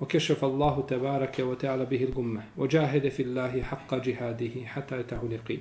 وكشف 0.00 0.44
الله 0.44 0.86
تبارك 0.88 1.36
وتعالى 1.38 1.84
به 1.84 2.04
الغمة 2.04 2.42
وجاهد 2.56 3.08
في 3.08 3.22
الله 3.22 3.62
حق 3.62 3.94
جهاده 3.94 4.66
حتى 4.66 5.00
يتاه 5.00 5.20
اليقين. 5.22 5.60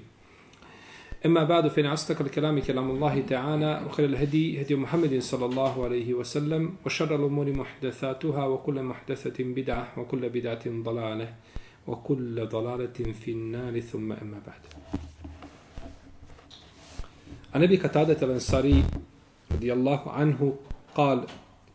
أما 1.25 1.43
بعد 1.43 1.67
فإن 1.67 1.85
أصدق 1.85 2.21
الكلام 2.21 2.59
كلام 2.59 2.91
الله 2.91 3.21
تعالى 3.21 3.81
وخير 3.87 4.05
الهدي 4.05 4.61
هدي 4.61 4.75
محمد 4.75 5.19
صلى 5.19 5.45
الله 5.45 5.83
عليه 5.83 6.13
وسلم 6.13 6.75
وشر 6.85 7.15
الأمور 7.15 7.51
محدثاتها 7.51 8.45
وكل 8.45 8.83
محدثة 8.83 9.43
بدعة 9.43 9.87
وكل 9.97 10.29
بدعة 10.29 10.63
ضلالة 10.67 11.33
وكل 11.87 12.45
ضلالة 12.45 13.13
في 13.13 13.31
النار. 13.31 13.79
ثم 13.79 14.11
أما 14.11 14.41
بعد. 14.47 14.61
عن 17.55 17.63
أبي 17.63 17.77
قتادة 17.77 18.27
الأنصاري 18.27 18.83
رضي 19.51 19.73
الله 19.73 20.11
عنه 20.11 20.55
قال 20.95 21.25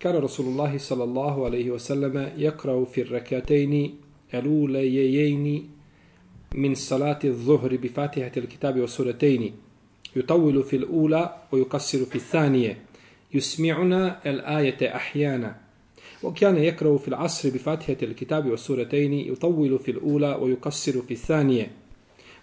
كان 0.01 0.17
رسول 0.17 0.47
الله 0.47 0.79
صلى 0.79 1.05
الله 1.05 1.45
عليه 1.45 1.71
وسلم 1.71 2.33
يقرأ 2.37 2.85
في 2.85 3.03
الركعتين 3.03 3.95
الأوليين 4.35 5.71
من 6.55 6.75
صلاة 6.75 7.19
الظهر 7.25 7.77
بفاتحة 7.77 8.33
الكتاب 8.37 8.81
والسورتين 8.81 9.55
يطول 10.17 10.63
في 10.63 10.77
الأولى 10.77 11.37
ويقصر 11.53 12.05
في 12.05 12.15
الثانية 12.15 12.79
يسمعنا 13.35 14.31
الآية 14.31 14.97
أحيانا. 14.97 15.57
وكان 16.23 16.57
يقرأ 16.57 16.97
في 16.97 17.09
العصر 17.09 17.51
بفاتحة 17.51 17.97
الكتاب 18.03 18.47
والسورتين 18.47 19.13
يطول 19.13 19.79
في 19.79 19.91
الأولى 19.91 20.39
ويقصر 20.41 21.03
في 21.03 21.11
الثانية. 21.11 21.71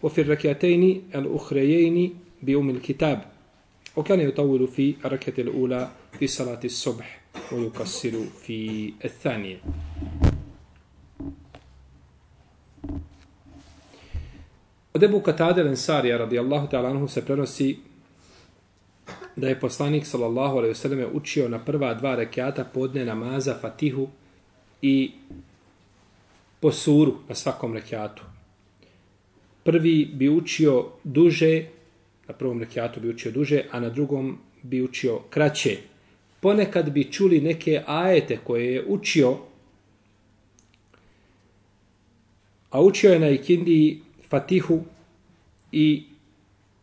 وفي 0.03 0.21
الركعتين 0.21 1.03
الأخريين 1.15 2.13
بأم 2.43 2.69
الكتاب 2.69 3.21
وكان 3.95 4.19
يطول 4.19 4.67
في 4.67 4.93
الركعة 5.05 5.33
الأولى 5.39 5.91
في 6.19 6.27
صلاة 6.27 6.59
الصبح. 6.65 7.16
ويقصر 7.52 8.12
في 8.46 8.92
الثانية 9.04 9.58
Od 14.94 15.02
Ebu 15.02 15.20
Katade 15.20 15.62
Lensarija 15.62 16.18
radijallahu 16.18 16.66
ta'ala 16.66 16.88
anhu 16.88 17.08
se 17.08 17.24
prenosi 17.24 17.78
da 19.36 19.48
je 19.48 19.60
poslanik 19.60 20.06
sallallahu 20.06 20.58
alaihi 20.58 20.74
wasallam 20.74 21.06
učio 21.12 21.48
na 21.48 21.58
prva 21.58 21.94
dva 21.94 22.14
rekiata 22.16 22.64
podne 22.64 23.04
namaza 23.04 23.54
Fatihu 23.60 24.08
i 24.82 25.12
po 26.60 26.72
suru 26.72 27.14
na 27.28 27.34
svakom 27.34 27.74
rekiatu. 27.74 28.22
Prvi 29.64 30.10
bi 30.12 30.28
učio 30.28 30.86
duže, 31.04 31.64
na 32.28 32.34
prvom 32.34 32.60
rekiatu 32.60 33.00
bi 33.00 33.08
učio 33.08 33.32
duže, 33.32 33.64
a 33.70 33.80
na 33.80 33.88
drugom 33.88 34.38
bi 34.62 34.82
učio 34.82 35.18
kraće. 35.30 35.76
Ponekad 36.47 36.89
bi 36.89 37.11
čuli 37.11 37.41
neke 37.41 37.83
ajete 37.87 38.37
koje 38.43 38.73
je 38.73 38.85
učio, 38.87 39.37
a 42.69 42.81
učio 42.81 43.11
je 43.13 43.19
na 43.19 43.29
ikindiji 43.29 44.01
Fatihu 44.29 44.79
i 45.71 46.03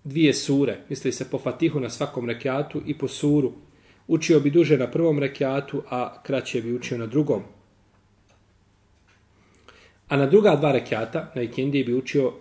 dvije 0.05 0.35
sure. 0.35 0.77
Misli 0.89 1.13
se 1.13 1.31
po 1.31 1.39
Fatihu 1.39 1.81
na 1.81 1.91
svakom 1.91 2.29
rekiatu 2.29 2.83
i 2.87 2.99
po 2.99 3.09
suru. 3.09 3.53
Učio 4.07 4.41
bi 4.41 4.51
duže 4.51 4.79
na 4.79 4.91
prvom 4.91 5.19
rekiatu, 5.19 5.83
a 5.91 6.23
kraće 6.23 6.63
bi 6.63 6.75
učio 6.75 6.99
na 6.99 7.07
drugom. 7.07 7.43
A 10.09 10.17
na 10.17 10.27
druga 10.27 10.57
dva 10.57 10.73
rekiata, 10.73 11.33
na 11.35 11.43
ikindiji 11.43 11.85
bi 11.85 11.95
učio 11.95 12.33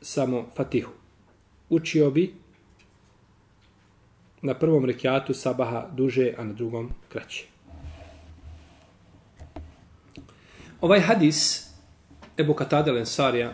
samo 0.00 0.46
Fatihu. 0.56 0.92
Učio 1.68 2.10
bi 2.10 2.34
na 4.42 4.54
prvom 4.54 4.84
rekiatu 4.84 5.34
sabaha 5.34 5.86
duže, 5.92 6.34
a 6.38 6.44
na 6.44 6.52
drugom 6.52 6.90
kraće. 7.08 7.46
Ovaj 10.80 11.00
hadis 11.00 11.68
Ebu 12.38 12.54
Katade 12.54 12.92
Lensarija 12.92 13.52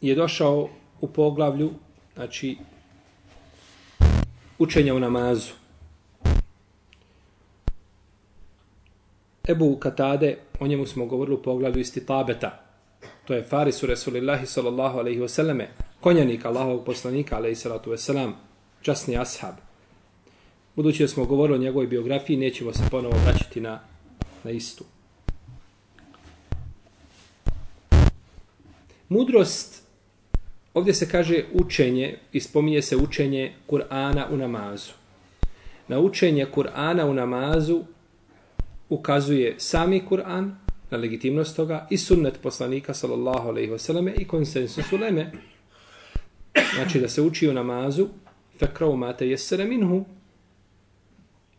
je 0.00 0.14
došao 0.14 0.68
u 1.00 1.08
poglavlju, 1.08 1.70
znači, 2.14 2.56
učenja 4.58 4.94
u 4.94 5.00
namazu. 5.00 5.52
Ebu 9.48 9.76
Katade, 9.76 10.38
o 10.60 10.66
njemu 10.66 10.86
smo 10.86 11.06
govorili 11.06 11.36
u 11.36 11.42
poglavlju 11.42 11.80
isti 11.80 12.06
tabeta. 12.06 12.62
To 13.24 13.34
je 13.34 13.42
Farisu 13.42 13.86
Resulillahi 13.86 14.46
sallallahu 14.46 14.98
alaihi 14.98 15.20
wasallame, 15.20 15.66
konjanik 16.00 16.44
Allahovog 16.44 16.84
poslanika 16.84 17.36
alaihi 17.36 17.56
sallatu 17.56 17.90
wasallam, 17.90 18.32
časni 18.82 19.18
ashab. 19.18 19.54
Budući 20.76 21.02
da 21.02 21.08
smo 21.08 21.24
govorili 21.24 21.58
o 21.58 21.62
njegovoj 21.62 21.86
biografiji, 21.86 22.36
nećemo 22.36 22.72
se 22.72 22.82
ponovo 22.90 23.14
vraćati 23.24 23.60
na, 23.60 23.80
na 24.44 24.50
istu. 24.50 24.84
Mudrost, 29.08 29.82
ovdje 30.74 30.94
se 30.94 31.08
kaže 31.08 31.44
učenje, 31.52 32.18
i 32.32 32.40
spominje 32.40 32.82
se 32.82 32.96
učenje 32.96 33.52
Kur'ana 33.68 34.26
u 34.30 34.36
namazu. 34.36 34.92
Na 35.88 35.98
učenje 35.98 36.46
Kur'ana 36.54 37.04
u 37.04 37.14
namazu 37.14 37.84
ukazuje 38.88 39.54
sami 39.58 40.02
Kur'an, 40.10 40.54
na 40.90 40.98
legitimnost 40.98 41.56
toga, 41.56 41.86
i 41.90 41.98
sunnet 41.98 42.34
poslanika, 42.42 42.94
sallallahu 42.94 43.48
alaihi 43.48 43.70
wasallam, 43.70 44.12
i 44.20 44.24
konsensus 44.24 44.92
uleme. 44.92 45.32
Znači 46.74 47.00
da 47.00 47.08
se 47.08 47.22
uči 47.22 47.48
u 47.48 47.52
namazu, 47.52 48.08
fekrau 48.58 48.96
mate 48.96 49.28
jesere 49.28 49.64
minhu, 49.64 50.04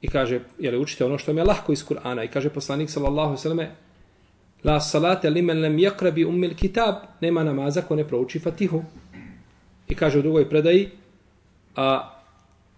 i 0.01 0.07
kaže, 0.07 0.39
jel 0.59 0.81
učite 0.81 1.05
ono 1.05 1.17
što 1.17 1.31
vam 1.31 1.37
je 1.37 1.43
lahko 1.43 1.73
iz 1.73 1.85
Kur'ana, 1.85 2.25
i 2.25 2.27
kaže 2.27 2.49
poslanik, 2.49 2.89
sallallahu 2.89 3.37
sallame, 3.37 3.75
La 4.63 4.79
salate 4.79 5.29
li 5.29 5.41
men 5.41 5.59
lem 5.59 5.79
jakrabi 5.79 6.25
ummil 6.25 6.55
kitab, 6.55 6.95
nema 7.21 7.43
namaza 7.43 7.81
ko 7.81 7.95
ne 7.95 8.07
prouči 8.07 8.39
Fatihu. 8.39 8.83
I 9.87 9.95
kaže 9.95 10.19
u 10.19 10.21
drugoj 10.21 10.49
predaji, 10.49 10.89
a 11.75 11.87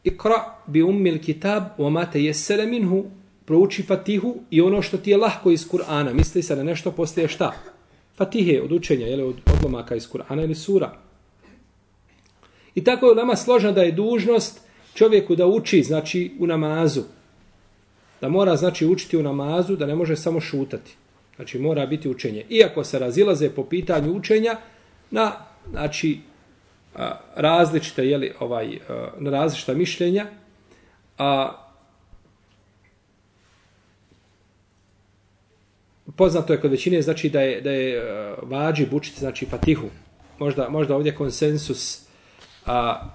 ikra 0.03 0.39
bi 0.67 0.81
ummil 0.83 1.19
kitab 1.21 1.63
wa 1.77 1.89
mate 1.89 2.23
jesere 2.23 2.65
minhu, 2.65 3.05
prouči 3.45 3.83
Fatihu 3.83 4.35
i 4.49 4.61
ono 4.61 4.81
što 4.81 4.97
ti 4.97 5.11
je 5.11 5.17
lahko 5.17 5.51
iz 5.51 5.67
Kur'ana, 5.69 6.13
misli 6.13 6.43
se 6.43 6.55
na 6.55 6.63
nešto 6.63 6.91
postaje 6.91 7.27
šta? 7.27 7.51
Fatihe 8.17 8.61
od 8.61 8.71
učenja, 8.71 9.05
je 9.05 9.23
od 9.23 9.35
odlomaka 9.45 9.95
iz 9.95 10.09
Kur'ana 10.09 10.43
ili 10.43 10.55
sura. 10.55 10.91
I 12.75 12.83
tako 12.83 13.09
je 13.09 13.15
nama 13.15 13.35
složna 13.35 13.71
da 13.71 13.83
je 13.83 13.91
dužnost 13.91 14.61
čovjeku 14.93 15.35
da 15.35 15.47
uči, 15.47 15.83
znači, 15.83 16.33
u 16.39 16.47
namazu. 16.47 17.01
Da 18.21 18.29
mora, 18.29 18.55
znači, 18.55 18.85
učiti 18.85 19.17
u 19.17 19.23
namazu, 19.23 19.75
da 19.75 19.85
ne 19.85 19.95
može 19.95 20.15
samo 20.15 20.41
šutati. 20.41 20.95
Znači 21.35 21.59
mora 21.59 21.85
biti 21.85 22.09
učenje. 22.09 22.45
Iako 22.49 22.83
se 22.83 22.99
razilaze 22.99 23.49
po 23.49 23.63
pitanju 23.63 24.13
učenja 24.13 24.57
na 25.11 25.31
znači 25.69 26.19
različite 27.35 28.07
jeli, 28.07 28.33
ovaj 28.39 28.79
na 29.19 29.31
različita 29.31 29.73
mišljenja 29.73 30.25
a 31.17 31.51
poznato 36.15 36.53
je 36.53 36.61
kod 36.61 36.71
većine 36.71 37.01
znači 37.01 37.29
da 37.29 37.41
je 37.41 37.61
da 37.61 37.71
je 37.71 38.01
vađi 38.41 38.85
bučiti 38.85 39.19
znači 39.19 39.45
Fatihu. 39.45 39.87
Možda 40.39 40.69
možda 40.69 40.95
ovdje 40.95 41.16
konsensus 41.16 42.04
a 42.66 43.09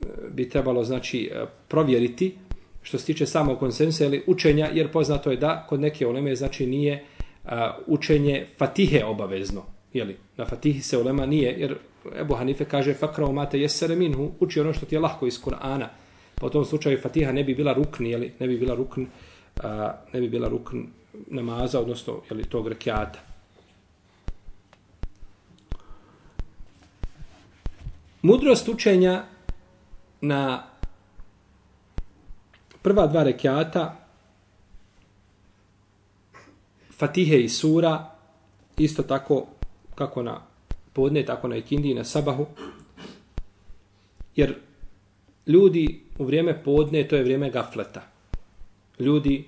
e, 0.00 0.06
bi 0.30 0.48
trebalo 0.48 0.84
znači 0.84 1.30
e, 1.32 1.44
provjeriti 1.68 2.34
što 2.82 2.98
se 2.98 3.06
tiče 3.06 3.26
samog 3.26 3.58
konsensa 3.58 4.04
ili 4.04 4.22
učenja, 4.26 4.68
jer 4.72 4.92
poznato 4.92 5.30
je 5.30 5.36
da 5.36 5.66
kod 5.68 5.80
neke 5.80 6.06
oleme 6.06 6.36
znači 6.36 6.66
nije 6.66 7.04
a, 7.44 7.76
učenje 7.86 8.46
fatihe 8.58 9.04
obavezno. 9.04 9.62
Jeli? 9.92 10.16
Na 10.36 10.44
fatihi 10.44 10.80
se 10.80 10.98
ulema 10.98 11.26
nije, 11.26 11.54
jer 11.58 11.76
Ebu 12.20 12.34
Hanife 12.34 12.64
kaže 12.64 12.94
fakrao 12.94 13.32
mate 13.32 13.60
jesere 13.60 13.96
minhu, 13.96 14.30
uči 14.40 14.60
ono 14.60 14.72
što 14.72 14.86
ti 14.86 14.94
je 14.94 15.00
lahko 15.00 15.26
iz 15.26 15.40
Kur'ana. 15.42 15.86
Pa 16.34 16.46
u 16.46 16.50
tom 16.50 16.64
slučaju 16.64 17.00
fatiha 17.00 17.32
ne 17.32 17.44
bi 17.44 17.54
bila 17.54 17.72
rukn, 17.72 18.06
jeli? 18.06 18.32
ne 18.38 18.46
bi 18.46 18.58
bila 18.58 18.74
rukn, 18.74 19.04
a, 19.62 19.92
ne 20.12 20.20
bi 20.20 20.28
bila 20.28 20.48
rukn 20.48 20.78
namaza, 21.26 21.80
odnosno 21.80 22.20
jeli, 22.30 22.44
tog 22.44 22.68
rekiata. 22.68 23.31
Mudrost 28.22 28.68
učenja 28.68 29.24
na 30.20 30.62
prva 32.82 33.06
dva 33.06 33.22
rekiata 33.22 33.96
Fatihe 36.90 37.40
i 37.40 37.48
sura 37.48 38.10
isto 38.76 39.02
tako 39.02 39.46
kako 39.94 40.22
na 40.22 40.40
podne, 40.92 41.24
tako 41.24 41.48
na 41.48 41.56
ikindi 41.56 41.94
na 41.94 42.04
sabahu. 42.04 42.46
Jer 44.36 44.54
ljudi 45.46 46.00
u 46.18 46.24
vrijeme 46.24 46.62
podne, 46.64 47.08
to 47.08 47.16
je 47.16 47.22
vrijeme 47.22 47.50
gafleta. 47.50 48.02
Ljudi, 48.98 49.44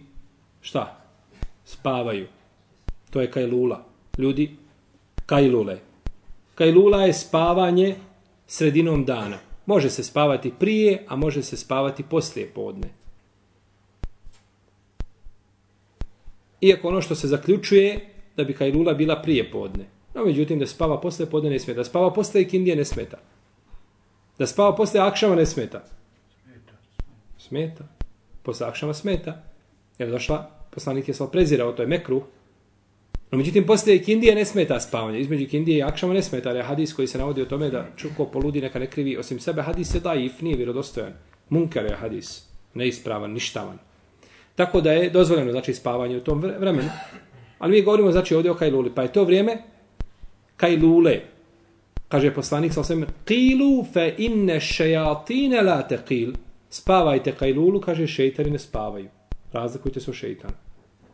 šta? 0.60 1.00
Spavaju. 1.64 2.26
To 3.10 3.20
je 3.20 3.30
kajlula. 3.30 3.84
Ljudi, 4.18 4.56
kajlule. 5.26 5.78
Kajlula 6.54 7.02
je 7.02 7.12
spavanje 7.12 7.96
sredinom 8.46 9.04
dana. 9.04 9.38
Može 9.66 9.90
se 9.90 10.04
spavati 10.04 10.52
prije, 10.58 11.04
a 11.08 11.16
može 11.16 11.42
se 11.42 11.56
spavati 11.56 12.02
poslije 12.02 12.50
podne. 12.54 12.88
Iako 16.60 16.88
ono 16.88 17.02
što 17.02 17.14
se 17.14 17.28
zaključuje 17.28 18.00
da 18.36 18.44
bi 18.44 18.54
kajlula 18.54 18.94
bila 18.94 19.22
prije 19.22 19.50
podne. 19.50 19.84
No, 20.14 20.24
međutim, 20.24 20.58
da 20.58 20.66
spava 20.66 21.00
posle 21.00 21.26
podne 21.26 21.50
ne 21.50 21.58
smeta. 21.58 21.78
Da 21.78 21.84
spava 21.84 22.12
posle 22.12 22.42
ikindije 22.42 22.76
ne 22.76 22.84
smeta. 22.84 23.18
Da 24.38 24.46
spava 24.46 24.76
posle 24.76 25.00
akšama 25.00 25.34
ne 25.34 25.46
smeta. 25.46 25.84
Smeta. 27.38 27.84
Posle 28.42 28.66
akšama 28.66 28.94
smeta. 28.94 29.42
Jer 29.98 30.10
došla, 30.10 30.50
poslanik 30.70 31.08
je 31.08 31.14
sva 31.14 31.28
prezirao, 31.30 31.72
to 31.72 31.82
je 31.82 31.88
mekru. 31.88 32.22
No, 33.34 33.38
međutim, 33.38 33.66
poslije 33.66 34.02
Kindije 34.02 34.34
ne 34.34 34.44
smeta 34.44 34.80
spavanje. 34.80 35.20
Između 35.20 35.46
Kindije 35.46 35.78
i 35.78 35.82
akšama 35.82 36.14
ne 36.14 36.22
smeta. 36.22 36.48
Ali 36.48 36.62
hadis 36.62 36.92
koji 36.92 37.08
se 37.08 37.18
navodi 37.18 37.42
o 37.42 37.44
tome 37.44 37.70
da 37.70 37.86
čuko 37.96 38.26
poludi 38.26 38.60
neka 38.60 38.78
ne 38.78 38.86
krivi 38.86 39.16
osim 39.16 39.40
sebe, 39.40 39.62
hadis 39.62 39.94
je 39.94 40.00
daif, 40.00 40.40
nije 40.40 40.56
vjerodostojan. 40.56 41.12
Munker 41.48 41.84
je 41.84 41.96
hadis. 41.96 42.46
Neispravan, 42.74 43.32
ništavan. 43.32 43.78
Tako 44.54 44.80
da 44.80 44.92
je 44.92 45.10
dozvoljeno 45.10 45.50
znači 45.50 45.74
spavanje 45.74 46.16
u 46.16 46.20
tom 46.20 46.40
vremenu. 46.40 46.88
Ali 47.58 47.72
mi 47.72 47.82
govorimo 47.82 48.12
znači 48.12 48.34
ovdje 48.34 48.50
o 48.50 48.54
kajluli. 48.54 48.92
Pa 48.94 49.02
je 49.02 49.12
to 49.12 49.24
vrijeme 49.24 49.58
kajlule. 50.56 51.20
Kaže 52.08 52.34
poslanik 52.34 52.72
sa 52.72 52.80
osvijem, 52.80 53.06
qilu 53.26 53.92
fe 53.92 54.14
inne 54.18 54.60
šejatine 54.60 55.62
la 55.62 55.88
teqil. 55.88 56.34
Spavajte 56.70 57.32
kajlulu, 57.32 57.80
kaže 57.80 58.06
šeitani 58.06 58.50
ne 58.50 58.58
spavaju. 58.58 59.08
Razlikujte 59.52 60.00
se 60.00 60.10
o 60.10 60.14
šeitanu. 60.14 60.54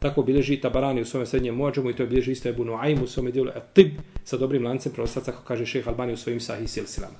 Tako 0.00 0.22
bilježi 0.22 0.60
Tabarani 0.60 1.00
u 1.00 1.04
svome 1.04 1.26
srednjem 1.26 1.54
mođemu 1.54 1.90
i 1.90 1.96
to 1.96 2.02
je 2.02 2.06
bilježi 2.06 2.32
isto 2.32 2.48
Ebu 2.48 2.64
Nuaym 2.64 3.02
u 3.02 3.06
svome 3.06 3.30
dijelu 3.30 3.50
Atib 3.54 3.90
sa 4.24 4.36
dobrim 4.36 4.64
lancem 4.64 4.92
prenostaca, 4.92 5.32
kako 5.32 5.44
kaže 5.44 5.66
šejh 5.66 5.88
Albani 5.88 6.12
u 6.12 6.16
svojim 6.16 6.40
sahih 6.40 6.70
silsilama. 6.70 7.18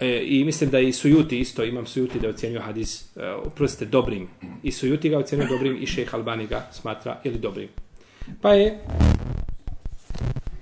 E, 0.00 0.22
I 0.24 0.44
mislim 0.44 0.70
da 0.70 0.80
i 0.80 0.92
Sujuti 0.92 1.38
isto, 1.38 1.64
imam 1.64 1.86
Sujuti 1.86 2.20
da 2.20 2.28
ocjenio 2.28 2.60
hadis, 2.60 3.16
e, 3.16 3.34
uprostite, 3.46 3.84
dobrim. 3.84 4.28
I 4.62 4.72
Sujuti 4.72 5.08
ga 5.08 5.18
ocjenio 5.18 5.48
dobrim 5.48 5.82
i 5.82 5.86
šejh 5.86 6.14
Albani 6.14 6.46
ga 6.46 6.68
smatra 6.72 7.20
ili 7.24 7.38
dobrim. 7.38 7.68
Pa 8.40 8.54
je 8.54 8.78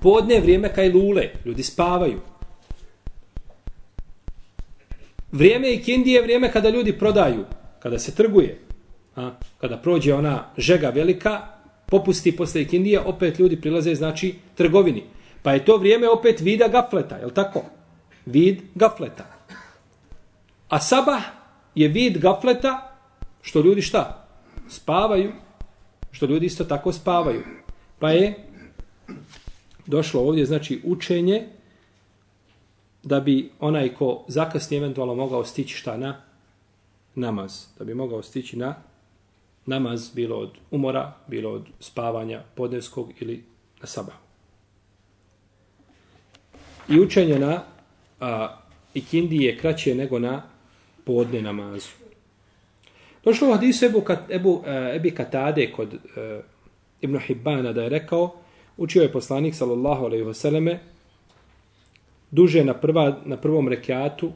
podne 0.01 0.41
vrijeme 0.41 0.75
kaj 0.75 0.93
lule, 0.93 1.31
ljudi 1.45 1.63
spavaju. 1.63 2.21
Vrijeme 5.33 5.75
i 5.75 5.83
kindi 5.83 6.11
je 6.11 6.23
vrijeme 6.23 6.53
kada 6.53 6.69
ljudi 6.69 6.99
prodaju, 6.99 7.45
kada 7.81 7.99
se 7.99 8.15
trguje. 8.15 8.70
A, 9.21 9.33
kada 9.61 9.77
prođe 9.77 10.15
ona 10.15 10.45
žega 10.57 10.89
velika, 10.89 11.41
popusti 11.87 12.37
posle 12.37 12.63
ikindije, 12.63 13.01
opet 13.01 13.39
ljudi 13.39 13.61
prilaze, 13.61 13.95
znači, 13.95 14.35
trgovini. 14.55 15.03
Pa 15.43 15.53
je 15.53 15.65
to 15.65 15.77
vrijeme 15.77 16.09
opet 16.09 16.41
vida 16.41 16.69
gafleta, 16.69 17.17
je 17.17 17.35
tako? 17.35 17.63
Vid 18.27 18.63
gafleta. 18.75 19.25
A 20.69 20.81
sabah 20.81 21.23
je 21.75 21.89
vid 21.89 22.19
gafleta, 22.19 22.97
što 23.43 23.61
ljudi 23.61 23.83
šta? 23.83 24.27
Spavaju, 24.69 25.33
što 26.11 26.27
ljudi 26.27 26.47
isto 26.47 26.65
tako 26.65 26.93
spavaju. 26.93 27.43
Pa 27.99 28.11
je 28.11 28.35
došlo 29.87 30.21
ovdje, 30.21 30.45
znači, 30.45 30.81
učenje 30.85 31.47
da 33.03 33.21
bi 33.21 33.51
onaj 33.61 33.95
ko 33.95 34.25
zakasni 34.29 34.77
eventualno 34.77 35.15
mogao 35.15 35.45
stići 35.45 35.75
šta 35.75 35.97
na 35.97 36.23
namaz. 37.15 37.67
Da 37.79 37.85
bi 37.85 37.95
mogao 37.95 38.23
stići 38.23 38.57
na 38.57 38.90
namaz 39.71 40.11
bilo 40.15 40.37
od 40.37 40.59
umora, 40.71 41.13
bilo 41.27 41.51
od 41.51 41.69
spavanja 41.81 42.43
podnevskog 42.55 43.13
ili 43.21 43.45
na 43.81 43.87
sabahu. 43.87 44.19
I 46.89 47.01
učenje 47.01 47.39
na 47.39 47.63
a, 48.21 48.57
ikindi 48.95 49.45
je 49.45 49.59
kraće 49.59 49.95
nego 49.95 50.19
na 50.19 50.43
podne 51.05 51.43
namazu. 51.43 51.89
Došlo 53.25 53.49
u 53.49 53.53
hadisu 53.53 53.87
Ebu, 53.87 54.05
Ebu, 54.31 54.63
e, 54.67 54.97
Ebi 54.97 55.11
Katade 55.11 55.73
kod 55.73 55.95
e, 55.95 55.99
Ibn 57.01 57.19
Hibbana 57.19 57.73
da 57.73 57.83
je 57.83 57.89
rekao, 57.89 58.35
učio 58.77 59.03
je 59.03 59.13
poslanik 59.13 59.55
sallallahu 59.55 60.05
alejhi 60.05 60.25
ve 60.25 60.35
selleme 60.35 60.81
duže 62.31 62.65
na 62.65 62.75
prva 62.75 63.17
na 63.25 63.37
prvom 63.37 63.69
rekiatu 63.69 64.33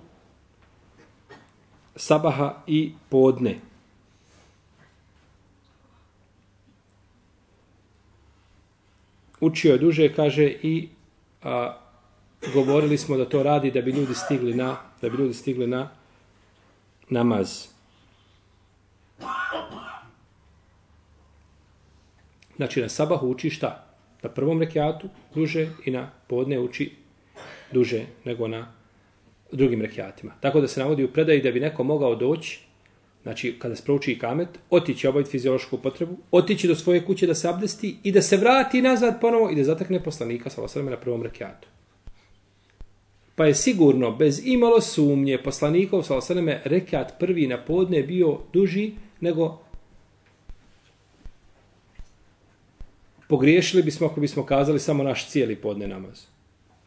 sabaha 1.96 2.62
i 2.66 2.92
podne. 3.08 3.58
Učio 9.44 9.72
je 9.72 9.78
duže, 9.78 10.08
kaže, 10.14 10.44
i 10.62 10.88
a, 11.42 11.76
govorili 12.54 12.98
smo 12.98 13.16
da 13.16 13.28
to 13.28 13.42
radi 13.42 13.70
da 13.70 13.82
bi 13.82 13.90
ljudi 13.90 14.14
stigli 14.14 14.54
na 14.54 14.76
da 15.02 15.08
bi 15.08 15.16
ljudi 15.16 15.34
stigli 15.34 15.66
na 15.66 15.88
namaz. 17.08 17.66
Znači 22.56 22.80
na 22.80 22.88
sabahu 22.88 23.28
uči 23.28 23.50
šta? 23.50 23.84
Na 24.22 24.30
prvom 24.30 24.60
rekiatu 24.60 25.08
duže 25.34 25.68
i 25.84 25.90
na 25.90 26.10
podne 26.26 26.58
uči 26.58 26.92
duže 27.72 28.06
nego 28.24 28.48
na 28.48 28.72
drugim 29.52 29.82
rekiatima. 29.82 30.32
Tako 30.40 30.60
da 30.60 30.68
se 30.68 30.80
navodi 30.80 31.04
u 31.04 31.12
predaji 31.12 31.42
da 31.42 31.50
bi 31.50 31.60
neko 31.60 31.84
mogao 31.84 32.14
doći, 32.14 32.60
znači 33.24 33.54
kada 33.58 33.76
sprouči 33.76 34.04
prouči 34.04 34.18
kamet, 34.18 34.48
otići 34.70 35.06
obaviti 35.06 35.30
fiziološku 35.30 35.78
potrebu, 35.78 36.16
otići 36.30 36.68
do 36.68 36.74
svoje 36.74 37.04
kuće 37.04 37.26
da 37.26 37.34
se 37.34 37.48
abdesti 37.48 37.96
i 38.02 38.12
da 38.12 38.22
se 38.22 38.36
vrati 38.36 38.82
nazad 38.82 39.20
ponovo 39.20 39.50
i 39.50 39.54
da 39.54 39.64
zatakne 39.64 40.02
poslanika 40.02 40.50
sa 40.50 40.62
osrame 40.62 40.90
na 40.90 40.96
prvom 40.96 41.22
rekiatu. 41.22 41.68
Pa 43.34 43.46
je 43.46 43.54
sigurno, 43.54 44.10
bez 44.10 44.46
imalo 44.46 44.80
sumnje, 44.80 45.38
poslanikov 45.44 46.02
sa 46.02 46.16
osrame 46.16 46.60
rekiat 46.64 47.18
prvi 47.18 47.46
na 47.46 47.64
podne 47.64 48.02
bio 48.02 48.38
duži 48.52 48.92
nego 49.20 49.58
pogriješili 53.28 53.82
bismo 53.82 54.06
ako 54.06 54.20
bismo 54.20 54.46
kazali 54.46 54.80
samo 54.80 55.02
naš 55.02 55.28
cijeli 55.30 55.56
podne 55.56 55.88
namaz. 55.88 56.26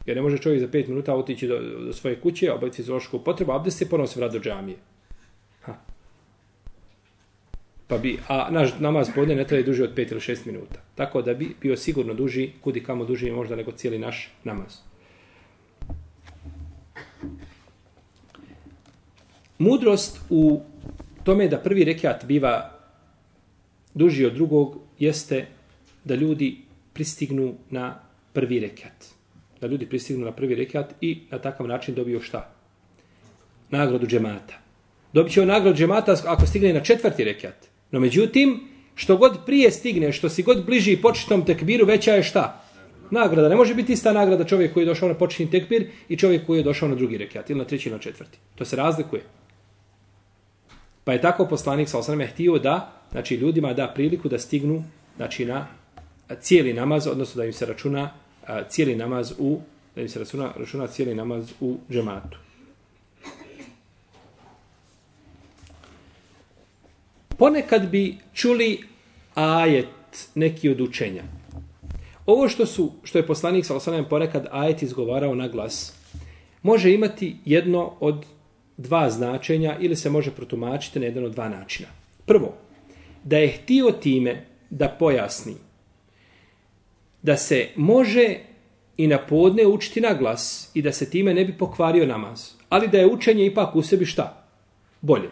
Jer 0.06 0.18
ne 0.18 0.22
može 0.22 0.38
čovjek 0.38 0.62
za 0.62 0.67
pet 0.67 0.88
minuta 0.88 1.15
otići 1.15 1.48
do, 1.48 1.60
do 1.60 1.94
svoje 1.94 2.22
kuće, 2.22 2.51
obaviti 2.51 2.77
fiziološku 2.77 3.20
potrebu, 3.20 3.51
abdesti 3.51 3.86
i 3.86 3.88
ponovo 3.88 4.08
se 4.08 4.20
vrati 4.20 4.34
do 4.34 4.44
džamije. 4.44 4.77
Pa 7.88 7.98
bi, 7.98 8.17
a 8.27 8.51
naš 8.51 8.79
namaz 8.79 9.10
podne 9.15 9.36
ne 9.36 9.48
traje 9.48 9.63
duže 9.63 9.84
od 9.84 9.96
5 9.96 10.12
ili 10.12 10.20
6 10.20 10.46
minuta. 10.46 10.82
Tako 10.96 11.22
da 11.22 11.34
bi 11.34 11.56
bio 11.62 11.77
sigurno 11.77 12.13
duži, 12.13 12.50
kudi 12.62 12.84
kamo 12.84 13.06
duži 13.06 13.32
možda 13.32 13.56
nego 13.56 13.72
cijeli 13.72 14.00
naš 14.00 14.32
namaz. 14.44 14.77
Mudrost 19.58 20.20
u 20.29 20.62
tome 21.24 21.48
da 21.48 21.58
prvi 21.58 21.84
rekiat 21.84 22.25
biva 22.25 22.72
duži 23.94 24.25
od 24.25 24.34
drugog 24.34 24.77
jeste 25.00 25.46
da 26.03 26.15
ljudi 26.15 26.58
pristignu 26.94 27.56
na 27.70 28.00
prvi 28.34 28.60
rekat. 28.60 29.06
Da 29.62 29.67
ljudi 29.67 29.86
pristignu 29.86 30.25
na 30.25 30.32
prvi 30.32 30.56
rekat 30.56 30.94
i 31.01 31.20
na 31.32 31.39
takav 31.39 31.67
način 31.67 31.96
dobiju 31.96 32.22
šta? 32.22 32.53
Nagradu 33.70 34.08
džemata. 34.08 34.53
Dobit 35.13 35.34
će 35.34 35.46
nagradu 35.46 35.77
džemata 35.77 36.15
ako 36.25 36.46
stigne 36.46 36.74
na 36.74 36.84
četvrti 36.84 37.24
rekat. 37.24 37.66
No 37.91 38.00
međutim, 38.00 38.60
što 38.96 39.17
god 39.17 39.46
prije 39.46 39.72
stigne, 39.72 40.12
što 40.12 40.29
si 40.29 40.44
god 40.44 40.65
bliži 40.65 40.98
početnom 40.98 41.46
tekbiru, 41.46 41.86
veća 41.86 42.13
je 42.13 42.24
šta? 42.24 42.63
Nagrada. 43.12 43.50
Ne 43.50 43.56
može 43.56 43.75
biti 43.75 43.94
ista 43.94 44.13
nagrada 44.13 44.44
čovjek 44.44 44.74
koji 44.74 44.82
je 44.82 44.86
došao 44.86 45.10
na 45.10 45.15
početni 45.15 45.51
tekbir 45.51 45.88
i 46.10 46.17
čovjek 46.17 46.46
koji 46.46 46.58
je 46.58 46.63
došao 46.63 46.89
na 46.89 46.96
drugi 46.96 47.17
rekat 47.17 47.50
ili 47.50 47.60
na 47.60 47.65
treći 47.65 47.89
ili 47.89 47.96
na 47.96 48.01
četvrti. 48.01 48.38
To 48.56 48.65
se 48.65 48.75
razlikuje. 48.75 49.22
Pa 51.03 51.13
je 51.13 51.22
tako 51.22 51.46
poslanik 51.46 51.89
sa 51.89 52.00
osrame 52.00 52.27
htio 52.27 52.58
da 52.58 52.94
znači, 53.12 53.36
ljudima 53.36 53.74
da 53.74 53.88
priliku 53.96 54.29
da 54.29 54.39
stignu 54.39 54.84
znači, 55.15 55.46
na 55.46 55.67
cijeli 56.39 56.74
namaz, 56.74 57.08
odnosno 57.08 57.39
da 57.39 57.46
im 57.46 57.53
se 57.53 57.65
računa 57.65 58.10
cijeli 58.70 58.96
namaz 58.96 59.34
u 59.39 59.60
da 59.96 60.01
im 60.01 60.10
se 60.10 60.20
računa, 60.20 60.51
računa 60.56 60.88
cijeli 60.88 61.15
namaz 61.15 61.53
u 61.60 61.77
džematu. 61.91 62.38
Ponekad 67.38 67.89
bi 67.89 68.17
čuli 68.34 68.84
ajet 69.34 70.29
neki 70.36 70.70
od 70.70 70.82
učenja. 70.82 71.24
Ovo 72.25 72.50
što 72.50 72.65
su 72.65 72.91
što 73.03 73.17
je 73.17 73.27
poslanik 73.27 73.65
sa 73.65 73.75
osanem 73.75 74.06
ponekad 74.10 74.48
ajet 74.51 74.82
izgovarao 74.82 75.36
na 75.36 75.48
glas, 75.48 75.94
može 76.62 76.94
imati 76.94 77.36
jedno 77.46 77.94
od 78.00 78.25
dva 78.77 79.10
značenja 79.10 79.77
ili 79.79 79.96
se 79.96 80.10
može 80.10 80.32
protumačiti 80.32 81.00
na 81.00 81.06
jedan 81.06 81.25
od 81.25 81.32
dva 81.32 81.50
načina. 81.50 81.89
Prvo, 82.25 82.53
da 83.24 83.38
je 83.38 83.51
htio 83.51 83.91
time 83.91 84.46
da 84.70 84.89
pojasni 84.89 85.56
da 87.22 87.38
se 87.38 87.67
može 87.75 88.36
i 88.98 89.08
na 89.08 89.17
podne 89.17 89.65
učiti 89.65 90.01
na 90.01 90.13
glas 90.13 90.72
i 90.74 90.82
da 90.82 90.91
se 90.91 91.10
time 91.10 91.34
ne 91.34 91.46
bi 91.46 91.58
pokvario 91.58 92.06
namaz. 92.06 92.51
Ali 92.70 92.88
da 92.88 92.98
je 92.98 93.08
učenje 93.08 93.46
ipak 93.46 93.75
u 93.75 93.82
sebi 93.82 94.06
šta? 94.06 94.48
Bolje. 95.01 95.29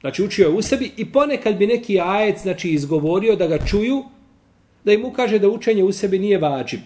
Znači 0.00 0.24
učio 0.24 0.48
je 0.48 0.54
u 0.54 0.62
sebi 0.62 0.92
i 0.96 1.12
ponekad 1.12 1.56
bi 1.56 1.66
neki 1.66 2.00
ajec 2.00 2.42
znači, 2.42 2.70
izgovorio 2.70 3.36
da 3.36 3.46
ga 3.46 3.58
čuju, 3.66 4.04
da 4.84 4.92
im 4.92 5.04
ukaže 5.04 5.38
da 5.38 5.48
učenje 5.48 5.84
u 5.84 5.92
sebi 5.92 6.18
nije 6.18 6.38
vađib. 6.38 6.80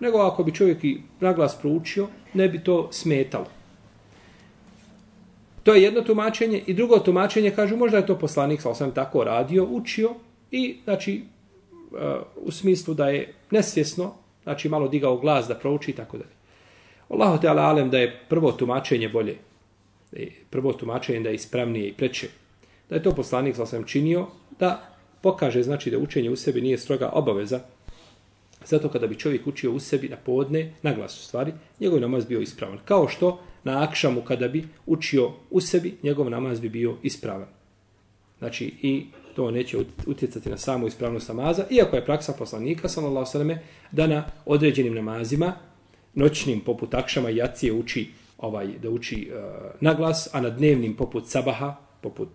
Nego 0.00 0.18
ako 0.18 0.44
bi 0.44 0.54
čovjek 0.54 0.84
i 0.84 1.00
naglas 1.20 1.58
proučio, 1.60 2.08
ne 2.34 2.48
bi 2.48 2.64
to 2.64 2.88
smetalo. 2.92 3.46
To 5.62 5.74
je 5.74 5.82
jedno 5.82 6.00
tumačenje 6.00 6.62
i 6.66 6.74
drugo 6.74 6.98
tumačenje 6.98 7.50
kažu 7.50 7.76
možda 7.76 7.96
je 7.96 8.06
to 8.06 8.18
poslanik 8.18 8.60
sa 8.60 8.70
osam 8.70 8.94
tako 8.94 9.24
radio, 9.24 9.64
učio 9.64 10.14
i 10.50 10.76
znači 10.84 11.14
e, 11.14 11.22
u 12.36 12.50
smislu 12.50 12.94
da 12.94 13.08
je 13.08 13.34
nesvjesno, 13.50 14.14
znači 14.42 14.68
malo 14.68 14.88
digao 14.88 15.16
glas 15.16 15.48
da 15.48 15.54
prouči 15.54 15.90
i 15.90 15.94
tako 15.94 16.18
dalje. 16.18 16.34
Allahu 17.08 17.40
te 17.40 17.48
alem 17.48 17.90
da 17.90 17.98
je 17.98 18.20
prvo 18.28 18.52
tumačenje 18.52 19.08
bolje. 19.08 19.36
E, 20.12 20.26
prvo 20.50 20.72
tumačenje 20.72 21.20
da 21.20 21.28
je 21.28 21.34
ispravnije 21.34 21.88
i 21.88 21.92
preče. 21.92 22.28
Da 22.88 22.96
je 22.96 23.02
to 23.02 23.14
poslanik 23.14 23.56
sa 23.56 23.62
osam 23.62 23.84
činio 23.84 24.26
da 24.58 24.94
pokaže 25.20 25.62
znači 25.62 25.90
da 25.90 25.98
učenje 25.98 26.30
u 26.30 26.36
sebi 26.36 26.60
nije 26.60 26.78
stroga 26.78 27.10
obaveza. 27.12 27.60
Zato 28.64 28.88
kada 28.88 29.06
bi 29.06 29.18
čovjek 29.18 29.46
učio 29.46 29.72
u 29.72 29.80
sebi 29.80 30.08
na 30.08 30.16
podne, 30.16 30.72
na 30.82 30.94
glasu 30.94 31.24
stvari, 31.24 31.52
njegov 31.80 32.00
namaz 32.00 32.24
bio 32.24 32.40
ispravan. 32.40 32.78
Kao 32.84 33.08
što 33.08 33.40
na 33.64 33.82
akšamu 33.82 34.22
kada 34.22 34.48
bi 34.48 34.68
učio 34.86 35.30
u 35.50 35.60
sebi, 35.60 35.94
njegov 36.02 36.30
namaz 36.30 36.60
bi 36.60 36.68
bio 36.68 36.96
ispravan. 37.02 37.48
Znači 38.38 38.74
i 38.82 39.06
to 39.36 39.50
neće 39.50 39.78
utjecati 40.06 40.50
na 40.50 40.56
samu 40.56 40.86
ispravnost 40.86 41.28
namaza, 41.28 41.64
iako 41.70 41.96
je 41.96 42.04
praksa 42.04 42.32
poslanika, 42.38 42.88
sallallahu 42.88 43.26
sallam, 43.26 43.58
da 43.92 44.06
na 44.06 44.24
određenim 44.46 44.94
namazima, 44.94 45.52
noćnim 46.14 46.60
poput 46.60 46.94
akšama 46.94 47.30
i 47.30 47.36
jacije 47.36 47.72
uči 47.72 48.10
ovaj 48.38 48.66
da 48.82 48.90
uči 48.90 49.30
uh, 49.30 49.40
na 49.80 49.94
glas, 49.94 50.28
a 50.32 50.40
na 50.40 50.50
dnevnim 50.50 50.96
poput 50.96 51.26
sabaha, 51.26 51.76
poput 52.00 52.28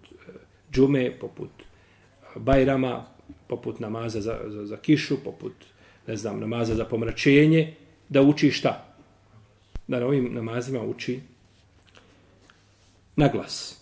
džume, 0.73 1.11
poput 1.19 1.49
eh, 1.59 2.39
bajrama, 2.39 3.05
poput 3.47 3.79
namaza 3.79 4.21
za, 4.21 4.39
za, 4.47 4.65
za 4.65 4.77
kišu, 4.77 5.23
poput 5.23 5.53
ne 6.07 6.15
znam, 6.15 6.39
namaza 6.39 6.75
za 6.75 6.85
pomračenje, 6.85 7.73
da 8.09 8.21
uči 8.21 8.51
šta? 8.51 8.89
da 9.89 9.99
na 9.99 10.05
ovim 10.05 10.33
namazima 10.33 10.81
uči 10.83 11.19
na 13.15 13.27
glas. 13.27 13.81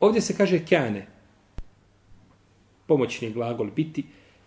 Ovdje 0.00 0.20
se 0.20 0.36
kaže 0.36 0.64
kjane, 0.64 1.06
pomoćni 2.86 3.32
glagol 3.32 3.70
biti, 3.70 4.04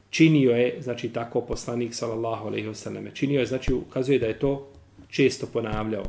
činio 0.09 0.51
je, 0.51 0.81
znači 0.81 1.09
tako 1.09 1.41
poslanik 1.41 1.93
sallallahu 1.93 2.47
alejhi 2.47 2.67
ve 2.67 2.75
selleme 2.75 3.11
činio 3.15 3.39
je, 3.39 3.45
znači 3.45 3.73
ukazuje 3.73 4.19
da 4.19 4.25
je 4.25 4.39
to 4.39 4.72
često 5.13 5.47
ponavljao. 5.53 6.03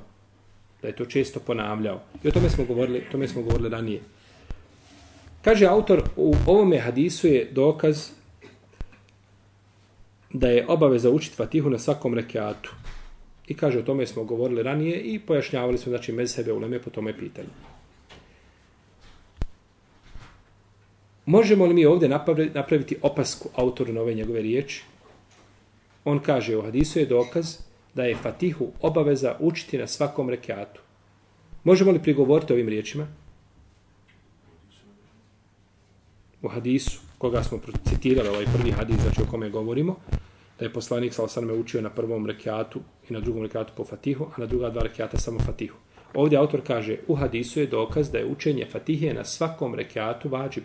Da 0.82 0.88
je 0.88 0.96
to 0.96 1.04
često 1.04 1.40
ponavljao. 1.40 2.00
I 2.24 2.28
o 2.28 2.30
tome 2.30 2.50
smo 2.50 2.64
govorili, 2.64 2.98
o 2.98 3.12
tome 3.12 3.28
smo 3.28 3.42
govorili 3.42 3.68
ranije. 3.68 4.00
Kaže 5.42 5.66
autor, 5.66 6.02
u 6.16 6.34
ovome 6.46 6.78
hadisu 6.78 7.28
je 7.28 7.48
dokaz 7.52 8.08
da 10.32 10.48
je 10.48 10.64
obaveza 10.68 11.10
učiti 11.10 11.36
Fatihu 11.36 11.70
na 11.70 11.78
svakom 11.78 12.14
rekiatu. 12.14 12.72
I 13.46 13.54
kaže, 13.54 13.78
o 13.78 13.82
tome 13.82 14.06
smo 14.06 14.24
govorili 14.24 14.62
ranije 14.62 15.00
i 15.00 15.18
pojašnjavali 15.18 15.78
smo, 15.78 15.90
znači, 15.90 16.12
mezhebe 16.12 16.52
u 16.52 16.56
uleme 16.56 16.80
po 16.82 16.90
tome 16.90 17.12
pitanju. 17.18 17.48
Možemo 21.26 21.66
li 21.66 21.74
mi 21.74 21.84
ovdje 21.86 22.08
napraviti 22.54 22.96
opasku 23.02 23.48
autoru 23.54 23.92
na 23.92 24.00
ove 24.00 24.14
njegove 24.14 24.42
riječi? 24.42 24.84
On 26.04 26.18
kaže, 26.18 26.56
u 26.56 26.62
hadisu 26.62 26.98
je 26.98 27.06
dokaz 27.06 27.56
da 27.94 28.04
je 28.04 28.16
Fatihu 28.16 28.72
obaveza 28.80 29.36
učiti 29.40 29.78
na 29.78 29.86
svakom 29.86 30.30
rekiatu. 30.30 30.80
Možemo 31.64 31.90
li 31.90 32.02
prigovoriti 32.02 32.52
ovim 32.52 32.68
riječima? 32.68 33.06
U 36.42 36.48
hadisu 36.48 37.00
koga 37.18 37.42
smo 37.42 37.58
citirali, 37.88 38.28
ovaj 38.28 38.44
prvi 38.56 38.70
hadis, 38.70 38.96
znači 38.96 39.22
o 39.22 39.30
kome 39.30 39.50
govorimo, 39.50 39.96
da 40.58 40.64
je 40.64 40.72
poslanik 40.72 41.14
sa 41.14 41.24
osaname 41.24 41.52
učio 41.52 41.80
na 41.80 41.90
prvom 41.90 42.26
rekiatu 42.26 42.80
i 43.08 43.12
na 43.12 43.20
drugom 43.20 43.42
rekiatu 43.42 43.72
po 43.76 43.84
Fatihu, 43.84 44.26
a 44.36 44.40
na 44.40 44.46
druga 44.46 44.70
dva 44.70 44.82
rekiata 44.82 45.18
samo 45.18 45.38
Fatihu. 45.38 45.76
Ovdje 46.14 46.38
autor 46.38 46.60
kaže, 46.66 46.98
u 47.08 47.14
hadisu 47.14 47.60
je 47.60 47.66
dokaz 47.66 48.10
da 48.10 48.18
je 48.18 48.26
učenje 48.26 48.66
Fatihe 48.72 49.14
na 49.14 49.24
svakom 49.24 49.74
rekiatu 49.74 50.28
vađib. 50.28 50.64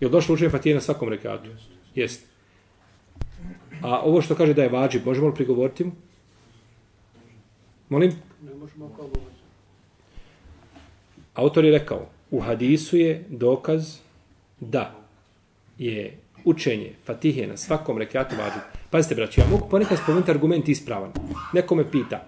Je 0.00 0.06
li 0.06 0.12
došlo 0.12 0.34
učenje 0.34 0.50
Fatihe 0.50 0.74
na 0.74 0.80
svakom 0.80 1.08
rekiatu? 1.08 1.50
Jest. 1.94 2.33
A 3.84 4.00
ovo 4.00 4.22
što 4.22 4.34
kaže 4.34 4.54
da 4.54 4.62
je 4.62 4.68
vađib, 4.68 5.06
možemo 5.06 5.28
li 5.28 5.34
prigovoriti 5.34 5.84
mu? 5.84 5.92
Molim? 7.88 8.12
Ne 8.42 8.54
možemo 8.54 8.88
kao 8.96 9.08
Autor 11.34 11.64
je 11.64 11.70
rekao, 11.70 12.06
u 12.30 12.40
hadisu 12.40 12.96
je 12.96 13.24
dokaz 13.28 13.98
da 14.60 14.94
je 15.78 16.18
učenje 16.44 16.94
Fatihe 17.04 17.46
na 17.46 17.56
svakom 17.56 17.98
rekiatu 17.98 18.36
vađi. 18.36 18.64
Pazite, 18.90 19.14
braći, 19.14 19.40
ja 19.40 19.46
mogu 19.50 19.68
ponekad 19.68 19.98
spomenuti 19.98 20.30
argument 20.30 20.68
ispravan. 20.68 21.12
Neko 21.52 21.74
me 21.74 21.90
pita, 21.90 22.24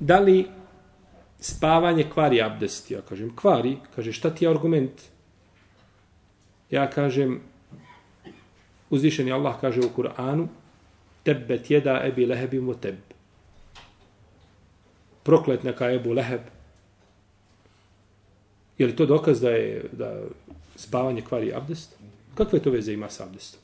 da 0.00 0.18
li 0.18 0.46
spavanje 1.40 2.10
kvari 2.14 2.42
abdest? 2.42 2.90
Ja 2.90 3.00
kažem, 3.00 3.36
kvari. 3.36 3.76
Kaže, 3.94 4.12
šta 4.12 4.30
ti 4.30 4.44
je 4.44 4.50
argument? 4.50 5.02
Ja 6.70 6.90
kažem, 6.90 7.40
uzvišeni 8.90 9.32
Allah 9.32 9.60
kaže 9.60 9.80
u 9.80 9.90
Kur'anu, 9.96 10.48
tebbet 11.22 11.70
jeda 11.70 12.02
ebi 12.04 12.26
lehebim 12.26 12.68
u 12.68 12.74
teb. 12.74 12.96
Proklet 15.22 15.64
neka 15.64 15.90
ebu 15.92 16.12
leheb. 16.12 16.40
Je 18.78 18.86
li 18.86 18.96
to 18.96 19.06
dokaz 19.06 19.40
da 19.40 19.50
je 19.50 19.84
da 19.92 20.20
spavanje 20.76 21.22
kvari 21.22 21.52
abdest? 21.54 21.96
Kakve 22.34 22.58
to 22.58 22.70
veze 22.70 22.92
ima 22.92 23.10
sa 23.10 23.24
abdestom? 23.24 23.60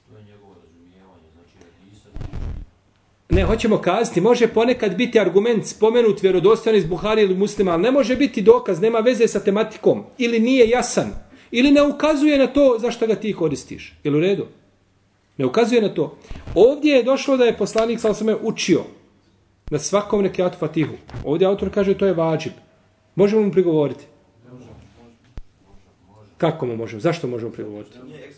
Ne, 3.28 3.44
hoćemo 3.44 3.78
kazati, 3.78 4.20
može 4.20 4.48
ponekad 4.48 4.96
biti 4.96 5.20
argument 5.20 5.66
spomenut 5.66 6.22
vjerodostojno 6.22 6.78
iz 6.78 6.86
Buhari 6.86 7.22
ili 7.22 7.34
muslima, 7.34 7.72
ali 7.72 7.82
ne 7.82 7.90
može 7.90 8.16
biti 8.16 8.42
dokaz, 8.42 8.80
nema 8.80 8.98
veze 8.98 9.28
sa 9.28 9.40
tematikom, 9.40 10.04
ili 10.18 10.40
nije 10.40 10.68
jasan, 10.68 11.10
ili 11.50 11.70
ne 11.70 11.82
ukazuje 11.82 12.38
na 12.38 12.46
to 12.46 12.76
zašto 12.78 13.06
ga 13.06 13.14
ti 13.14 13.32
koristiš. 13.32 13.94
Je 14.04 14.14
u 14.14 14.20
redu? 14.20 14.46
Ne 15.38 15.46
ukazuje 15.46 15.82
na 15.82 15.94
to. 15.94 16.16
Ovdje 16.54 16.94
je 16.94 17.02
došlo 17.02 17.36
da 17.36 17.44
je 17.44 17.56
poslanik 17.56 18.00
sa 18.00 18.10
osame 18.10 18.36
učio 18.42 18.82
na 19.70 19.78
svakom 19.78 20.22
nekiatu 20.22 20.58
fatihu. 20.58 20.94
Ovdje 21.24 21.46
autor 21.46 21.70
kaže 21.74 21.98
to 21.98 22.06
je 22.06 22.14
vađib. 22.14 22.52
Možemo 23.14 23.42
mu 23.42 23.52
prigovoriti? 23.52 24.04
Kako 26.38 26.66
mu 26.66 26.76
možemo? 26.76 27.00
Zašto 27.00 27.28
možemo 27.28 27.52
prigovoriti? 27.52 27.98
Nije 28.06 28.30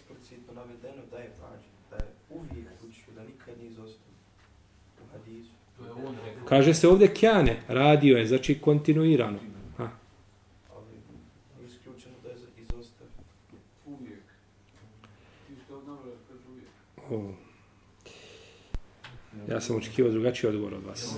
Kaže 6.49 6.75
se 6.75 6.89
ovdje 6.89 7.15
kjane, 7.15 7.57
radio 7.69 8.17
je, 8.17 8.27
znači 8.27 8.59
kontinuirano. 8.59 9.39
Ha. 17.09 17.15
O. 17.15 17.31
Ja 19.49 19.61
sam 19.61 19.77
očekivao 19.77 20.13
drugačiji 20.13 20.51
odgovor 20.51 20.75
od 20.75 20.85
vas. 20.85 21.17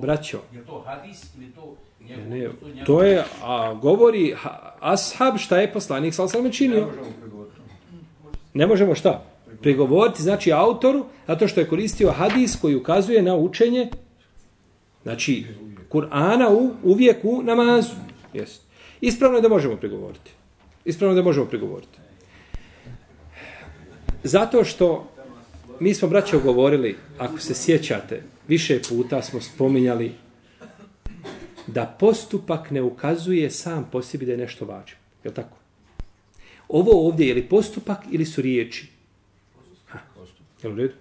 Braćo. 0.00 0.40
Ne, 2.28 2.50
to 2.86 3.02
je, 3.02 3.24
a 3.42 3.74
govori 3.74 4.36
ashab 4.80 5.36
šta 5.38 5.58
je 5.58 5.72
poslanik 5.72 6.14
sa 6.14 6.24
osam 6.24 6.52
činio. 6.52 6.88
Ne 8.54 8.66
možemo 8.66 8.94
šta? 8.94 9.36
prigovoriti, 9.62 10.22
znači 10.22 10.52
autoru, 10.52 11.04
zato 11.26 11.48
što 11.48 11.60
je 11.60 11.68
koristio 11.68 12.10
hadis 12.10 12.56
koji 12.60 12.76
ukazuje 12.76 13.22
na 13.22 13.36
učenje, 13.36 13.88
znači 15.02 15.46
Kur'ana 15.90 16.48
u, 16.50 16.70
uvijek 16.82 17.16
u 17.22 17.42
namazu. 17.42 17.94
Jest. 18.34 18.62
Ispravno 19.00 19.38
je 19.38 19.42
da 19.42 19.48
možemo 19.48 19.76
prigovoriti. 19.76 20.30
Ispravno 20.84 21.12
je 21.16 21.22
da 21.22 21.24
možemo 21.24 21.46
prigovoriti. 21.46 21.98
Zato 24.26 24.64
što 24.64 25.08
mi 25.80 25.94
smo, 25.94 26.08
braćo, 26.08 26.40
govorili, 26.40 26.96
ako 27.18 27.38
se 27.38 27.54
sjećate, 27.54 28.22
više 28.48 28.80
puta 28.88 29.22
smo 29.22 29.40
spominjali 29.40 30.12
da 31.66 31.96
postupak 32.00 32.70
ne 32.70 32.82
ukazuje 32.82 33.50
sam 33.50 33.88
po 33.92 34.02
sebi 34.02 34.26
da 34.26 34.32
je 34.32 34.38
nešto 34.38 34.64
važno. 34.64 34.96
Je 35.24 35.34
tako? 35.34 35.56
Ovo 36.68 37.06
ovdje 37.06 37.28
je 37.28 37.34
li 37.34 37.48
postupak 37.48 37.98
ili 38.10 38.24
su 38.24 38.42
riječi? 38.42 38.86
Jel 40.62 40.72
u 40.72 40.76
redu? 40.76 40.94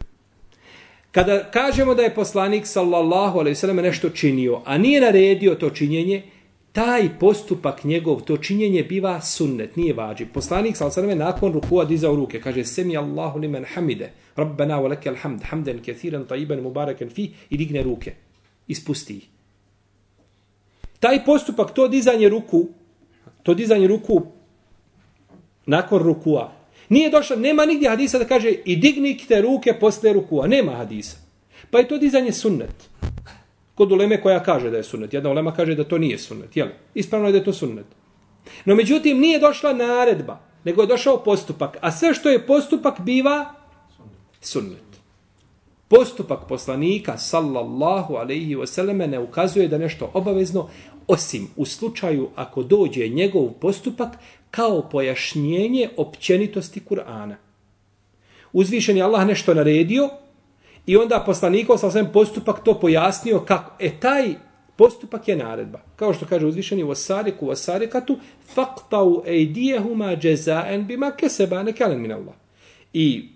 Kada 1.12 1.52
kažemo 1.52 1.96
da 1.96 2.02
je 2.02 2.16
poslanik 2.16 2.68
sallallahu 2.68 3.40
alaihi 3.40 3.56
sallam 3.56 3.76
nešto 3.76 4.10
činio, 4.10 4.62
a 4.66 4.78
nije 4.78 5.02
naredio 5.02 5.56
to 5.56 5.70
činjenje, 5.70 6.24
taj 6.76 7.10
postupak 7.20 7.84
njegov, 7.84 8.22
to 8.22 8.38
činjenje 8.38 8.84
biva 8.84 9.22
sunnet, 9.22 9.76
nije 9.76 9.94
vađi. 9.94 10.26
Poslanik 10.26 10.78
sal 10.78 10.92
sveme 10.92 11.16
nakon 11.16 11.54
rukua 11.54 11.86
dizao 11.86 12.16
ruke, 12.16 12.42
kaže 12.42 12.66
Semi 12.66 12.98
Allahu 12.98 13.40
limen 13.40 13.66
hamide, 13.74 14.12
Rabbena 14.36 14.82
wa 14.82 14.90
leke 14.90 15.10
alhamd, 15.10 15.44
hamden 15.44 15.80
kethiran, 15.84 16.26
tajiban 16.28 16.60
mubarakan 16.62 17.10
fi, 17.10 17.32
i 17.50 17.58
digne 17.58 17.84
ruke, 17.84 18.14
ispusti 18.68 19.18
ih. 19.18 19.28
Taj 21.00 21.26
postupak, 21.26 21.72
to 21.74 21.88
dizanje 21.88 22.30
ruku, 22.30 22.68
to 23.44 23.54
dizanje 23.54 23.88
ruku 23.88 24.22
nakon 25.66 26.04
rukua, 26.04 26.52
nije 26.90 27.10
došlo, 27.10 27.36
nema 27.36 27.66
nigdje 27.66 27.90
hadisa 27.90 28.20
da 28.20 28.26
kaže 28.26 28.52
i 28.52 28.76
dignite 28.76 29.42
ruke 29.42 29.74
posle 29.80 30.14
rukua, 30.14 30.48
nema 30.48 30.72
hadisa. 30.72 31.18
Pa 31.72 31.80
je 31.80 31.88
to 31.88 31.98
dizanje 31.98 32.32
sunnet. 32.32 32.90
Kod 33.76 33.92
uleme 33.92 34.22
koja 34.22 34.44
kaže 34.44 34.70
da 34.70 34.78
je 34.78 34.84
sunnet. 34.84 35.14
Jedna 35.14 35.30
ulema 35.30 35.52
kaže 35.52 35.76
da 35.76 35.84
to 35.84 35.98
nije 35.98 36.18
sunnet. 36.18 36.58
Jel? 36.58 36.68
Ispravno 36.94 37.28
je 37.28 37.32
da 37.32 37.38
je 37.38 37.44
to 37.44 37.54
sunnet. 37.54 37.86
No 38.66 38.76
međutim, 38.76 39.20
nije 39.20 39.40
došla 39.40 39.74
naredba, 39.74 40.40
nego 40.64 40.82
je 40.82 40.88
došao 40.88 41.24
postupak. 41.24 41.78
A 41.82 41.92
sve 41.92 42.14
što 42.14 42.30
je 42.30 42.46
postupak 42.46 43.02
biva 43.02 43.54
sunnet. 44.42 44.86
Postupak 45.88 46.48
poslanika, 46.50 47.18
sallallahu 47.18 48.16
alaihi 48.16 48.56
wasallame, 48.56 49.08
ne 49.08 49.20
ukazuje 49.20 49.68
da 49.68 49.78
nešto 49.78 50.12
obavezno, 50.14 50.70
osim 51.08 51.48
u 51.56 51.66
slučaju 51.66 52.30
ako 52.36 52.64
dođe 52.64 53.08
njegov 53.08 53.50
postupak 53.62 54.18
kao 54.52 54.82
pojašnjenje 54.82 55.90
općenitosti 55.98 56.82
Kur'ana. 56.90 57.36
Uzvišen 58.54 58.98
je 58.98 59.04
Allah 59.04 59.28
nešto 59.28 59.54
naredio, 59.54 60.10
I 60.86 60.98
onda 60.98 61.24
poslanikov 61.26 61.78
sa 61.78 61.92
svem 61.92 62.12
postupak 62.14 62.64
to 62.64 62.80
pojasnio 62.80 63.40
kako. 63.40 63.72
E 63.80 63.92
taj 64.00 64.36
postupak 64.76 65.28
je 65.28 65.36
naredba. 65.36 65.80
Kao 65.96 66.14
što 66.14 66.26
kaže 66.26 66.46
uzvišeni 66.46 66.84
vasariku 66.84 67.48
vasarikatu 67.48 68.18
faqtau 68.56 69.22
ejdijehuma 69.26 70.16
džezaen 70.16 70.86
bima 70.86 71.12
keseba 71.12 71.64
nekalen 71.64 72.02
min 72.02 72.12
Allah. 72.12 72.36
I 72.94 73.30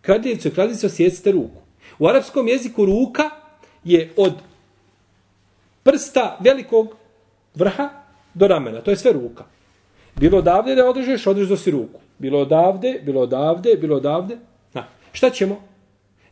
kradljivcu 0.00 0.48
i 0.48 0.50
kradljivcu 0.50 0.88
sjecite 0.88 1.32
ruku. 1.32 1.62
U 1.98 2.06
arapskom 2.08 2.48
jeziku 2.48 2.84
ruka 2.86 3.30
je 3.84 4.12
od 4.16 4.32
prsta 5.82 6.38
velikog 6.40 6.96
vrha 7.54 7.88
do 8.34 8.48
ramena. 8.48 8.80
To 8.80 8.90
je 8.90 8.96
sve 8.96 9.12
ruka. 9.12 9.44
Bilo 10.16 10.38
odavde 10.38 10.74
da 10.74 10.88
održeš, 10.88 11.26
održeš 11.26 11.60
si 11.60 11.70
ruku. 11.70 12.00
Bilo 12.18 12.38
odavde, 12.38 13.00
bilo 13.04 13.20
odavde, 13.20 13.76
bilo 13.80 13.96
odavde. 13.96 14.38
Na. 14.72 14.84
Šta 15.12 15.30
ćemo? 15.30 15.71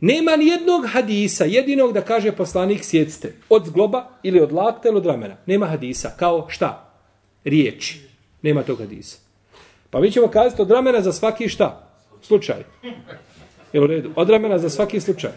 Nema 0.01 0.35
ni 0.35 0.47
jednog 0.47 0.85
hadisa, 0.87 1.45
jedinog 1.45 1.93
da 1.93 2.01
kaže 2.01 2.31
poslanik 2.31 2.83
sjecite. 2.83 3.33
Od 3.49 3.65
zgloba 3.65 4.07
ili 4.23 4.39
od 4.39 4.51
lakta 4.51 4.89
ili 4.89 4.97
od 4.97 5.05
ramena. 5.05 5.37
Nema 5.45 5.65
hadisa. 5.65 6.11
Kao 6.19 6.45
šta? 6.49 6.93
Riječi. 7.43 7.99
Nema 8.41 8.63
tog 8.63 8.79
hadisa. 8.79 9.17
Pa 9.89 9.99
mi 9.99 10.11
ćemo 10.11 10.27
kazati 10.27 10.61
od 10.61 10.71
ramena 10.71 11.01
za 11.01 11.13
svaki 11.13 11.49
šta? 11.49 11.87
Slučaj. 12.21 12.63
Jel 13.73 13.83
u 13.83 13.87
redu? 13.87 14.11
Od 14.15 14.29
ramena 14.29 14.59
za 14.59 14.69
svaki 14.69 14.99
slučaj. 14.99 15.31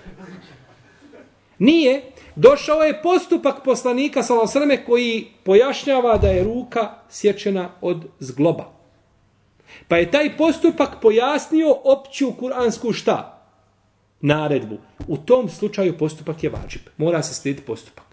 Nije. 1.59 2.03
Došao 2.37 2.83
je 2.83 3.03
postupak 3.03 3.65
poslanika 3.65 4.23
Salosrme 4.23 4.85
koji 4.85 5.27
pojašnjava 5.45 6.19
da 6.19 6.29
je 6.29 6.45
ruka 6.45 6.95
sječena 7.09 7.71
od 7.81 8.05
zgloba. 8.21 8.73
Pa 9.89 9.97
je 9.97 10.11
taj 10.11 10.37
postupak 10.37 10.91
pojasnio 11.03 11.77
opću 11.85 12.33
kuransku 12.39 12.93
šta? 12.93 13.34
Naredbu. 14.25 14.79
U 15.09 15.17
tom 15.17 15.49
slučaju 15.49 15.99
postupak 15.99 16.45
je 16.45 16.51
vađib. 16.51 16.83
Mora 16.97 17.23
se 17.23 17.35
slijediti 17.35 17.67
postupak. 17.67 18.05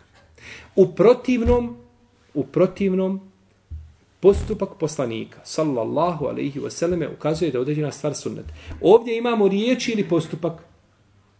U 0.75 0.87
protivnom, 0.87 1.77
u 2.33 2.43
protivnom, 2.43 3.21
postupak 4.19 4.69
poslanika, 4.79 5.39
sallallahu 5.43 6.25
alaihi 6.25 6.59
wasallam, 6.59 7.07
ukazuje 7.13 7.51
da 7.51 7.57
je 7.57 7.61
određena 7.61 7.91
stvar 7.91 8.15
sunnet. 8.15 8.45
Ovdje 8.81 9.17
imamo 9.17 9.47
riječi 9.47 9.91
ili 9.91 10.09
postupak? 10.09 10.53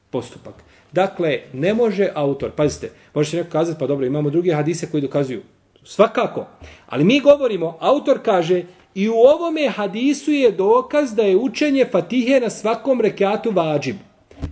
Postupak. 0.10 0.56
Dakle, 0.92 1.40
ne 1.54 1.74
može 1.74 2.10
autor, 2.16 2.52
pazite, 2.52 2.92
možete 3.14 3.38
neko 3.38 3.50
kazati, 3.50 3.80
pa 3.80 3.88
dobro, 3.88 4.06
imamo 4.06 4.30
druge 4.30 4.54
hadise 4.54 4.92
koji 4.92 5.02
dokazuju. 5.02 5.42
Svakako. 5.84 6.48
Ali 6.88 7.04
mi 7.04 7.20
govorimo, 7.20 7.78
autor 7.80 8.20
kaže, 8.24 8.64
i 8.96 9.10
u 9.10 9.16
ovome 9.16 9.70
hadisu 9.70 10.32
je 10.32 10.52
dokaz 10.52 11.16
da 11.16 11.24
je 11.24 11.38
učenje 11.38 11.86
fatihe 11.92 12.40
na 12.40 12.50
svakom 12.50 13.02
rekatu 13.02 13.52
vađib. 13.52 13.96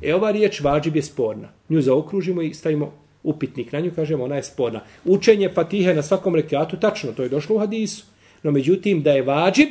E 0.02 0.16
ova 0.16 0.32
riječ 0.32 0.62
vađib 0.62 0.96
je 0.96 1.02
sporna. 1.02 1.50
Nju 1.70 1.82
zaokružimo 1.82 2.42
i 2.42 2.54
stavimo 2.54 2.94
upitnik 3.24 3.72
na 3.72 3.80
nju, 3.80 3.92
kažemo 3.96 4.24
ona 4.24 4.36
je 4.36 4.44
sporna. 4.44 4.82
Učenje 5.06 5.50
fatihe 5.50 5.94
na 5.94 6.04
svakom 6.04 6.36
rekiatu, 6.36 6.78
tačno, 6.78 7.12
to 7.12 7.24
je 7.24 7.30
došlo 7.30 7.56
u 7.56 7.60
hadisu. 7.60 8.06
No 8.44 8.52
međutim, 8.52 9.04
da 9.04 9.12
je 9.12 9.22
vađib, 9.22 9.70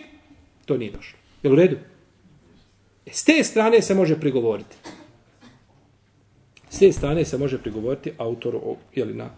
to 0.64 0.76
nije 0.76 0.92
došlo. 0.92 1.18
Je 1.42 1.52
u 1.52 1.54
redu? 1.54 1.76
E, 3.06 3.10
s 3.12 3.24
te 3.24 3.44
strane 3.44 3.82
se 3.82 3.94
može 3.94 4.20
prigovoriti. 4.20 4.76
S 6.70 6.78
te 6.78 6.92
strane 6.92 7.24
se 7.24 7.38
može 7.38 7.58
prigovoriti 7.58 8.12
autoru, 8.18 8.76
jeli 8.94 9.14
na, 9.14 9.30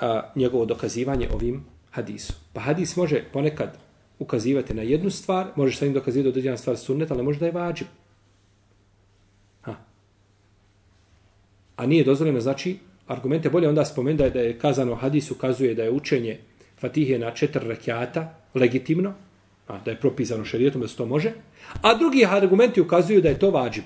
a, 0.00 0.22
njegovo 0.36 0.64
dokazivanje 0.64 1.28
ovim 1.34 1.64
hadisu. 1.90 2.32
Pa 2.52 2.60
hadis 2.60 2.96
može 2.96 3.24
ponekad 3.32 3.78
ukazivati 4.18 4.74
na 4.74 4.82
jednu 4.82 5.10
stvar, 5.10 5.46
može 5.56 5.76
sa 5.76 5.84
njim 5.84 5.94
dokazivati 5.94 6.24
da 6.24 6.28
određena 6.28 6.56
stvar 6.56 6.76
sunnet, 6.76 7.10
ali 7.10 7.22
može 7.22 7.38
da 7.38 7.46
je 7.46 7.52
vađib. 7.52 7.86
A 11.78 11.86
nije 11.86 12.04
dozvoljeno, 12.04 12.40
znači, 12.40 12.76
argumente 13.06 13.50
bolje 13.50 13.68
onda 13.68 13.84
spomenuti 13.84 14.18
da 14.18 14.24
je, 14.24 14.30
da 14.30 14.40
je 14.40 14.58
kazano 14.58 14.94
hadis 14.94 15.30
ukazuje 15.30 15.74
da 15.74 15.82
je 15.82 15.90
učenje 15.90 16.38
Fatihe 16.80 17.18
na 17.18 17.30
četiri 17.30 17.68
rekiata 17.68 18.34
legitimno, 18.54 19.14
a 19.68 19.78
da 19.84 19.90
je 19.90 20.00
propisano 20.00 20.44
šerijetom 20.44 20.80
da 20.80 20.88
se 20.88 20.96
to 20.96 21.06
može, 21.06 21.32
a 21.82 21.94
drugi 21.94 22.26
argumenti 22.26 22.80
ukazuju 22.80 23.22
da 23.22 23.28
je 23.28 23.38
to 23.38 23.50
vađib. 23.50 23.84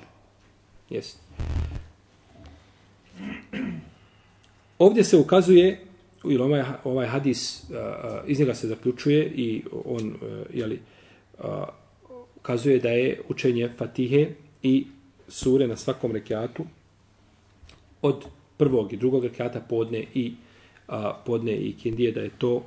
Jest. 0.91 1.19
Ovdje 4.79 5.05
se 5.05 5.17
ukazuje, 5.17 5.81
ili 6.25 6.43
ovaj, 6.43 6.63
ovaj 6.85 7.07
hadis, 7.07 7.65
uh, 7.71 7.77
iz 8.27 8.39
njega 8.39 8.55
se 8.55 8.69
zaključuje 8.69 9.25
i 9.27 9.63
on, 9.85 10.09
e, 10.09 10.27
uh, 10.27 10.47
jeli, 10.55 10.81
uh, 11.39 11.45
ukazuje 12.37 12.79
da 12.79 12.89
je 12.89 13.21
učenje 13.29 13.71
Fatihe 13.79 14.29
i 14.63 14.87
sure 15.29 15.67
na 15.67 15.77
svakom 15.77 16.13
rekiatu 16.13 16.65
od 18.03 18.25
prvog 18.57 18.93
i 18.93 18.97
drugog 18.97 19.25
rekata 19.25 19.61
podne 19.61 20.05
i 20.15 20.33
a, 20.89 21.15
podne 21.27 21.53
i 21.53 21.73
kindije 21.73 22.13
da 22.13 22.21
je 22.21 22.31
to 22.39 22.63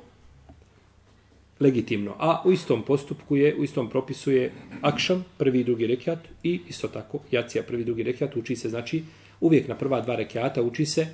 legitimno. 1.60 2.14
A 2.18 2.42
u 2.44 2.52
istom 2.52 2.82
postupku 2.82 3.36
je, 3.36 3.54
u 3.56 3.64
istom 3.64 3.90
propisu 3.90 4.32
je 4.32 4.52
akšam, 4.80 5.24
prvi 5.38 5.60
i 5.60 5.64
drugi 5.64 5.86
rekiat 5.86 6.18
i 6.42 6.60
isto 6.68 6.88
tako 6.88 7.18
jacija, 7.30 7.62
prvi 7.62 7.82
i 7.82 7.84
drugi 7.84 8.02
rekiat, 8.02 8.36
uči 8.36 8.56
se, 8.56 8.68
znači 8.68 9.02
uvijek 9.40 9.68
na 9.68 9.74
prva 9.74 10.00
dva 10.00 10.16
rekiata 10.16 10.62
uči 10.62 10.86
se 10.86 11.06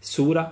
sura, 0.00 0.50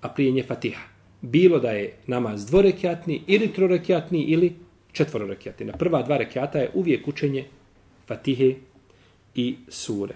a 0.00 0.08
prije 0.08 0.32
nje 0.32 0.42
fatiha. 0.42 0.82
Bilo 1.20 1.58
da 1.58 1.70
je 1.70 1.96
namaz 2.06 2.46
dvorekiatni 2.46 3.22
ili 3.26 3.52
trorekiatni 3.52 4.22
ili 4.22 4.52
četvororekiatni. 4.92 5.66
Na 5.66 5.72
prva 5.72 6.02
dva 6.02 6.16
rekiata 6.16 6.58
je 6.58 6.70
uvijek 6.74 7.08
učenje 7.08 7.44
fatihe 8.06 8.54
i 9.34 9.56
sure. 9.68 10.14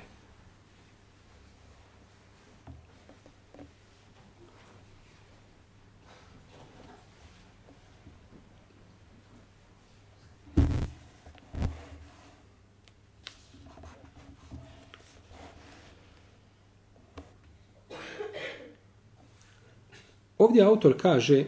Ovdje 20.38 20.62
autor 20.62 20.94
kaže 21.00 21.44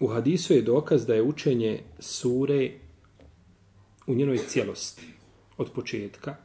u 0.00 0.06
hadisu 0.06 0.54
je 0.54 0.62
dokaz 0.62 1.06
da 1.06 1.14
je 1.14 1.22
učenje 1.22 1.82
sure 1.98 2.70
u 4.06 4.14
njenoj 4.14 4.38
cijelosti 4.38 5.06
od 5.56 5.70
početka 5.72 6.36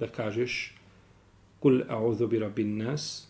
da 0.00 0.08
kažeš 0.08 0.74
kul 1.60 1.80
a'udhu 1.88 2.26
bi 2.26 2.38
rabbin 2.38 2.76
nas 2.76 3.28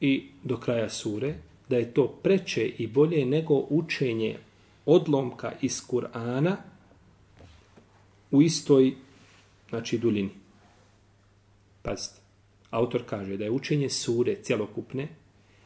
i 0.00 0.28
do 0.44 0.56
kraja 0.56 0.90
sure 0.90 1.34
da 1.68 1.76
je 1.76 1.94
to 1.94 2.08
preče 2.22 2.66
i 2.66 2.86
bolje 2.86 3.26
nego 3.26 3.66
učenje 3.70 4.38
odlomka 4.86 5.52
iz 5.62 5.82
Kur'ana 5.88 6.56
u 8.30 8.42
istoj 8.42 8.94
znači 9.70 9.98
duljini. 9.98 10.30
Pazite 11.82 12.15
autor 12.76 13.02
kaže 13.06 13.36
da 13.36 13.44
je 13.44 13.50
učenje 13.50 13.90
sure 13.90 14.34
cjelokupne 14.42 15.08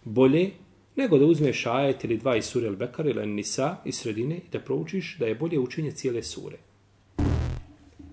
bolje 0.05 0.51
nego 0.97 1.19
da 1.19 1.27
uzmeš 1.27 1.67
ajet 1.67 2.05
ili 2.05 2.17
dva 2.17 2.37
iz 2.37 2.45
sure 2.45 2.69
Al-Bekar 2.69 3.11
ili 3.11 3.27
Nisa 3.27 3.77
iz 3.85 3.95
sredine 3.99 4.37
i 4.37 4.51
da 4.53 4.61
proučiš 4.61 5.17
da 5.19 5.27
je 5.27 5.35
bolje 5.35 5.59
učenje 5.59 5.91
cijele 5.91 6.23
sure. 6.23 6.57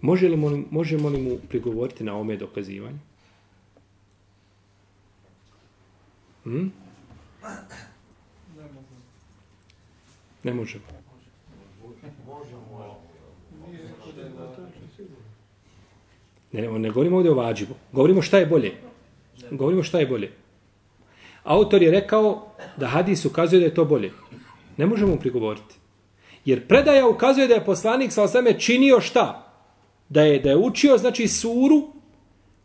Može 0.01 0.29
li, 0.29 0.37
možemo 0.71 1.09
li 1.09 1.21
mu 1.21 1.37
prigovoriti 1.49 2.03
na 2.03 2.17
ome 2.17 2.37
dokazivanje? 2.37 2.99
Hmm? 6.43 6.71
Ne 10.43 10.53
možemo. 10.53 10.96
Ne, 16.51 16.61
ne, 16.61 16.79
ne 16.79 16.89
govorimo 16.89 17.17
ovdje 17.17 17.31
o 17.31 17.35
vađibu. 17.35 17.73
Govorimo 17.91 18.21
šta 18.21 18.37
je 18.37 18.45
bolje. 18.45 18.71
Govorimo 19.51 19.83
šta 19.83 19.99
je 19.99 20.07
bolje. 20.07 20.31
Autor 21.43 21.83
je 21.83 21.91
rekao 21.91 22.47
da 22.77 22.87
hadis 22.87 23.25
ukazuje 23.25 23.59
da 23.59 23.65
je 23.65 23.73
to 23.73 23.85
bolje. 23.85 24.11
Ne 24.77 24.85
možemo 24.85 25.11
mu 25.11 25.19
prigovoriti. 25.19 25.75
Jer 26.45 26.67
predaja 26.67 27.07
ukazuje 27.07 27.47
da 27.47 27.53
je 27.53 27.65
poslanik 27.65 28.11
sa 28.11 28.23
osame 28.23 28.59
činio 28.59 29.01
šta? 29.01 29.53
Da 30.09 30.21
je, 30.21 30.39
da 30.39 30.49
je 30.49 30.57
učio, 30.57 30.97
znači, 30.97 31.27
suru 31.27 31.93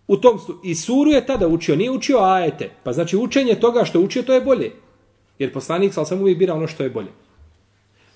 u 0.07 0.17
tom 0.17 0.39
stu. 0.39 0.61
I 0.65 0.75
suru 0.75 1.11
je 1.11 1.27
tada 1.27 1.49
učio, 1.49 1.77
nije 1.77 1.91
učio 1.91 2.19
ajete. 2.19 2.71
Pa 2.83 2.93
znači 2.93 3.17
učenje 3.17 3.55
toga 3.55 3.85
što 3.85 3.99
je 3.99 4.05
učio, 4.05 4.23
to 4.23 4.35
je 4.35 4.41
bolje. 4.41 4.73
Jer 5.39 5.53
poslanik 5.53 5.95
sa 5.95 6.01
osame 6.01 6.21
uvijek 6.21 6.39
bira 6.39 6.55
ono 6.55 6.67
što 6.67 6.83
je 6.83 6.91
bolje. 6.91 7.11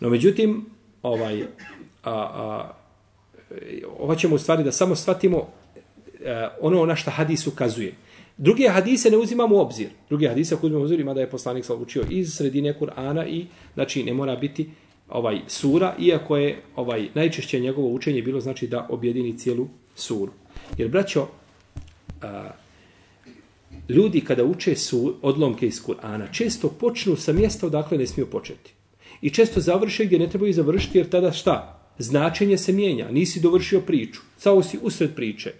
No 0.01 0.11
međutim, 0.11 0.67
ovaj, 1.03 1.43
a, 2.03 2.13
a, 2.13 2.76
ova 3.99 4.17
ćemo 4.17 4.35
u 4.35 4.39
stvari 4.39 4.65
da 4.65 4.73
samo 4.73 4.97
shvatimo 4.97 5.47
e, 6.25 6.49
ono 6.61 6.87
na 6.87 6.97
što 6.97 7.11
hadis 7.11 7.47
ukazuje. 7.47 7.95
Druge 8.39 8.69
hadise 8.69 9.11
ne 9.11 9.17
uzimamo 9.17 9.57
u 9.57 9.61
obzir. 9.61 9.89
Druge 10.09 10.29
hadise 10.29 10.55
ako 10.55 10.67
uzimamo 10.67 10.83
u 10.83 10.85
obzir, 10.85 11.01
ima 11.01 11.15
da 11.15 11.21
je 11.21 11.31
poslanik 11.31 11.65
sa 11.65 11.75
učio 11.75 12.05
iz 12.11 12.35
sredine 12.35 12.75
Kur'ana 12.81 13.29
i 13.29 13.47
znači 13.75 14.05
ne 14.05 14.15
mora 14.15 14.37
biti 14.37 14.71
ovaj 15.09 15.41
sura, 15.47 15.95
iako 15.99 16.37
je 16.37 16.63
ovaj 16.77 17.09
najčešće 17.15 17.61
njegovo 17.61 17.89
učenje 17.89 18.23
bilo 18.23 18.41
znači 18.41 18.67
da 18.67 18.87
objedini 18.91 19.39
cijelu 19.39 19.69
suru. 19.95 20.33
Jer 20.79 20.89
braćo, 20.89 21.29
a, 22.23 22.51
ljudi 23.89 24.21
kada 24.21 24.45
uče 24.45 24.77
su 24.77 25.15
odlomke 25.23 25.67
iz 25.67 25.83
Kur'ana, 25.87 26.33
često 26.33 26.69
počnu 26.69 27.17
sa 27.17 27.33
mjesta 27.33 27.67
odakle 27.67 27.99
ne 27.99 28.07
smiju 28.07 28.27
početi. 28.27 28.73
I 29.21 29.31
često 29.31 29.61
završe 29.61 30.05
gdje 30.05 30.19
ne 30.19 30.29
trebaju 30.29 30.53
završiti 30.53 30.99
jer 30.99 31.09
tada 31.09 31.33
šta? 31.33 31.76
Značenje 31.99 32.59
se 32.59 32.73
mijenja. 32.73 33.11
Nisi 33.11 33.41
dovršio 33.41 33.81
priču. 33.81 34.21
Stao 34.39 34.63
si 34.63 34.79
usred 34.83 35.15
priče. 35.15 35.53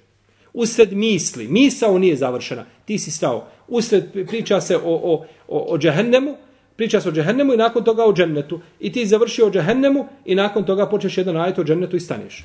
Usred 0.53 0.93
misli. 0.93 1.49
Misao 1.49 1.99
nije 1.99 2.17
završena. 2.17 2.65
Ti 2.85 2.99
si 2.99 3.11
stao. 3.11 3.49
Usred 3.69 4.05
priča 4.27 4.61
se 4.61 4.77
o, 4.77 4.81
o, 4.85 5.25
o, 5.49 5.59
o 5.75 5.79
džehennemu. 5.79 6.37
Priča 6.77 7.01
se 7.01 7.09
o 7.09 7.13
džehennemu 7.13 7.55
i 7.55 7.57
nakon 7.57 7.85
toga 7.85 8.05
o 8.05 8.13
džennetu. 8.13 8.61
I 8.81 8.93
ti 8.93 9.07
završio 9.07 9.47
o 9.47 9.51
džehennemu 9.51 10.07
i 10.25 10.35
nakon 10.35 10.65
toga 10.65 10.87
počeš 10.87 11.19
jedan 11.19 11.37
ajet 11.37 11.59
o 11.59 11.65
džennetu 11.65 11.97
i 11.97 12.01
staneš. 12.01 12.45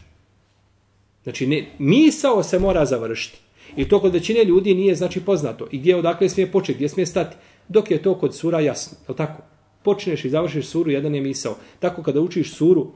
Znači, 1.24 1.48
ne, 1.48 1.66
misao 1.80 2.44
se 2.44 2.60
mora 2.60 2.86
završiti. 2.86 3.38
I 3.76 3.90
to 3.90 4.00
kod 4.00 4.14
većine 4.14 4.44
ljudi 4.44 4.74
nije 4.76 4.96
znači 4.96 5.22
poznato. 5.22 5.68
I 5.72 5.78
gdje 5.78 5.96
odakle 5.96 6.30
smije 6.30 6.52
početi, 6.52 6.76
gdje 6.76 6.90
smije 6.90 7.06
stati. 7.06 7.36
Dok 7.68 7.92
je 7.92 8.02
to 8.02 8.16
kod 8.16 8.36
sura 8.36 8.60
jasno. 8.60 8.98
Je 9.10 9.16
tako? 9.16 9.42
počneš 9.84 10.26
i 10.26 10.30
završiš 10.30 10.66
suru, 10.66 10.92
jedan 10.92 11.16
je 11.16 11.22
misao. 11.22 11.56
Tako 11.80 12.04
kada 12.04 12.22
učiš 12.22 12.54
suru, 12.54 12.88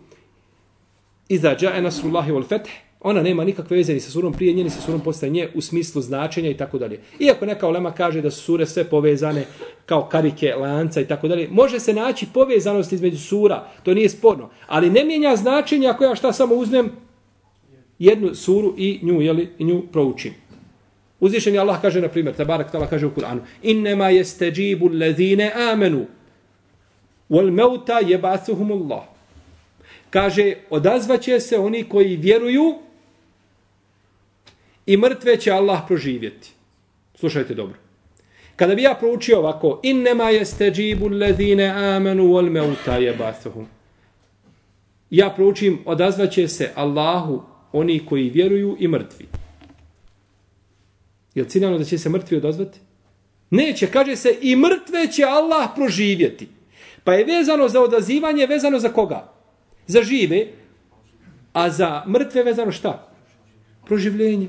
iza 1.29 1.55
džaje 1.55 1.81
nasrullahi 1.81 2.31
wal 2.31 2.47
feth, 2.47 2.69
ona 3.01 3.21
nema 3.21 3.43
nikakve 3.43 3.77
veze 3.77 3.93
ni 3.93 3.99
sa 3.99 4.11
surom 4.11 4.33
prije 4.33 4.53
nje, 4.53 4.63
ni 4.63 4.69
sa 4.69 4.81
surom 4.81 5.01
postaje 5.01 5.29
nje 5.29 5.49
u 5.53 5.61
smislu 5.61 6.01
značenja 6.01 6.49
i 6.49 6.57
tako 6.57 6.77
dalje. 6.77 6.99
Iako 7.19 7.45
neka 7.45 7.67
olema 7.67 7.91
kaže 7.91 8.21
da 8.21 8.31
su 8.31 8.41
sure 8.41 8.65
sve 8.65 8.83
povezane 8.83 9.45
kao 9.85 10.07
karike, 10.09 10.55
lanca 10.55 11.01
i 11.01 11.05
tako 11.05 11.27
dalje, 11.27 11.47
može 11.51 11.79
se 11.79 11.93
naći 11.93 12.27
povezanost 12.33 12.93
između 12.93 13.17
sura, 13.17 13.67
to 13.83 13.93
nije 13.93 14.09
sporno. 14.09 14.49
Ali 14.67 14.89
ne 14.89 15.03
mijenja 15.03 15.35
značenja 15.35 15.89
ako 15.89 16.03
ja 16.03 16.15
šta 16.15 16.33
samo 16.33 16.55
uzmem 16.55 16.91
jednu 17.99 18.35
suru 18.35 18.73
i 18.77 18.99
nju, 19.01 19.21
jeli, 19.21 19.49
i 19.57 19.63
nju 19.63 19.83
proučim. 19.91 20.33
Uzvišeni 21.19 21.59
Allah 21.59 21.81
kaže, 21.81 22.01
na 22.01 22.07
primjer, 22.07 22.35
tabarak 22.35 22.71
tala 22.71 22.87
kaže 22.87 23.05
u 23.05 23.11
Kur'anu, 23.11 23.39
innema 23.63 24.09
jeste 24.09 24.51
džibu 24.51 24.87
ledine 24.87 25.51
amenu, 25.71 26.05
Wal 27.29 27.51
mauta 27.51 28.01
yebasuhumullah. 28.01 29.14
Kaže, 30.15 30.55
odazvaće 30.69 31.39
se 31.39 31.57
oni 31.59 31.83
koji 31.83 32.15
vjeruju 32.15 32.75
i 34.85 34.97
mrtve 34.97 35.37
će 35.37 35.51
Allah 35.51 35.79
proživjeti. 35.87 36.49
Slušajte 37.15 37.53
dobro. 37.53 37.77
Kada 38.55 38.75
bi 38.75 38.81
ja 38.81 38.93
proučio 38.99 39.39
ovako, 39.39 39.79
innema 39.83 40.23
yastajibu 40.23 41.11
alladhina 41.11 41.95
amanu 41.95 42.23
wal 42.23 43.01
je 43.01 43.13
yebasuhum. 43.13 43.65
Ja 45.09 45.29
proučim, 45.29 45.79
odazvaće 45.85 46.47
se 46.47 46.71
Allahu 46.75 47.43
oni 47.71 48.05
koji 48.05 48.29
vjeruju 48.29 48.77
i 48.79 48.87
mrtvi. 48.87 49.25
Je 51.35 51.43
li 51.43 51.49
ciljano 51.49 51.77
da 51.77 51.83
će 51.83 51.97
se 51.97 52.09
mrtvi 52.09 52.37
odazvati? 52.37 52.79
Neće, 53.49 53.87
kaže 53.87 54.15
se, 54.15 54.37
i 54.41 54.55
mrtve 54.55 55.11
će 55.11 55.23
Allah 55.23 55.69
proživjeti. 55.75 56.47
Pa 57.03 57.13
je 57.13 57.25
vezano 57.25 57.69
za 57.69 57.81
odazivanje, 57.81 58.45
vezano 58.45 58.79
za 58.79 58.89
koga? 58.89 59.34
Za 59.87 60.03
žive. 60.03 60.47
A 61.53 61.69
za 61.69 62.03
mrtve 62.07 62.43
vezano 62.43 62.71
šta? 62.71 63.11
Proživljenje. 63.85 64.47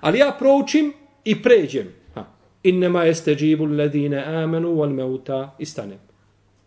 Ali 0.00 0.18
ja 0.18 0.36
proučim 0.38 0.92
i 1.24 1.42
pređem. 1.42 1.88
Ha. 2.14 2.24
Innema 2.62 3.04
jeste 3.04 3.34
džibu 3.34 3.64
ledine 3.64 4.24
amenu 4.24 4.68
wal 4.68 4.90
meuta 4.90 5.56
i 5.58 5.64
stanem. 5.64 5.98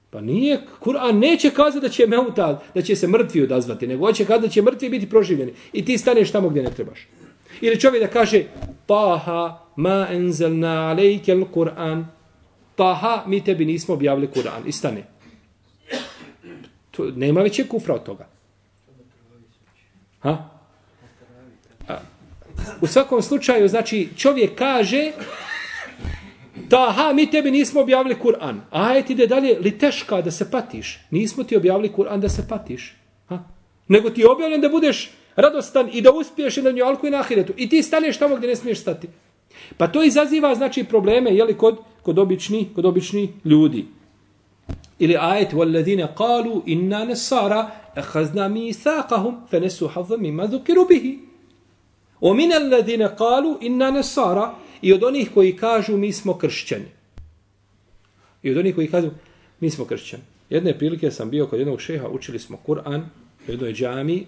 Pa 0.10 0.22
nije, 0.22 0.62
Kur'an 0.80 1.20
neće 1.20 1.50
kazati 1.50 1.80
da 1.80 1.90
će 1.90 2.08
meuta, 2.08 2.62
da 2.76 2.82
će 2.82 2.96
se 2.96 3.08
mrtvi 3.08 3.42
odazvati, 3.42 3.88
nego 3.88 4.06
hoće 4.06 4.26
kazati 4.26 4.48
da 4.48 4.52
će 4.52 4.62
mrtvi 4.62 4.90
biti 4.90 5.10
proživljeni. 5.10 5.54
I 5.74 5.86
ti 5.86 5.98
staneš 5.98 6.32
tamo 6.32 6.50
gdje 6.50 6.64
ne 6.64 6.72
trebaš. 6.72 7.08
Ili 7.62 7.80
čovjek 7.80 8.04
da 8.04 8.10
kaže, 8.10 8.44
Taha 8.86 9.60
ma 9.76 10.08
enzelna 10.12 10.90
alejke 10.90 11.36
Kur'an. 11.54 12.06
Taha, 12.76 13.24
mi 13.28 13.44
tebi 13.44 13.66
nismo 13.66 13.94
objavili 13.94 14.28
Kur'an. 14.28 14.68
I 14.68 14.72
stane. 14.72 15.04
To, 16.94 17.12
nema 17.16 17.42
veće 17.42 17.68
kufra 17.68 17.96
od 17.96 18.04
toga. 18.04 18.28
Ha? 20.20 20.50
A, 21.88 22.00
u 22.82 22.88
svakom 22.88 23.22
slučaju, 23.22 23.68
znači, 23.68 24.10
čovjek 24.18 24.56
kaže 24.56 25.12
da, 26.56 26.94
ha, 26.96 27.14
mi 27.14 27.32
tebi 27.32 27.52
nismo 27.52 27.82
objavili 27.82 28.16
Kur'an. 28.24 28.60
A 28.72 28.94
je 28.94 29.06
ti 29.06 29.14
ide 29.14 29.28
dalje, 29.28 29.58
li 29.60 29.78
teška 29.78 30.22
da 30.22 30.32
se 30.32 30.52
patiš? 30.52 31.00
Nismo 31.12 31.44
ti 31.44 31.58
objavili 31.58 31.92
Kur'an 31.98 32.20
da 32.20 32.30
se 32.30 32.48
patiš. 32.50 32.96
Ha? 33.30 33.40
Nego 33.88 34.10
ti 34.10 34.22
je 34.22 34.30
objavljen 34.30 34.62
da 34.62 34.70
budeš 34.70 35.12
radostan 35.36 35.90
i 35.94 36.02
da 36.02 36.12
uspiješ 36.12 36.58
i 36.58 36.62
na 36.62 36.72
njalku 36.72 37.08
i 37.08 37.12
na 37.12 37.20
ahiretu. 37.20 37.54
I 37.58 37.70
ti 37.70 37.84
staneš 37.84 38.18
tamo 38.18 38.36
gdje 38.36 38.50
ne 38.50 38.56
smiješ 38.56 38.80
stati. 38.80 39.08
Pa 39.78 39.88
to 39.88 40.04
izaziva, 40.04 40.56
znači, 40.56 40.84
probleme, 40.84 41.36
jeli, 41.36 41.58
kod, 41.58 41.78
kod, 42.02 42.20
obični, 42.20 42.70
kod 42.76 42.86
obični 42.86 43.34
ljudi 43.46 43.86
Ili 45.03 45.17
ajet 45.17 45.53
والذين 45.53 46.07
قالوا 46.07 46.63
inna 46.67 47.05
nasara 47.05 47.71
akhadna 47.97 48.49
mithaqahum 48.49 49.47
fanesu 49.51 49.89
hadha 49.89 50.17
mimma 50.17 50.47
dhukiru 50.47 50.87
bihi. 50.89 51.19
O 52.21 52.35
min 52.35 52.53
alladhina 52.53 53.17
qalu 53.17 53.59
inna 53.61 53.91
nasara 53.91 54.55
i 54.83 54.93
od 54.93 55.05
onih 55.05 55.31
koji 55.35 55.57
kažu 55.57 55.97
mi 55.97 56.13
smo 56.13 56.39
kršćani. 56.39 56.89
I 58.43 58.51
od 58.51 58.57
onih 58.57 58.75
koji 58.75 58.91
kažu 58.91 59.11
mi 59.61 59.71
smo 59.71 59.85
kršćani. 59.85 60.23
Jedne 60.51 60.79
prilike 60.79 61.11
sam 61.11 61.31
bio 61.31 61.47
kod 61.47 61.59
jednog 61.59 61.81
šeha, 61.81 62.09
učili 62.09 62.39
smo 62.39 62.59
Kur'an 62.67 63.01
u 63.49 63.51
jednoj 63.51 63.73
džami 63.73 64.27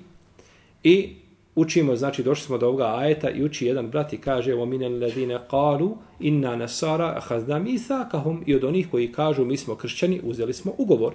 i 0.82 1.14
učimo, 1.55 1.95
znači 1.95 2.23
došli 2.23 2.45
smo 2.45 2.57
do 2.57 2.67
ovoga 2.67 2.95
ajeta 2.97 3.29
i 3.29 3.43
uči 3.43 3.65
jedan 3.65 3.89
brat 3.89 4.13
i 4.13 4.17
kaže 4.17 4.51
evo 4.51 4.65
minen 4.65 5.01
ladine 5.01 5.39
qalu 5.51 5.95
inna 6.19 6.55
nasara 6.55 7.13
ahazna 7.17 7.59
misa 7.59 8.07
kahum 8.11 8.43
i 8.45 8.55
od 8.55 8.63
onih 8.63 8.87
koji 8.91 9.11
kažu 9.11 9.45
mi 9.45 9.57
smo 9.57 9.75
kršćani 9.75 10.21
uzeli 10.23 10.53
smo 10.53 10.73
ugovor. 10.77 11.13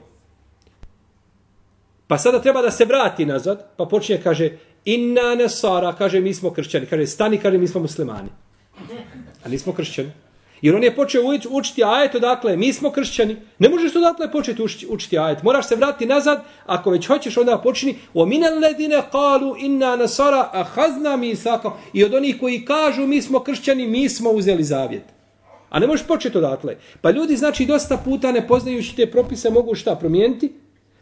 Pa 2.07 2.19
sada 2.19 2.43
treba 2.43 2.63
da 2.63 2.71
se 2.71 2.85
vrati 2.85 3.27
nazad, 3.27 3.71
pa 3.77 3.85
počinje 3.85 4.21
kaže 4.23 4.59
inna 4.85 5.35
nasara, 5.35 5.93
kaže 5.93 6.21
mi 6.21 6.35
smo 6.35 6.51
kršćani, 6.51 6.87
kaže 6.87 7.07
stani, 7.07 7.39
kaže 7.39 7.59
mi 7.59 7.69
smo 7.69 7.81
muslimani. 7.81 8.29
A 9.45 9.49
nismo 9.49 9.73
kršćani. 9.73 10.11
Jer 10.63 10.75
on 10.75 10.83
je 10.83 10.97
počeo 10.97 11.23
učiti 11.51 11.85
ajet 11.85 12.15
odakle, 12.15 12.57
mi 12.57 12.73
smo 12.73 12.91
kršćani. 12.91 13.37
Ne 13.59 13.69
možeš 13.69 13.97
odatle 13.97 14.33
početi 14.33 14.63
učiti, 14.63 14.87
učiti 14.91 15.19
ajet. 15.19 15.43
Moraš 15.43 15.69
se 15.69 15.77
vratiti 15.77 16.07
nazad, 16.07 16.45
ako 16.67 16.91
već 16.91 17.07
hoćeš 17.07 17.37
onda 17.37 17.59
počini. 17.59 17.95
O 18.15 18.27
mine 18.27 18.51
ledine 18.51 19.03
kalu 19.13 19.57
inna 19.59 19.97
nasara 19.97 20.51
a 20.53 20.63
hazna 20.65 21.17
mi. 21.17 21.35
I 21.93 22.05
od 22.05 22.15
onih 22.15 22.37
koji 22.41 22.65
kažu 22.65 23.07
mi 23.07 23.23
smo 23.23 23.41
kršćani, 23.41 23.89
mi 23.89 24.09
smo 24.09 24.31
uzeli 24.31 24.65
zavjet. 24.65 25.05
A 25.71 25.79
ne 25.79 25.87
možeš 25.87 26.07
početi 26.07 26.39
odatle. 26.39 26.77
Pa 27.01 27.11
ljudi 27.11 27.37
znači 27.37 27.67
dosta 27.67 27.97
puta 27.97 28.33
ne 28.33 28.49
poznajući 28.49 28.97
te 28.97 29.11
propise 29.11 29.51
mogu 29.51 29.75
šta 29.75 29.95
promijeniti? 29.95 30.53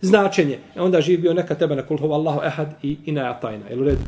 Značenje. 0.01 0.59
E 0.77 0.81
onda 0.81 1.01
živi 1.01 1.19
bio 1.19 1.35
neka 1.35 1.55
tebe 1.55 1.77
na 1.77 1.87
kulhova 1.87 2.15
Allahu 2.15 2.41
ehad 2.45 2.69
i 2.83 2.97
ina 3.05 3.31
atajna. 3.31 3.65
Jel 3.71 3.81
u 3.81 3.85
redu? 3.85 4.03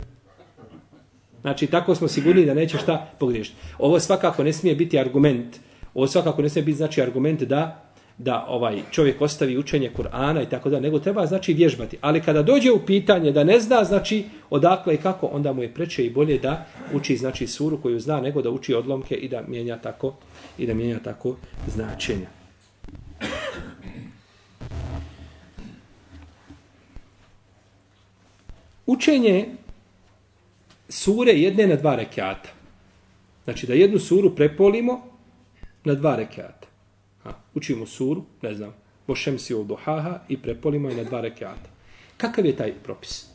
Znači, 1.40 1.66
tako 1.66 1.94
smo 1.94 2.09
sigurni 2.09 2.46
da 2.46 2.55
neće 2.55 2.79
šta 2.79 3.11
pogriješiti. 3.18 3.57
Ovo 3.79 4.00
svakako 4.00 4.44
ne 4.44 4.53
smije 4.53 4.74
biti 4.74 4.98
argument. 4.98 5.57
Ovo 5.94 6.07
svakako 6.07 6.42
ne 6.42 6.48
smije 6.48 6.64
biti 6.64 6.76
znači 6.76 7.03
argument 7.03 7.42
da 7.42 7.90
da 8.22 8.46
ovaj 8.48 8.83
čovjek 8.90 9.20
ostavi 9.20 9.59
učenje 9.59 9.90
Kur'ana 9.96 10.42
i 10.42 10.48
tako 10.48 10.70
da 10.70 10.81
nego 10.81 10.98
treba 10.98 11.26
znači 11.26 11.53
vježbati. 11.53 11.98
Ali 12.00 12.22
kada 12.22 12.42
dođe 12.42 12.70
u 12.70 12.87
pitanje 12.87 13.33
da 13.33 13.44
ne 13.44 13.61
zna 13.61 13.85
znači 13.85 14.24
odakle 14.50 14.94
i 14.94 14.96
kako 14.96 15.26
onda 15.26 15.53
mu 15.53 15.62
je 15.62 15.74
preče 15.74 16.05
i 16.07 16.11
bolje 16.11 16.38
da 16.38 16.66
uči 16.94 17.16
znači 17.16 17.46
suru 17.46 17.83
koju 17.83 18.00
zna 18.00 18.20
nego 18.20 18.42
da 18.42 18.50
uči 18.50 18.74
odlomke 18.74 19.14
i 19.14 19.29
da 19.29 19.42
mijenja 19.48 19.76
tako 19.76 20.14
i 20.59 20.66
da 20.66 20.74
mijenja 20.74 20.98
tako 20.98 21.37
značenja. 21.66 22.26
Učenje 28.87 29.46
sure 30.90 31.33
jedne 31.33 31.66
na 31.66 31.76
dva 31.76 31.96
rekiata. 31.96 32.48
Znači 33.44 33.66
da 33.66 33.74
jednu 33.74 33.98
suru 33.98 34.35
prepolimo 34.37 35.00
na 35.85 35.94
dva 35.94 36.16
rekiata. 36.16 36.68
Ha, 37.24 37.35
učimo 37.55 37.87
suru, 37.87 38.24
ne 38.42 38.55
znam, 38.55 38.74
Bošem 39.11 39.38
si 39.38 39.55
u 39.55 39.64
duhaha 39.64 40.20
i 40.29 40.37
prepolimo 40.37 40.88
je 40.88 40.96
na 40.96 41.05
dva 41.05 41.20
rekiata. 41.20 41.70
Kakav 42.16 42.46
je 42.46 42.57
taj 42.57 42.72
propis? 42.83 43.26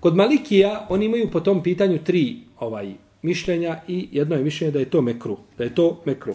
Kod 0.00 0.16
Malikija 0.16 0.86
oni 0.88 1.06
imaju 1.06 1.30
po 1.30 1.40
tom 1.40 1.62
pitanju 1.62 1.98
tri 2.04 2.36
ovaj 2.58 2.94
mišljenja 3.22 3.80
i 3.88 4.08
jedno 4.12 4.36
je 4.36 4.44
mišljenje 4.44 4.72
da 4.72 4.78
je 4.78 4.90
to 4.90 5.02
mekru. 5.02 5.36
Da 5.58 5.64
je 5.64 5.74
to 5.74 6.02
mekru. 6.04 6.34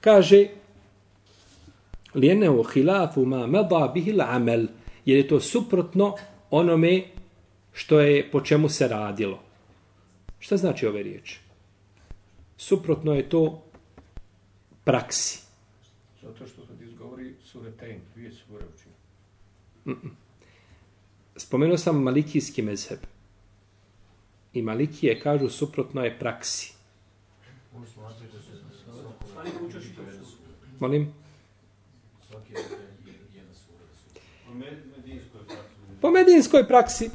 Kaže 0.00 0.46
lijene 2.14 2.50
u 2.50 2.62
hilafu 2.62 3.24
ma 3.24 3.46
meda 3.46 3.90
bihil 3.94 4.22
amel 4.22 4.66
jer 5.04 5.18
je 5.18 5.28
to 5.28 5.40
suprotno 5.40 6.14
onome 6.50 7.02
što 7.72 8.00
je 8.00 8.30
po 8.30 8.40
čemu 8.40 8.68
se 8.68 8.88
radilo. 8.88 9.45
Šta 10.38 10.56
znači 10.56 10.86
ove 10.86 11.02
riječi? 11.02 11.40
Suprotno 12.56 13.14
je 13.14 13.28
to 13.28 13.64
praksi. 14.84 15.42
Zato 16.22 16.46
što 16.46 16.66
kad 16.66 16.80
izgovori 16.82 17.34
suretejn, 17.44 18.00
dvije 18.14 18.32
sure 18.32 18.64
učinu. 18.74 18.94
Mm 19.84 19.92
-mm. 19.92 20.10
Spomenuo 21.36 21.78
sam 21.78 22.02
malikijski 22.02 22.62
mezheb. 22.62 22.98
I 24.52 24.62
malikije 24.62 25.20
kažu 25.20 25.48
suprotno 25.48 26.04
je 26.04 26.18
praksi. 26.18 26.72
Molim? 30.80 31.12
Po 36.00 36.10
medinskoj 36.10 36.68
praksi. 36.68 37.10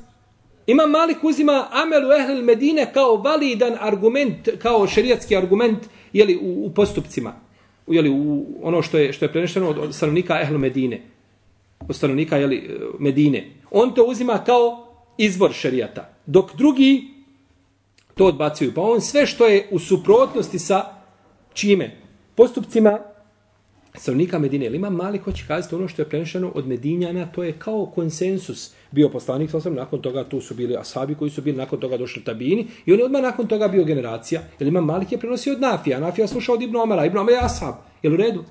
Ima 0.72 0.86
Malik 0.88 1.24
uzima 1.24 1.68
Amelu 1.72 2.12
Ehlil 2.12 2.44
Medine 2.44 2.94
kao 2.94 3.16
validan 3.16 3.74
argument, 3.80 4.50
kao 4.62 4.88
šerijatski 4.88 5.38
argument 5.38 5.80
jeli, 6.14 6.40
u, 6.42 6.66
u 6.66 6.72
postupcima. 6.74 7.34
Jeli, 7.88 8.10
u 8.10 8.46
ono 8.62 8.82
što 8.82 8.98
je, 8.98 9.14
što 9.14 9.26
je 9.26 9.32
prenešeno 9.32 9.70
od, 9.70 9.78
od 9.78 9.96
stanovnika 9.96 10.42
ehlu 10.42 10.58
Medine. 10.58 11.02
Od 11.90 11.96
stanovnika 11.96 12.38
jeli, 12.38 12.80
Medine. 13.00 13.52
On 13.72 13.94
to 13.94 14.04
uzima 14.04 14.44
kao 14.46 14.88
izvor 15.18 15.54
šerijata. 15.54 16.14
Dok 16.26 16.56
drugi 16.56 17.08
to 18.16 18.26
odbacuju. 18.26 18.74
Pa 18.74 18.82
on 18.82 19.02
sve 19.02 19.26
što 19.26 19.48
je 19.48 19.68
u 19.72 19.80
suprotnosti 19.80 20.60
sa 20.60 20.86
čime? 21.54 21.98
Postupcima 22.36 23.00
stanovnika 23.98 24.40
Medine. 24.40 24.66
Ili 24.66 24.76
ima 24.76 24.90
mali 24.90 25.18
hoće 25.18 25.44
kazati 25.48 25.76
ono 25.76 25.88
što 25.88 26.02
je 26.02 26.10
prenešeno 26.10 26.52
od 26.56 26.68
Medinjana, 26.68 27.26
to 27.26 27.44
je 27.44 27.60
kao 27.60 27.86
konsensus 27.86 28.72
bio 28.92 29.10
poslanik, 29.10 29.52
sam 29.64 29.74
nakon 29.74 30.02
toga 30.02 30.24
tu 30.24 30.42
su 30.42 30.54
bili 30.54 30.78
asabi 30.78 31.16
koji 31.16 31.32
su 31.32 31.42
bili 31.42 31.58
nakon 31.58 31.80
toga 31.80 31.98
došli 31.98 32.24
tabini 32.24 32.68
i 32.86 32.94
on 32.94 33.00
je 33.00 33.06
odmah 33.06 33.22
nakon 33.22 33.48
toga 33.48 33.68
bio 33.68 33.84
generacija. 33.84 34.42
Jer 34.60 34.68
imam 34.68 34.86
Malik 34.86 35.12
je 35.12 35.18
prenosio 35.18 35.54
od 35.54 35.62
Nafija, 35.62 36.00
Nafija 36.00 36.28
slušao 36.28 36.56
od 36.56 36.62
Ibn 36.62 36.76
Omara, 36.76 37.06
Ibn 37.06 37.18
Omara 37.18 37.38
je 37.38 37.44
asab. 37.44 37.76
Je 38.04 38.12
u 38.12 38.16
redu? 38.16 38.44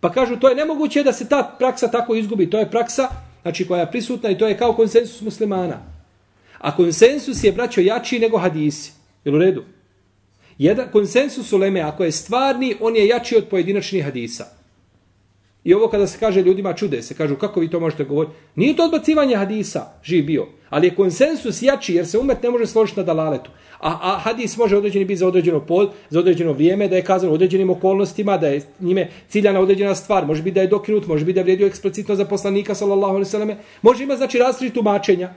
Pa 0.00 0.12
kažu, 0.12 0.36
to 0.36 0.48
je 0.48 0.54
nemoguće 0.54 1.02
da 1.02 1.12
se 1.12 1.28
ta 1.28 1.56
praksa 1.58 1.90
tako 1.90 2.14
izgubi. 2.14 2.50
To 2.50 2.58
je 2.58 2.70
praksa 2.70 3.08
znači 3.42 3.68
koja 3.68 3.80
je 3.80 3.90
prisutna 3.90 4.30
i 4.30 4.38
to 4.38 4.48
je 4.48 4.58
kao 4.58 4.72
konsensus 4.72 5.20
muslimana. 5.20 5.82
A 6.58 6.76
konsensus 6.76 7.44
je, 7.44 7.52
braćo, 7.52 7.80
jači 7.80 8.18
nego 8.18 8.38
hadisi. 8.38 8.92
Je 9.24 9.34
u 9.34 9.38
redu? 9.38 9.64
Jedan 10.58 10.88
konsensus 10.92 11.52
u 11.52 11.58
Leme, 11.58 11.80
ako 11.80 12.04
je 12.04 12.12
stvarni, 12.12 12.74
on 12.80 12.96
je 12.96 13.06
jači 13.06 13.36
od 13.36 13.48
pojedinačnih 13.48 14.04
hadisa. 14.04 14.61
I 15.64 15.74
ovo 15.74 15.88
kada 15.88 16.06
se 16.06 16.18
kaže 16.18 16.42
ljudima 16.42 16.72
čude 16.74 17.02
se, 17.02 17.14
kažu 17.14 17.36
kako 17.36 17.60
vi 17.60 17.70
to 17.70 17.80
možete 17.80 18.04
govoriti. 18.04 18.34
Nije 18.56 18.76
to 18.76 18.84
odbacivanje 18.84 19.36
hadisa, 19.36 19.86
živ 20.04 20.24
bio. 20.24 20.46
Ali 20.70 20.86
je 20.86 20.94
konsensus 20.94 21.62
jači 21.62 21.94
jer 21.94 22.06
se 22.06 22.18
umet 22.18 22.42
ne 22.42 22.50
može 22.50 22.66
složiti 22.66 23.00
na 23.00 23.04
dalaletu. 23.06 23.50
A, 23.80 23.98
a 24.02 24.18
hadis 24.18 24.56
može 24.56 24.76
određeni 24.76 25.04
biti 25.04 25.18
za 25.18 25.26
određeno 25.26 25.60
pol, 25.60 25.88
za 26.10 26.18
određeno 26.18 26.52
vrijeme, 26.52 26.88
da 26.88 26.96
je 26.96 27.04
kazan 27.04 27.30
određenim 27.30 27.70
okolnostima, 27.70 28.38
da 28.38 28.48
je 28.48 28.62
njime 28.80 29.10
ciljana 29.28 29.60
određena 29.60 29.94
stvar. 29.94 30.26
Može 30.26 30.42
biti 30.42 30.54
da 30.54 30.60
je 30.60 30.66
dokinut, 30.66 31.06
može 31.06 31.24
biti 31.24 31.34
da 31.34 31.40
je 31.40 31.44
vrijedio 31.44 31.66
eksplicitno 31.66 32.14
za 32.14 32.24
poslanika, 32.24 32.74
sallallahu 32.74 33.14
alaihi 33.14 33.30
sallam. 33.30 33.50
Može 33.82 34.04
ima 34.04 34.16
znači 34.16 34.38
različit 34.38 34.74
tumačenja. 34.74 35.34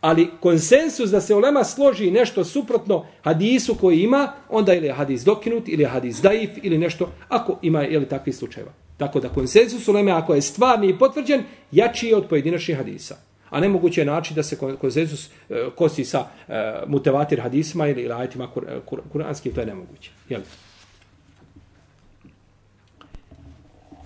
Ali 0.00 0.30
konsensus 0.40 1.10
da 1.10 1.20
se 1.20 1.34
olema 1.34 1.64
složi 1.64 2.10
nešto 2.10 2.44
suprotno 2.44 3.06
hadisu 3.22 3.74
koji 3.74 4.00
ima, 4.00 4.32
onda 4.50 4.74
ili 4.74 4.86
je 4.86 4.92
hadis 4.92 5.24
dokinut, 5.24 5.68
ili 5.68 5.82
je 5.82 5.88
hadis 5.88 6.20
daif, 6.20 6.50
ili 6.62 6.78
nešto, 6.78 7.10
ako 7.28 7.58
ima 7.62 7.86
ili 7.86 8.08
takvi 8.08 8.32
slučajeva. 8.32 8.83
Tako 8.96 9.20
da 9.20 9.28
konsensus 9.28 9.88
uleme, 9.88 10.12
ako 10.12 10.34
je 10.34 10.42
stvarni 10.42 10.88
i 10.88 10.98
potvrđen, 10.98 11.42
jači 11.72 12.06
je 12.06 12.16
od 12.16 12.28
pojedinačnih 12.28 12.76
hadisa. 12.76 13.16
A 13.50 13.60
nemoguće 13.60 14.00
je 14.00 14.04
način 14.04 14.36
da 14.36 14.42
se 14.42 14.58
konsensus 14.80 15.30
e, 15.48 15.70
kosi 15.76 16.04
sa 16.04 16.26
e, 16.48 16.82
mutevatir 16.86 17.40
hadisma 17.40 17.88
ili 17.88 18.12
ajetima 18.12 18.50
kur, 18.50 18.64
e, 18.68 18.80
kur, 18.86 19.00
kuranskim, 19.12 19.52
to 19.54 19.60
je 19.60 19.66
nemoguće. 19.66 20.10
Jel? 20.28 20.40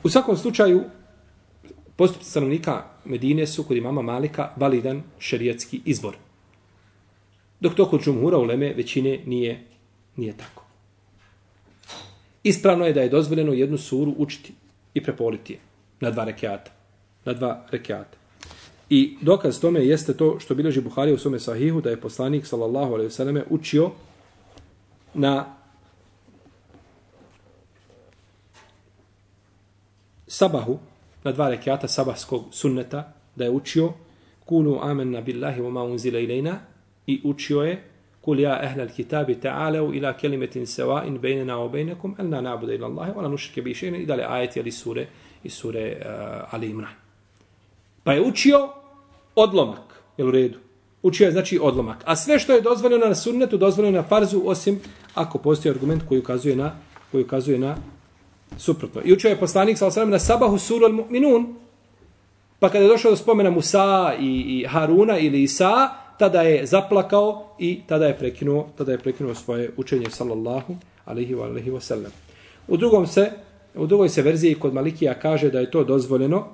U 0.03 0.09
svakom 0.09 0.37
slučaju, 0.37 0.85
postupci 1.96 2.31
stanovnika 2.31 2.83
Medine 3.05 3.46
su 3.46 3.62
kod 3.62 3.77
imama 3.77 4.03
Malika 4.03 4.53
validan 4.57 5.03
šerijetski 5.18 5.81
izbor. 5.85 6.16
Dok 7.61 7.74
to 7.74 7.88
kod 7.90 8.05
džumhura 8.05 8.38
uleme 8.38 8.74
većine 8.74 9.18
nije, 9.27 9.64
nije 10.16 10.37
tako. 10.37 10.64
Ispravno 12.42 12.87
je 12.87 12.92
da 12.92 13.01
je 13.01 13.09
dozvoljeno 13.09 13.53
jednu 13.53 13.79
suru 13.79 14.14
učiti 14.18 14.53
i 14.98 15.02
prepoliti 15.02 15.52
je 15.52 15.58
na 16.00 16.11
dva 16.11 16.24
rekiata. 16.24 16.70
Na 17.24 17.32
dva 17.32 17.66
rekiata. 17.70 18.18
I 18.90 19.16
dokaz 19.20 19.61
tome 19.61 19.84
jeste 19.84 20.16
to 20.16 20.40
što 20.40 20.54
bilježi 20.54 20.80
Buhari 20.80 21.12
u 21.12 21.18
svome 21.18 21.40
sahihu 21.40 21.80
da 21.80 21.90
je 21.90 22.00
poslanik 22.00 22.46
sallallahu 22.46 22.94
alaihi 22.94 23.11
selleme 23.11 23.44
učio 23.50 23.90
na 25.14 25.54
sabahu, 30.26 30.78
na 31.24 31.32
dva 31.32 31.50
rekiata 31.50 31.88
sabahskog 31.88 32.44
sunneta, 32.50 33.12
da 33.37 33.44
je 33.44 33.50
učio 33.50 33.92
kunu 34.44 34.78
amen 34.82 35.24
billahi 35.24 35.61
wa 35.61 35.70
ma 35.70 35.82
unzila 35.82 36.18
ilajna 36.18 36.58
i 37.06 37.20
učio 37.24 37.62
je 37.62 37.84
kul 38.28 38.40
ja 38.40 38.58
ehla 38.62 38.86
kitabi 38.86 39.34
ta'alu 39.40 39.94
ila 39.96 40.12
kelimetin 40.12 40.66
sawa'in 40.66 41.16
baynana 41.18 41.56
wa 41.56 41.68
baynakum 41.72 42.14
an 42.18 42.30
la 42.30 42.40
na'budu 42.40 42.74
illa 42.76 42.86
Allah 42.86 43.16
wa 43.16 43.22
la 43.22 43.28
nushrika 43.28 43.64
bihi 43.64 43.74
shay'an 43.74 44.02
ila 44.04 44.14
ayati 44.36 44.60
ali 44.60 44.72
sure 44.72 45.06
i 45.44 45.48
sure 45.48 45.96
uh, 45.96 46.54
Ali 46.54 46.68
Imran. 46.70 46.92
Pa 48.04 48.12
je 48.12 48.20
učio 48.22 48.68
odlomak, 49.34 50.02
je 50.18 50.24
u 50.24 50.30
redu. 50.30 50.58
Učio 51.02 51.24
je 51.24 51.32
znači 51.32 51.58
odlomak. 51.62 52.02
A 52.04 52.16
sve 52.16 52.38
što 52.38 52.52
je 52.52 52.60
dozvoljeno 52.60 53.06
na 53.06 53.14
sunnetu, 53.14 53.56
dozvoljeno 53.56 53.96
na 53.96 54.08
farzu, 54.08 54.42
osim 54.44 54.80
ako 55.14 55.38
postoji 55.38 55.72
argument 55.72 56.02
koji 56.08 56.20
ukazuje 56.20 56.56
na 56.56 56.72
koji 57.12 57.24
ukazuje 57.24 57.58
na 57.58 57.76
suprotno. 58.56 59.00
I 59.04 59.12
učio 59.12 59.28
je 59.28 59.40
poslanik 59.40 59.78
sa 59.78 60.04
na 60.04 60.18
sabahu 60.18 60.58
suru 60.58 60.86
al-mu'minun. 60.86 61.54
Pa 62.58 62.68
kada 62.68 62.84
je 62.84 62.88
došao 62.90 63.10
do 63.10 63.16
spomena 63.16 63.50
Musa 63.50 64.14
i, 64.20 64.60
i 64.60 64.66
Haruna 64.66 65.18
ili 65.18 65.42
Isa, 65.42 65.88
tada 66.18 66.42
je 66.42 66.66
zaplakao 66.66 67.54
i 67.59 67.81
tada 67.87 68.07
je 68.07 68.18
prekinuo, 68.18 68.68
tada 68.78 68.92
je 68.92 68.98
prekinuo 68.98 69.35
svoje 69.35 69.70
učenje 69.76 70.11
sallallahu 70.11 70.76
alejhi 71.04 71.35
ve 71.35 71.42
alihi 71.42 71.70
ve 71.70 71.81
sellem. 71.81 72.12
U 72.68 72.76
drugom 72.76 73.07
se 73.07 73.31
u 73.74 73.87
drugoj 73.87 74.09
se 74.09 74.22
verziji 74.22 74.54
kod 74.54 74.74
Malikija 74.74 75.14
kaže 75.14 75.50
da 75.50 75.61
je 75.61 75.70
to 75.70 75.85
dozvoljeno 75.85 76.46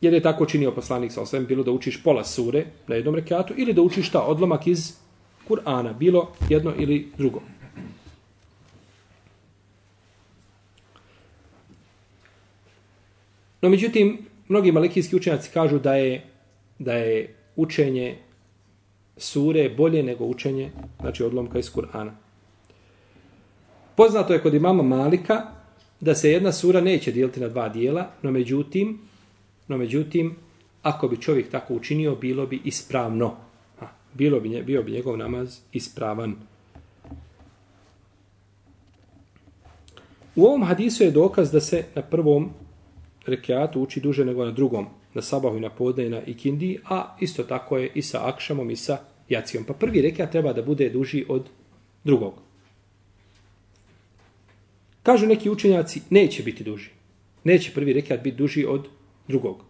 jer 0.00 0.12
je 0.14 0.22
tako 0.22 0.46
činio 0.46 0.72
poslanik 0.72 1.12
sa 1.12 1.22
osvijem, 1.22 1.46
bilo 1.46 1.62
da 1.62 1.70
učiš 1.70 2.02
pola 2.02 2.24
sure 2.24 2.64
na 2.86 2.94
jednom 2.94 3.14
rekatu 3.14 3.54
ili 3.56 3.72
da 3.72 3.82
učiš 3.82 4.10
ta 4.10 4.20
odlomak 4.20 4.66
iz 4.66 4.92
Kur'ana, 5.48 5.92
bilo 5.98 6.32
jedno 6.48 6.72
ili 6.78 7.08
drugo. 7.18 7.40
No, 13.62 13.68
međutim, 13.68 14.18
mnogi 14.48 14.72
malikijski 14.72 15.16
učenjaci 15.16 15.50
kažu 15.50 15.78
da 15.78 15.94
je, 15.94 16.22
da 16.78 16.92
je 16.92 17.34
učenje 17.56 18.18
sure 19.16 19.68
bolje 19.68 20.02
nego 20.02 20.24
učenje, 20.24 20.70
znači 21.00 21.22
odlomka 21.22 21.58
iz 21.58 21.72
Kur'ana. 21.72 22.10
Poznato 23.96 24.32
je 24.32 24.42
kod 24.42 24.54
imama 24.54 24.82
Malika 24.82 25.42
da 26.00 26.14
se 26.14 26.30
jedna 26.30 26.52
sura 26.52 26.80
neće 26.80 27.12
dijeliti 27.12 27.40
na 27.40 27.48
dva 27.48 27.68
dijela, 27.68 28.06
no 28.22 28.30
međutim, 28.30 28.98
no 29.68 29.78
međutim, 29.78 30.36
ako 30.82 31.08
bi 31.08 31.20
čovjek 31.20 31.50
tako 31.50 31.74
učinio, 31.74 32.14
bilo 32.14 32.46
bi 32.46 32.60
ispravno. 32.64 33.36
Ha, 33.80 33.88
bilo 34.14 34.40
bi, 34.40 34.62
bio 34.62 34.82
bi 34.82 34.92
njegov 34.92 35.18
namaz 35.18 35.58
ispravan. 35.72 36.36
U 40.36 40.44
ovom 40.44 40.64
hadisu 40.64 41.04
je 41.04 41.10
dokaz 41.10 41.52
da 41.52 41.60
se 41.60 41.84
na 41.94 42.02
prvom 42.02 42.50
rekiatu 43.26 43.80
uči 43.80 44.00
duže 44.00 44.24
nego 44.24 44.44
na 44.44 44.50
drugom 44.50 44.86
na 45.14 45.22
sabahu 45.22 45.56
i 45.56 45.60
na 45.60 45.70
podne 45.70 46.06
i 46.06 46.10
na 46.10 46.22
ikindi, 46.26 46.78
a 46.88 47.16
isto 47.20 47.42
tako 47.42 47.78
je 47.78 47.90
i 47.94 48.02
sa 48.02 48.28
akšamom 48.28 48.70
i 48.70 48.76
sa 48.76 48.98
jacijom. 49.28 49.64
Pa 49.64 49.74
prvi 49.74 50.02
rekat 50.02 50.32
treba 50.32 50.52
da 50.52 50.62
bude 50.62 50.88
duži 50.88 51.24
od 51.28 51.48
drugog. 52.04 52.34
Kažu 55.02 55.26
neki 55.26 55.50
učenjaci, 55.50 56.02
neće 56.10 56.42
biti 56.42 56.64
duži. 56.64 56.90
Neće 57.44 57.72
prvi 57.74 57.92
rekat 57.92 58.22
biti 58.22 58.36
duži 58.36 58.64
od 58.64 58.88
drugog. 59.28 59.64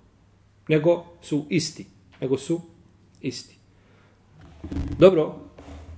Nego 0.68 1.04
su 1.22 1.46
isti. 1.50 1.86
Nego 2.20 2.38
su 2.38 2.60
Isti. 3.24 3.56
Dobro, 4.98 5.34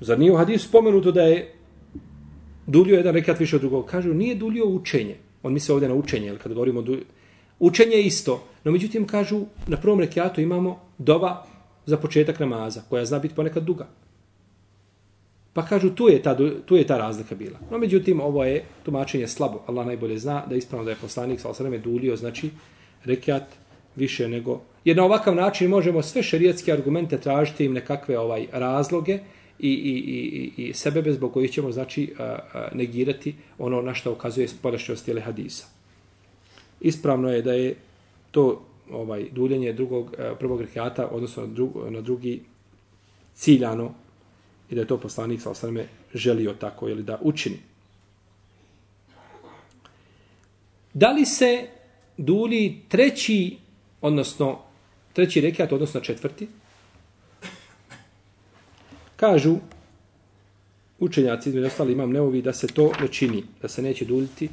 zar 0.01 0.19
nije 0.19 0.33
u 0.33 0.37
hadisu 0.37 0.69
spomenuto 0.69 1.13
da 1.13 1.23
je 1.23 1.55
dulio 2.67 2.97
jedan 2.97 3.15
rekat 3.15 3.41
više 3.41 3.57
od 3.57 3.63
drugog? 3.63 3.87
Kažu, 3.87 4.15
nije 4.15 4.35
dulio 4.35 4.67
učenje. 4.67 5.17
On 5.43 5.53
misle 5.53 5.75
ovdje 5.75 5.89
na 5.89 5.95
učenje, 5.95 6.27
jer 6.27 6.39
kad 6.39 6.53
govorimo 6.53 6.83
dulio, 6.83 7.05
učenje 7.59 7.97
je 7.97 8.07
isto. 8.07 8.49
No 8.65 8.73
međutim, 8.73 9.07
kažu, 9.07 9.41
na 9.67 9.77
prvom 9.77 10.01
rekatu 10.01 10.41
imamo 10.41 10.81
dova 10.99 11.47
za 11.87 11.97
početak 11.97 12.41
namaza, 12.41 12.83
koja 12.89 13.05
zna 13.05 13.19
biti 13.19 13.35
ponekad 13.35 13.63
duga. 13.63 13.87
Pa 15.53 15.67
kažu, 15.67 15.91
tu 15.91 16.09
je, 16.09 16.23
ta, 16.23 16.37
tu 16.67 16.77
je 16.77 16.87
ta 16.87 16.99
razlika 16.99 17.35
bila. 17.35 17.59
No 17.71 17.79
međutim, 17.79 18.21
ovo 18.21 18.45
je 18.45 18.65
tumačenje 18.83 19.29
slabo. 19.29 19.63
Allah 19.67 19.87
najbolje 19.87 20.19
zna 20.19 20.43
da 20.47 20.55
je 20.55 20.59
ispravno 20.59 20.85
da 20.85 20.91
je 20.91 20.97
poslanik 21.01 21.41
sa 21.41 21.49
osreme 21.49 21.79
dulio, 21.79 22.17
znači 22.17 22.51
rekat 23.05 23.45
više 23.97 24.29
nego... 24.29 24.61
Jer 24.85 24.97
na 24.97 25.05
ovakav 25.05 25.35
način 25.35 25.71
možemo 25.71 26.03
sve 26.03 26.23
šerijetske 26.23 26.73
argumente 26.73 27.21
tražiti 27.21 27.65
im 27.65 27.73
nekakve 27.73 28.19
ovaj 28.19 28.47
razloge 28.53 29.19
i, 29.59 29.71
i, 29.71 30.53
i, 30.57 30.69
i 30.69 30.73
sebebe 30.73 31.13
zbog 31.13 31.33
kojih 31.33 31.51
ćemo 31.51 31.73
znači 31.73 32.15
negirati 32.73 33.35
ono 33.59 33.83
na 33.83 33.95
što 33.95 34.13
ukazuje 34.13 34.49
spoljašnjost 34.49 35.09
ili 35.09 35.21
hadisa. 35.21 35.76
Ispravno 36.81 37.29
je 37.29 37.43
da 37.43 37.53
je 37.53 37.77
to 38.31 38.63
ovaj 38.91 39.27
duljenje 39.33 39.73
drugog 39.73 40.15
eh, 40.19 40.35
prvog 40.39 40.61
rekata 40.61 41.09
odnosno 41.09 41.47
na, 41.47 41.53
drug, 41.53 41.73
na 41.91 42.01
drugi 42.01 42.43
ciljano 43.35 43.95
i 44.71 44.75
da 44.75 44.81
je 44.81 44.87
to 44.87 44.99
poslanik 44.99 45.41
sa 45.41 45.51
osrame 45.51 45.87
želio 46.15 46.53
tako 46.53 46.89
ili 46.89 47.03
da 47.03 47.19
učini. 47.23 47.57
Da 50.95 51.13
li 51.13 51.25
se 51.27 51.69
duli 52.17 52.81
treći, 52.89 53.57
odnosno 54.01 54.59
treći 55.13 55.41
rekiat, 55.41 55.73
odnosno 55.73 56.01
četvrti? 56.01 56.49
Kažu 59.17 59.57
učenjaci, 60.99 61.49
između 61.49 61.67
ostali 61.67 61.93
imam 61.93 62.13
neovi, 62.13 62.43
da 62.43 62.53
se 62.53 62.67
to 62.67 62.93
ne 63.01 63.09
čini, 63.09 63.43
da 63.63 63.69
se 63.69 63.83
neće 63.83 64.05
duljiti 64.05 64.49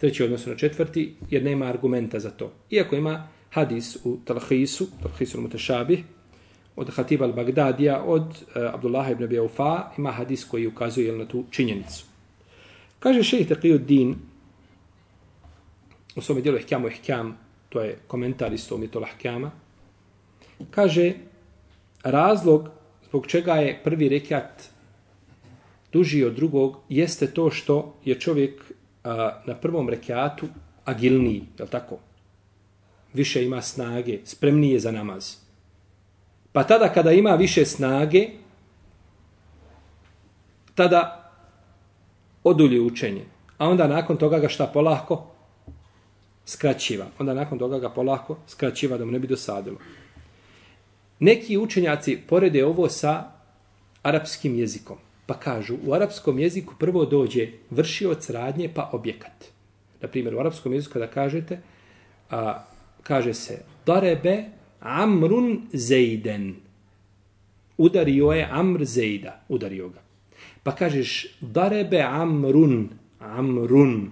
treći 0.00 0.24
odnosno 0.24 0.52
na 0.52 0.58
četvrti, 0.58 1.14
jer 1.30 1.42
nema 1.42 1.66
argumenta 1.66 2.20
za 2.20 2.30
to. 2.30 2.52
Iako 2.70 2.96
ima 2.96 3.28
hadis 3.50 3.96
u 4.04 4.18
Talhisu, 4.24 4.86
Talhisu 5.02 5.38
al-Mutešabih, 5.38 6.02
od 6.76 6.90
Hatiba 6.94 7.26
al-Bagdadija, 7.26 8.02
od 8.06 8.22
uh, 8.22 8.74
Abdullaha 8.74 9.10
ibn 9.10 9.26
Bijaufa, 9.26 9.90
ima 9.98 10.12
hadis 10.12 10.44
koji 10.44 10.66
ukazuje 10.66 11.12
na 11.12 11.28
tu 11.28 11.44
činjenicu. 11.50 12.04
Kaže 12.98 13.22
šejih 13.22 13.48
Taqiyuddin 13.48 14.14
u 16.16 16.20
svome 16.20 16.40
dijelu 16.40 16.58
Ihkamu 16.58 16.88
Ihkam, 16.88 17.38
to 17.68 17.80
je 17.80 17.98
komentar 18.06 18.52
isto 18.52 18.74
u 18.74 18.78
mitola 18.78 19.08
Ihkama, 19.08 19.50
kaže 20.70 21.12
razlog 22.02 22.68
zbog 23.08 23.26
čega 23.26 23.54
je 23.54 23.80
prvi 23.84 24.08
rekat 24.08 24.62
duži 25.92 26.24
od 26.24 26.34
drugog, 26.34 26.76
jeste 26.88 27.26
to 27.26 27.50
što 27.50 27.94
je 28.04 28.20
čovjek 28.20 28.72
a, 29.08 29.40
na 29.46 29.54
prvom 29.54 29.88
rekiatu 29.88 30.48
agilniji, 30.84 31.44
je 31.58 31.66
tako? 31.66 31.98
Više 33.12 33.44
ima 33.44 33.62
snage, 33.62 34.18
spremniji 34.24 34.72
je 34.72 34.80
za 34.80 34.92
namaz. 34.92 35.36
Pa 36.52 36.64
tada 36.64 36.92
kada 36.92 37.12
ima 37.12 37.30
više 37.30 37.64
snage, 37.64 38.28
tada 40.74 41.30
odulji 42.44 42.80
učenje. 42.80 43.24
A 43.58 43.68
onda 43.68 43.86
nakon 43.86 44.16
toga 44.16 44.38
ga 44.38 44.48
šta 44.48 44.66
polako? 44.66 45.26
Skraćiva. 46.46 47.06
Onda 47.18 47.34
nakon 47.34 47.58
toga 47.58 47.78
ga 47.78 47.90
polako 47.90 48.38
skraćiva 48.46 48.98
da 48.98 49.04
mu 49.04 49.12
ne 49.12 49.18
bi 49.18 49.26
dosadilo. 49.26 49.78
Neki 51.20 51.58
učenjaci 51.58 52.18
porede 52.28 52.64
ovo 52.64 52.88
sa 52.88 53.30
arapskim 54.02 54.58
jezikom. 54.58 54.98
Pa 55.28 55.34
kažu, 55.34 55.76
u 55.86 55.92
arapskom 55.92 56.38
jeziku 56.38 56.74
prvo 56.78 57.04
dođe 57.04 57.48
vršioc 57.70 58.30
radnje 58.30 58.70
pa 58.74 58.90
objekat. 58.92 59.44
Na 60.00 60.08
primjer, 60.08 60.34
u 60.34 60.38
arapskom 60.40 60.72
jeziku 60.72 60.92
kada 60.92 61.06
kažete, 61.06 61.58
a, 62.30 62.64
kaže 63.02 63.34
se 63.34 63.58
darebe 63.86 64.44
amrun 64.80 65.66
zeiden. 65.72 66.54
Udario 67.76 68.32
je 68.32 68.48
amr 68.50 68.84
zeida. 68.84 69.40
Udario 69.48 69.88
ga. 69.88 70.00
Pa 70.62 70.74
kažeš 70.74 71.36
darebe 71.40 72.00
amrun. 72.00 72.88
Amrun 73.20 74.10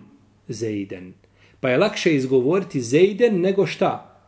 zeiden. 0.48 1.14
Pa 1.60 1.70
je 1.70 1.78
lakše 1.78 2.14
izgovoriti 2.14 2.80
zeiden 2.80 3.40
nego 3.40 3.66
šta? 3.66 4.20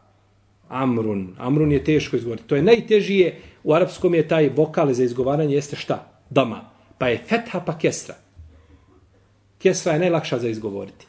Amrun. 0.69 1.35
Amrun 1.39 1.73
je 1.73 1.85
teško 1.85 2.17
izgovoriti. 2.17 2.49
To 2.49 2.57
je 2.57 2.63
najtežije. 2.63 3.41
U 3.65 3.75
arapskom 3.75 4.15
je 4.15 4.29
taj 4.29 4.49
vokal 4.57 4.93
za 4.93 5.05
izgovaranje 5.05 5.55
jeste 5.55 5.77
šta? 5.77 6.25
Dama. 6.31 6.78
Pa 6.99 7.09
je 7.09 7.19
fetha 7.29 7.61
pa 7.61 7.79
kesra. 7.79 8.15
Kesra 9.59 9.93
je 9.93 9.99
najlakša 9.99 10.39
za 10.39 10.49
izgovoriti. 10.49 11.07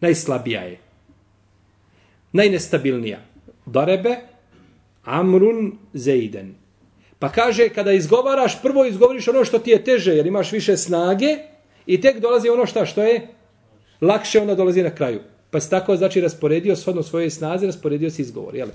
Najslabija 0.00 0.60
je. 0.60 0.78
Najnestabilnija. 2.32 3.20
Darebe 3.66 4.16
amrun 5.04 5.78
zeiden. 5.92 6.54
Pa 7.18 7.28
kaže, 7.28 7.68
kada 7.68 7.92
izgovaraš, 7.92 8.62
prvo 8.62 8.84
izgovoriš 8.84 9.28
ono 9.28 9.44
što 9.44 9.58
ti 9.58 9.70
je 9.70 9.84
teže, 9.84 10.12
jer 10.12 10.26
imaš 10.26 10.52
više 10.52 10.76
snage, 10.76 11.38
i 11.86 12.00
tek 12.00 12.20
dolazi 12.20 12.48
ono 12.48 12.66
šta, 12.66 12.86
što 12.86 13.02
je 13.02 13.28
lakše, 14.00 14.40
onda 14.40 14.54
dolazi 14.54 14.82
na 14.82 14.94
kraju. 14.94 15.20
Pa 15.50 15.60
se 15.60 15.70
tako, 15.70 15.96
znači, 15.96 16.20
rasporedio 16.20 16.76
shodno 16.76 17.02
svoje 17.02 17.30
snaze, 17.30 17.66
rasporedio 17.66 18.10
se 18.10 18.22
izgovor, 18.22 18.54
jel? 18.54 18.68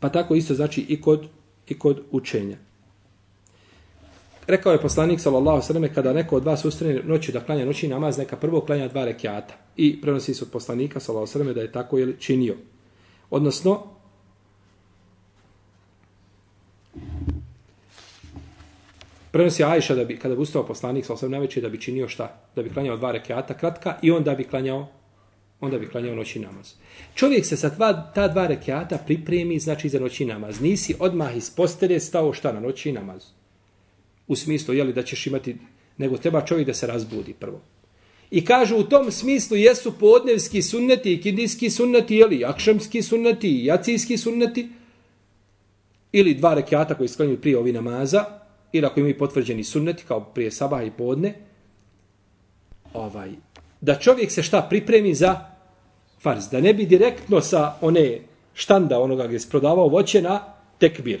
Pa 0.00 0.08
tako 0.08 0.34
isto, 0.34 0.54
znači, 0.54 0.86
i 0.88 1.00
kod, 1.00 1.26
i 1.68 1.78
kod 1.78 2.02
učenja. 2.10 2.56
Rekao 4.50 4.72
je 4.72 4.80
poslanik, 4.82 5.20
sallallahu 5.20 5.62
sallam, 5.62 5.88
kada 5.94 6.12
neko 6.12 6.36
od 6.36 6.44
vas 6.44 6.64
ustrane 6.64 7.02
noću 7.04 7.32
da 7.32 7.40
klanja 7.40 7.64
noći 7.64 7.88
namaz, 7.88 8.18
neka 8.18 8.36
prvo 8.36 8.60
klanja 8.60 8.88
dva 8.88 9.04
rekiata. 9.04 9.54
I 9.76 10.00
prenosi 10.00 10.34
se 10.34 10.44
od 10.44 10.50
poslanika, 10.50 11.00
sallallahu 11.00 11.32
sallam, 11.32 11.54
da 11.54 11.60
je 11.60 11.72
tako 11.72 11.98
jel, 11.98 12.12
činio. 12.18 12.56
Odnosno, 13.30 13.82
Prenosi 19.32 19.64
Ajša 19.64 19.94
da 19.94 20.04
bi, 20.04 20.18
kada 20.18 20.34
bi 20.34 20.42
ustao 20.42 20.66
poslanik, 20.66 21.04
sallallahu 21.04 21.26
alejhi 21.26 21.46
ve 21.46 21.50
selleme 21.50 21.68
da 21.68 21.76
bi 21.76 21.80
činio 21.80 22.08
šta? 22.08 22.40
Da 22.56 22.62
bi 22.62 22.70
klanjao 22.70 22.96
dva 22.96 23.12
rekiata 23.12 23.54
kratka 23.54 23.98
i 24.02 24.10
onda 24.10 24.34
bi 24.34 24.44
klanjao 24.44 24.88
onda 25.60 25.78
bi 25.78 25.88
klanjao 25.88 26.14
noći 26.14 26.40
namaz. 26.40 26.72
Čovjek 27.14 27.46
se 27.46 27.56
sa 27.56 27.68
dva, 27.68 28.12
ta 28.14 28.28
dva 28.28 28.46
rekiata 28.46 28.98
pripremi, 29.06 29.58
znači 29.58 29.88
za 29.88 30.00
noći 30.00 30.24
namaz. 30.24 30.60
Nisi 30.60 30.94
odmah 30.98 31.36
iz 31.36 31.50
postelje 31.50 32.00
stao 32.00 32.32
šta 32.32 32.52
na 32.52 32.60
noći 32.60 32.92
namaz. 32.92 33.39
U 34.30 34.36
smislu, 34.36 34.74
jeli, 34.74 34.92
da 34.92 35.02
ćeš 35.02 35.26
imati, 35.26 35.56
nego 35.98 36.18
treba 36.18 36.44
čovjek 36.46 36.66
da 36.66 36.74
se 36.74 36.86
razbudi 36.86 37.32
prvo. 37.34 37.60
I 38.30 38.44
kažu 38.44 38.76
u 38.76 38.82
tom 38.82 39.10
smislu 39.10 39.56
jesu 39.56 39.92
podnevski 39.98 40.62
sunneti 40.62 41.20
kindijski 41.22 41.70
sunneti, 41.70 42.16
jeli, 42.16 42.44
akšamski 42.44 43.02
sunneti 43.02 43.48
i 43.48 43.64
jacijski 43.64 44.16
sunneti, 44.16 44.68
ili 46.12 46.34
dva 46.34 46.54
rekiata 46.54 46.94
koji 46.94 47.08
sklanjuju 47.08 47.40
prije 47.40 47.58
ovi 47.58 47.72
namaza, 47.72 48.24
ili 48.72 48.86
ako 48.86 49.00
imaju 49.00 49.18
potvrđeni 49.18 49.64
sunneti 49.64 50.04
kao 50.08 50.20
prije 50.20 50.50
sabaha 50.50 50.82
i 50.82 50.90
podne, 50.90 51.34
ovaj, 52.94 53.30
da 53.80 53.98
čovjek 53.98 54.30
se 54.30 54.42
šta 54.42 54.62
pripremi 54.70 55.14
za 55.14 55.40
farz, 56.22 56.48
da 56.50 56.60
ne 56.60 56.74
bi 56.74 56.86
direktno 56.86 57.40
sa 57.40 57.74
one 57.80 58.20
štanda 58.54 59.00
onoga 59.00 59.26
gdje 59.26 59.40
se 59.40 59.50
prodavao 59.50 59.88
voće 59.88 60.22
na 60.22 60.54
tekbir, 60.78 61.20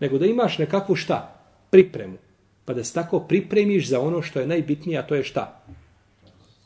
nego 0.00 0.18
da 0.18 0.26
imaš 0.26 0.58
nekakvu 0.58 0.96
šta, 0.96 1.40
pripremu, 1.70 2.18
pa 2.64 2.74
da 2.74 2.84
se 2.84 2.94
tako 2.94 3.20
pripremiš 3.20 3.88
za 3.88 4.00
ono 4.00 4.22
što 4.22 4.40
je 4.40 4.46
najbitnije, 4.46 4.98
a 4.98 5.06
to 5.06 5.14
je 5.14 5.24
šta? 5.24 5.62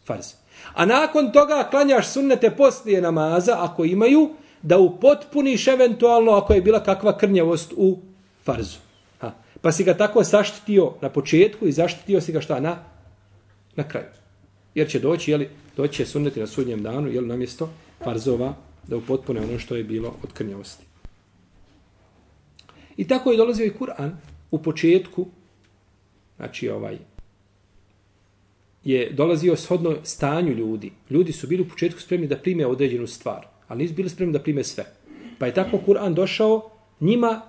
Farz. 0.04 0.26
A 0.74 0.86
nakon 0.86 1.32
toga 1.32 1.68
klanjaš 1.70 2.08
sunnete 2.08 2.50
poslije 2.50 3.00
namaza, 3.00 3.56
ako 3.58 3.84
imaju, 3.84 4.30
da 4.62 4.78
upotpuniš 4.78 5.66
eventualno 5.68 6.32
ako 6.32 6.52
je 6.52 6.60
bila 6.60 6.82
kakva 6.82 7.18
krnjavost 7.18 7.72
u 7.76 7.98
farzu. 8.44 8.78
Ha. 9.20 9.32
Pa 9.60 9.72
si 9.72 9.84
ga 9.84 9.94
tako 9.94 10.22
zaštitio 10.22 10.92
na 11.00 11.08
početku 11.08 11.66
i 11.66 11.72
zaštitio 11.72 12.20
si 12.20 12.32
ga 12.32 12.40
šta 12.40 12.60
na, 12.60 12.76
na 13.76 13.88
kraju. 13.88 14.06
Jer 14.74 14.88
će 14.88 14.98
doći, 14.98 15.30
jeli, 15.30 15.50
doći 15.76 15.94
će 15.94 16.06
sunneti 16.06 16.40
na 16.40 16.46
sudnjem 16.46 16.82
danu, 16.82 17.08
jeli, 17.08 17.26
namjesto 17.26 17.70
farzova, 18.04 18.54
da 18.88 18.96
upotpune 18.96 19.40
ono 19.40 19.58
što 19.58 19.76
je 19.76 19.84
bilo 19.84 20.14
od 20.22 20.32
krnjavosti. 20.32 20.84
I 22.96 23.08
tako 23.08 23.30
je 23.30 23.36
dolazio 23.36 23.66
i 23.66 23.74
Kur'an 23.78 24.10
u 24.50 24.62
početku, 24.62 25.26
znači 26.36 26.68
ovaj, 26.70 26.98
je 28.84 29.10
dolazio 29.10 29.56
shodno 29.56 29.96
stanju 30.02 30.52
ljudi. 30.52 30.92
Ljudi 31.10 31.32
su 31.32 31.46
bili 31.46 31.62
u 31.62 31.68
početku 31.68 32.00
spremni 32.00 32.26
da 32.26 32.36
prime 32.36 32.66
određenu 32.66 33.06
stvar, 33.06 33.46
ali 33.68 33.82
nisu 33.82 33.94
bili 33.94 34.08
spremni 34.08 34.32
da 34.32 34.42
prime 34.42 34.64
sve. 34.64 34.84
Pa 35.38 35.46
je 35.46 35.54
tako 35.54 35.78
Kur'an 35.86 36.14
došao 36.14 36.70
njima 37.00 37.40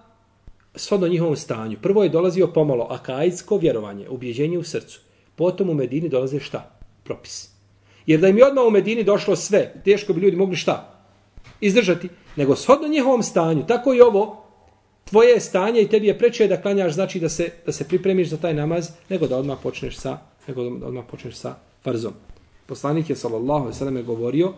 shodno 0.75 1.07
njihovom 1.07 1.35
stanju. 1.35 1.77
Prvo 1.81 2.03
je 2.03 2.09
dolazio 2.09 2.47
pomalo 2.47 2.87
akajsko 2.89 3.57
vjerovanje, 3.57 4.09
ubjeđenje 4.09 4.57
u 4.57 4.63
srcu. 4.63 5.01
Potom 5.35 5.69
u 5.69 5.73
Medini 5.73 6.09
dolaze 6.09 6.39
šta? 6.39 6.79
Propis. 7.03 7.49
Jer 8.05 8.19
da 8.19 8.27
im 8.27 8.37
je 8.37 8.45
odmah 8.45 8.65
u 8.65 8.71
Medini 8.71 9.03
došlo 9.03 9.35
sve, 9.35 9.81
teško 9.85 10.13
bi 10.13 10.21
ljudi 10.21 10.37
mogli 10.37 10.55
šta? 10.55 10.97
izdržati, 11.61 12.09
nego 12.35 12.55
shodno 12.55 12.87
njihovom 12.87 13.23
stanju, 13.23 13.65
tako 13.67 13.93
i 13.93 14.01
ovo, 14.01 14.43
tvoje 15.09 15.39
stanje 15.39 15.81
i 15.81 15.87
tebi 15.87 16.07
je 16.07 16.17
preče 16.17 16.47
da 16.47 16.61
klanjaš, 16.61 16.93
znači 16.93 17.19
da 17.19 17.29
se, 17.29 17.49
da 17.65 17.71
se 17.71 17.87
pripremiš 17.87 18.29
za 18.29 18.37
taj 18.37 18.53
namaz, 18.53 18.89
nego 19.09 19.27
da 19.27 19.37
odmah 19.37 19.57
počneš 19.63 19.97
sa, 19.97 20.17
nego 20.47 20.69
da 20.69 20.87
odmah 20.87 21.05
počneš 21.11 21.35
sa 21.35 21.55
farzom. 21.83 22.13
Poslanik 22.65 23.09
je, 23.09 23.15
sallallahu 23.15 23.71
alaihi 23.81 23.97
je 23.97 24.03
govorio, 24.03 24.53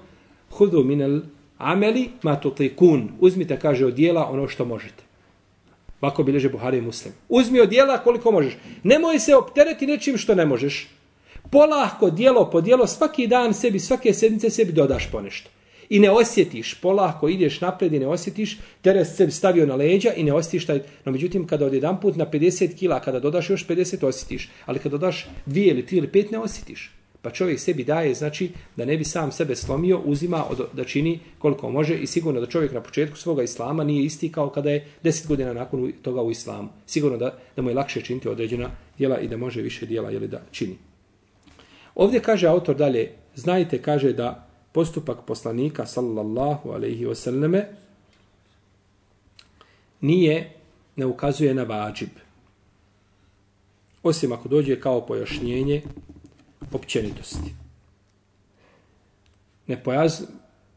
hudu 0.51 0.83
minel 0.83 1.21
ameli 1.57 2.09
ma 2.23 2.39
tutikun. 2.39 3.09
Uzmite, 3.19 3.59
kaže, 3.59 3.85
od 3.85 3.93
dijela 3.93 4.29
ono 4.31 4.47
što 4.47 4.65
možete. 4.65 5.03
Ovako 6.01 6.23
bileže 6.23 6.49
Buhari 6.49 6.77
i 6.77 6.81
Muslim. 6.81 7.13
Uzmi 7.29 7.59
od 7.59 7.69
dijela 7.69 7.97
koliko 7.97 8.31
možeš. 8.31 8.57
Nemoj 8.83 9.19
se 9.19 9.35
optereti 9.35 9.87
nečim 9.87 10.17
što 10.17 10.35
ne 10.35 10.45
možeš. 10.45 10.87
Polahko, 11.51 12.09
dijelo 12.09 12.49
po 12.49 12.61
dijelo, 12.61 12.87
svaki 12.87 13.27
dan 13.27 13.53
sebi, 13.53 13.79
svake 13.79 14.13
sedmice 14.13 14.49
sebi 14.49 14.71
dodaš 14.71 15.11
po 15.11 15.21
nešto. 15.21 15.49
I 15.89 15.99
ne 15.99 16.11
osjetiš, 16.11 16.73
polako 16.81 17.29
ideš 17.29 17.61
napred 17.61 17.93
i 17.93 17.99
ne 17.99 18.07
osjetiš, 18.07 18.57
teres 18.81 19.15
sebi 19.15 19.31
stavio 19.31 19.65
na 19.65 19.75
leđa 19.75 20.13
i 20.13 20.23
ne 20.23 20.33
osjetiš 20.33 20.65
taj... 20.65 20.81
No 21.05 21.11
međutim, 21.11 21.47
kada 21.47 21.65
od 21.65 21.73
jedan 21.73 22.01
put 22.01 22.15
na 22.15 22.25
50 22.25 22.75
kila, 22.75 22.99
kada 22.99 23.19
dodaš 23.19 23.49
još 23.49 23.67
50, 23.67 24.05
osjetiš. 24.05 24.49
Ali 24.65 24.79
kada 24.79 24.89
dodaš 24.89 25.27
dvije 25.45 25.67
ili 25.67 25.85
tri 25.85 25.97
ili 25.97 26.07
pet, 26.07 26.31
ne 26.31 26.39
osjetiš. 26.39 26.91
Pa 27.21 27.31
čovjek 27.31 27.59
sebi 27.59 27.83
daje, 27.83 28.13
znači, 28.13 28.51
da 28.75 28.85
ne 28.85 28.97
bi 28.97 29.03
sam 29.03 29.31
sebe 29.31 29.55
slomio, 29.55 30.01
uzima 30.05 30.45
od, 30.49 30.67
da 30.73 30.83
čini 30.83 31.19
koliko 31.39 31.69
može 31.69 31.97
i 31.97 32.07
sigurno 32.07 32.39
da 32.39 32.47
čovjek 32.47 32.71
na 32.71 32.81
početku 32.81 33.17
svoga 33.17 33.43
islama 33.43 33.83
nije 33.83 34.05
isti 34.05 34.31
kao 34.31 34.49
kada 34.49 34.69
je 34.69 34.85
10 35.03 35.27
godina 35.27 35.53
nakon 35.53 35.91
toga 36.01 36.21
u 36.21 36.31
islamu. 36.31 36.69
Sigurno 36.85 37.17
da, 37.17 37.37
da 37.55 37.61
mu 37.61 37.69
je 37.69 37.75
lakše 37.75 38.01
činiti 38.01 38.29
određena 38.29 38.69
djela 38.97 39.19
i 39.19 39.27
da 39.27 39.37
može 39.37 39.61
više 39.61 39.85
djela 39.85 40.11
ili 40.11 40.27
da 40.27 40.41
čini. 40.51 40.77
Ovdje 41.95 42.19
kaže 42.19 42.47
autor 42.47 42.75
dalje, 42.75 43.11
znajte, 43.35 43.81
kaže 43.81 44.13
da 44.13 44.48
postupak 44.71 45.17
poslanika, 45.27 45.85
sallallahu 45.85 46.71
alaihi 46.71 47.05
wasallame, 47.05 47.63
nije, 50.01 50.53
ne 50.95 51.05
ukazuje 51.05 51.53
na 51.53 51.63
vađib. 51.63 52.09
Osim 54.03 54.31
ako 54.31 54.47
dođe 54.47 54.79
kao 54.81 55.05
pojašnjenje 55.05 55.81
općenitosti. 56.71 57.53
Ne 59.67 59.83
pojaz... 59.83 60.21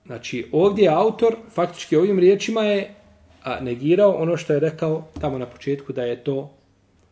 Znači, 0.06 0.48
ovdje 0.52 0.88
autor, 0.88 1.36
faktički 1.50 1.96
ovim 1.96 2.18
riječima 2.18 2.62
je 2.62 2.94
a, 3.42 3.60
negirao 3.60 4.10
ono 4.10 4.36
što 4.36 4.52
je 4.52 4.60
rekao 4.60 5.08
tamo 5.20 5.38
na 5.38 5.46
početku 5.46 5.92
da 5.92 6.02
je 6.02 6.24
to, 6.24 6.50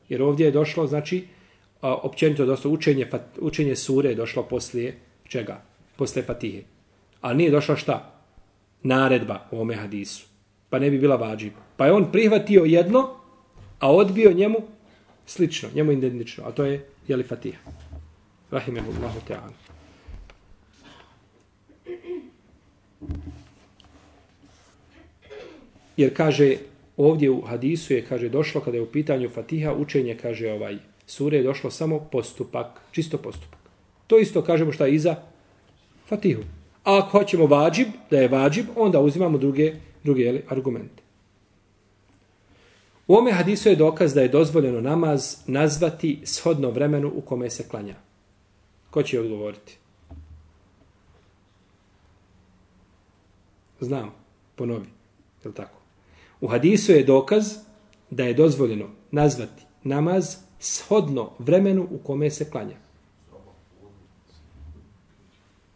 jer 0.09 0.22
ovdje 0.22 0.45
je 0.45 0.51
došlo, 0.51 0.87
znači, 0.87 1.26
a, 1.81 1.95
općenito 1.95 2.47
dosta 2.47 2.68
učenje, 2.68 3.09
učenje 3.41 3.76
sure 3.76 4.09
je 4.09 4.14
došlo 4.14 4.43
poslije 4.43 4.99
čega? 5.28 5.62
Posle 6.01 6.22
Fatihe. 6.22 6.62
Ali 7.20 7.36
nije 7.36 7.51
došla 7.51 7.76
šta? 7.76 7.96
Naredba 8.82 9.42
u 9.51 9.61
ome 9.61 9.76
hadisu. 9.76 10.26
Pa 10.70 10.78
ne 10.78 10.90
bi 10.90 10.98
bila 10.98 11.16
vađib. 11.16 11.53
Pa 11.76 11.86
je 11.86 11.92
on 11.92 12.09
prihvatio 12.12 12.64
jedno, 12.64 13.09
a 13.78 13.92
odbio 13.92 14.32
njemu 14.32 14.62
slično, 15.26 15.68
njemu 15.74 15.92
identično. 15.92 16.44
A 16.48 16.53
to 16.57 16.64
je, 16.64 16.86
jeli 17.09 17.22
Fatiha 17.22 17.61
rahimehullahu 18.51 19.20
ta'ala. 19.28 19.55
Jer 25.96 26.16
kaže, 26.16 26.57
ovdje 26.96 27.30
u 27.30 27.40
hadisu 27.40 27.94
je, 27.94 28.05
kaže, 28.09 28.28
došlo 28.28 28.61
kada 28.61 28.76
je 28.76 28.82
u 28.82 28.92
pitanju 28.92 29.28
Fatiha, 29.28 29.74
učenje, 29.74 30.16
kaže, 30.16 30.53
ovaj, 30.53 30.78
sure 31.07 31.36
je 31.36 31.42
došlo 31.42 31.70
samo 31.70 32.01
postupak, 32.12 32.80
čisto 32.90 33.18
postupak. 33.18 33.61
To 34.07 34.18
isto 34.18 34.42
kažemo 34.42 34.72
šta 34.72 34.86
je 34.86 34.94
iza 34.94 35.16
Fatihu. 36.11 36.42
A 36.84 36.98
ako 36.98 37.18
hoćemo 37.18 37.46
vađib, 37.46 37.88
da 38.11 38.18
je 38.18 38.28
vađib, 38.28 38.66
onda 38.76 39.00
uzimamo 39.00 39.38
druge, 39.38 39.74
druge 40.04 40.22
jeli, 40.22 40.42
argumente. 40.48 41.02
U 43.06 43.14
ome 43.16 43.32
hadisu 43.32 43.68
je 43.68 43.76
dokaz 43.76 44.14
da 44.14 44.20
je 44.20 44.28
dozvoljeno 44.28 44.80
namaz 44.80 45.36
nazvati 45.46 46.20
shodno 46.24 46.70
vremenu 46.70 47.12
u 47.14 47.20
kome 47.20 47.50
se 47.50 47.68
klanja. 47.68 47.94
Ko 48.90 49.02
će 49.02 49.20
odgovoriti? 49.20 49.78
Znam, 53.80 54.11
ponovi. 54.56 54.86
Je 55.44 55.48
li 55.48 55.54
tako? 55.54 55.80
U 56.40 56.48
hadisu 56.48 56.92
je 56.92 57.04
dokaz 57.04 57.54
da 58.11 58.24
je 58.24 58.34
dozvoljeno 58.34 58.86
nazvati 59.11 59.62
namaz 59.82 60.36
shodno 60.61 61.30
vremenu 61.38 61.88
u 61.90 61.98
kome 61.98 62.30
se 62.30 62.50
klanja. 62.50 62.76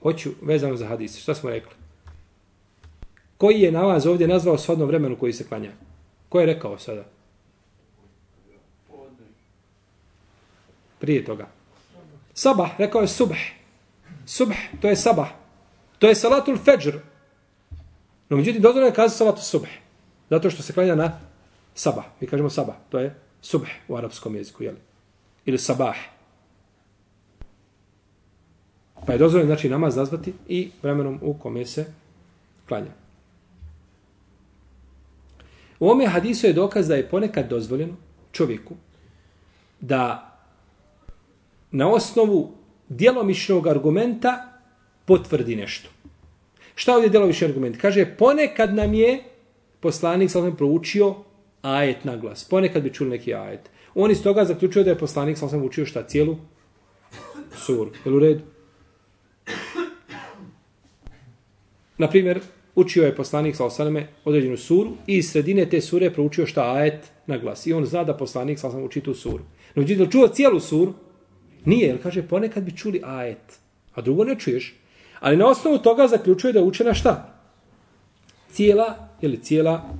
Hoću 0.04 0.30
vezano 0.42 0.76
za 0.76 0.86
hadis. 0.86 1.16
Šta 1.18 1.34
smo 1.34 1.50
rekli? 1.50 1.72
Koji 3.36 3.60
je 3.60 3.72
namaz 3.72 4.06
ovdje 4.06 4.28
nazvao 4.28 4.58
shodno 4.58 4.86
vremenu 4.86 5.16
koji 5.16 5.32
se 5.32 5.46
klanja? 5.48 5.72
Ko 6.28 6.40
je 6.40 6.46
rekao 6.46 6.78
sada? 6.78 7.04
Prije 10.98 11.24
toga. 11.24 11.48
Sabah, 12.34 12.70
rekao 12.78 13.00
je 13.00 13.08
subh. 13.08 13.36
Subh, 14.26 14.56
to 14.80 14.88
je 14.88 14.96
sabah. 14.96 15.28
To 15.98 16.06
je 16.08 16.14
salatul 16.14 16.56
fajr. 16.56 17.00
No, 18.28 18.36
međutim, 18.36 18.62
dozvoljeno 18.62 18.88
je 18.88 18.94
kazati 18.94 19.18
salatul 19.18 19.42
subh. 19.42 19.68
Zato 20.30 20.50
što 20.50 20.62
se 20.62 20.72
klanja 20.72 20.94
na 20.94 21.20
sabah. 21.74 22.04
Mi 22.20 22.26
kažemo 22.26 22.50
sabah. 22.50 22.74
To 22.88 22.98
je 22.98 23.14
subh 23.40 23.68
u 23.88 23.96
arapskom 23.96 24.36
jeziku, 24.36 24.62
jel? 24.62 24.74
Ili 25.44 25.58
sabah. 25.58 25.96
Pa 29.06 29.12
je 29.12 29.18
dozvoljeno, 29.18 29.46
znači, 29.46 29.68
namaz 29.68 29.96
nazvati 29.96 30.32
i 30.48 30.70
vremenom 30.82 31.18
u 31.22 31.34
kome 31.34 31.66
se 31.66 31.84
klanja. 32.68 32.90
U 35.80 35.90
ome 35.90 36.06
hadisu 36.06 36.46
je 36.46 36.52
dokaz 36.52 36.88
da 36.88 36.94
je 36.94 37.08
ponekad 37.08 37.48
dozvoljeno 37.48 37.94
čovjeku 38.32 38.74
da 39.80 40.30
na 41.70 41.88
osnovu 41.88 42.52
djelomičnog 42.88 43.66
argumenta 43.66 44.60
potvrdi 45.04 45.56
nešto. 45.56 45.88
Šta 46.74 46.94
ovdje 46.94 47.10
djelomični 47.10 47.46
argument? 47.46 47.76
Kaže, 47.80 48.06
ponekad 48.18 48.74
nam 48.74 48.94
je 48.94 49.22
poslanik 49.80 50.30
sa 50.30 50.50
proučio 50.56 51.14
ajet 51.62 52.04
na 52.04 52.16
glas. 52.16 52.44
Ponekad 52.44 52.82
bi 52.82 52.92
čuli 52.92 53.10
neki 53.10 53.34
ajet. 53.34 53.70
On 53.94 54.10
iz 54.10 54.22
toga 54.22 54.44
zaključio 54.44 54.84
da 54.84 54.90
je 54.90 54.98
poslanik 54.98 55.38
sa 55.38 55.58
učio 55.58 55.86
šta? 55.86 56.02
Cijelu 56.02 56.36
suru. 57.56 57.90
Jel 58.04 58.16
u 58.16 58.18
redu? 58.18 58.53
Naprimjer, 61.98 62.40
učio 62.74 63.04
je 63.04 63.16
poslanik 63.16 63.56
sa 63.56 63.64
osnovu 63.64 64.06
određenu 64.24 64.56
suru 64.56 64.92
i 65.06 65.16
iz 65.16 65.30
sredine 65.30 65.68
te 65.70 65.80
sure 65.80 66.10
proučio 66.12 66.46
šta 66.46 66.72
ajet 66.72 67.10
na 67.26 67.38
glas. 67.38 67.66
I 67.66 67.72
on 67.72 67.86
zna 67.86 68.04
da 68.04 68.16
poslanik 68.16 68.58
sa 68.58 68.68
osnovu 68.68 68.86
uči 68.86 69.00
tu 69.00 69.14
suru. 69.14 69.44
No, 69.74 69.82
uđi 69.82 70.10
čuo 70.10 70.28
cijelu 70.28 70.60
suru, 70.60 70.94
Nije, 71.64 71.86
jer 71.86 72.02
kaže, 72.02 72.22
ponekad 72.28 72.64
bi 72.64 72.76
čuli 72.76 73.00
ajet, 73.04 73.58
a 73.94 74.00
drugo 74.00 74.24
ne 74.24 74.38
čuješ. 74.38 74.74
Ali 75.20 75.36
na 75.36 75.46
osnovu 75.46 75.78
toga 75.78 76.08
zaključuje 76.08 76.52
da 76.52 76.58
je 76.58 76.64
učena 76.64 76.94
šta? 76.94 77.40
Cijela, 78.50 79.08
ili 79.20 79.42
cijela 79.42 79.90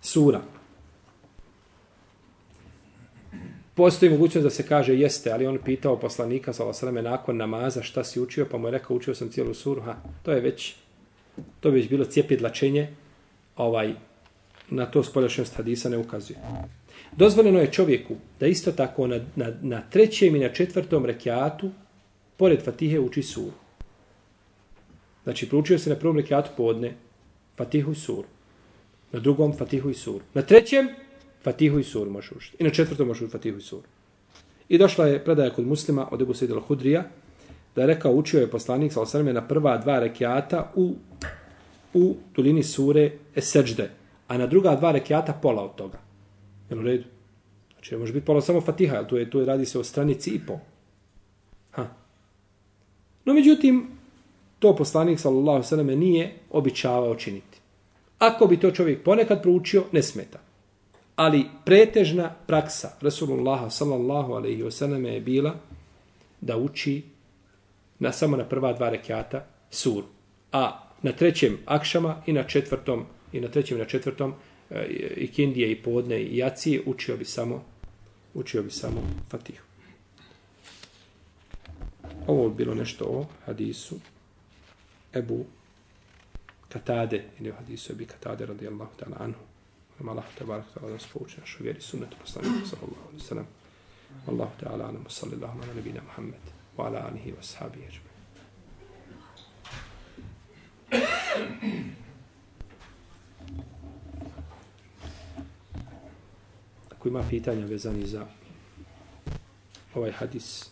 sura. 0.00 0.40
Postoji 3.76 4.10
mogućnost 4.10 4.44
da 4.44 4.50
se 4.50 4.66
kaže 4.66 4.94
jeste, 4.94 5.32
ali 5.32 5.46
on 5.46 5.58
pitao 5.64 5.98
poslanika 6.00 6.52
sa 6.52 6.64
osrame 6.64 7.02
nakon 7.02 7.36
namaza 7.36 7.82
šta 7.82 8.04
si 8.04 8.20
učio, 8.20 8.46
pa 8.50 8.58
mu 8.58 8.66
je 8.66 8.70
rekao 8.70 8.96
učio 8.96 9.14
sam 9.14 9.28
cijelu 9.28 9.54
suru. 9.54 9.82
Ha, 9.82 9.96
to 10.22 10.32
je 10.32 10.40
već, 10.40 10.74
to 11.60 11.70
bi 11.70 11.76
već 11.76 11.88
bilo 11.88 12.04
cijepidlačenje, 12.04 12.88
ovaj, 13.56 13.92
na 14.70 14.86
to 14.86 15.02
spoljašnjost 15.02 15.56
hadisa 15.56 15.88
ne 15.88 15.98
ukazuje. 15.98 16.38
Dozvoljeno 17.16 17.60
je 17.60 17.72
čovjeku 17.72 18.16
da 18.40 18.46
isto 18.46 18.72
tako 18.72 19.06
na, 19.06 19.20
na, 19.36 19.52
na 19.62 19.82
trećem 19.90 20.36
i 20.36 20.40
na 20.40 20.48
četvrtom 20.48 21.06
rekiatu, 21.06 21.70
pored 22.36 22.64
Fatihe, 22.64 23.00
uči 23.00 23.22
suru. 23.22 23.56
Znači, 25.24 25.48
proučio 25.48 25.78
se 25.78 25.90
na 25.90 25.96
prvom 25.96 26.16
rekiatu 26.16 26.50
podne 26.56 26.94
Fatihu 27.56 27.92
i 27.92 27.94
suru. 27.94 28.28
Na 29.12 29.20
drugom 29.20 29.56
Fatihu 29.56 29.90
i 29.90 29.94
suru. 29.94 30.24
Na 30.34 30.42
trećem 30.42 30.88
Fatihu 31.46 31.78
i 31.78 31.84
suru 31.84 32.10
može 32.10 32.34
učiti. 32.36 32.56
I 32.60 32.64
na 32.64 32.70
četvrtom 32.70 33.06
može 33.06 33.24
učiti 33.24 33.38
Fatihu 33.38 33.58
i 33.58 33.62
suru. 33.62 33.86
I 34.68 34.78
došla 34.78 35.06
je 35.06 35.24
predaja 35.24 35.50
kod 35.50 35.66
muslima 35.66 36.08
od 36.10 36.22
Ebu 36.22 36.34
Sejid 36.34 36.52
hudrija 36.68 37.04
da 37.74 37.82
je 37.82 37.86
rekao, 37.86 38.12
učio 38.12 38.40
je 38.40 38.50
poslanik 38.50 38.92
sa 38.92 39.00
osrme 39.00 39.32
na 39.32 39.42
prva 39.48 39.76
dva 39.78 39.98
rekiata 40.00 40.72
u, 40.74 40.94
u 41.94 42.14
tulini 42.32 42.62
sure 42.62 43.10
Eseđde, 43.36 43.90
a 44.28 44.38
na 44.38 44.46
druga 44.46 44.74
dva 44.76 44.92
rekiata 44.92 45.32
pola 45.42 45.64
od 45.64 45.74
toga. 45.74 45.98
Jel 46.70 46.78
u 46.78 46.82
redu? 46.82 47.04
Znači, 47.72 47.96
može 47.96 48.12
biti 48.12 48.26
pola 48.26 48.40
samo 48.40 48.60
fatiha, 48.60 48.96
jer 48.96 49.06
tu, 49.06 49.16
je, 49.16 49.30
tu 49.30 49.38
je, 49.38 49.46
radi 49.46 49.66
se 49.66 49.78
o 49.78 49.84
stranici 49.84 50.30
i 50.30 50.40
po. 50.46 50.58
Ha. 51.70 51.86
No, 53.24 53.34
međutim, 53.34 53.86
to 54.58 54.76
poslanik, 54.76 55.20
sallallahu 55.20 55.62
sallam, 55.62 55.86
nije 55.86 56.34
običavao 56.50 57.14
činiti. 57.14 57.60
Ako 58.18 58.46
bi 58.46 58.56
to 58.56 58.70
čovjek 58.70 59.02
ponekad 59.04 59.42
proučio, 59.42 59.84
ne 59.92 60.02
smeta. 60.02 60.45
Ali 61.16 61.44
pretežna 61.64 62.34
praksa 62.46 62.90
Rasulullah 63.00 63.72
sallallahu 63.72 64.32
alaihi 64.32 64.62
wa 64.62 64.70
sallam 64.70 65.04
je 65.04 65.20
bila 65.20 65.54
da 66.40 66.56
uči 66.56 67.02
na 67.98 68.12
samo 68.12 68.36
na 68.36 68.44
prva 68.44 68.72
dva 68.72 68.90
rekiata 68.90 69.46
suru. 69.70 70.06
A 70.52 70.82
na 71.02 71.12
trećem 71.12 71.58
akšama 71.66 72.22
i 72.26 72.32
na 72.32 72.42
četvrtom 72.42 73.04
i 73.32 73.40
na 73.40 73.48
trećem 73.48 73.76
i 73.76 73.80
na 73.80 73.86
četvrtom 73.86 74.34
eh, 74.70 74.86
i 75.16 75.26
kindije 75.26 75.72
i 75.72 75.82
podne 75.82 76.22
i 76.22 76.36
jacije 76.36 76.82
učio 76.86 77.16
bi 77.16 77.24
samo 77.24 77.64
učio 78.34 78.62
bi 78.62 78.70
samo 78.70 79.02
Fatihu. 79.30 79.64
Ovo 82.26 82.48
bi 82.48 82.54
bilo 82.54 82.74
nešto 82.74 83.04
o 83.04 83.26
hadisu 83.46 83.96
Ebu 85.14 85.44
Katade 86.68 87.24
ili 87.40 87.50
o 87.50 87.54
hadisu 87.54 87.92
Ebu 87.92 88.04
Katade 88.06 88.46
radijallahu 88.46 88.90
ta'ala 88.98 89.16
anhu. 89.18 89.45
Ima 90.00 90.12
Allah 90.12 90.24
te 90.38 90.44
barak 90.44 90.66
ta'ala 90.74 90.88
da 90.88 90.92
nas 90.92 91.06
pouči 91.06 91.40
našu 91.40 91.62
vjeri 91.62 91.80
sunnetu 91.80 92.16
poslanika 92.20 92.66
sallallahu 92.66 93.08
alaihi 93.08 93.24
sallam. 93.24 93.46
Allahu 94.28 94.50
ta'ala 94.60 94.88
anamu 94.88 95.10
sallallahu 95.10 95.62
ala 95.62 95.74
nabina 95.74 96.00
Muhammed 96.02 96.40
wa 96.76 96.86
ala 96.86 97.06
alihi 97.08 97.32
wa 97.32 97.42
sahabi 97.42 97.80
ježbe. 97.80 98.10
Ako 106.90 107.08
ima 107.08 107.22
pitanja 107.30 107.66
vezani 107.66 108.06
za 108.06 108.26
ovaj 109.94 110.10
hadis 110.12 110.70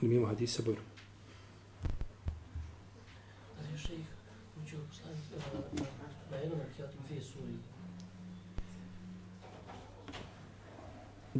ili 0.00 0.14
mimo 0.14 0.26
hadisa 0.26 0.62
bojru. 0.62 0.82
Da 6.30 6.36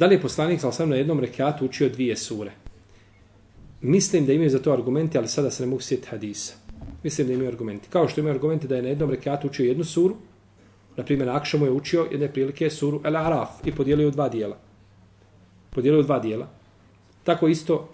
li 0.01 0.15
je 0.15 0.21
poslanik 0.21 0.61
sa 0.61 0.67
osam 0.67 0.89
na 0.89 0.95
jednom 0.95 1.19
rekatu 1.19 1.65
učio 1.65 1.89
dvije 1.89 2.17
sure? 2.17 2.51
Mislim 3.81 4.25
da 4.25 4.33
imaju 4.33 4.49
za 4.49 4.59
to 4.59 4.73
argumenti, 4.73 5.17
ali 5.17 5.27
sada 5.27 5.51
se 5.51 5.63
ne 5.63 5.69
mogu 5.69 5.81
sjetiti 5.81 6.09
hadisa. 6.09 6.53
Mislim 7.03 7.27
da 7.27 7.33
imaju 7.33 7.49
argumenti. 7.49 7.87
Kao 7.89 8.07
što 8.07 8.21
imaju 8.21 8.35
argumenti 8.35 8.67
da 8.67 8.75
je 8.75 8.81
na 8.81 8.89
jednom 8.89 9.09
rekatu 9.09 9.47
učio 9.47 9.65
jednu 9.65 9.83
suru, 9.83 10.15
na 10.97 11.03
primjer, 11.03 11.29
Akšamu 11.29 11.65
je 11.65 11.71
učio 11.71 12.07
jedne 12.11 12.33
prilike 12.33 12.69
suru 12.69 13.01
El 13.03 13.15
Araf 13.15 13.49
i 13.65 13.71
podijelio 13.71 14.07
u 14.07 14.11
dva 14.11 14.29
dijela. 14.29 14.57
Podijelio 15.69 15.99
u 15.99 16.03
dva 16.03 16.19
dijela. 16.19 16.47
Tako 17.23 17.47
isto 17.47 17.89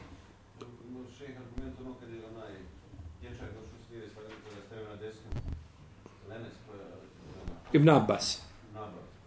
Ibn 7.73 7.89
Abbas. 7.89 8.41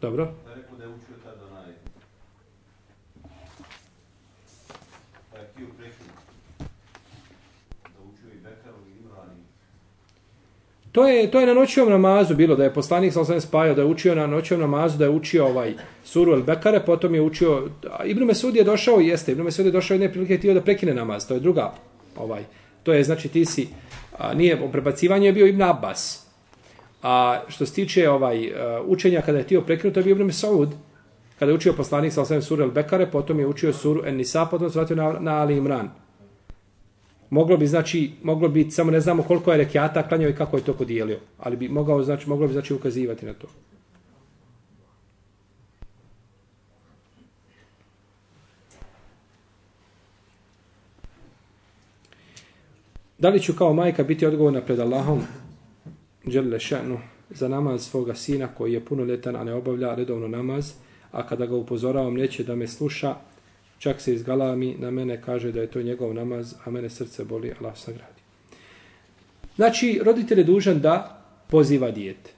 Dobro. 0.00 0.43
To 10.94 11.08
je, 11.08 11.30
to 11.30 11.40
je 11.40 11.46
na 11.46 11.54
noćnom 11.54 11.90
namazu 11.90 12.34
bilo, 12.34 12.56
da 12.56 12.64
je 12.64 12.74
poslanik 12.74 13.12
sa 13.12 13.20
osam 13.20 13.40
spajao, 13.40 13.74
da 13.74 13.82
je 13.82 13.86
učio 13.86 14.14
na 14.14 14.26
noćnom 14.26 14.60
namazu, 14.60 14.98
da 14.98 15.04
je 15.04 15.10
učio 15.10 15.46
ovaj 15.46 15.72
suru 16.04 16.32
El 16.32 16.42
Bekare, 16.42 16.80
potom 16.86 17.14
je 17.14 17.20
učio, 17.20 17.68
Ibn 18.04 18.24
Mesud 18.24 18.56
je 18.56 18.64
došao, 18.64 19.00
jeste, 19.00 19.32
Ibn 19.32 19.42
Mesud 19.42 19.66
je 19.66 19.72
došao 19.72 19.94
jedne 19.94 20.12
prilike 20.12 20.36
htio 20.36 20.54
da 20.54 20.60
prekine 20.60 20.94
namaz, 20.94 21.26
to 21.28 21.34
je 21.34 21.40
druga, 21.40 21.72
ovaj, 22.16 22.44
to 22.82 22.92
je, 22.92 23.04
znači, 23.04 23.28
ti 23.28 23.44
si, 23.44 23.68
a, 24.18 24.34
nije, 24.34 24.62
o 24.64 24.68
prebacivanju 24.68 25.26
je 25.26 25.32
bio 25.32 25.46
Ibn 25.46 25.62
Abbas, 25.62 26.26
a 27.02 27.40
što 27.48 27.66
se 27.66 27.74
tiče 27.74 28.08
ovaj, 28.10 28.44
e, 28.44 28.52
učenja 28.86 29.20
kada 29.20 29.38
je 29.38 29.44
htio 29.44 29.60
prekinuti, 29.60 29.94
to 29.94 30.00
je 30.00 30.04
bio 30.04 30.12
Ibn 30.12 30.24
Mesud, 30.24 30.68
kada 31.38 31.52
je 31.52 31.56
učio 31.56 31.72
poslanik 31.72 32.12
sa 32.12 32.22
osam 32.22 32.42
suru 32.42 32.62
El 32.62 32.70
Bekare, 32.70 33.10
potom 33.10 33.40
je 33.40 33.46
učio 33.46 33.72
suru 33.72 34.06
En 34.06 34.16
Nisa, 34.16 34.46
potom 34.46 34.70
se 34.70 34.78
vratio 34.78 34.96
na, 34.96 35.12
na 35.20 35.40
Ali 35.40 35.56
Imran. 35.56 36.03
Moglo 37.34 37.56
bi 37.56 37.66
znači, 37.66 38.10
moglo 38.22 38.48
bi 38.48 38.70
samo 38.70 38.90
ne 38.90 39.00
znamo 39.00 39.22
koliko 39.22 39.52
je 39.52 39.58
rekiata 39.58 40.08
klanjao 40.08 40.30
i 40.30 40.34
kako 40.34 40.56
je 40.56 40.64
to 40.64 40.74
podijelio, 40.74 41.18
ali 41.38 41.56
bi 41.56 41.68
mogao 41.68 42.02
znači 42.02 42.28
moglo 42.28 42.46
bi 42.46 42.52
znači 42.52 42.74
ukazivati 42.74 43.26
na 43.26 43.32
to. 43.34 43.46
Da 53.18 53.28
li 53.28 53.40
ću 53.40 53.52
kao 53.58 53.72
majka 53.74 54.04
biti 54.04 54.26
odgovorna 54.26 54.60
pred 54.60 54.80
Allahom 54.80 55.22
dželle 56.26 56.60
šanu 56.60 56.98
za 57.30 57.48
namaz 57.48 57.82
svoga 57.82 58.14
sina 58.14 58.48
koji 58.48 58.72
je 58.72 58.84
punoletan, 58.84 59.36
a 59.36 59.44
ne 59.44 59.54
obavlja 59.54 59.94
redovno 59.94 60.28
namaz, 60.28 60.72
a 61.12 61.26
kada 61.26 61.46
ga 61.46 61.56
upozoravam 61.56 62.14
neće 62.14 62.44
da 62.44 62.54
me 62.54 62.68
sluša, 62.68 63.14
čak 63.78 64.00
se 64.00 64.14
izgalami 64.14 64.76
na 64.78 64.90
mene, 64.90 65.20
kaže 65.22 65.52
da 65.52 65.60
je 65.60 65.70
to 65.70 65.82
njegov 65.82 66.14
namaz, 66.14 66.54
a 66.64 66.70
mene 66.70 66.90
srce 66.90 67.24
boli, 67.24 67.52
Allah 67.60 67.76
sagradi. 67.76 68.22
Znači, 69.56 70.00
roditelj 70.04 70.38
je 70.38 70.44
dužan 70.44 70.80
da 70.80 71.24
poziva 71.50 71.90
dijete 71.90 72.30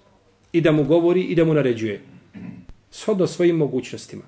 i 0.52 0.60
da 0.60 0.72
mu 0.72 0.84
govori 0.84 1.22
i 1.22 1.34
da 1.34 1.44
mu 1.44 1.54
naređuje. 1.54 2.00
Shodno 2.90 3.26
svojim 3.26 3.56
mogućnostima. 3.56 4.22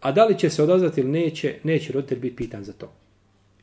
A 0.00 0.12
da 0.12 0.24
li 0.24 0.38
će 0.38 0.50
se 0.50 0.62
odazvati 0.62 1.00
ili 1.00 1.10
neće, 1.10 1.54
neće 1.64 1.92
roditelj 1.92 2.18
biti 2.18 2.36
pitan 2.36 2.64
za 2.64 2.72
to. 2.72 2.92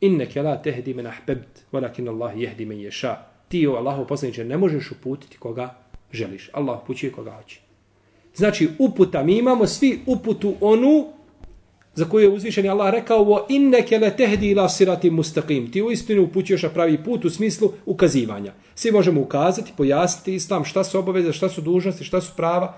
Inneke 0.02 0.42
la 0.42 0.62
tehdi 0.62 0.94
men 0.94 1.08
ahbebt, 1.08 1.62
walakin 1.72 2.10
Allah 2.10 2.34
jehdi 2.38 2.66
men 2.66 2.80
ješa. 2.80 3.18
Ti 3.48 3.68
o 3.68 3.76
Allahu 3.76 4.08
poslaniče 4.08 4.46
ne 4.46 4.58
možeš 4.58 4.92
uputiti 4.92 5.38
koga 5.38 5.76
želiš. 6.12 6.50
Allah 6.54 6.84
upućuje 6.84 7.12
koga 7.12 7.32
hoće. 7.32 7.60
Znači, 8.36 8.70
uputa, 8.80 9.24
mi 9.24 9.38
imamo 9.38 9.68
svi 9.68 10.00
uputu 10.06 10.56
onu 10.62 11.08
za 11.96 12.06
koju 12.06 12.24
je 12.24 12.36
uzvišeni 12.36 12.70
Allah 12.70 12.91
rekao 12.91 13.26
wa 13.26 13.46
inneke 13.50 14.00
la 14.00 14.10
tahdi 14.10 14.50
ila 14.50 14.70
sirati 14.70 15.12
mustaqim. 15.12 15.72
Ti 15.72 15.82
uistinu 15.82 16.24
upućuješ 16.24 16.64
na 16.64 16.70
pravi 16.70 17.04
put 17.04 17.26
u 17.26 17.30
smislu 17.30 17.72
ukazivanja. 17.86 18.54
Svi 18.76 18.91
možemo 18.91 19.22
ukazati, 19.22 19.74
pojasniti 19.78 20.36
islam, 20.36 20.66
šta 20.66 20.84
su 20.84 21.00
obaveze, 21.00 21.34
šta 21.34 21.50
su 21.50 21.62
dužnosti, 21.62 22.04
šta 22.04 22.22
su 22.22 22.32
prava. 22.36 22.78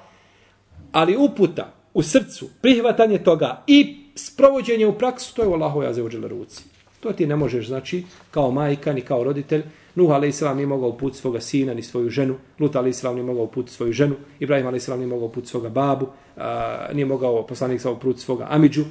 Ali 0.92 1.18
uputa 1.18 1.74
u 1.94 2.04
srcu, 2.04 2.50
prihvatanje 2.62 3.18
toga 3.18 3.64
i 3.68 3.98
sprovođenje 4.16 4.88
u 4.88 4.98
praksu, 4.98 5.36
to 5.36 5.42
je 5.42 5.48
u 5.48 5.54
Allahu 5.54 5.84
jaze 5.84 6.04
u 6.04 6.10
ruci. 6.10 6.64
To 7.00 7.12
ti 7.14 7.28
ne 7.28 7.36
možeš, 7.36 7.68
znači, 7.68 8.04
kao 8.32 8.52
majka 8.52 8.94
ni 8.94 9.02
kao 9.02 9.24
roditelj. 9.24 9.64
Nuh 9.96 10.12
a.s. 10.12 10.42
nije 10.42 10.68
mogao 10.68 10.90
uputiti 10.90 11.22
svoga 11.22 11.42
sina 11.42 11.74
ni 11.74 11.84
svoju 11.84 12.10
ženu. 12.10 12.36
Lut 12.60 12.76
a.s. 12.76 13.04
nije 13.04 13.24
mogao 13.24 13.44
uputiti 13.44 13.76
svoju 13.76 13.94
ženu. 13.94 14.16
Ibrahim 14.40 14.68
a.s. 14.68 14.88
nije 14.88 15.08
mogao 15.08 15.28
uputiti 15.28 15.52
svoga 15.52 15.70
babu. 15.70 16.08
A, 16.38 16.88
nije 16.94 17.06
mogao 17.06 17.48
poslanik 17.48 17.82
sa 17.82 17.92
uputiti 17.92 18.26
svoga 18.26 18.48
amidžu. 18.50 18.84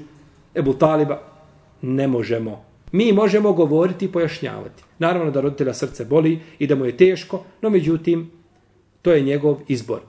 Ebu 0.55 0.75
Taliba, 0.75 1.23
ne 1.83 2.09
možemo. 2.09 2.65
Mi 2.93 3.13
možemo 3.13 3.53
govoriti 3.53 4.05
i 4.05 4.13
pojašnjavati. 4.13 4.83
Naravno 4.99 5.31
da 5.31 5.41
roditelja 5.41 5.75
srce 5.75 6.05
boli 6.05 6.41
i 6.59 6.67
da 6.67 6.75
mu 6.75 6.85
je 6.85 6.97
teško, 6.97 7.43
no 7.63 7.71
međutim, 7.71 8.31
to 9.03 9.13
je 9.13 9.23
njegov 9.23 9.61
izbor. 9.69 10.01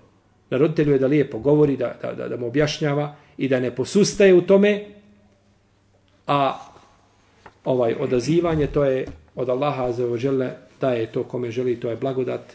Na 0.49 0.57
roditelju 0.57 0.93
je 0.93 0.99
da 0.99 1.07
lijepo 1.07 1.39
govori, 1.39 1.77
da, 1.77 1.95
da, 2.01 2.13
da, 2.13 2.27
da 2.27 2.37
mu 2.37 2.47
objašnjava 2.47 3.15
i 3.37 3.47
da 3.47 3.59
ne 3.59 3.75
posustaje 3.75 4.33
u 4.33 4.41
tome, 4.41 4.85
a 6.27 6.59
ovaj 7.65 7.95
odazivanje, 7.99 8.67
to 8.67 8.83
je 8.83 9.05
od 9.35 9.49
Allaha 9.49 9.91
za 9.91 10.05
ožele, 10.05 10.51
da 10.81 10.93
je 10.93 11.11
to 11.11 11.23
kome 11.23 11.51
želi, 11.51 11.79
to 11.79 11.89
je 11.89 11.95
blagodat, 11.95 12.53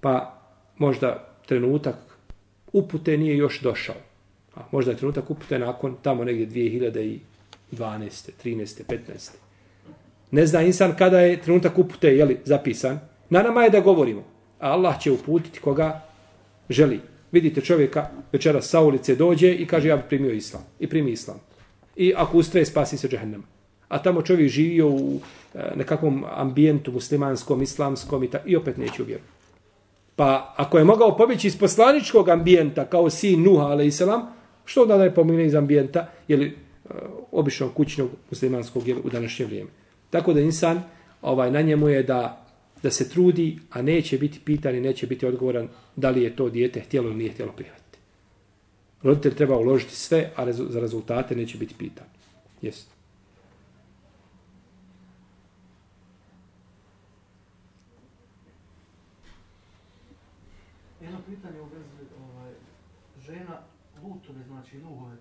pa 0.00 0.40
možda 0.78 1.28
trenutak 1.46 1.96
upute 2.72 3.16
nije 3.16 3.36
još 3.36 3.60
došao. 3.60 4.07
A 4.58 4.62
možda 4.70 4.90
je 4.90 4.96
trenutak 4.96 5.30
upute 5.30 5.58
nakon 5.58 5.96
tamo 6.02 6.24
negdje 6.24 6.46
2012. 6.46 7.20
13. 7.72 8.82
15. 8.88 9.30
Ne 10.30 10.46
zna 10.46 10.62
insan 10.62 10.94
kada 10.98 11.20
je 11.20 11.40
trenutak 11.40 11.78
upute 11.78 12.16
jeli, 12.16 12.40
zapisan. 12.44 13.00
Na 13.30 13.42
nama 13.42 13.62
je 13.62 13.70
da 13.70 13.80
govorimo. 13.80 14.24
A 14.60 14.72
Allah 14.72 15.00
će 15.00 15.12
uputiti 15.12 15.60
koga 15.60 16.00
želi. 16.68 17.00
Vidite 17.32 17.60
čovjeka 17.60 18.10
večera 18.32 18.62
sa 18.62 18.80
ulice 18.80 19.14
dođe 19.14 19.54
i 19.54 19.66
kaže 19.66 19.88
ja 19.88 19.96
bi 19.96 20.02
primio 20.08 20.32
islam. 20.32 20.62
I 20.78 20.86
primi 20.86 21.10
islam. 21.10 21.40
I 21.96 22.12
ako 22.16 22.38
ustraje 22.38 22.66
spasi 22.66 22.98
se 22.98 23.08
džahennema. 23.08 23.44
A 23.88 24.02
tamo 24.02 24.22
čovjek 24.22 24.48
živio 24.48 24.88
u 24.88 25.20
e, 25.54 25.72
nekakvom 25.76 26.24
ambijentu 26.30 26.92
muslimanskom, 26.92 27.62
islamskom 27.62 28.24
i, 28.24 28.30
ta, 28.30 28.38
i 28.46 28.56
opet 28.56 28.76
neće 28.76 29.02
uvjeriti. 29.02 29.28
Pa 30.16 30.54
ako 30.56 30.78
je 30.78 30.84
mogao 30.84 31.16
pobjeći 31.16 31.46
iz 31.46 31.58
poslaničkog 31.58 32.28
ambijenta 32.28 32.84
kao 32.84 33.10
sin 33.10 33.42
Nuha, 33.42 33.66
ale 33.66 33.86
i 33.86 33.90
selam, 33.90 34.37
Što 34.68 34.86
da 34.86 35.04
je 35.04 35.14
pomogne 35.14 35.46
iz 35.46 35.54
ambijenta, 35.54 36.10
ili 36.28 36.46
uh, 36.46 36.90
eh, 36.90 36.98
običnog 37.32 37.74
kućnog 37.74 38.10
muslimanskog 38.30 38.88
jeli, 38.88 39.00
u 39.04 39.10
današnje 39.10 39.46
vrijeme. 39.46 39.70
Tako 40.10 40.32
da 40.32 40.40
insan, 40.40 40.82
ovaj, 41.22 41.50
na 41.50 41.60
njemu 41.60 41.88
je 41.88 42.02
da, 42.02 42.46
da 42.82 42.90
se 42.90 43.08
trudi, 43.08 43.58
a 43.70 43.82
neće 43.82 44.18
biti 44.18 44.40
pitan 44.44 44.74
i 44.74 44.80
neće 44.80 45.06
biti 45.06 45.26
odgovoran 45.26 45.68
da 45.96 46.10
li 46.10 46.22
je 46.22 46.36
to 46.36 46.48
dijete 46.50 46.80
htjelo 46.80 47.08
ili 47.08 47.16
nije 47.16 47.32
htjelo 47.32 47.52
prihvatiti. 47.52 47.98
Roditelj 49.02 49.34
treba 49.34 49.56
uložiti 49.56 49.96
sve, 49.96 50.30
a 50.36 50.44
rezu, 50.44 50.66
za 50.68 50.80
rezultate 50.80 51.36
neće 51.36 51.58
biti 51.58 51.74
pitan. 51.78 52.06
Jesi. 52.62 52.86
Jedno 61.00 61.18
pitanje 61.26 61.60
u 61.60 61.64
vezi 61.64 62.04
ovaj, 62.20 62.52
žena 63.26 63.60
Lutove, 64.38 64.44
znači 64.44 64.78
Nuhove. 64.78 65.16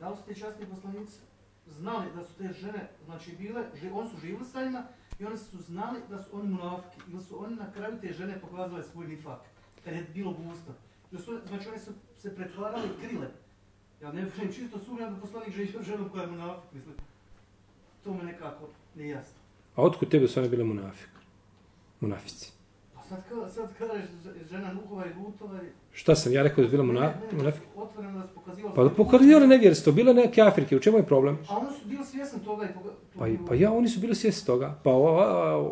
Da 0.00 0.08
li 0.08 0.16
su 0.16 0.22
te 0.26 0.34
častni 0.34 0.66
poslanici 0.66 1.18
znali 1.66 2.06
da 2.14 2.24
su 2.24 2.34
te 2.34 2.52
žene, 2.52 2.90
znači 3.04 3.36
bile, 3.36 3.64
že, 3.74 3.90
on 3.92 4.08
su 4.08 4.16
živili 4.18 4.44
sa 4.44 4.64
njima 4.64 4.84
I 5.18 5.24
oni 5.24 5.38
su 5.38 5.62
znali 5.62 6.00
da 6.10 6.18
su 6.18 6.28
oni 6.32 6.48
munafiki. 6.48 7.10
Ili 7.12 7.22
su 7.22 7.44
oni 7.44 7.56
na 7.56 7.72
kraju 7.72 8.00
te 8.00 8.12
žene 8.12 8.40
pokazale 8.40 8.84
svoj 8.84 9.06
nifak. 9.06 9.40
Kad 9.84 9.94
je 9.94 10.06
bilo 10.14 10.32
gusto. 10.32 10.74
Su, 11.24 11.38
znači 11.48 11.68
oni 11.68 11.78
su 11.78 11.92
se 12.16 12.36
pretvarali 12.36 12.88
krile. 13.00 13.28
Ja 14.02 14.12
ne 14.12 14.24
vidim 14.24 14.52
čisto 14.52 14.78
sumnjam 14.78 15.14
da 15.14 15.20
poslanik 15.20 15.54
živi 15.54 15.84
ženom 15.84 16.08
koja 16.08 16.22
je 16.22 16.30
munafik. 16.30 16.72
Mislim, 16.72 16.94
to 18.04 18.14
me 18.14 18.22
nekako 18.24 18.68
nejasno. 18.94 19.38
A 19.76 19.82
otkud 19.82 20.08
tebe 20.08 20.28
su 20.28 20.40
one 20.40 20.48
bile 20.48 20.64
munafik? 20.64 21.10
Munafici. 22.00 22.57
Sad, 23.08 23.18
ka, 23.28 23.48
sad 23.50 23.68
kažeš 23.78 24.04
žena 24.50 24.72
Nuhova 24.72 25.04
i 25.06 25.24
Lutova 25.24 25.56
i... 25.56 25.66
Šta 25.92 26.14
sam 26.14 26.32
ja 26.32 26.42
rekao 26.42 26.56
da 26.56 26.62
je 26.62 26.70
bila 26.70 26.84
muna- 26.84 27.12
ne? 27.34 27.52
Otvoreno 27.76 28.18
da 28.18 28.26
pokazivali... 28.26 28.74
Pa 28.76 28.84
da 28.84 28.90
pokazivali 28.90 29.46
nevjerstvo, 29.46 29.92
bile 29.92 30.14
neke 30.14 30.42
Afrike, 30.42 30.76
u 30.76 30.80
čemu 30.80 30.96
je 30.96 31.02
problem? 31.02 31.38
A 31.48 31.56
oni 31.56 31.66
su 31.72 31.88
bili 31.88 32.04
svjesni 32.04 32.40
toga 32.44 32.64
i 32.64 32.74
poga... 32.74 32.90
Pa, 33.18 33.28
i- 33.28 33.38
pa 33.48 33.54
ja, 33.54 33.72
oni 33.72 33.88
su 33.88 34.00
bili 34.00 34.14
svjesni 34.14 34.46
toga. 34.46 34.74
Pa 34.84 34.90
o, 34.90 35.06
a, 35.08 35.22
a, 35.22 35.68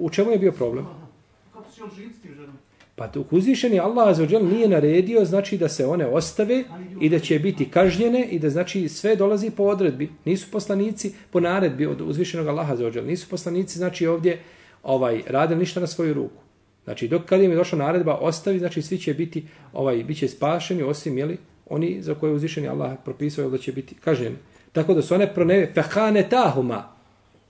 u 0.00 0.10
čemu 0.10 0.30
je 0.30 0.38
bio 0.38 0.52
problem? 0.52 0.84
Aha. 0.86 1.06
Kako 1.52 1.70
će 1.72 1.84
on 1.84 1.90
živjeti 1.96 2.18
s 2.18 2.22
tim 2.22 2.34
ženom? 2.34 2.54
Pa 2.96 3.06
dok 3.06 3.32
uzvišeni 3.32 3.80
Allah 3.80 4.08
azzawajal 4.08 4.52
nije 4.52 4.68
naredio, 4.68 5.24
znači 5.24 5.58
da 5.58 5.68
se 5.68 5.86
one 5.86 6.06
ostave 6.06 6.64
i 7.00 7.08
da 7.08 7.18
će 7.18 7.38
biti 7.38 7.70
kažnjene 7.70 8.24
i 8.24 8.38
da 8.38 8.50
znači 8.50 8.88
sve 8.88 9.16
dolazi 9.16 9.50
po 9.50 9.62
odredbi. 9.62 10.10
Nisu 10.24 10.50
poslanici 10.50 11.14
po 11.30 11.40
naredbi 11.40 11.86
od 11.86 12.00
uzvišenog 12.00 12.46
Allaha 12.46 12.74
azzawajal. 12.76 13.06
Nisu 13.06 13.28
poslanici 13.28 13.78
znači 13.78 14.06
ovdje 14.06 14.40
ovaj 14.82 15.22
radili 15.26 15.60
ništa 15.60 15.80
na 15.80 15.86
svoju 15.86 16.14
ruku. 16.14 16.42
Znači 16.84 17.08
dok 17.08 17.24
kad 17.24 17.42
im 17.42 17.50
je 17.50 17.56
došla 17.56 17.78
naredba 17.78 18.14
ostavi, 18.14 18.58
znači 18.58 18.82
svi 18.82 18.98
će 18.98 19.14
biti 19.14 19.44
ovaj 19.72 20.04
biće 20.04 20.28
spašeni 20.28 20.82
osim 20.82 21.18
jeli 21.18 21.38
oni 21.66 22.02
za 22.02 22.14
koje 22.14 22.30
je 22.30 22.34
uzvišeni 22.34 22.68
Allah 22.68 22.92
propisao 23.04 23.50
da 23.50 23.58
će 23.58 23.72
biti 23.72 23.94
kažnjeni. 23.94 24.36
Tako 24.72 24.94
da 24.94 25.02
su 25.02 25.14
one 25.14 25.34
proneve 25.34 25.72
fehane 25.74 26.28
tahuma 26.28 26.92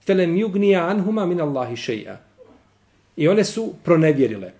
felem 0.05 0.35
yugnija 0.35 0.89
anhuma 0.89 1.25
min 1.25 1.41
Allahi 1.41 1.75
šeja. 1.75 2.21
I 3.15 3.27
one 3.27 3.43
su 3.43 3.73
pronevjerile. 3.83 4.51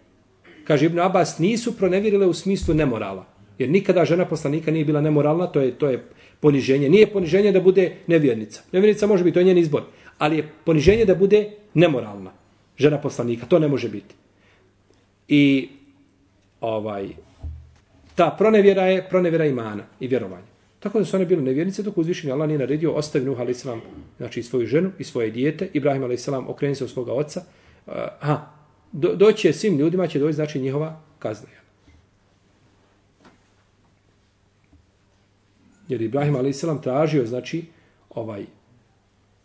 Kaže 0.63 0.85
Ibn 0.85 0.99
Abbas, 0.99 1.39
nisu 1.39 1.77
pronevjerile 1.77 2.25
u 2.25 2.33
smislu 2.33 2.73
nemorala. 2.73 3.25
Jer 3.57 3.69
nikada 3.69 4.05
žena 4.05 4.25
poslanika 4.25 4.71
nije 4.71 4.85
bila 4.85 5.01
nemoralna, 5.01 5.47
to 5.47 5.61
je 5.61 5.71
to 5.71 5.89
je 5.89 6.05
poniženje. 6.39 6.89
Nije 6.89 7.07
poniženje 7.07 7.51
da 7.51 7.61
bude 7.61 7.95
nevjernica. 8.07 8.61
Nevjernica 8.71 9.07
može 9.07 9.23
biti, 9.23 9.33
to 9.33 9.39
je 9.39 9.43
njen 9.43 9.57
izbor. 9.57 9.83
Ali 10.17 10.37
je 10.37 10.49
poniženje 10.65 11.05
da 11.05 11.15
bude 11.15 11.49
nemoralna 11.73 12.31
žena 12.77 13.01
poslanika. 13.01 13.45
To 13.45 13.59
ne 13.59 13.67
može 13.67 13.89
biti. 13.89 14.15
I 15.27 15.69
ovaj 16.61 17.09
ta 18.15 18.35
pronevjera 18.37 18.83
je 18.83 19.09
pronevjera 19.09 19.45
imana 19.45 19.83
i 19.99 20.07
vjerovanja. 20.07 20.53
Tako 20.79 20.99
da 20.99 21.05
su 21.05 21.15
one 21.15 21.25
bile 21.25 21.41
nevjernice 21.41 21.83
dok 21.83 21.97
uzvišeni 21.97 22.31
Allah 22.31 22.47
nije 22.47 22.59
naredio 22.59 22.91
ostavi 22.91 23.25
Nuh 23.25 23.39
a.s. 23.39 23.65
znači 24.17 24.43
svoju 24.43 24.67
ženu 24.67 24.91
i 24.99 25.03
svoje 25.03 25.31
dijete. 25.31 25.69
Ibrahim 25.73 26.03
a.s. 26.03 26.27
okreni 26.27 26.75
se 26.75 26.83
od 26.83 26.89
svoga 26.89 27.13
oca. 27.13 27.41
Uh, 27.85 27.93
aha, 28.19 28.41
do, 28.91 29.15
doći 29.15 29.47
je 29.47 29.53
svim 29.53 29.77
ljudima, 29.77 30.07
će 30.07 30.19
doći 30.19 30.33
znači 30.33 30.59
njihova 30.59 31.01
kazna. 31.19 31.49
Jer 35.87 36.01
Ibrahim 36.01 36.35
a.s. 36.35 36.65
tražio 36.83 37.25
znači 37.25 37.65
ovaj 38.09 38.45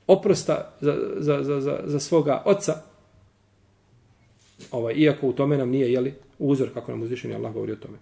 oprosta 0.06 0.72
za, 0.80 0.96
za, 1.16 1.42
za, 1.42 1.60
za, 1.60 1.80
za 1.84 2.00
svoga 2.00 2.42
oca 2.44 2.88
ovaj, 4.70 4.94
iako 4.94 5.28
u 5.28 5.32
tome 5.32 5.56
nam 5.59 5.70
nije 5.70 5.92
jeli, 5.92 6.14
uzor 6.38 6.74
kako 6.74 6.92
nam 6.92 7.02
uzvišeni 7.02 7.34
Allah 7.34 7.52
govori 7.52 7.72
o 7.72 7.76
tome. 7.76 7.98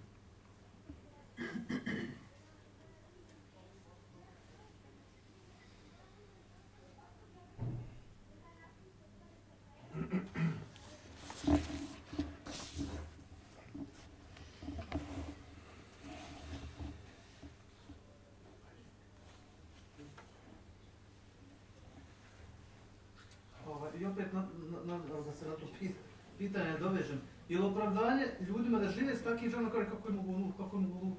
Ovaj, 23.67 23.91
I 23.99 24.05
opet 24.05 24.33
na, 24.33 24.47
na, 24.85 24.97
na, 24.97 25.21
da 25.25 25.33
se 25.33 25.45
na 25.47 25.55
to 25.55 25.67
pita 25.79 26.16
pitanje 26.37 26.79
dovežem. 26.79 27.21
Je 27.49 27.59
li 27.59 27.65
opravdanje 27.65 28.25
ljudima 28.47 28.79
da 28.79 28.89
žive 28.89 29.15
s 29.15 29.23
takvim 29.23 29.51
ženom 29.51 29.71
kaže 29.71 29.89
kako 29.89 30.07
je 30.09 30.15
mogu 30.15 30.39
Nuh, 30.39 30.57
kako 30.57 30.77
je 30.77 30.81
mogu 30.81 31.05
Nuh? 31.05 31.17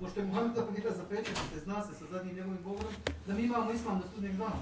Pošto 0.00 0.20
je 0.20 0.26
Muhammed 0.26 0.58
Abdira 0.58 0.90
zapečetite, 0.90 1.60
zna 1.64 1.82
se 1.82 1.94
sa 1.94 2.04
zadnjim 2.10 2.36
njegovim 2.36 2.62
govorom, 2.62 2.92
da 3.26 3.34
mi 3.34 3.42
imamo 3.42 3.72
islam 3.72 4.00
do 4.00 4.06
sudnjeg 4.14 4.32
dana. 4.32 4.60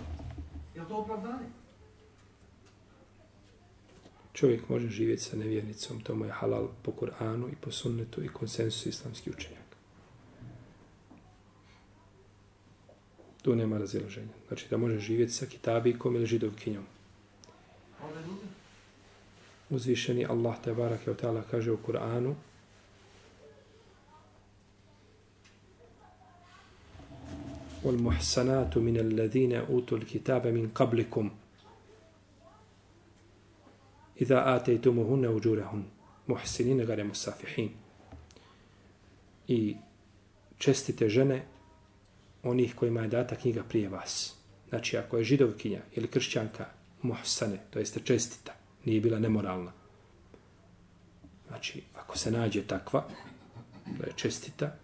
Je 0.74 0.82
li 0.82 0.88
to 0.88 0.96
opravdanje? 0.96 1.46
Čovjek 4.32 4.68
može 4.68 4.88
živjeti 4.88 5.22
sa 5.22 5.36
nevjernicom, 5.36 6.00
to 6.00 6.14
mu 6.14 6.24
je 6.24 6.32
halal 6.32 6.68
po 6.82 6.92
Kur'anu 6.92 7.52
i 7.52 7.56
po 7.60 7.70
sunnetu 7.70 8.24
i 8.24 8.28
konsensusu 8.28 8.88
islamskih 8.88 9.34
učenjaka. 9.36 9.76
Tu 13.42 13.56
nema 13.56 13.78
razilaženja. 13.78 14.32
Znači 14.48 14.66
da 14.70 14.76
može 14.76 14.98
živjeti 14.98 15.32
sa 15.32 15.46
kitabikom 15.46 16.16
ili 16.16 16.26
židovkinjom. 16.26 16.84
A 18.00 18.06
ove 18.06 18.22
druge? 18.22 18.43
Uzvišeni 19.73 20.25
Allah 20.25 20.55
te 20.63 20.73
barak 20.73 21.07
je 21.07 21.17
ta'ala 21.17 21.41
kaže 21.51 21.71
u 21.71 21.77
Kur'anu 21.77 22.35
والمحسنات 27.83 28.77
من 28.77 28.97
الذين 28.97 29.53
أوتوا 29.53 29.97
الكتاب 29.97 30.47
من 30.47 30.69
قبلكم 30.75 31.31
إذا 34.21 34.55
آتيتموهن 34.55 35.25
أجورهن 35.25 35.83
محسنين 36.27 36.81
غير 36.81 37.03
مسافحين 37.03 37.71
i 39.49 39.75
čestite 40.57 41.09
žene 41.09 41.45
onih 42.43 42.75
kojima 42.75 43.01
je 43.01 43.07
data 43.07 43.35
knjiga 43.35 43.63
prije 43.63 43.89
vas. 43.89 44.35
Znači, 44.69 44.97
ako 44.97 45.17
je 45.17 45.23
židovkinja 45.23 45.81
ili 45.95 46.07
kršćanka 46.07 46.65
muhsane, 47.01 47.57
to 47.69 47.79
jeste 47.79 47.99
čestita, 47.99 48.53
nije 48.84 49.00
bila 49.00 49.18
nemoralna. 49.18 49.72
Znači, 51.48 51.82
ako 51.94 52.18
se 52.18 52.30
nađe 52.30 52.62
takva, 52.62 53.08
da 53.98 54.06
je 54.06 54.12
čestita, 54.16 54.76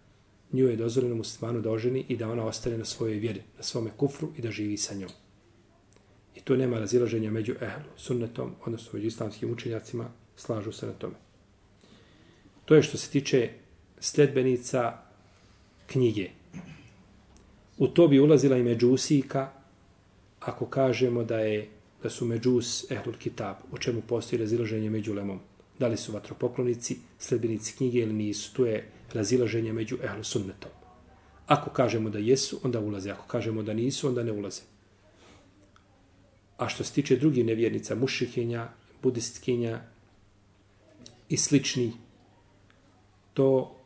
nju 0.52 0.68
je 0.68 0.76
dozvoljeno 0.76 1.14
muslimanu 1.16 1.60
da 1.60 1.70
oženi 1.70 2.04
i 2.08 2.16
da 2.16 2.30
ona 2.30 2.44
ostane 2.44 2.78
na 2.78 2.84
svojoj 2.84 3.18
vjeri, 3.18 3.42
na 3.56 3.62
svome 3.62 3.90
kufru 3.96 4.32
i 4.36 4.42
da 4.42 4.50
živi 4.50 4.76
sa 4.76 4.94
njom. 4.94 5.10
I 6.36 6.40
tu 6.40 6.56
nema 6.56 6.78
razilaženja 6.78 7.30
među 7.30 7.54
ehlu, 7.60 7.90
sunnetom, 7.96 8.54
odnosno 8.64 8.90
među 8.92 9.06
islamskim 9.06 9.52
učenjacima, 9.52 10.10
slažu 10.36 10.72
se 10.72 10.86
na 10.86 10.92
tome. 10.92 11.14
To 12.64 12.74
je 12.74 12.82
što 12.82 12.98
se 12.98 13.10
tiče 13.10 13.50
sledbenica 14.00 14.98
knjige. 15.86 16.30
U 17.78 17.88
to 17.88 18.08
bi 18.08 18.20
ulazila 18.20 18.56
i 18.56 18.62
međusika, 18.62 19.52
ako 20.40 20.66
kažemo 20.66 21.24
da 21.24 21.38
je 21.38 21.68
da 22.02 22.10
su 22.10 22.26
međus 22.26 22.90
ehlul 22.90 23.16
kitab, 23.16 23.56
o 23.72 23.78
čemu 23.78 24.02
postoji 24.02 24.40
razilaženje 24.40 24.90
među 24.90 25.14
lemom. 25.14 25.40
Da 25.78 25.88
li 25.88 25.96
su 25.96 26.12
vatropoklonici, 26.12 26.96
sledbenici 27.18 27.76
knjige 27.76 27.98
ili 27.98 28.12
nisu, 28.12 28.54
tu 28.54 28.64
je 28.64 28.90
razilaženje 29.12 29.72
među 29.72 29.98
ehlu 30.04 30.24
sunnetom. 30.24 30.70
Ako 31.46 31.70
kažemo 31.70 32.10
da 32.10 32.18
jesu, 32.18 32.60
onda 32.62 32.80
ulaze. 32.80 33.10
Ako 33.10 33.26
kažemo 33.26 33.62
da 33.62 33.74
nisu, 33.74 34.08
onda 34.08 34.22
ne 34.22 34.32
ulaze. 34.32 34.62
A 36.56 36.68
što 36.68 36.84
se 36.84 36.92
tiče 36.92 37.16
drugih 37.16 37.44
nevjernica, 37.44 37.94
mušikinja, 37.94 38.68
budistkinja 39.02 39.80
i 41.28 41.36
slični, 41.36 41.92
to 43.34 43.76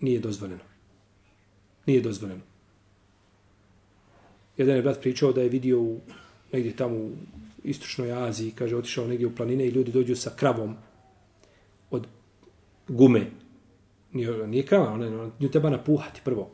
nije 0.00 0.20
dozvoljeno. 0.20 0.64
Nije 1.86 2.00
dozvoljeno. 2.00 2.42
Jedan 4.56 4.76
je 4.76 4.82
brat 4.82 5.00
pričao 5.00 5.32
da 5.32 5.42
je 5.42 5.48
vidio 5.48 5.80
u, 5.80 6.00
negdje 6.52 6.76
tamo 6.76 6.96
u 6.96 7.10
istočnoj 7.66 8.12
Aziji, 8.12 8.50
kaže, 8.50 8.76
otišao 8.76 9.06
negdje 9.06 9.26
u 9.26 9.34
planine 9.34 9.66
i 9.66 9.70
ljudi 9.70 9.92
dođu 9.92 10.16
sa 10.16 10.30
kravom 10.36 10.76
od 11.90 12.06
gume. 12.88 13.26
Nije, 14.12 14.46
nije 14.46 14.62
krava, 14.62 14.92
ona, 14.92 15.30
nju 15.40 15.48
treba 15.48 15.70
napuhati 15.70 16.20
prvo. 16.24 16.50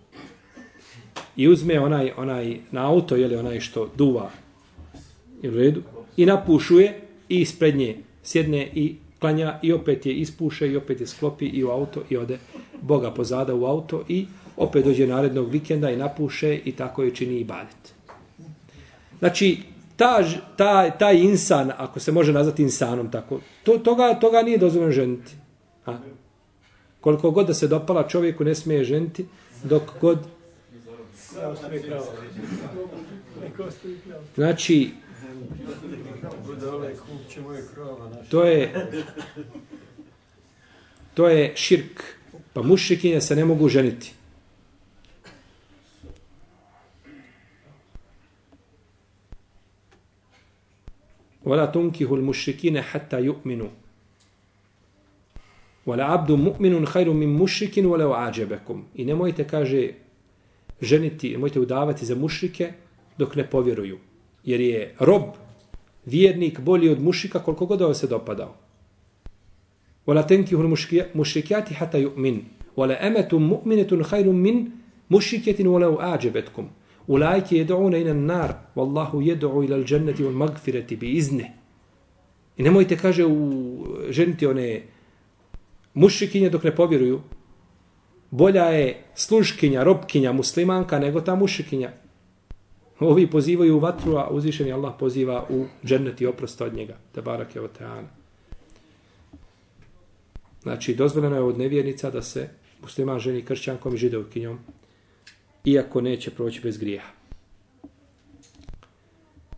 I 1.37 1.49
uzme 1.49 1.81
onaj, 1.81 2.13
onaj 2.17 2.57
na 2.71 2.87
auto, 2.89 3.17
jeli 3.17 3.37
onaj 3.37 3.61
što 3.61 3.91
duva 3.97 4.31
i 5.43 5.49
u 5.49 5.55
redu, 5.55 5.83
i 6.17 6.27
napušuje 6.27 7.01
i 7.29 7.41
ispred 7.41 7.77
nje 7.77 7.97
sjedne 8.23 8.71
i 8.75 8.97
klanja 9.19 9.59
i 9.63 9.73
opet 9.73 10.07
je 10.07 10.15
ispuše 10.15 10.69
i 10.69 10.77
opet 10.77 11.01
je 11.01 11.07
sklopi 11.07 11.47
i 11.47 11.65
u 11.65 11.69
auto 11.69 12.03
i 12.11 12.17
ode 12.17 12.39
Boga 12.83 13.11
pozada 13.11 13.55
u 13.55 13.65
auto 13.65 14.05
i 14.09 14.27
opet 14.57 14.85
dođe 14.85 15.07
narednog 15.07 15.51
vikenda 15.51 15.91
i 15.91 15.97
napuše 15.97 16.61
i 16.65 16.73
tako 16.73 17.03
je 17.03 17.15
čini 17.15 17.41
i 17.41 17.45
badet. 17.45 17.95
Znači, 19.19 19.59
ta, 20.03 20.25
ta, 20.57 20.91
taj 20.91 21.17
insan, 21.17 21.73
ako 21.77 22.01
se 22.01 22.13
može 22.13 22.33
nazvati 22.33 22.63
insanom 22.63 23.11
tako, 23.11 23.41
to, 23.63 23.79
toga, 23.79 24.15
toga 24.15 24.43
nije 24.43 24.59
dozvoljeno 24.59 24.93
ženiti. 24.93 25.33
A? 25.87 25.99
Koliko 27.01 27.31
god 27.31 27.47
da 27.47 27.55
se 27.55 27.69
dopala 27.69 28.09
čovjeku 28.09 28.45
ne 28.45 28.55
smije 28.55 28.85
ženiti, 28.85 29.27
dok 29.65 29.83
god... 30.01 30.19
Znači, 34.35 34.91
moje. 37.41 37.63
To 38.31 38.45
je 38.45 38.89
to 41.15 41.29
je 41.29 41.53
širk. 41.57 42.03
Pa 42.53 42.63
mušikinje 42.63 43.21
se 43.21 43.37
ne 43.37 43.45
mogu 43.45 43.69
ženiti. 43.69 44.13
ولا 51.46 51.66
تنكحوا 51.66 52.18
المشركين 52.18 52.82
حتى 52.82 53.22
يؤمنوا 53.22 53.70
ولا 55.86 56.06
عبد 56.06 56.32
مؤمن 56.32 56.86
خير 56.86 57.14
من 57.14 57.28
مشرك 57.28 57.78
ولو 57.78 58.14
عجبكم 58.14 58.84
i 58.96 59.06
nemojte 59.06 59.48
kaže 59.48 59.94
ženiti 60.82 61.32
nemojte 61.32 61.60
udavati 61.60 62.06
za 62.06 62.16
mušrike 62.16 62.72
dok 63.18 63.36
ne 63.36 63.50
povjeruju 63.50 63.98
jer 64.44 64.62
je 64.62 64.96
rob 65.00 65.24
vjernik 66.06 66.60
bolji 66.60 66.90
od 66.90 67.02
mušika 67.02 67.40
koliko 67.40 67.66
god 67.66 67.80
da 67.80 67.94
se 67.94 68.08
dopadao 68.08 68.56
ولا 70.08 70.22
تنكحوا 70.22 70.64
المشركات 71.16 71.74
حتى 71.74 72.02
يؤمن 72.02 72.44
ولا 72.78 73.08
أمة 73.08 73.30
مؤمنة 73.34 74.04
خير 74.04 74.32
من 74.32 74.66
مشركة 75.12 75.68
ولو 75.68 76.02
أعجبتكم 76.02 76.68
Ulajke 77.07 77.57
jedu'una 77.57 77.99
ina 77.99 78.15
nar, 78.15 78.55
wallahu 78.77 79.23
jedu'u 79.23 79.65
ila 79.65 79.77
l'đenneti 79.77 80.23
wal 80.23 80.33
magfirati 80.33 80.97
bi 80.97 81.11
izne. 81.11 81.53
I 82.57 82.63
nemojte, 82.63 82.97
kaže, 82.97 83.27
u 83.27 83.87
ženiti 84.09 84.47
one 84.47 84.83
mušikinje 85.95 86.51
dok 86.51 86.65
ne 86.65 86.77
povjeruju. 86.77 87.21
Bolja 88.31 88.65
je 88.65 89.03
sluškinja, 89.15 89.85
robkinja, 89.85 90.33
muslimanka 90.33 90.99
nego 90.99 91.21
ta 91.21 91.35
mušikinja. 91.35 91.91
Ovi 93.01 93.31
pozivaju 93.31 93.77
u 93.77 93.81
vatru, 93.81 94.17
a 94.17 94.29
uzvišeni 94.31 94.73
Allah 94.73 94.95
poziva 94.99 95.47
u 95.51 95.65
dženneti 95.85 96.27
oprost 96.27 96.61
od 96.61 96.75
njega. 96.75 96.97
Te 97.13 97.23
barak 97.23 97.57
je 97.57 97.69
teana. 97.79 98.09
Znači, 100.63 100.95
dozvoljeno 100.95 101.37
je 101.37 101.43
od 101.43 101.59
nevjernica 101.59 102.11
da 102.11 102.23
se 102.23 102.49
musliman 102.83 103.19
ženi 103.19 103.43
kršćankom 103.43 103.95
i 103.95 103.99
židovkinjom 103.99 104.59
iako 105.65 106.01
neće 106.01 106.31
proći 106.31 106.61
bez 106.61 106.79
grijeha. 106.79 107.13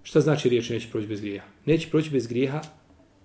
Šta 0.02 0.20
znači 0.20 0.48
riječ 0.48 0.70
neće 0.70 0.90
proći 0.90 1.06
bez 1.06 1.20
grijeha? 1.20 1.46
Neće 1.66 1.90
proći 1.90 2.10
bez 2.10 2.26
grijeha 2.26 2.60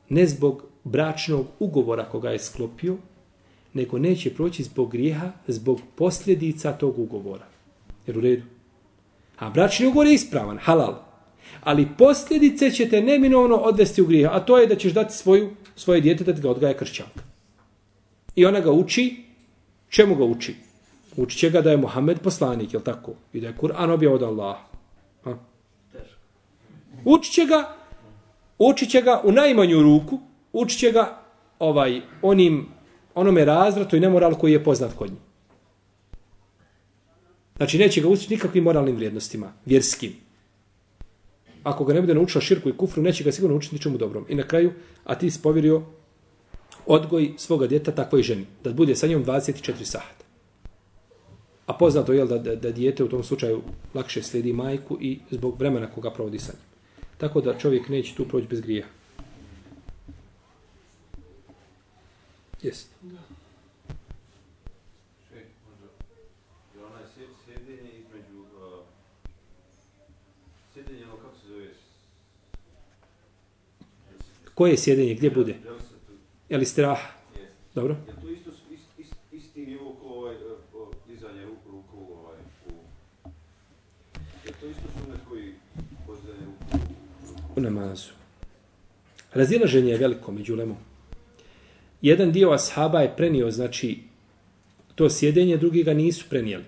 ne 0.10 0.26
zbog 0.26 0.64
bračnog 0.84 1.46
ugovora 1.60 2.06
koga 2.06 2.30
je 2.30 2.40
sklopio, 2.40 2.98
nego 3.74 4.00
neće 4.00 4.34
proći 4.34 4.64
zbog 4.64 4.92
grijeha, 4.92 5.32
zbog 5.48 5.82
posljedica 5.96 6.72
tog 6.72 7.00
ugovora. 7.00 7.46
Jer 8.08 8.18
u 8.18 8.22
redu. 8.22 8.44
A 9.38 9.50
bračni 9.50 9.88
ugovor 9.88 10.08
je 10.08 10.14
ispravan, 10.14 10.58
halal. 10.58 10.96
Ali 11.62 11.88
posljedice 11.98 12.72
će 12.72 12.90
te 12.90 13.02
neminovno 13.02 13.56
odvesti 13.56 14.02
u 14.02 14.06
grijeha, 14.06 14.36
a 14.36 14.40
to 14.40 14.58
je 14.58 14.68
da 14.68 14.76
ćeš 14.76 14.94
dati 14.94 15.14
svoju, 15.14 15.50
svoje 15.76 16.02
djete 16.02 16.24
da 16.24 16.32
ga 16.32 16.50
odgaja 16.50 16.78
kršćanka. 16.78 17.22
I 18.36 18.46
ona 18.46 18.60
ga 18.60 18.72
uči, 18.72 19.24
čemu 19.90 20.16
ga 20.16 20.24
uči? 20.24 20.56
Učit 21.16 21.40
će 21.40 21.50
ga 21.50 21.62
da 21.62 21.72
je 21.72 21.78
Muhammed 21.78 22.20
poslanik, 22.20 22.74
jel 22.74 22.82
tako? 22.82 23.14
I 23.34 23.42
da 23.42 23.48
je 23.48 23.58
Kur'an 23.62 23.92
objav 23.92 24.14
od 24.14 24.24
Allaha. 24.24 24.70
Učit 27.06 27.34
će 27.34 27.46
ga, 27.46 27.76
učit 28.58 28.90
će 28.90 29.02
ga 29.02 29.22
u 29.24 29.32
najmanju 29.32 29.82
ruku, 29.82 30.20
učit 30.54 30.80
će 30.80 30.92
ga 30.92 31.22
ovaj, 31.60 32.02
onim, 32.22 32.68
onome 33.16 33.46
razvratu 33.46 33.96
i 33.96 34.00
nemoral 34.00 34.36
koji 34.36 34.52
je 34.52 34.64
poznat 34.64 34.94
kod 34.94 35.10
njih. 35.10 35.20
Znači, 37.58 37.78
neće 37.78 38.02
ga 38.02 38.08
učiti 38.08 38.34
nikakvim 38.34 38.64
moralnim 38.64 38.96
vrijednostima, 38.96 39.54
vjerskim. 39.66 40.14
Ako 41.64 41.86
ga 41.86 41.94
ne 41.94 42.02
bude 42.02 42.14
naučila 42.14 42.42
širku 42.42 42.70
i 42.70 42.78
kufru, 42.78 43.04
neće 43.04 43.24
ga 43.24 43.32
sigurno 43.32 43.58
učiti 43.58 43.76
ničemu 43.76 43.98
dobrom. 43.98 44.26
I 44.30 44.36
na 44.36 44.44
kraju, 44.44 44.72
a 45.04 45.16
ti 45.16 45.32
si 45.32 45.42
povjerio 45.42 45.82
odgoj 46.86 47.34
svoga 47.38 47.68
djeta 47.68 47.92
takvoj 47.92 48.22
ženi, 48.22 48.46
da 48.64 48.74
bude 48.74 48.96
sa 48.96 49.08
njom 49.08 49.26
24 49.26 49.84
sahata. 49.84 50.26
A 51.70 51.74
poznato 51.74 52.14
je 52.14 52.26
da, 52.26 52.38
da, 52.38 52.56
da 52.56 52.72
dijete 52.72 53.04
u 53.04 53.10
tom 53.10 53.24
slučaju 53.24 53.62
lakše 53.94 54.24
slijedi 54.24 54.54
majku 54.54 54.98
i 55.02 55.20
zbog 55.32 55.60
vremena 55.60 55.88
koga 55.92 56.12
provodi 56.12 56.40
sa 56.40 56.54
njim. 56.54 56.64
Tako 57.18 57.42
da 57.42 57.58
čovjek 57.58 57.90
neće 57.90 58.16
tu 58.16 58.28
proći 58.28 58.48
bez 58.48 58.62
grija. 58.62 58.86
Jeste. 62.62 62.96
Koje 74.56 74.72
je 74.72 74.78
sjedenje? 74.78 75.14
Gdje 75.14 75.30
bude? 75.30 75.56
Je 76.50 76.58
li 76.58 76.66
strah? 76.66 77.00
Dobro. 77.76 77.96
Je 78.08 78.22
to 78.22 78.30
isto 78.30 78.52
isti 79.32 79.66
nivo 79.66 79.96
ko 80.02 80.08
ovaj, 80.08 80.36
dizanje 81.08 81.46
ruku 81.46 81.98
ovaj, 82.14 82.38
u... 82.70 82.72
Je 84.46 84.52
to 84.60 84.66
isto 84.68 84.88
sunet 85.00 85.20
koji 85.30 85.54
pozdanje 86.08 86.46
ruku 86.46 87.49
u 87.60 87.64
namazu? 87.64 88.12
Razilaženje 89.34 89.92
je 89.92 89.98
veliko 89.98 90.32
među 90.32 90.56
lemom. 90.56 90.78
Jedan 92.02 92.32
dio 92.32 92.52
ashaba 92.52 93.02
je 93.02 93.14
prenio, 93.18 93.52
znači, 93.52 94.00
to 94.96 95.10
sjedenje, 95.10 95.58
drugi 95.58 95.84
ga 95.84 95.94
nisu 95.94 96.26
prenijeli. 96.30 96.64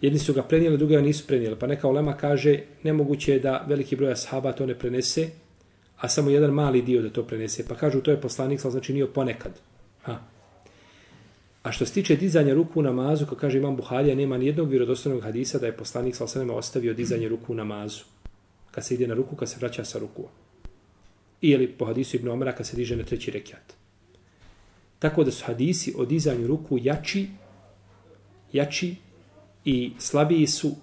Jedni 0.00 0.18
su 0.18 0.32
ga 0.32 0.42
prenijeli, 0.42 0.78
drugi 0.78 0.94
ga 0.94 1.00
nisu 1.00 1.26
prenijeli. 1.26 1.58
Pa 1.58 1.66
neka 1.66 1.88
ulema 1.88 2.16
kaže, 2.16 2.58
nemoguće 2.82 3.32
je 3.32 3.38
da 3.38 3.64
veliki 3.68 3.96
broj 3.96 4.12
ashaba 4.12 4.52
to 4.52 4.66
ne 4.66 4.74
prenese, 4.74 5.28
a 5.98 6.08
samo 6.08 6.30
jedan 6.30 6.50
mali 6.50 6.82
dio 6.82 7.02
da 7.02 7.10
to 7.10 7.22
prenese. 7.22 7.64
Pa 7.68 7.74
kažu, 7.74 8.00
to 8.00 8.10
je 8.10 8.20
poslanik, 8.20 8.60
znači 8.60 8.92
nije 8.92 9.06
ponekad. 9.06 9.52
Ha. 10.02 10.18
A 11.62 11.72
što 11.72 11.86
se 11.86 11.92
tiče 11.92 12.16
dizanja 12.16 12.54
ruku 12.54 12.80
u 12.80 12.82
namazu, 12.82 13.26
kao 13.26 13.38
kaže 13.38 13.58
imam 13.58 13.76
Buharija, 13.76 14.14
nema 14.14 14.38
ni 14.38 14.46
jednog 14.46 14.68
vjerodostojnog 14.68 15.22
hadisa 15.22 15.58
da 15.58 15.66
je 15.66 15.76
poslanik 15.76 16.16
sa 16.16 16.24
osanama 16.24 16.54
ostavio 16.54 16.94
dizanje 16.94 17.28
ruku 17.28 17.52
u 17.52 17.56
namazu. 17.56 18.04
Kad 18.74 18.84
se 18.84 18.94
ide 18.94 19.06
na 19.06 19.14
ruku, 19.14 19.36
kad 19.36 19.50
se 19.50 19.56
vraća 19.60 19.84
sa 19.84 19.98
ruku. 19.98 20.28
Ili 21.40 21.68
po 21.68 21.84
hadisu 21.84 22.16
Ibn 22.16 22.28
Omara, 22.28 22.52
kad 22.52 22.66
se 22.66 22.76
diže 22.76 22.96
na 22.96 23.04
treći 23.04 23.30
rekiat. 23.30 23.74
Tako 24.98 25.24
da 25.24 25.30
su 25.30 25.44
hadisi 25.44 25.94
o 25.96 26.04
dizanju 26.04 26.46
ruku 26.46 26.78
jači, 26.82 27.28
jači 28.52 28.96
i 29.64 29.92
slabiji 29.98 30.46
su 30.46 30.74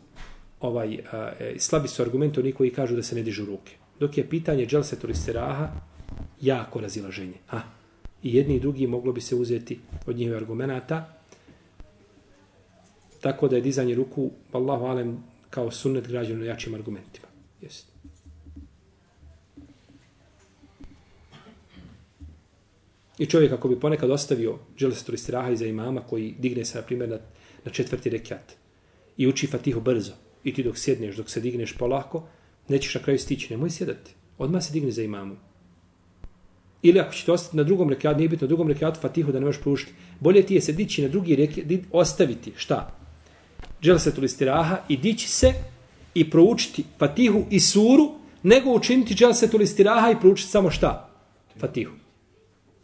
ovaj, 0.60 0.98
a, 1.12 1.32
e, 1.40 1.56
slabi 1.58 1.88
su 1.88 2.02
argumenti 2.02 2.40
oni 2.40 2.52
koji 2.52 2.74
kažu 2.74 2.96
da 2.96 3.04
se 3.04 3.16
ne 3.16 3.24
dižu 3.24 3.46
ruke. 3.46 3.74
Dok 4.00 4.18
je 4.18 4.30
pitanje 4.30 4.66
dželsetul 4.66 5.10
istiraha 5.10 5.72
jako 6.42 6.80
razilaženje. 6.80 7.38
Ha, 7.48 7.62
i 8.24 8.36
jedni 8.36 8.56
i 8.56 8.60
drugi 8.60 8.88
moglo 8.88 9.14
bi 9.14 9.22
se 9.22 9.36
uzeti 9.36 9.80
od 10.06 10.16
njihove 10.16 10.38
argumenta. 10.38 11.14
Tako 13.22 13.48
da 13.48 13.56
je 13.56 13.62
dizanje 13.62 13.96
ruku, 13.96 14.32
Allahu 14.52 14.86
alem, 14.86 15.18
kao 15.50 15.72
sunnet 15.72 16.08
građeno 16.08 16.46
jačim 16.46 16.76
argumentima. 16.76 17.31
Jest. 17.62 17.88
I 23.18 23.26
čovjek 23.26 23.52
ako 23.52 23.68
bi 23.68 23.80
ponekad 23.80 24.12
ostavio 24.12 24.60
želesetor 24.78 25.16
istiraha 25.16 25.50
iza 25.50 25.66
imama 25.66 26.02
koji 26.02 26.36
digne 26.40 26.66
se, 26.66 26.78
na 26.78 26.84
primjer, 26.84 27.10
na, 27.10 27.18
na 27.66 27.72
četvrti 27.72 28.10
rekiat 28.10 28.56
i 29.18 29.28
uči 29.28 29.48
fatihu 29.48 29.82
brzo 29.82 30.14
i 30.44 30.54
ti 30.54 30.64
dok 30.64 30.78
sjedneš, 30.78 31.16
dok 31.16 31.30
se 31.30 31.40
digneš 31.40 31.78
polako, 31.78 32.24
nećeš 32.68 32.96
na 32.96 33.02
kraju 33.02 33.20
stići, 33.20 33.54
nemoj 33.54 33.70
sjedati. 33.70 34.12
Odmah 34.38 34.64
se 34.64 34.74
digne 34.74 34.92
za 34.92 35.04
imamom. 35.04 35.38
Ili 36.82 37.00
ako 37.00 37.14
ćete 37.14 37.32
ostati 37.32 37.58
na 37.58 37.64
drugom 37.64 37.90
rekiatu, 37.90 38.18
nije 38.18 38.30
bitno 38.30 38.46
na 38.46 38.48
drugom 38.48 38.68
rekiatu 38.68 39.00
Fatihu 39.00 39.32
da 39.32 39.40
ne 39.40 39.46
možeš 39.46 39.62
pružiti. 39.62 39.94
Bolje 40.20 40.46
ti 40.46 40.56
je 40.56 40.62
se 40.62 40.74
dići 40.74 41.02
na 41.02 41.08
drugi 41.08 41.36
rekiat, 41.36 41.68
ostaviti 41.92 42.54
šta? 42.56 42.98
Džel 43.82 43.98
istiraha 44.24 44.78
i 44.90 44.98
dići 44.98 45.28
se 45.30 45.54
i 46.14 46.30
proučiti 46.30 46.84
Fatihu 47.00 47.44
i 47.50 47.60
suru, 47.60 48.12
nego 48.44 48.74
učiniti 48.74 49.14
džel 49.14 49.34
istiraha 49.34 49.58
listiraha 49.58 50.12
i 50.12 50.20
proučiti 50.20 50.50
samo 50.50 50.72
šta? 50.72 51.10
Fatihu. 51.60 51.92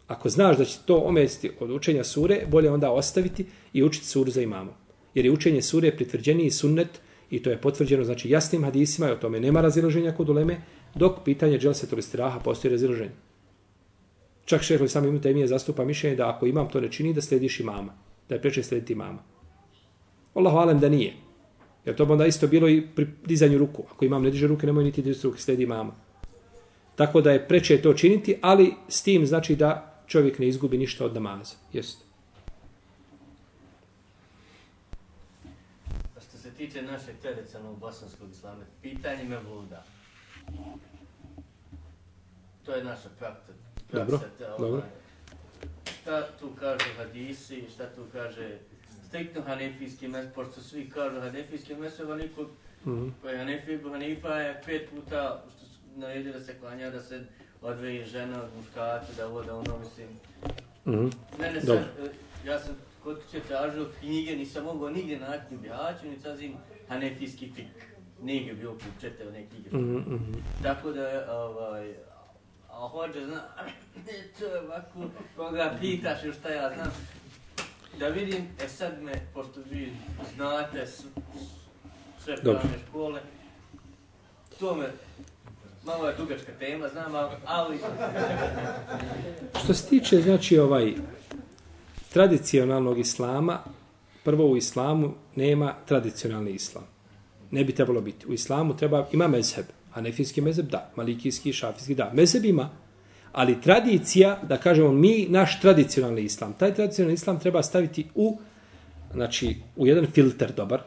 Ako 0.06 0.28
znaš 0.28 0.56
da 0.56 0.64
će 0.64 0.78
to 0.86 0.96
omesti 0.96 1.50
od 1.60 1.70
učenja 1.70 2.04
sure, 2.04 2.46
bolje 2.50 2.70
onda 2.70 2.90
ostaviti 2.90 3.46
i 3.72 3.82
učiti 3.82 4.06
suru 4.06 4.30
za 4.30 4.42
imamo. 4.42 4.76
Jer 5.14 5.24
je 5.24 5.32
učenje 5.32 5.62
sure 5.62 5.96
pritvrđeniji 5.96 6.50
sunnet 6.50 7.00
i 7.30 7.42
to 7.42 7.50
je 7.50 7.60
potvrđeno 7.60 8.04
znači 8.04 8.30
jasnim 8.30 8.64
hadisima 8.64 9.08
i 9.08 9.12
o 9.12 9.16
tome 9.16 9.40
nema 9.40 9.60
razilaženja 9.60 10.12
kod 10.12 10.28
uleme, 10.28 10.60
dok 10.94 11.24
pitanje 11.24 11.58
džel 11.58 11.74
istiraha 11.74 11.96
listiraha 11.96 12.40
postoji 12.40 12.72
razilaženje. 12.72 13.12
Čak 14.44 14.62
šehr 14.62 14.88
sam 14.88 15.04
imam 15.04 15.22
temije 15.22 15.46
zastupa 15.46 15.84
mišljenje 15.84 16.16
da 16.16 16.28
ako 16.28 16.46
imam 16.46 16.68
to 16.68 16.80
ne 16.80 16.92
čini 16.92 17.12
da 17.14 17.20
slediš 17.20 17.60
imama. 17.60 17.92
Da 18.28 18.34
je 18.34 18.40
preče 18.40 18.62
slediti 18.62 18.92
imama. 18.92 19.22
Allahu 20.34 20.56
alem 20.56 20.80
da 20.80 20.88
nije. 20.88 21.27
Jer 21.88 21.96
to 21.96 22.06
bi 22.06 22.12
onda 22.12 22.26
isto 22.26 22.46
bilo 22.46 22.68
i 22.68 22.86
pri 22.86 23.06
dizanju 23.24 23.58
ruku. 23.58 23.84
Ako 23.90 24.04
imam 24.04 24.22
ne 24.22 24.30
diže 24.30 24.46
ruke, 24.46 24.66
nemoj 24.66 24.84
niti 24.84 25.02
dizati 25.02 25.26
ruke, 25.26 25.40
sledi 25.40 25.62
imama. 25.62 25.92
Tako 26.96 27.20
da 27.20 27.32
je 27.32 27.48
preče 27.48 27.82
to 27.82 27.94
činiti, 27.94 28.38
ali 28.42 28.74
s 28.88 29.02
tim 29.02 29.26
znači 29.26 29.56
da 29.56 30.02
čovjek 30.06 30.38
ne 30.38 30.48
izgubi 30.48 30.78
ništa 30.78 31.04
od 31.04 31.14
namaza. 31.14 31.56
Jeste. 31.72 32.08
tiče 36.58 36.82
našeg 36.82 37.14
tradicionalnog 37.22 37.78
bosanskog 37.78 38.30
islama, 38.30 38.64
pitanje 38.82 39.24
me 39.24 39.38
vluda. 39.38 39.84
To 42.64 42.74
je 42.74 42.84
naša 42.84 43.08
prakta. 43.18 43.52
Dobro, 43.92 44.18
praksa, 44.18 44.56
dobro. 44.58 44.82
Šta 46.00 46.28
tu 46.40 46.50
kaže 46.60 46.94
hadisi, 46.96 47.64
šta 47.74 47.94
tu 47.94 48.04
kaže 48.12 48.58
striktno 49.08 49.42
hanefijski 49.42 50.08
mes, 50.08 50.26
pošto 50.34 50.60
svi 50.60 50.90
kažu 50.90 51.20
hanefijski 51.20 51.74
mes, 51.74 52.00
ovo 52.00 52.14
niko 52.14 52.46
Mhm. 52.86 53.08
koji 53.22 53.32
je 53.32 53.38
Hanefi, 53.38 53.72
Ebu 53.74 53.90
Hanifa 53.90 54.28
je 54.34 54.62
pet 54.66 54.90
puta 54.90 55.42
što 55.56 55.64
su 55.66 55.74
naredio 55.96 56.32
da 56.32 56.40
se 56.40 56.58
klanja, 56.60 56.90
da 56.90 57.00
se 57.00 57.24
odvoji 57.62 58.04
žena 58.04 58.42
od 58.42 58.48
muškarca, 58.56 59.12
da 59.16 59.26
ovo, 59.26 59.42
da 59.42 59.54
ono, 59.56 59.78
mislim. 59.78 60.08
Mhm. 60.86 61.08
Mene 61.40 61.60
Dobro. 61.60 61.82
sad, 61.96 62.06
e, 62.06 62.10
ja 62.48 62.58
sam 62.58 62.74
kod 63.02 63.20
će 63.30 63.40
tražio 63.40 63.86
knjige, 64.00 64.36
nisam 64.36 64.64
mogao 64.64 64.90
nigdje 64.90 65.18
naći 65.20 65.54
u 65.54 65.58
Bihaću, 65.58 66.06
ni 66.06 66.18
sazim 66.22 66.54
Hanefijski 66.88 67.50
fik. 67.54 67.66
Nigdje 68.22 68.54
bio 68.54 68.76
četao 69.00 69.30
neke 69.30 69.48
knjige. 69.50 69.76
Mhm, 69.76 70.14
mhm. 70.14 70.32
Tako 70.62 70.92
da, 70.92 71.26
ovaj, 71.32 71.94
a 72.70 72.88
hođe 72.88 73.24
zna, 73.24 73.42
to 74.38 74.44
je 74.44 74.60
ovako, 74.60 75.10
koga 75.36 75.76
pitaš 75.80 76.24
još 76.24 76.36
šta 76.36 76.48
ja 76.48 76.74
znam. 76.74 76.92
Da 77.98 78.08
vidim, 78.08 78.44
e 78.64 78.68
sad 78.68 79.02
me, 79.02 79.12
pošto 79.34 79.60
vi 79.70 79.92
znate 80.34 80.86
s, 80.86 80.90
s- 80.90 81.04
sve 82.24 82.36
Dobro. 82.36 82.60
pravne 82.60 82.78
škole, 82.88 83.20
to 84.60 84.74
me, 84.76 84.86
malo 85.84 86.08
je 86.08 86.14
dugačka 86.16 86.52
tema, 86.58 86.88
znam, 86.88 87.12
ali 87.44 87.78
Što 89.64 89.74
se 89.74 89.88
tiče, 89.88 90.20
znači, 90.20 90.58
ovaj 90.58 90.94
tradicionalnog 92.12 92.98
islama, 92.98 93.58
prvo 94.24 94.46
u 94.46 94.56
islamu 94.56 95.14
nema 95.36 95.74
tradicionalni 95.86 96.50
islam. 96.50 96.84
Ne 97.50 97.64
bi 97.64 97.74
trebalo 97.74 98.00
biti. 98.00 98.26
U 98.26 98.32
islamu 98.32 98.76
treba, 98.76 99.06
ima 99.12 99.28
mezheb. 99.28 99.64
Hanefijski 99.90 100.40
mezheb, 100.40 100.66
da. 100.66 100.90
Malikijski, 100.96 101.52
šafijski, 101.52 101.94
da. 101.94 102.10
Mezheb 102.14 102.44
ima. 102.44 102.70
Ali 103.32 103.60
tradicija, 103.60 104.40
da 104.48 104.56
kažemo 104.56 104.92
mi, 104.92 105.26
naš 105.28 105.60
tradicionalni 105.60 106.22
islam, 106.22 106.54
taj 106.58 106.74
tradicionalni 106.74 107.14
islam 107.14 107.40
treba 107.40 107.62
staviti 107.62 108.06
u, 108.14 108.38
znači, 109.12 109.56
u 109.76 109.86
jedan 109.86 110.06
filter 110.06 110.52
dobar 110.56 110.82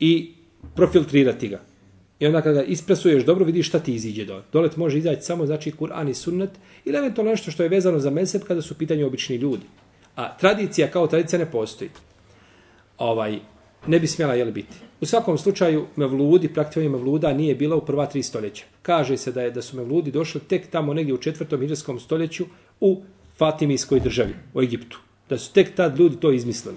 i 0.00 0.34
profiltrirati 0.74 1.48
ga. 1.48 1.60
I 2.18 2.26
onda 2.26 2.42
kada 2.42 2.62
ispresuješ 2.62 3.24
dobro, 3.24 3.44
vidiš 3.44 3.68
šta 3.68 3.78
ti 3.78 3.94
iziđe 3.94 4.24
dole. 4.24 4.42
Dole 4.52 4.70
ti 4.70 4.78
može 4.78 4.98
izaći 4.98 5.22
samo 5.22 5.46
znači 5.46 5.72
Kur'an 5.72 6.10
i 6.10 6.14
sunnet 6.14 6.50
ili 6.84 6.98
eventualno 6.98 7.30
nešto 7.30 7.50
što 7.50 7.62
je 7.62 7.68
vezano 7.68 7.98
za 7.98 8.10
mesep 8.10 8.44
kada 8.44 8.62
su 8.62 8.74
u 8.74 8.78
pitanju 8.78 9.06
obični 9.06 9.36
ljudi. 9.36 9.66
A 10.16 10.36
tradicija 10.36 10.90
kao 10.90 11.06
tradicija 11.06 11.38
ne 11.38 11.50
postoji. 11.50 11.90
Ovaj, 12.98 13.38
ne 13.86 14.00
bi 14.00 14.06
smjela 14.06 14.34
jeli 14.34 14.52
biti. 14.52 14.76
U 15.00 15.06
svakom 15.06 15.38
slučaju 15.38 15.86
mevludi, 15.96 16.48
praktikovanje 16.48 16.88
mevluda 16.88 17.32
nije 17.32 17.54
bila 17.54 17.76
u 17.76 17.84
prva 17.84 18.06
tri 18.06 18.22
stoljeća. 18.22 18.64
Kaže 18.82 19.16
se 19.16 19.32
da 19.32 19.42
je 19.42 19.50
da 19.50 19.62
su 19.62 19.76
mevludi 19.76 20.10
došli 20.10 20.40
tek 20.40 20.70
tamo 20.70 20.94
negdje 20.94 21.14
u 21.14 21.18
četvrtom 21.18 21.60
hiđarskom 21.60 22.00
stoljeću 22.00 22.46
u 22.80 23.02
Fatimijskoj 23.36 24.00
državi, 24.00 24.34
u 24.54 24.62
Egiptu. 24.62 25.00
Da 25.28 25.38
su 25.38 25.52
tek 25.52 25.74
tad 25.74 25.98
ljudi 25.98 26.16
to 26.20 26.32
izmislili. 26.32 26.76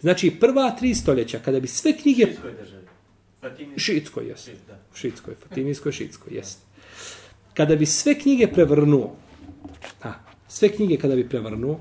Znači, 0.00 0.30
prva 0.30 0.70
tri 0.70 0.94
stoljeća, 0.94 1.38
kada 1.38 1.60
bi 1.60 1.68
sve 1.68 1.92
knjige... 1.96 2.26
Šitskoj 2.26 2.52
državi. 2.62 2.86
Šitskoj, 3.76 4.26
jes. 4.28 4.44
Šit, 4.44 4.58
da. 4.68 4.78
Šitskoj, 4.94 5.34
Fatimijskoj, 5.34 5.92
Šitskoj, 5.92 6.34
jest. 6.34 6.58
Kada 7.54 7.76
bi 7.76 7.86
sve 7.86 8.14
knjige 8.14 8.46
prevrnuo, 8.46 9.16
a, 10.02 10.12
sve 10.48 10.68
knjige 10.68 10.96
kada 10.96 11.16
bi 11.16 11.28
prevrnuo 11.28 11.80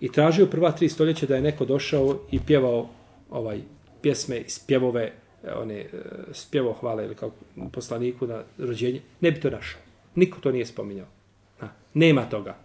i 0.00 0.12
tražio 0.12 0.46
prva 0.46 0.72
tri 0.72 0.88
stoljeća 0.88 1.26
da 1.26 1.36
je 1.36 1.42
neko 1.42 1.64
došao 1.64 2.18
i 2.30 2.40
pjevao 2.46 2.88
ovaj 3.30 3.60
pjesme 4.02 4.38
i 4.38 4.48
spjevove, 4.48 5.12
e, 5.44 5.52
one 5.54 5.74
e, 5.74 5.88
spjevo 6.32 6.72
hvale 6.72 7.04
ili 7.04 7.14
kao 7.14 7.30
poslaniku 7.72 8.26
na 8.26 8.42
rođenje, 8.58 9.00
ne 9.20 9.30
bi 9.30 9.40
to 9.40 9.50
našao. 9.50 9.80
Niko 10.14 10.40
to 10.40 10.52
nije 10.52 10.66
spominjao. 10.66 11.06
Ha, 11.58 11.68
nema 11.94 12.24
toga. 12.24 12.56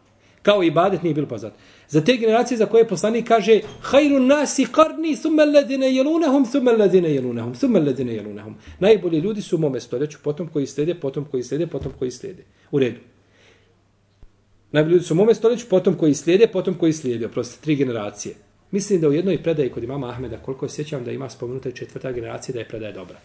Kao 0.42 0.64
i 0.64 0.72
badet 0.72 1.04
nije 1.04 1.14
bilo 1.14 1.28
poznat. 1.28 1.54
Za 1.88 2.02
te 2.02 2.18
generacije 2.18 2.58
za 2.58 2.66
koje 2.66 2.88
poslanik 2.88 3.28
kaže 3.28 3.60
hajru 3.82 4.20
nasi 4.20 4.66
karni 4.72 5.16
sume 5.16 5.46
ledine 5.46 5.96
jelunehum, 5.96 6.46
sume 6.46 6.72
ledine 6.72 7.16
jelunehum, 7.16 7.56
sume 7.56 7.80
ledine 7.80 8.14
jelunehum. 8.14 8.56
Najbolji 8.80 9.20
ljudi 9.20 9.42
su 9.42 9.56
u 9.56 9.60
mome 9.60 9.80
stoljeću, 9.80 10.18
potom 10.24 10.48
koji 10.48 10.68
slijede, 10.68 10.96
potom 10.96 11.26
koji 11.26 11.44
slijede, 11.44 11.68
potom 11.68 11.92
koji 12.00 12.12
slijede. 12.12 12.44
U 12.72 12.80
redu. 12.80 13.00
Najbolji 14.72 14.94
ljudi 14.94 15.06
su 15.06 15.14
u 15.14 15.18
mome 15.18 15.36
stoljeću, 15.36 15.66
potom 15.70 15.98
koji 15.98 16.14
slijede, 16.14 16.48
potom 16.48 16.74
koji 16.74 16.94
slijede. 16.94 17.26
Oprostite, 17.26 17.64
tri 17.64 17.76
generacije. 17.76 18.36
Mislim 18.72 19.02
da 19.02 19.08
u 19.10 19.14
jednoj 19.14 19.44
predaji 19.44 19.70
kod 19.70 19.84
imama 19.84 20.10
Ahmeda, 20.10 20.38
koliko 20.38 20.70
sjećam 20.70 21.04
da 21.04 21.12
ima 21.12 21.30
spomenuta 21.30 21.72
četvrta 21.72 22.12
generacija, 22.12 22.54
da 22.54 22.60
je 22.60 22.68
predaja 22.68 22.92
dobra. 22.92 23.20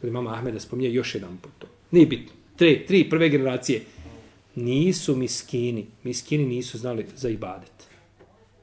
Kod 0.00 0.08
imama 0.08 0.34
Ahmeda 0.34 0.60
spominje 0.60 0.90
još 0.90 1.14
jedan 1.14 1.36
put 1.42 1.52
to. 1.58 1.66
Nije 1.90 2.06
bitno. 2.06 2.32
Tri, 2.56 2.86
tri 2.86 3.10
prve 3.10 3.28
generacije 3.28 3.82
nisu 4.54 5.16
miskini. 5.16 5.86
Miskini 6.04 6.46
nisu 6.46 6.78
znali 6.78 7.06
za 7.16 7.28
ibadet. 7.28 7.72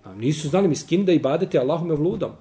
A 0.04 0.16
nisu 0.16 0.50
znali 0.50 0.68
miskini 0.68 1.04
da 1.04 1.12
ibadete 1.12 1.60
Allahume 1.60 1.96
vludom. 1.96 2.32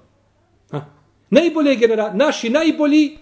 A? 0.71 0.81
Najbolje 1.29 1.75
genera 1.75 2.13
naši 2.13 2.49
najbolji 2.49 3.17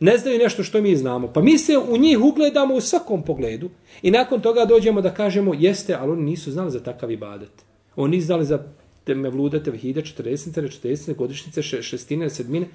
ne 0.00 0.18
znaju 0.18 0.38
nešto 0.38 0.64
što 0.64 0.82
mi 0.82 0.96
znamo. 0.96 1.32
Pa 1.32 1.42
mi 1.42 1.58
se 1.58 1.78
u 1.78 1.96
njih 1.96 2.20
ugledamo 2.20 2.74
u 2.74 2.80
svakom 2.80 3.22
pogledu 3.22 3.70
i 4.02 4.10
nakon 4.10 4.40
toga 4.40 4.64
dođemo 4.64 5.00
da 5.00 5.14
kažemo 5.14 5.54
jeste, 5.54 5.94
ali 5.94 6.12
oni 6.12 6.22
nisu 6.22 6.52
znali 6.52 6.70
za 6.70 6.80
takav 6.82 7.10
ibadet. 7.10 7.50
Oni 7.96 8.16
nisu 8.16 8.26
znali 8.26 8.44
za 8.44 8.64
te 9.04 9.14
mevluda 9.14 9.62
tevhide, 9.62 10.02
40, 10.02 10.60
40, 10.82 11.14
godišnjice, 11.16 11.62
še- 11.62 11.82
šestine, 11.82 12.30
sedmine. 12.30 12.68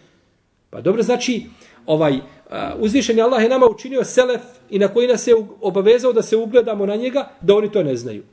Pa 0.69 0.81
dobro, 0.81 1.03
znači, 1.03 1.43
ovaj, 1.85 2.11
uzvišeni 2.13 2.79
uzvišen 2.79 3.17
je 3.17 3.23
Allah 3.23 3.43
je 3.43 3.49
nama 3.49 3.65
učinio 3.65 4.03
selef 4.03 4.41
i 4.69 4.79
na 4.79 4.87
koji 4.87 5.07
nas 5.07 5.27
je 5.27 5.35
obavezao 5.61 6.13
da 6.13 6.21
se 6.21 6.37
ugledamo 6.37 6.85
na 6.85 6.95
njega, 6.95 7.29
da 7.41 7.55
oni 7.55 7.71
to 7.71 7.83
ne 7.83 7.95
znaju. 7.95 8.23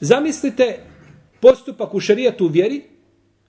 Zamislite 0.00 0.78
postupak 1.40 1.94
u 1.94 2.00
šerijatu 2.00 2.44
u 2.44 2.48
vjeri, 2.48 2.82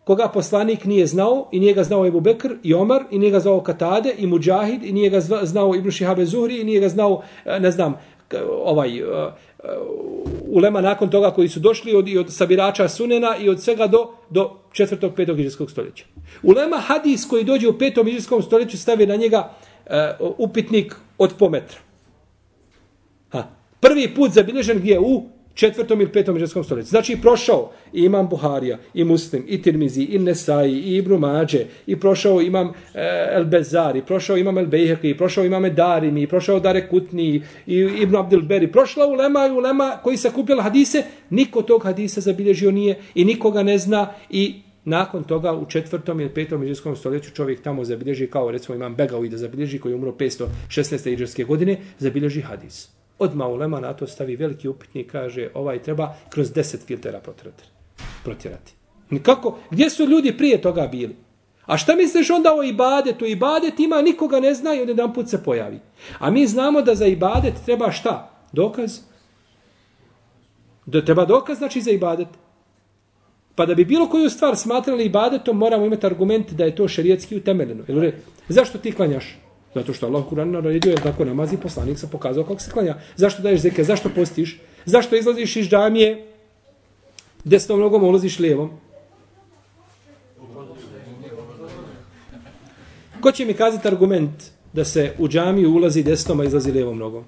koga 0.03 0.27
poslanik 0.27 0.85
nije 0.85 1.07
znao 1.07 1.49
i 1.51 1.59
nije 1.59 1.73
ga 1.73 1.83
znao 1.83 2.05
Ebu 2.05 2.19
Bekr 2.19 2.55
i 2.63 2.73
Omar 2.73 3.03
i 3.11 3.19
nije 3.19 3.31
ga 3.31 3.39
znao 3.39 3.61
Katade 3.61 4.15
i 4.17 4.27
Mujahid 4.27 4.83
i 4.83 4.91
nije 4.91 5.09
ga 5.09 5.19
znao 5.43 5.75
Ibn 5.75 5.91
Šihabe 5.91 6.25
Zuhri 6.25 6.61
i 6.61 6.63
nije 6.63 6.79
ga 6.79 6.89
znao, 6.89 7.21
e, 7.45 7.59
ne 7.59 7.71
znam, 7.71 7.95
E, 8.33 8.43
ovaj, 8.63 8.97
e, 8.97 9.01
e, 9.01 9.03
ulema 10.47 10.81
nakon 10.81 11.09
toga 11.09 11.31
koji 11.31 11.49
su 11.49 11.59
došli 11.59 11.95
od, 11.95 12.07
i 12.07 12.17
od 12.17 12.33
sabirača 12.33 12.89
Sunena 12.89 13.37
i 13.37 13.49
od 13.49 13.61
svega 13.61 13.87
do, 13.87 14.13
do 14.29 14.59
četvrtog, 14.71 15.13
petog 15.15 15.39
iđeskog 15.39 15.71
stoljeća. 15.71 16.05
Ulema 16.43 16.77
hadis 16.77 17.25
koji 17.25 17.43
dođe 17.43 17.67
u 17.67 17.77
petom 17.77 18.07
iđeskom 18.07 18.41
stoljeću 18.41 18.77
stavi 18.77 19.07
na 19.07 19.15
njega 19.15 19.51
uh, 20.19 20.29
upitnik 20.37 20.95
od 21.17 21.33
pometra. 21.39 21.77
Ha. 23.29 23.43
Prvi 23.79 24.15
put 24.15 24.31
zabilježen 24.31 24.77
gdje 24.77 24.99
u 24.99 25.23
četvrtom 25.53 26.01
ili 26.01 26.11
petom 26.11 26.37
iđeskom 26.37 26.63
stoljeću. 26.63 26.89
Znači 26.89 27.17
prošao 27.21 27.71
i 27.93 28.01
imam 28.01 28.29
Buharija, 28.29 28.77
i 28.93 29.03
Muslim, 29.03 29.45
i 29.47 29.61
Tirmizi, 29.61 30.03
i 30.03 30.19
Nesai, 30.19 30.71
i 30.71 30.97
Ibnu 30.97 31.17
Mađe, 31.17 31.65
i 31.87 31.99
prošao 31.99 32.41
imam 32.41 32.67
eh, 32.67 32.73
e, 32.93 33.29
El 33.35 33.45
Bezari, 33.45 34.01
prošao 34.01 34.37
imam 34.37 34.57
El 34.57 34.65
Bejheki, 34.65 35.17
prošao 35.17 35.45
imam 35.45 35.75
Darimi, 35.75 36.27
prošao 36.27 36.59
Dare 36.59 36.87
Kutni, 36.87 37.43
i 37.67 37.77
Ibnu 37.77 38.19
Abdul 38.19 38.41
Beri. 38.41 38.71
Prošla 38.71 39.07
ulema 39.07 39.47
i 39.47 39.51
ulema 39.51 39.99
koji 40.03 40.17
se 40.17 40.31
kupila 40.31 40.63
hadise, 40.63 41.03
niko 41.29 41.61
tog 41.61 41.83
hadisa 41.83 42.21
zabilježio 42.21 42.71
nije 42.71 42.99
i 43.15 43.25
nikoga 43.25 43.63
ne 43.63 43.77
zna 43.77 44.13
i 44.29 44.53
nakon 44.85 45.23
toga 45.23 45.53
u 45.53 45.65
četvrtom 45.65 46.19
ili 46.19 46.29
petom 46.29 46.63
iđerskom 46.63 46.95
stoljeću 46.95 47.31
čovjek 47.31 47.61
tamo 47.61 47.83
zabilježi 47.85 48.27
kao 48.27 48.51
recimo 48.51 48.75
imam 48.75 48.95
Begavi 48.95 49.29
da 49.29 49.37
zabilježi 49.37 49.79
koji 49.79 49.91
je 49.91 49.95
umro 49.95 50.11
516. 50.11 51.09
iđerske 51.09 51.43
godine, 51.43 51.77
zabilježi 51.99 52.41
hadis. 52.41 52.89
Odmah 53.19 53.47
ulema 53.47 53.79
na 53.79 53.93
to 53.93 54.07
stavi 54.07 54.35
veliki 54.35 54.67
upitnik 54.67 55.11
kaže 55.11 55.49
ovaj 55.53 55.83
treba 55.83 56.15
kroz 56.29 56.53
10 56.53 56.85
filtera 56.85 57.19
protirati. 57.19 57.63
protjerati. 58.23 58.73
Nikako, 59.09 59.57
gdje 59.71 59.89
su 59.89 60.05
ljudi 60.05 60.37
prije 60.37 60.61
toga 60.61 60.87
bili? 60.87 61.15
A 61.65 61.77
šta 61.77 61.95
misliš 61.95 62.29
onda 62.29 62.53
o 62.53 62.63
ibadetu? 62.63 63.25
Ibadet 63.25 63.79
ima, 63.79 64.01
nikoga 64.01 64.39
ne 64.39 64.53
zna 64.53 64.75
i 64.75 64.81
od 64.81 64.89
jedan 64.89 65.13
put 65.13 65.29
se 65.29 65.43
pojavi. 65.43 65.79
A 66.19 66.31
mi 66.31 66.47
znamo 66.47 66.81
da 66.81 66.95
za 66.95 67.05
ibadet 67.05 67.53
treba 67.65 67.91
šta? 67.91 68.31
Dokaz? 68.51 68.99
Da 70.85 71.05
treba 71.05 71.25
dokaz 71.25 71.57
znači 71.57 71.81
za 71.81 71.91
ibadet. 71.91 72.27
Pa 73.55 73.65
da 73.65 73.75
bi 73.75 73.85
bilo 73.85 74.09
koju 74.09 74.29
stvar 74.29 74.55
smatrali 74.55 75.05
ibadetom, 75.05 75.57
moramo 75.57 75.85
imati 75.85 76.05
argument 76.05 76.51
da 76.51 76.65
je 76.65 76.75
to 76.75 76.87
šerijetski 76.87 77.37
utemeljeno. 77.37 77.83
Jel? 77.87 78.11
Zašto 78.49 78.77
ti 78.77 78.91
klanjaš? 78.91 79.37
Zato 79.75 79.93
što 79.93 80.05
Allah 80.05 80.23
Kur'an 80.29 80.51
naredio 80.51 80.91
je 80.91 80.95
tako 80.95 81.25
namazi 81.25 81.57
poslanik 81.57 81.99
se 81.99 82.11
pokazao 82.11 82.43
kako 82.43 82.59
se 82.59 82.71
klanja. 82.71 82.95
Zašto 83.15 83.41
daješ 83.41 83.59
zeke? 83.61 83.83
Zašto 83.83 84.09
postiš? 84.09 84.59
Zašto 84.85 85.15
izlaziš 85.15 85.55
iz 85.55 85.67
džamije? 85.69 86.25
Desnom 87.43 87.79
nogom 87.79 88.03
ulaziš 88.03 88.39
lijevom. 88.39 88.71
Ko 93.21 93.31
će 93.31 93.45
mi 93.45 93.53
kazati 93.53 93.87
argument 93.87 94.43
da 94.73 94.85
se 94.85 95.13
u 95.19 95.27
džamiju 95.27 95.71
ulazi 95.71 96.03
desnom, 96.03 96.39
a 96.39 96.43
izlazi 96.43 96.71
lijevom 96.71 96.97
nogom? 96.97 97.23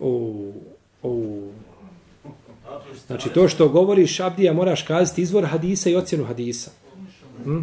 O, 0.00 0.52
o. 1.02 1.49
Znači, 3.10 3.28
to 3.28 3.48
što 3.48 3.68
govoriš, 3.68 4.20
Abdija, 4.20 4.52
moraš 4.52 4.82
kazati 4.82 5.22
izvor 5.22 5.44
hadisa 5.44 5.90
i 5.90 5.96
ocjenu 5.96 6.24
hadisa. 6.24 6.70
Hm? 7.44 7.62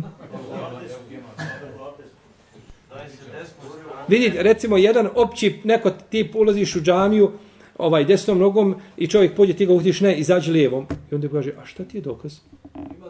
Vidite, 4.08 4.44
recimo, 4.44 4.78
jedan 4.78 5.10
opći, 5.16 5.60
neko 5.64 5.92
tip 6.10 6.36
ulaziš 6.36 6.76
u 6.76 6.82
džamiju, 6.82 7.32
ovaj 7.78 8.06
desnom 8.06 8.38
nogom 8.38 8.76
i 8.98 9.08
čovjek 9.08 9.36
pođe 9.36 9.54
ti 9.54 9.66
ga 9.66 9.74
uhtiš 9.74 10.02
ne 10.02 10.18
izađe 10.18 10.52
lijevom 10.52 10.88
i 11.12 11.16
onda 11.16 11.30
kaže 11.30 11.52
a 11.62 11.66
šta 11.66 11.84
ti 11.84 11.98
je 11.98 12.02
dokaz 12.02 12.40
ima 12.76 13.06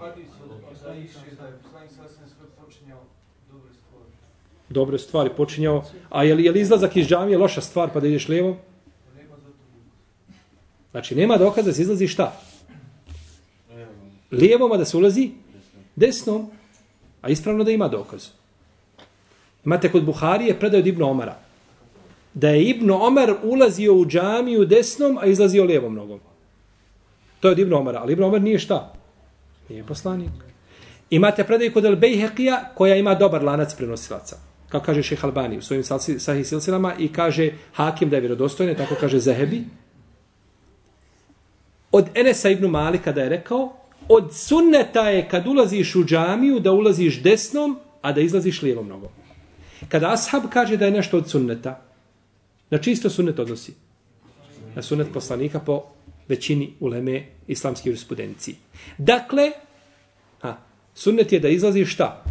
hadisu 0.00 0.38
da 0.80 2.64
počinjao 2.64 3.00
dobre 3.50 3.70
stvari 3.74 4.10
dobre 4.68 4.98
stvari 4.98 5.30
počinjao 5.36 5.84
a 6.10 6.24
je 6.24 6.34
li, 6.34 6.44
je 6.44 6.52
li 6.52 6.60
izlazak 6.60 6.96
iz 6.96 7.06
džamije 7.06 7.38
loša 7.38 7.60
stvar 7.60 7.90
pa 7.92 8.00
da 8.00 8.06
ideš 8.06 8.28
lijevom 8.28 8.56
znači 10.94 11.14
nema 11.14 11.36
dokaza 11.36 11.66
da 11.66 11.74
se 11.74 11.82
izlazi 11.82 12.08
šta 12.08 12.40
lijevom 14.30 14.72
a 14.72 14.76
da 14.76 14.84
se 14.84 14.96
ulazi 14.96 15.30
desnom 15.96 16.50
a 17.22 17.28
ispravno 17.28 17.64
da 17.64 17.70
ima 17.70 17.88
dokaz 17.88 18.28
imate 19.64 19.90
kod 19.92 20.04
Buharije 20.04 20.58
predaj 20.58 20.80
od 20.80 20.86
Ibn 20.86 21.02
Omara 21.02 21.44
da 22.34 22.48
je 22.48 22.64
Ibn 22.64 22.90
Omer 22.90 23.34
ulazio 23.42 23.94
u 23.94 24.06
džamiju 24.06 24.64
desnom, 24.64 25.18
a 25.20 25.26
izlazio 25.26 25.64
lijevom 25.64 25.94
nogom. 25.94 26.20
To 27.40 27.48
je 27.48 27.52
od 27.52 27.58
Ibn 27.58 27.72
Omara, 27.72 28.00
ali 28.02 28.12
Ibn 28.12 28.22
Omer 28.22 28.42
nije 28.42 28.58
šta? 28.58 28.92
Nije 29.68 29.84
poslanik. 29.84 30.30
Imate 31.10 31.44
predaj 31.44 31.72
kod 31.72 31.84
El 31.84 31.96
Bejhekija 31.96 32.72
koja 32.74 32.96
ima 32.96 33.14
dobar 33.14 33.44
lanac 33.44 33.74
prenosilaca. 33.74 34.36
Kao 34.68 34.80
kaže 34.80 35.02
Šehalbani 35.02 35.58
u 35.58 35.62
svojim 35.62 35.84
sahih 36.18 36.46
silsilama 36.46 36.94
i 36.98 37.12
kaže 37.12 37.52
Hakim 37.72 38.10
da 38.10 38.16
je 38.16 38.20
vjerodostojne, 38.20 38.74
tako 38.74 38.94
kaže 39.00 39.18
Zehebi. 39.18 39.64
Od 41.94 42.08
Enesa 42.14 42.50
Ibn 42.50 42.66
Malika 42.66 43.12
da 43.12 43.22
je 43.22 43.28
rekao, 43.28 43.72
od 44.08 44.34
sunneta 44.34 45.08
je 45.08 45.28
kad 45.28 45.46
ulaziš 45.46 45.94
u 45.94 46.04
džamiju 46.04 46.60
da 46.60 46.72
ulaziš 46.72 47.22
desnom, 47.22 47.76
a 48.02 48.12
da 48.12 48.20
izlaziš 48.20 48.62
lijevom 48.62 48.88
nogom. 48.88 49.08
Kada 49.88 50.10
Ashab 50.12 50.42
kaže 50.52 50.76
da 50.76 50.84
je 50.84 50.90
nešto 50.90 51.18
od 51.18 51.30
sunneta, 51.30 51.80
Na 52.70 52.78
čisto 52.78 53.10
sunnet 53.10 53.38
odnosi. 53.38 53.74
Na 54.74 54.82
sunnet 54.82 55.12
poslanika 55.12 55.60
po 55.60 55.82
većini 56.28 56.72
uleme 56.80 57.26
islamske 57.46 57.88
jurisprudencije. 57.88 58.56
Dakle, 58.98 59.52
a, 60.42 60.56
sunnet 60.94 61.32
je 61.32 61.40
da 61.40 61.48
izlaziš 61.48 61.92
šta? 61.92 62.24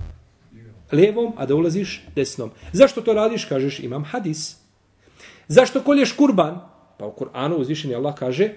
Lijevom, 0.92 1.34
a 1.38 1.46
da 1.46 1.56
ulaziš 1.56 2.04
desnom. 2.16 2.52
Zašto 2.74 3.02
to 3.02 3.14
radiš? 3.14 3.46
Kažeš, 3.46 3.80
imam 3.80 4.04
hadis. 4.04 4.58
Zašto 5.48 5.84
kolješ 5.84 6.12
kurban? 6.12 6.60
Pa 6.98 7.06
u 7.06 7.16
Kur'anu 7.20 7.56
uzvišeni 7.56 7.96
Allah 7.96 8.16
kaže 8.16 8.54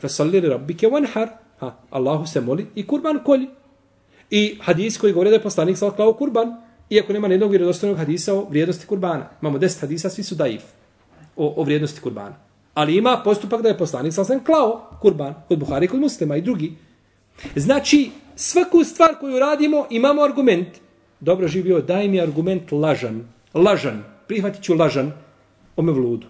fasalli 0.00 0.40
li 0.40 0.48
rabbike 0.48 0.86
wanhar. 0.86 1.28
Ha, 1.60 1.74
Allahu 1.90 2.26
se 2.26 2.40
moli 2.40 2.66
i 2.74 2.86
kurban 2.86 3.20
kolji. 3.24 3.48
I 4.30 4.58
hadis 4.60 4.98
koji 4.98 5.12
govore 5.12 5.30
da 5.30 5.36
je 5.36 5.42
poslanik 5.42 5.78
sa 5.78 5.90
klao 5.90 6.12
kurban, 6.12 6.54
iako 6.90 7.12
nema 7.12 7.28
nijednog 7.28 7.50
vjerodostojnog 7.50 7.98
hadisa 7.98 8.34
o 8.34 8.46
vrijednosti 8.50 8.86
kurbana. 8.86 9.28
Imamo 9.42 9.58
deset 9.58 9.80
hadisa, 9.80 10.10
svi 10.10 10.22
su 10.22 10.34
daif 10.34 10.62
o, 11.36 11.54
o 11.56 11.64
vrijednosti 11.64 12.00
kurbana. 12.00 12.36
Ali 12.74 12.96
ima 12.96 13.20
postupak 13.24 13.62
da 13.62 13.68
je 13.68 13.78
poslanik 13.78 14.12
sa 14.12 14.24
sam 14.24 14.44
klao 14.44 14.90
kurban 15.00 15.34
kod 15.48 15.58
Buhari, 15.58 15.88
kod 15.88 16.00
muslima 16.00 16.36
i 16.36 16.42
drugi. 16.42 16.72
Znači, 17.56 18.10
svaku 18.36 18.84
stvar 18.84 19.14
koju 19.20 19.38
radimo 19.38 19.86
imamo 19.90 20.22
argument. 20.22 20.68
Dobro 21.20 21.48
živio, 21.48 21.80
daj 21.80 22.08
mi 22.08 22.20
argument 22.20 22.72
lažan. 22.72 23.28
Lažan. 23.54 24.04
Prihvatit 24.26 24.62
ću 24.62 24.74
lažan 24.74 25.12
o 25.76 25.82
mevludu. 25.82 26.26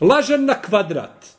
Lažan 0.00 0.44
na 0.44 0.54
kvadrat. 0.54 1.37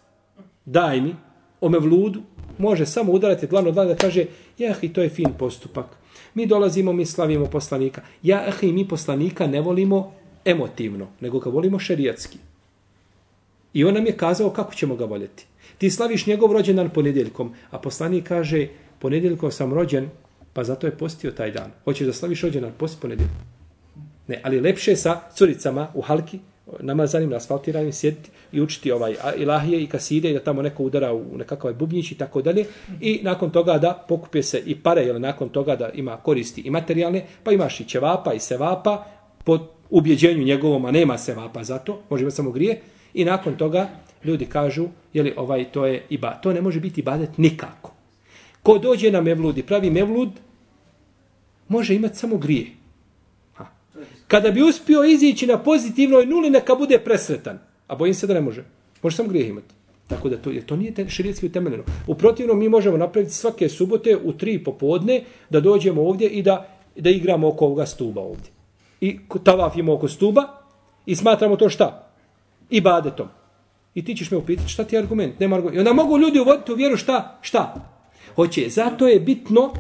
Daj 0.70 1.02
mi 1.02 1.16
o 1.62 1.70
mevludu. 1.70 2.22
Može 2.58 2.86
samo 2.86 3.12
udarati 3.12 3.48
glavno 3.48 3.72
dlan 3.72 3.88
da 3.88 3.96
kaže, 3.96 4.26
jah, 4.58 4.84
i 4.84 4.94
to 4.94 5.02
je 5.02 5.10
fin 5.10 5.34
postupak. 5.40 5.86
Mi 6.34 6.46
dolazimo, 6.46 6.94
mi 6.94 7.06
slavimo 7.06 7.46
poslanika. 7.46 8.02
Ja, 8.24 8.44
ah, 8.48 8.66
i 8.66 8.72
mi 8.72 8.88
poslanika 8.88 9.48
ne 9.48 9.62
volimo 9.62 10.12
emotivno, 10.46 11.08
nego 11.20 11.40
ga 11.40 11.50
volimo 11.50 11.80
šerijatski. 11.80 12.38
I 13.74 13.84
on 13.86 13.94
nam 13.94 14.06
je 14.06 14.18
kazao 14.18 14.50
kako 14.50 14.74
ćemo 14.74 14.96
ga 14.96 15.06
voljeti. 15.06 15.46
Ti 15.78 15.90
slaviš 15.90 16.28
njegov 16.28 16.54
rođendan 16.54 16.90
ponedjeljkom, 16.90 17.54
a 17.72 17.80
poslanik 17.80 18.28
kaže, 18.28 18.68
ponedjeljkom 19.00 19.52
sam 19.52 19.74
rođen, 19.74 20.10
pa 20.54 20.64
zato 20.64 20.88
je 20.88 20.98
postio 20.98 21.32
taj 21.32 21.52
dan. 21.52 21.72
Hoćeš 21.84 22.08
da 22.08 22.14
slaviš 22.14 22.42
rođendan, 22.42 22.74
posti 22.78 23.02
ponedjeljkom. 23.02 23.38
Ne, 24.28 24.42
ali 24.44 24.62
lepše 24.62 24.96
sa 24.96 25.22
curicama 25.36 25.88
u 25.94 26.02
halki, 26.02 26.40
namazanim, 26.80 27.34
asfaltiranim, 27.34 27.94
sjediti 27.94 28.30
i 28.52 28.62
učiti 28.62 28.92
ovaj 28.92 29.16
ilahije 29.38 29.84
i 29.84 29.88
kaside 29.88 30.30
i 30.30 30.34
da 30.34 30.40
tamo 30.40 30.62
neko 30.62 30.84
udara 30.84 31.14
u 31.14 31.38
nekakav 31.38 31.74
bubnjić 31.74 32.12
i 32.12 32.16
tako 32.16 32.42
dalje. 32.42 32.66
I 33.02 33.20
nakon 33.24 33.50
toga 33.50 33.78
da 33.78 34.06
pokupe 34.08 34.44
se 34.44 34.64
i 34.66 34.76
pare, 34.76 35.02
jer 35.02 35.22
nakon 35.22 35.50
toga 35.50 35.76
da 35.76 35.90
ima 35.90 36.18
koristi 36.18 36.62
i 36.62 36.70
materijalne, 36.70 37.26
pa 37.44 37.52
imaš 37.52 37.80
i 37.80 37.86
ćevapa 37.86 38.34
i 38.34 38.40
sevapa, 38.40 39.06
po 39.44 39.60
ubjeđenju 39.90 40.44
njegovom, 40.44 40.86
a 40.86 40.92
nema 40.92 41.18
sevapa 41.18 41.64
za 41.64 41.78
to, 41.78 42.02
može 42.10 42.24
imati 42.24 42.36
samo 42.36 42.52
grije, 42.52 42.82
I 43.14 43.26
nakon 43.26 43.56
toga 43.58 43.90
ljudi 44.24 44.46
kažu, 44.46 44.88
je 45.14 45.24
li 45.24 45.34
ovaj 45.38 45.72
to 45.72 45.86
je 45.86 46.06
iba, 46.10 46.34
to 46.34 46.54
ne 46.54 46.62
može 46.62 46.80
biti 46.80 47.02
ibadet 47.02 47.38
nikako. 47.38 47.94
Ko 48.64 48.78
dođe 48.78 49.12
na 49.12 49.22
mevlud 49.22 49.58
i 49.58 49.64
pravi 49.64 49.90
mevlud, 49.90 50.30
može 51.68 51.96
imati 51.96 52.18
samo 52.18 52.38
grije. 52.38 52.68
Kada 54.30 54.52
bi 54.52 54.62
uspio 54.62 55.04
izići 55.04 55.48
na 55.48 55.58
pozitivnoj 55.58 56.26
nuli, 56.26 56.50
neka 56.50 56.76
bude 56.76 57.00
presretan. 57.00 57.60
A 57.88 57.96
bojim 57.96 58.14
se 58.14 58.28
da 58.28 58.34
ne 58.34 58.42
može. 58.42 58.64
Može 59.04 59.16
samo 59.16 59.30
grijeh 59.30 59.50
imati. 59.50 59.76
Tako 60.08 60.30
da 60.30 60.38
to, 60.38 60.50
je 60.50 60.62
to 60.68 60.76
nije 60.76 61.10
širijetski 61.10 61.46
utemeljeno. 61.46 61.84
U 62.08 62.16
protivnom 62.16 62.60
mi 62.60 62.70
možemo 62.70 62.98
napraviti 62.98 63.34
svake 63.34 63.70
subote 63.70 64.18
u 64.24 64.34
tri 64.34 64.64
popodne 64.64 65.24
da 65.50 65.60
dođemo 65.60 66.02
ovdje 66.02 66.30
i 66.30 66.42
da, 66.42 66.68
da 66.96 67.10
igramo 67.10 67.48
oko 67.48 67.66
ovoga 67.66 67.86
stuba 67.86 68.22
ovdje. 68.22 68.52
I 69.02 69.20
tavafimo 69.44 69.94
oko 69.94 70.08
stuba 70.08 70.44
i 71.06 71.16
smatramo 71.16 71.56
to 71.56 71.70
šta? 71.70 72.10
ibadetom. 72.70 73.28
I 73.96 74.06
ti 74.06 74.16
ćeš 74.16 74.32
me 74.32 74.38
upitati 74.38 74.70
šta 74.70 74.84
ti 74.84 74.96
je 74.96 75.00
argument? 75.00 75.40
Nema 75.40 75.56
argument. 75.56 75.76
I 75.76 75.80
onda 75.80 75.94
mogu 75.94 76.18
ljudi 76.18 76.40
uvoditi 76.40 76.72
u 76.72 76.76
vjeru 76.76 76.98
šta? 76.98 77.40
Šta? 77.42 77.76
Hoće. 78.36 78.70
Zato 78.70 79.08
je 79.08 79.20
bitno 79.20 79.74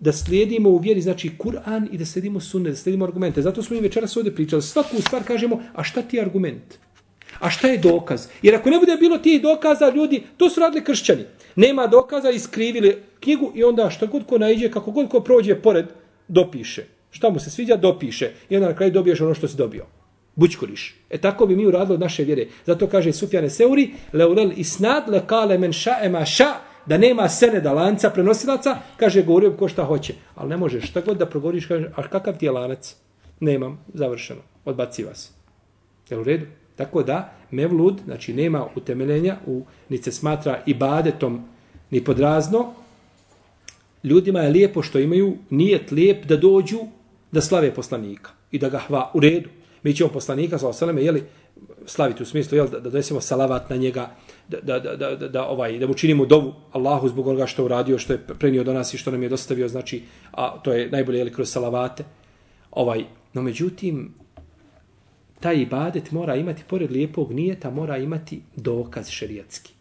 da 0.00 0.12
slijedimo 0.12 0.68
u 0.68 0.78
vjeri, 0.78 1.00
znači 1.00 1.30
Kur'an 1.38 1.88
i 1.92 1.98
da 1.98 2.04
slijedimo 2.04 2.40
sunne, 2.40 2.70
da 2.70 2.76
slijedimo 2.76 3.04
argumente. 3.04 3.42
Zato 3.42 3.62
smo 3.62 3.76
i 3.76 3.80
večeras 3.80 4.16
ovdje 4.16 4.34
pričali. 4.34 4.62
Svaku 4.62 5.00
stvar 5.00 5.24
kažemo, 5.24 5.62
a 5.74 5.84
šta 5.84 6.02
ti 6.02 6.16
je 6.16 6.22
argument? 6.22 6.78
A 7.38 7.50
šta 7.50 7.68
je 7.68 7.78
dokaz? 7.78 8.26
Jer 8.42 8.54
ako 8.54 8.70
ne 8.70 8.78
bude 8.78 8.96
bilo 8.96 9.18
tih 9.18 9.42
dokaza, 9.42 9.92
ljudi, 9.94 10.22
to 10.36 10.50
su 10.50 10.60
radili 10.60 10.84
kršćani. 10.84 11.24
Nema 11.56 11.86
dokaza, 11.86 12.30
iskrivili 12.30 12.96
knjigu 13.20 13.52
i 13.54 13.64
onda 13.64 13.90
što 13.90 14.06
god 14.06 14.26
ko 14.26 14.38
najđe, 14.38 14.70
kako 14.70 14.90
god 14.90 15.08
ko 15.08 15.20
prođe 15.20 15.54
pored, 15.54 15.86
dopiše. 16.28 16.84
Šta 17.10 17.30
mu 17.30 17.38
se 17.38 17.50
sviđa, 17.50 17.76
dopiše. 17.76 18.32
I 18.48 18.56
onda 18.56 18.68
na 18.68 18.76
kraju 18.76 18.92
dobiješ 18.92 19.20
ono 19.20 19.34
što 19.34 19.48
si 19.48 19.56
dobio 19.56 19.86
bućkuriš. 20.34 20.94
E 21.10 21.18
tako 21.18 21.46
bi 21.46 21.56
mi 21.56 21.66
uradili 21.66 21.94
od 21.94 22.00
naše 22.00 22.24
vjere. 22.24 22.46
Zato 22.66 22.86
kaže 22.86 23.12
Sufjane 23.12 23.50
Seuri, 23.50 23.90
leulel 24.12 24.52
isnad 24.56 25.08
le 25.08 25.22
kale 25.26 25.58
men 25.58 25.72
ša 25.72 25.96
ema 26.02 26.24
ša, 26.24 26.54
da 26.90 26.98
nema 26.98 27.28
sene 27.28 27.60
da 27.60 27.72
lanca 27.72 28.10
prenosilaca, 28.10 28.76
kaže 28.96 29.22
govorio 29.22 29.52
ko 29.52 29.68
šta 29.68 29.84
hoće. 29.84 30.14
Ali 30.34 30.50
ne 30.50 30.56
možeš, 30.56 30.88
šta 30.90 31.00
god 31.00 31.18
da 31.18 31.26
progovoriš, 31.26 31.66
kaže, 31.66 31.90
a 31.96 32.02
kakav 32.02 32.38
ti 32.38 32.46
je 32.46 32.50
lanac? 32.50 32.96
Nemam, 33.40 33.78
završeno, 33.94 34.40
odbaci 34.64 35.04
vas. 35.04 35.30
Je 36.10 36.18
u 36.18 36.24
redu? 36.24 36.46
Tako 36.76 37.02
da, 37.02 37.32
mevlud, 37.50 38.00
znači 38.04 38.34
nema 38.34 38.66
utemeljenja, 38.74 39.36
u, 39.46 39.62
ni 39.88 39.98
se 39.98 40.12
smatra 40.12 40.58
i 40.66 40.74
badetom, 40.74 41.44
ni 41.90 42.04
podrazno, 42.04 42.72
ljudima 44.04 44.40
je 44.40 44.50
lijepo 44.50 44.82
što 44.82 44.98
imaju 44.98 45.36
nijet 45.50 45.90
lijep 45.90 46.26
da 46.26 46.36
dođu 46.36 46.78
da 47.32 47.40
slave 47.40 47.74
poslanika 47.74 48.30
i 48.50 48.58
da 48.58 48.68
ga 48.68 48.78
hva 48.78 49.10
u 49.14 49.20
redu. 49.20 49.48
Mi 49.82 49.94
ćemo 49.94 50.10
poslanika, 50.10 50.58
sa 50.58 50.68
osaleme, 50.68 51.02
jeli, 51.02 51.22
slaviti 51.86 52.22
u 52.22 52.26
smislu, 52.26 52.56
jel, 52.56 52.68
da, 52.68 52.80
da 52.80 52.90
donesemo 52.90 53.20
salavat 53.20 53.70
na 53.70 53.76
njega, 53.76 54.10
da, 54.48 54.60
da, 54.60 54.78
da, 54.78 55.16
da, 55.16 55.28
da, 55.28 55.46
ovaj, 55.46 55.78
da 55.78 55.86
mu 55.86 55.94
činimo 55.94 56.26
dovu 56.26 56.54
Allahu 56.72 57.08
zbog 57.08 57.26
onoga 57.26 57.46
što 57.46 57.62
je 57.62 57.66
uradio, 57.66 57.98
što 57.98 58.12
je 58.12 58.18
prenio 58.38 58.64
do 58.64 58.72
nas 58.72 58.94
i 58.94 58.98
što 58.98 59.10
nam 59.10 59.22
je 59.22 59.28
dostavio, 59.28 59.68
znači, 59.68 60.02
a 60.32 60.58
to 60.62 60.72
je 60.72 60.90
najbolje, 60.90 61.18
jel, 61.18 61.30
kroz 61.30 61.50
salavate. 61.50 62.04
Ovaj, 62.70 63.04
no, 63.34 63.42
međutim, 63.42 64.14
taj 65.40 65.56
ibadet 65.56 66.10
mora 66.10 66.36
imati, 66.36 66.62
pored 66.68 66.90
lijepog 66.90 67.32
nijeta, 67.32 67.70
mora 67.70 67.96
imati 67.96 68.42
dokaz 68.56 69.08
šerijatski. 69.08 69.72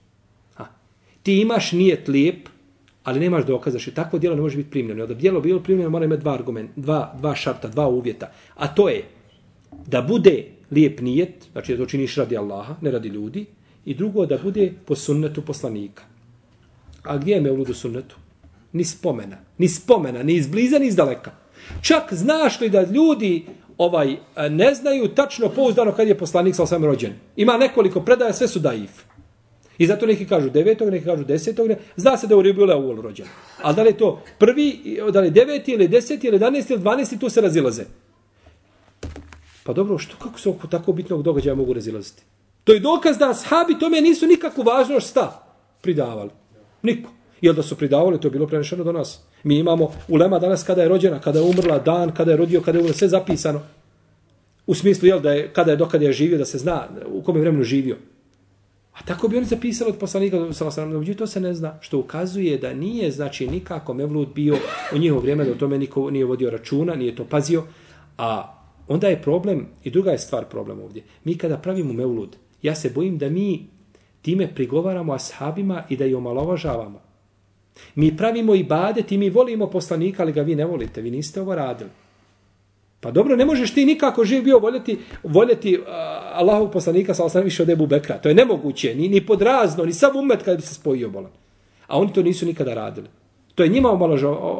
Ha. 0.53 0.65
Ti 1.23 1.41
imaš 1.41 1.71
nijet 1.71 2.07
lijep, 2.07 2.49
ali 3.03 3.19
nemaš 3.19 3.45
dokaza 3.45 3.79
što 3.79 3.91
takvo 3.91 4.19
djelo 4.19 4.35
ne 4.35 4.41
može 4.41 4.57
biti 4.57 4.69
primljeno. 4.69 5.07
Da 5.07 5.13
bi 5.13 5.21
djelo 5.21 5.41
bilo 5.41 5.59
primljeno, 5.59 5.89
mora 5.89 6.05
imati 6.05 6.21
dva 6.21 6.33
argumenta, 6.33 6.73
dva, 6.75 7.13
dva 7.17 7.35
šarta, 7.35 7.67
dva 7.67 7.87
uvjeta. 7.87 8.31
A 8.55 8.67
to 8.67 8.89
je, 8.89 9.03
da 9.85 10.01
bude 10.01 10.58
lijep 10.71 11.01
nijet, 11.01 11.47
znači 11.51 11.73
da 11.75 11.83
to 11.83 11.89
činiš 11.89 12.15
radi 12.15 12.37
Allaha, 12.37 12.75
ne 12.81 12.91
radi 12.91 13.09
ljudi, 13.09 13.45
i 13.85 13.93
drugo 13.93 14.25
da 14.25 14.37
bude 14.37 14.73
po 14.85 14.95
sunnetu 14.95 15.41
poslanika. 15.41 16.03
A 17.03 17.17
gdje 17.17 17.33
je 17.33 17.41
mevlud 17.41 17.69
u 17.69 17.73
sunnetu? 17.73 18.15
Ni 18.73 18.83
spomena. 18.83 19.37
Ni 19.57 19.67
spomena, 19.67 20.23
ni 20.23 20.33
izbliza, 20.33 20.79
ni 20.79 20.87
izdaleka. 20.87 21.31
Čak 21.81 22.13
znaš 22.13 22.61
li 22.61 22.69
da 22.69 22.81
ljudi 22.81 23.45
ovaj 23.77 24.15
ne 24.49 24.73
znaju 24.73 25.07
tačno 25.07 25.49
pouzdano 25.49 25.91
kad 25.91 26.07
je 26.07 26.17
poslanik 26.17 26.55
sa 26.55 26.63
osam 26.63 26.85
rođen. 26.85 27.13
Ima 27.35 27.57
nekoliko 27.57 28.01
predaja, 28.01 28.33
sve 28.33 28.47
su 28.47 28.59
daif. 28.59 28.91
I 29.77 29.87
zato 29.87 30.05
neki 30.05 30.27
kažu 30.27 30.49
devetog, 30.49 30.89
neki 30.89 31.05
kažu 31.05 31.23
desetog, 31.23 31.67
ne, 31.67 31.77
zna 31.95 32.17
se 32.17 32.27
da 32.27 32.33
je 32.33 32.37
u 32.37 32.41
Ribu 32.41 32.61
Uvol 32.61 33.01
rođen. 33.01 33.25
Ali 33.61 33.75
da 33.75 33.83
li 33.83 33.89
je 33.89 33.97
to 33.97 34.21
prvi, 34.39 34.99
da 35.13 35.19
li 35.19 35.27
je 35.27 35.31
deveti 35.31 35.71
ili 35.71 35.87
deseti 35.87 36.27
ili 36.27 36.35
jedanesti 36.35 36.73
ili 36.73 36.81
dvanesti, 36.81 37.19
tu 37.19 37.29
se 37.29 37.41
razilaze. 37.41 37.83
Pa 39.69 39.73
dobro, 39.73 39.97
što, 39.97 40.15
kako 40.17 40.39
se 40.39 40.49
oko 40.49 40.67
tako 40.67 40.91
bitnog 40.91 41.23
događaja 41.23 41.55
mogu 41.55 41.73
razilaziti? 41.73 42.23
To 42.63 42.73
je 42.73 42.79
dokaz 42.79 43.17
da 43.17 43.29
ashabi 43.29 43.79
tome 43.79 44.01
nisu 44.01 44.27
nikakvu 44.27 44.63
važnost 44.63 45.09
šta 45.09 45.45
pridavali. 45.81 46.29
Niko. 46.81 47.09
Jel 47.41 47.53
da 47.53 47.63
su 47.63 47.75
pridavali, 47.75 48.19
to 48.19 48.27
je 48.27 48.31
bilo 48.31 48.47
prenešeno 48.47 48.83
do 48.83 48.91
nas. 48.91 49.21
Mi 49.43 49.57
imamo 49.57 49.91
ulema 50.07 50.39
danas 50.39 50.63
kada 50.63 50.81
je 50.81 50.89
rođena, 50.89 51.19
kada 51.19 51.39
je 51.39 51.45
umrla, 51.45 51.79
dan, 51.79 52.13
kada 52.13 52.31
je 52.31 52.37
rodio, 52.37 52.61
kada 52.61 52.77
je 52.77 52.81
umrla, 52.81 52.95
sve 52.97 53.07
zapisano. 53.07 53.61
U 54.67 54.75
smislu, 54.75 55.07
jel, 55.07 55.21
da 55.21 55.33
je, 55.33 55.53
kada 55.53 55.71
je, 55.71 55.77
dokada 55.77 56.05
je 56.05 56.13
živio, 56.13 56.37
da 56.37 56.45
se 56.45 56.57
zna 56.57 56.87
u 57.07 57.21
kome 57.21 57.39
vremenu 57.39 57.63
živio. 57.63 57.97
A 58.93 59.05
tako 59.05 59.27
bi 59.27 59.37
oni 59.37 59.45
zapisali 59.45 59.91
od 59.91 59.97
poslanika, 59.99 60.53
sallallahu 60.53 61.13
to 61.13 61.27
se 61.27 61.39
ne 61.39 61.53
zna, 61.53 61.77
što 61.81 61.97
ukazuje 61.97 62.57
da 62.57 62.73
nije, 62.73 63.11
znači, 63.11 63.47
nikako 63.47 63.93
Mevlud 63.93 64.33
bio 64.35 64.57
u 64.95 64.97
njihovo 64.97 65.21
vrijeme, 65.21 65.45
da 65.45 65.51
o 65.51 65.55
tome 65.55 65.77
niko 65.77 66.09
nije 66.09 66.25
vodio 66.25 66.49
računa, 66.49 66.95
nije 66.95 67.15
to 67.15 67.25
pazio, 67.25 67.63
a 68.17 68.58
onda 68.89 69.07
je 69.07 69.21
problem, 69.21 69.67
i 69.83 69.89
druga 69.89 70.11
je 70.11 70.17
stvar 70.17 70.45
problem 70.45 70.79
ovdje, 70.81 71.03
mi 71.23 71.37
kada 71.37 71.57
pravimo 71.57 71.93
meulud, 71.93 72.35
ja 72.61 72.75
se 72.75 72.89
bojim 72.89 73.17
da 73.17 73.29
mi 73.29 73.67
time 74.21 74.55
prigovaramo 74.55 75.13
ashabima 75.13 75.83
i 75.89 75.97
da 75.97 76.05
ih 76.05 76.17
omalovažavamo. 76.17 77.01
Mi 77.95 78.17
pravimo 78.17 78.55
i 78.55 78.63
badet 78.63 79.11
i 79.11 79.17
mi 79.17 79.29
volimo 79.29 79.69
poslanika, 79.69 80.23
ali 80.23 80.31
ga 80.31 80.41
vi 80.41 80.55
ne 80.55 80.65
volite, 80.65 81.01
vi 81.01 81.11
niste 81.11 81.41
ovo 81.41 81.55
radili. 81.55 81.89
Pa 82.99 83.11
dobro, 83.11 83.35
ne 83.35 83.45
možeš 83.45 83.73
ti 83.73 83.85
nikako 83.85 84.25
živ 84.25 84.43
bio 84.43 84.59
voljeti, 84.59 84.97
voljeti 85.23 85.77
uh, 85.77 85.85
Allahov 86.33 86.71
poslanika 86.71 87.13
sa 87.13 87.23
osam 87.23 87.43
više 87.43 87.63
od 87.63 87.69
Ebu 87.69 87.87
Bekra. 87.87 88.17
To 88.17 88.29
je 88.29 88.35
nemoguće, 88.35 88.95
ni, 88.95 89.07
ni 89.07 89.25
podrazno, 89.25 89.85
ni 89.85 89.93
sav 89.93 90.17
umet 90.17 90.43
kada 90.43 90.55
bi 90.55 90.61
se 90.61 90.73
spojio 90.73 91.09
bolan. 91.09 91.31
A 91.87 91.99
oni 91.99 92.13
to 92.13 92.23
nisu 92.23 92.45
nikada 92.45 92.73
radili. 92.73 93.07
To 93.55 93.63
je 93.63 93.69
njima 93.69 93.89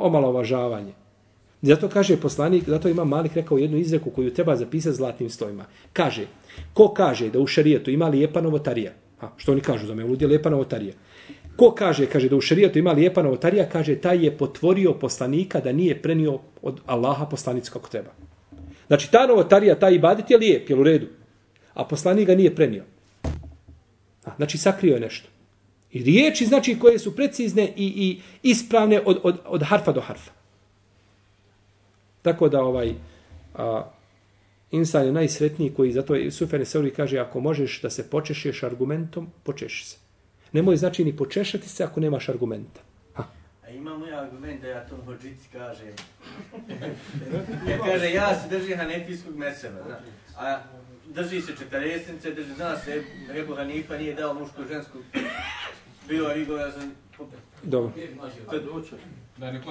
omalovažavanje. 0.02 0.94
Zato 1.62 1.90
kaže 1.90 2.18
poslanik, 2.18 2.64
zato 2.70 2.90
ima 2.90 3.04
Malik 3.04 3.36
rekao 3.36 3.58
jednu 3.58 3.78
izreku 3.78 4.10
koju 4.10 4.34
treba 4.34 4.56
zapisati 4.56 4.96
zlatnim 4.96 5.30
stojima. 5.30 5.66
Kaže, 5.94 6.28
ko 6.74 6.94
kaže 6.94 7.30
da 7.30 7.40
u 7.40 7.48
šarijetu 7.48 7.92
ima 7.92 8.08
lijepa 8.08 8.42
novotarija, 8.42 8.92
a 9.22 9.30
što 9.38 9.52
oni 9.52 9.62
kažu 9.62 9.88
za 9.88 9.96
me, 9.96 10.04
ludi 10.04 10.26
lijepa 10.26 10.50
novotarija, 10.50 10.94
Ko 11.60 11.74
kaže, 11.76 12.06
kaže 12.08 12.30
da 12.30 12.38
u 12.40 12.42
šarijetu 12.42 12.80
ima 12.80 12.92
lijepa 12.92 13.24
novotarija, 13.24 13.66
kaže 13.70 13.96
taj 13.96 14.24
je 14.26 14.32
potvorio 14.38 14.94
poslanika 14.94 15.60
da 15.60 15.72
nije 15.72 16.02
prenio 16.02 16.40
od 16.62 16.80
Allaha 16.86 17.26
poslanicu 17.26 17.72
kako 17.72 17.90
treba. 17.90 18.12
Znači 18.88 19.12
ta 19.12 19.26
novotarija, 19.28 19.76
taj 19.80 19.96
ibadet 19.96 20.32
je 20.32 20.38
lijep, 20.38 20.70
je 20.70 20.76
u 20.76 20.84
redu. 20.84 21.08
A 21.74 21.84
poslanik 21.84 22.28
ga 22.28 22.36
nije 22.36 22.56
prenio. 22.56 22.84
A, 24.26 24.36
znači 24.38 24.58
sakrio 24.58 24.94
je 24.94 25.00
nešto. 25.00 25.28
I 25.92 26.04
riječi 26.04 26.46
znači 26.46 26.80
koje 26.80 27.00
su 27.00 27.16
precizne 27.16 27.68
i, 27.76 27.88
i 28.08 28.22
ispravne 28.44 29.02
od, 29.06 29.20
od, 29.24 29.40
od 29.46 29.64
harfa 29.64 29.92
do 29.92 30.02
harfa. 30.02 30.32
Tako 32.22 32.50
da 32.50 32.62
ovaj 32.62 32.94
a, 33.56 33.84
insan 34.72 35.06
je 35.06 35.12
najsretniji 35.12 35.74
koji 35.74 35.92
zato 35.92 36.16
je 36.16 36.32
Sufene 36.32 36.66
Seuri 36.66 36.92
kaže 36.94 37.20
ako 37.20 37.40
možeš 37.40 37.82
da 37.82 37.90
se 37.90 38.10
počešeš 38.10 38.64
argumentom, 38.64 39.28
počeši 39.44 39.86
se. 39.86 39.98
Nemoj 40.52 40.78
znači 40.78 41.04
ni 41.04 41.18
počešati 41.18 41.70
se 41.70 41.84
ako 41.84 42.00
nemaš 42.00 42.30
argumenta. 42.30 42.82
Ha. 43.14 43.24
A 43.66 43.70
imamo 43.70 44.06
ja 44.06 44.22
argument 44.22 44.62
da 44.62 44.68
ja 44.68 44.88
to 44.88 44.98
hođici 45.06 45.50
kažem. 45.54 45.94
ja 47.70 47.78
kaže, 47.86 48.12
ja 48.12 48.42
se 48.42 48.50
držim 48.50 48.78
hanefijskog 48.78 49.36
meseva. 49.36 49.82
Da. 49.88 50.02
A 50.38 50.60
drži 51.08 51.42
se 51.42 51.56
četaresnice, 51.58 52.32
drži, 52.32 52.54
zna 52.54 52.78
se, 52.78 53.04
Rebu 53.30 53.56
Hanifa 53.56 53.98
nije 53.98 54.14
dao 54.14 54.34
muško 54.34 54.64
žensku. 54.70 54.98
Je. 59.42 59.62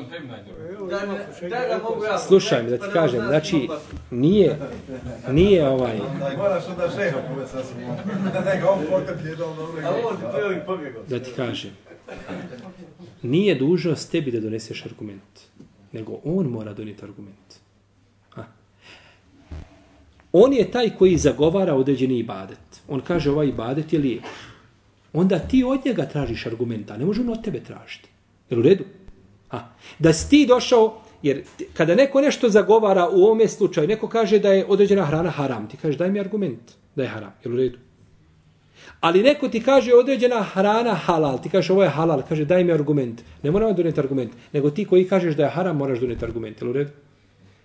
Da. 2.00 2.18
Slušaj 2.18 2.62
mi 2.62 2.70
da 2.70 2.78
ti 2.78 2.86
kažem, 2.92 3.20
znači 3.26 3.68
nije 4.10 4.58
nije 5.30 5.68
ovaj 5.68 5.98
Moraš 6.36 6.64
onda 6.68 6.90
šeha 6.96 7.18
povesti 7.34 7.56
sa 7.56 7.64
sobom. 7.64 7.96
Da 8.44 8.60
ga 8.60 8.70
on 8.70 8.78
potrpi 8.90 9.28
jedan 9.28 9.56
dobro. 9.56 9.82
A 9.84 10.64
pobjegao. 10.66 11.02
Da 11.08 11.22
ti 11.22 11.30
kažem. 11.36 11.70
Nije 13.22 13.54
dužnost 13.54 14.10
tebi 14.10 14.30
da 14.30 14.40
doneseš 14.40 14.86
argument, 14.86 15.40
nego 15.92 16.20
on 16.24 16.46
mora 16.46 16.72
donijeti 16.72 17.04
argument. 17.04 17.54
Ha. 18.30 18.44
On 20.32 20.52
je 20.52 20.70
taj 20.70 20.90
koji 20.98 21.16
zagovara 21.16 21.74
određeni 21.74 22.18
ibadet. 22.18 22.58
On 22.88 23.00
kaže 23.00 23.30
ovaj 23.30 23.46
ibadet 23.46 23.92
je 23.92 23.98
lijep. 23.98 24.24
Onda 25.12 25.38
ti 25.38 25.64
od 25.64 25.80
njega 25.86 26.06
tražiš 26.06 26.46
argumenta, 26.46 26.96
ne 26.96 27.04
može 27.04 27.20
on 27.20 27.28
od 27.28 27.44
tebe 27.44 27.60
tražiti. 27.60 28.08
Jer 28.50 28.58
u 28.58 28.62
redu? 28.62 28.84
A, 29.50 29.58
da 29.98 30.12
si 30.12 30.30
ti 30.30 30.46
došao, 30.46 31.02
jer 31.22 31.42
kada 31.74 31.94
neko 31.94 32.20
nešto 32.20 32.48
zagovara 32.48 33.08
u 33.08 33.24
ovome 33.24 33.48
slučaju, 33.48 33.88
neko 33.88 34.08
kaže 34.08 34.38
da 34.38 34.52
je 34.52 34.66
određena 34.68 35.04
hrana 35.04 35.30
haram, 35.30 35.68
ti 35.68 35.76
kažeš 35.76 35.98
daj 35.98 36.10
mi 36.10 36.20
argument 36.20 36.72
da 36.96 37.02
je 37.02 37.08
haram, 37.08 37.32
jel 37.44 37.54
u 37.54 37.56
redu? 37.56 37.78
Ali 39.00 39.22
neko 39.22 39.48
ti 39.48 39.62
kaže 39.62 39.94
određena 39.94 40.42
hrana 40.42 40.94
halal, 40.94 41.42
ti 41.42 41.48
kažeš 41.48 41.70
ovo 41.70 41.82
je 41.82 41.88
halal, 41.88 42.22
kaže 42.28 42.44
daj 42.44 42.64
mi 42.64 42.72
argument. 42.72 43.22
Ne 43.42 43.50
moramo 43.50 43.72
doneti 43.72 44.00
argument, 44.00 44.32
nego 44.52 44.70
ti 44.70 44.84
koji 44.84 45.08
kažeš 45.08 45.34
da 45.34 45.44
je 45.44 45.50
haram 45.50 45.76
moraš 45.76 45.98
doneti 45.98 46.24
argument, 46.24 46.60
jel 46.60 46.70
u 46.70 46.72
redu? 46.72 46.90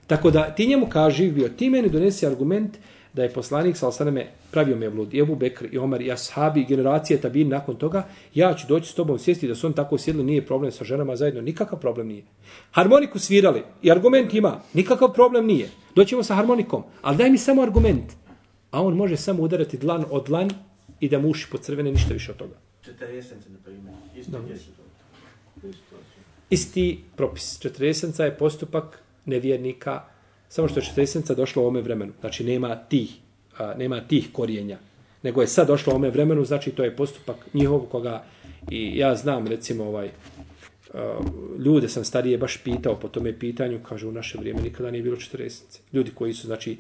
Tako 0.08 0.32
da 0.32 0.44
ti 0.56 0.68
njemu 0.68 0.88
kaži, 0.90 1.32
bio, 1.32 1.50
ti 1.50 1.70
meni 1.70 1.90
donesi 1.90 2.28
argument 2.28 2.78
da 3.14 3.24
je 3.24 3.34
poslanik 3.34 3.78
sa 3.78 3.88
osaname 3.88 4.28
pravio 4.52 4.76
mevlud, 4.76 5.14
i 5.14 5.20
Ebu 5.20 5.36
Bekr, 5.36 5.66
i 5.72 5.78
Omar, 5.78 6.02
i 6.02 6.12
Ashabi, 6.12 6.62
i 6.62 6.66
generacije 6.66 7.22
tabin 7.22 7.50
nakon 7.50 7.76
toga, 7.76 8.08
ja 8.34 8.54
ću 8.54 8.68
doći 8.68 8.92
s 8.92 8.96
tobom 8.96 9.20
sjesti 9.20 9.48
da 9.48 9.56
su 9.56 9.68
on 9.68 9.74
tako 9.74 9.98
sjedli, 9.98 10.24
nije 10.24 10.46
problem 10.46 10.72
sa 10.72 10.84
ženama 10.84 11.16
zajedno, 11.16 11.42
nikakav 11.42 11.80
problem 11.80 12.08
nije. 12.08 12.24
Harmoniku 12.72 13.20
svirali, 13.20 13.64
i 13.82 13.92
argument 13.92 14.34
ima, 14.34 14.62
nikakav 14.74 15.14
problem 15.14 15.46
nije. 15.46 15.70
Doćemo 15.96 16.24
sa 16.24 16.36
harmonikom, 16.36 16.84
ali 17.02 17.18
daj 17.18 17.30
mi 17.30 17.38
samo 17.38 17.62
argument. 17.62 18.12
A 18.72 18.82
on 18.82 18.96
može 18.96 19.18
samo 19.18 19.44
udarati 19.44 19.78
dlan 19.78 20.06
od 20.10 20.26
dlan 20.26 20.50
i 21.00 21.10
da 21.10 21.20
muši 21.20 21.48
po 21.52 21.58
crvene, 21.58 21.92
ništa 21.92 22.14
više 22.14 22.32
od 22.32 22.38
toga. 22.38 22.56
40 22.86 23.24
na 23.50 23.58
primjer, 23.64 23.94
isto 24.18 24.38
Isti 26.50 27.04
propis. 27.16 27.60
40 27.62 28.24
je 28.24 28.38
postupak 28.38 29.00
nevjernika, 29.26 30.02
Samo 30.50 30.68
što 30.68 30.80
je 30.80 30.86
četirisenca 30.86 31.36
došlo 31.36 31.64
u 31.64 31.68
ome 31.68 31.82
vremenu. 31.82 32.14
Znači 32.20 32.44
nema 32.44 32.76
tih, 32.76 33.16
a, 33.58 33.74
nema 33.78 34.02
tih 34.02 34.30
korijenja. 34.32 34.78
Nego 35.24 35.42
je 35.42 35.48
sad 35.48 35.68
došlo 35.68 35.94
u 35.94 35.96
ome 35.96 36.10
vremenu, 36.10 36.46
znači 36.46 36.72
to 36.72 36.84
je 36.84 36.96
postupak 36.96 37.38
njihov 37.54 37.80
koga 37.80 38.24
i 38.72 38.98
ja 38.98 39.16
znam 39.16 39.48
recimo 39.48 39.84
ovaj 39.84 40.10
a, 40.94 41.20
ljude 41.66 41.90
sam 41.90 42.04
starije 42.04 42.38
baš 42.38 42.58
pitao 42.64 43.00
po 43.00 43.08
tome 43.08 43.40
pitanju, 43.40 43.80
kaže 43.90 44.08
u 44.08 44.12
naše 44.12 44.38
vrijeme 44.38 44.62
nikada 44.62 44.92
nije 44.92 45.04
bilo 45.04 45.18
četiresence. 45.18 45.80
Ljudi 45.94 46.12
koji 46.16 46.34
su 46.34 46.48
znači 46.48 46.78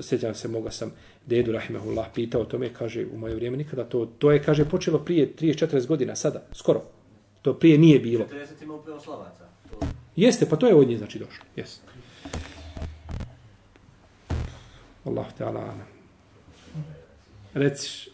sjećam 0.00 0.34
se, 0.34 0.48
moga 0.48 0.70
sam 0.70 0.92
dedu 1.26 1.52
Rahimahullah 1.52 2.06
pitao 2.14 2.40
o 2.40 2.44
tome, 2.44 2.74
kaže, 2.74 3.06
u 3.14 3.18
moje 3.18 3.34
vrijeme 3.34 3.56
nikada 3.56 3.84
to, 3.84 4.06
to 4.18 4.32
je, 4.32 4.42
kaže, 4.42 4.64
počelo 4.64 4.98
prije 4.98 5.32
30-40 5.40 5.86
godina, 5.86 6.16
sada, 6.16 6.42
skoro. 6.52 6.82
To 7.42 7.54
prije 7.54 7.78
nije 7.78 7.98
bilo. 7.98 8.24
40 8.24 8.62
ima 8.62 8.74
upravo 8.74 9.00
Slavaca. 9.00 9.48
Jeste, 10.16 10.46
pa 10.48 10.56
to 10.56 10.66
je 10.66 10.74
od 10.74 10.88
nje, 10.88 10.98
znači, 10.98 11.18
došlo. 11.18 11.44
Jeste. 11.56 11.91
Allah 15.04 15.26
te 15.38 15.44
ala 15.44 15.60
ala. 15.60 15.86
Reciš. 17.54 18.08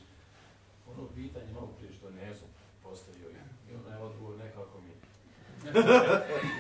Ono 0.91 1.07
pitanje 1.07 1.53
malo 1.53 1.67
prije 1.79 1.93
što 1.93 2.11
ne 2.11 2.35
znam 2.35 2.51
postavio 2.83 3.29
i 3.71 3.75
ono 3.75 3.97
je 3.97 4.03
odgovor 4.03 4.39
nekako 4.39 4.81
mi. 4.81 4.93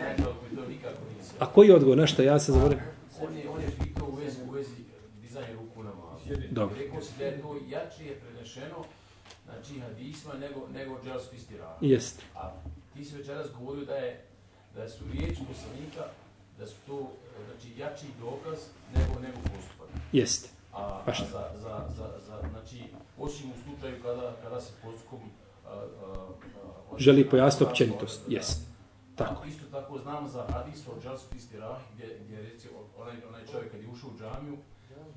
nekako 0.09 0.35
mi 0.51 0.57
to 0.57 0.69
nikako 0.69 0.99
nisi. 1.17 1.35
A 1.39 1.47
koji 1.47 1.69
je 1.69 1.75
odgovor? 1.75 1.99
Našta 1.99 2.23
ja 2.23 2.39
se 2.39 2.53
zavorim? 2.53 2.79
On 3.23 3.37
je, 3.37 3.49
on 3.49 3.61
je 3.61 3.69
pitao 3.85 4.09
u 4.09 4.15
vezi, 4.15 4.37
u 4.49 4.51
vezi 4.51 4.75
dizanja 5.23 5.53
ruku 5.53 5.83
na 5.83 5.91
mazu. 5.91 6.41
Dobro. 6.51 6.77
Rekao 6.79 7.03
si 7.03 7.13
da 7.19 7.25
je 7.25 7.41
to 7.41 7.57
jačije 7.69 8.15
prenešeno 8.15 8.85
znači 9.45 9.81
hadisma 9.81 10.35
nego, 10.35 10.69
nego 10.75 11.01
dželsko 11.05 11.35
istirana. 11.37 11.77
Jest. 11.81 12.23
A 12.35 12.53
ti 12.95 13.05
si 13.05 13.17
večeras 13.17 13.47
govorio 13.59 13.85
da 13.85 13.95
je 13.95 14.25
da 14.75 14.89
su 14.89 15.05
riječi 15.13 15.41
poslanika, 15.49 16.05
da 16.59 16.67
su 16.67 16.77
to 16.87 17.13
znači, 17.47 17.81
jači 17.81 18.07
dokaz 18.21 18.59
nego, 18.95 19.21
nego 19.21 19.37
postup. 19.37 19.79
Jeste. 20.13 20.49
A, 20.73 21.03
a 21.07 21.13
za, 21.33 21.51
za, 21.55 21.85
za, 21.97 22.09
za, 22.27 22.49
znači, 22.51 22.83
osim 23.19 23.51
u 23.51 23.55
slučaju 23.65 24.03
kada, 24.03 24.37
kada 24.43 24.61
se 24.61 24.73
postupkom 24.83 25.21
želi 26.99 27.31
pojasniti 27.31 27.65
općenitost. 27.65 28.21
Jeste. 28.29 28.67
Tako. 29.17 29.45
Isto 29.45 29.67
tako 29.71 29.99
znam 29.99 30.29
za 30.29 30.47
hadis 30.53 30.87
o 30.89 31.01
džalsku 31.03 31.37
istirah, 31.37 31.79
gdje, 31.95 32.21
gdje 32.25 32.43
reci, 32.43 32.69
onaj, 32.99 33.17
onaj 33.29 33.47
čovjek 33.47 33.73
kad 33.73 33.81
je 33.81 33.89
ušao 33.89 34.11
u 34.11 34.19
džamiju, 34.19 34.57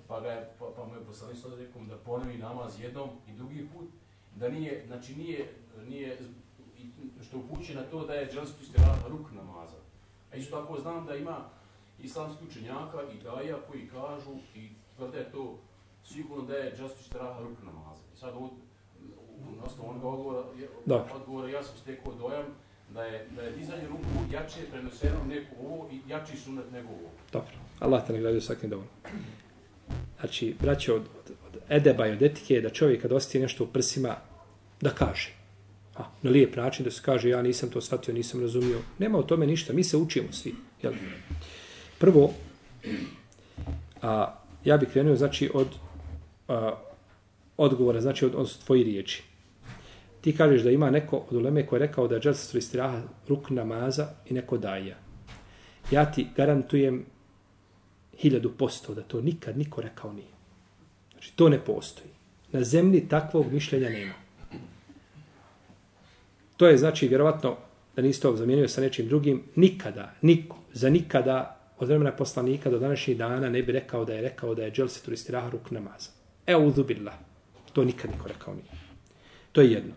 pa, 0.08 0.20
ga 0.20 0.28
je, 0.28 0.54
pa, 0.60 0.66
pa 0.76 0.86
mu 0.86 0.96
je 0.96 1.06
poslani 1.06 1.36
sada 1.36 1.56
rekom 1.56 1.88
da 1.88 1.98
ponovi 1.98 2.38
namaz 2.38 2.80
jednom 2.80 3.10
i 3.28 3.34
drugi 3.34 3.68
put, 3.74 3.90
da 4.36 4.50
nije, 4.50 4.84
znači 4.88 5.16
nije, 5.16 5.54
nije 5.88 6.18
što 7.22 7.38
upuće 7.38 7.76
na 7.76 7.82
to 7.82 8.06
da 8.06 8.14
je 8.14 8.32
džalsku 8.34 8.58
istirah 8.62 9.08
ruk 9.08 9.32
namaza. 9.32 9.81
A 10.34 10.36
isto 10.36 10.62
tako 10.62 10.80
znam 10.80 11.06
da 11.06 11.16
ima 11.16 11.38
islamski 12.00 12.46
učenjaka 12.46 12.98
i 13.14 13.24
daja 13.24 13.58
koji 13.70 13.88
kažu 13.88 14.32
i 14.56 14.70
tvrde 14.96 15.26
to 15.32 15.58
sigurno 16.04 16.44
da 16.44 16.56
je 16.56 16.76
džastić 16.78 17.06
straha 17.06 17.40
ruk 17.40 17.58
namaza. 17.66 18.04
I 18.16 18.18
sad 18.18 18.34
ovdje, 18.36 18.58
na 19.58 19.64
osnovu 19.64 19.90
onoga 19.90 20.08
odgovora, 20.08 20.44
Dobro. 20.86 21.16
odgovora 21.16 21.50
ja 21.50 21.64
sam 21.64 21.78
stekao 21.78 22.14
dojam 22.14 22.46
da 22.94 23.04
je, 23.04 23.28
da 23.36 23.42
je 23.42 23.52
dizanje 23.52 23.88
ruku 23.88 24.34
jače 24.34 24.72
preneseno 24.72 25.24
neko 25.28 25.56
ovo 25.64 25.90
i 25.92 26.10
jači 26.10 26.38
sunet 26.38 26.72
nego 26.72 26.90
ovo. 26.90 27.10
Dobro. 27.32 27.52
Allah 27.80 28.08
te 28.08 28.14
nagradio 28.14 28.42
svakim 28.42 28.70
dovoljno. 28.70 28.92
Znači, 30.20 30.56
braće, 30.62 30.94
od, 30.94 31.02
od, 31.02 31.32
od 31.48 31.62
edeba 31.70 32.08
i 32.08 32.12
od 32.12 32.22
etike 32.22 32.54
je 32.54 32.62
da 32.62 32.70
čovjek 32.70 33.02
kad 33.02 33.12
osjeti 33.12 33.40
nešto 33.40 33.64
u 33.64 33.68
prsima, 33.68 34.16
da 34.82 34.90
kaže. 34.90 35.41
A, 35.98 36.04
na 36.22 36.32
lijep 36.32 36.56
način 36.56 36.86
da 36.86 36.92
se 36.92 37.02
kaže, 37.06 37.30
ja 37.30 37.42
nisam 37.42 37.70
to 37.70 37.82
shvatio, 37.82 38.14
nisam 38.14 38.42
razumio. 38.42 38.80
Nema 39.00 39.18
o 39.18 39.24
tome 39.24 39.48
ništa, 39.48 39.74
mi 39.74 39.84
se 39.84 39.98
učimo 39.98 40.32
svi. 40.32 40.56
Jel? 40.82 40.94
Prvo, 42.00 42.34
a, 44.02 44.36
ja 44.66 44.78
bih 44.78 44.90
krenuo, 44.90 45.16
znači, 45.16 45.52
od 45.54 45.68
a, 46.48 46.72
odgovora, 47.58 48.02
znači, 48.02 48.26
od, 48.26 48.36
od 48.36 48.58
tvoji 48.66 48.84
riječi. 48.84 49.24
Ti 50.22 50.38
kažeš 50.38 50.62
da 50.62 50.72
ima 50.72 50.90
neko 50.90 51.18
od 51.18 51.36
uleme 51.36 51.66
koji 51.68 51.78
je 51.78 51.88
rekao 51.88 52.08
da 52.08 52.16
je 52.16 52.22
dželstvo 52.22 52.58
istiraha 52.58 53.02
ruk 53.28 53.50
namaza 53.50 54.08
i 54.26 54.34
neko 54.34 54.58
daja. 54.58 54.98
Ja 55.92 56.12
ti 56.12 56.28
garantujem 56.36 57.06
hiljadu 58.18 58.52
posto 58.58 58.94
da 58.94 59.02
to 59.02 59.22
nikad 59.22 59.58
niko 59.58 59.82
rekao 59.82 60.14
nije. 60.14 60.32
Znači, 61.12 61.34
to 61.36 61.50
ne 61.50 61.60
postoji. 61.66 62.10
Na 62.52 62.64
zemlji 62.64 63.08
takvog 63.10 63.52
mišljenja 63.52 63.90
nema. 63.90 64.14
To 66.62 66.68
je, 66.68 66.78
znači, 66.78 67.08
vjerovatno, 67.08 67.56
da 67.96 68.02
niste 68.02 68.28
ovo 68.28 68.38
zamijenio 68.38 68.68
sa 68.68 68.82
nečim 68.82 69.08
drugim, 69.08 69.44
nikada, 69.56 70.14
niko, 70.22 70.58
za 70.74 70.90
nikada, 70.90 71.58
od 71.80 71.88
vremena 71.88 72.12
poslanika 72.12 72.70
do 72.70 72.80
današnjih 72.80 73.18
dana 73.18 73.50
ne 73.50 73.64
bi 73.64 73.72
rekao 73.72 74.06
da 74.06 74.14
je 74.14 74.22
rekao 74.22 74.56
da 74.56 74.64
je 74.64 74.72
dželse 74.72 75.02
turistiraha 75.06 75.50
ruk 75.50 75.72
namaza. 75.72 76.10
E 76.48 76.54
billah. 76.88 77.14
To 77.74 77.84
nikad 77.84 78.12
niko 78.12 78.28
rekao 78.28 78.54
nije. 78.54 78.68
To 79.52 79.62
je 79.62 79.72
jedno. 79.72 79.94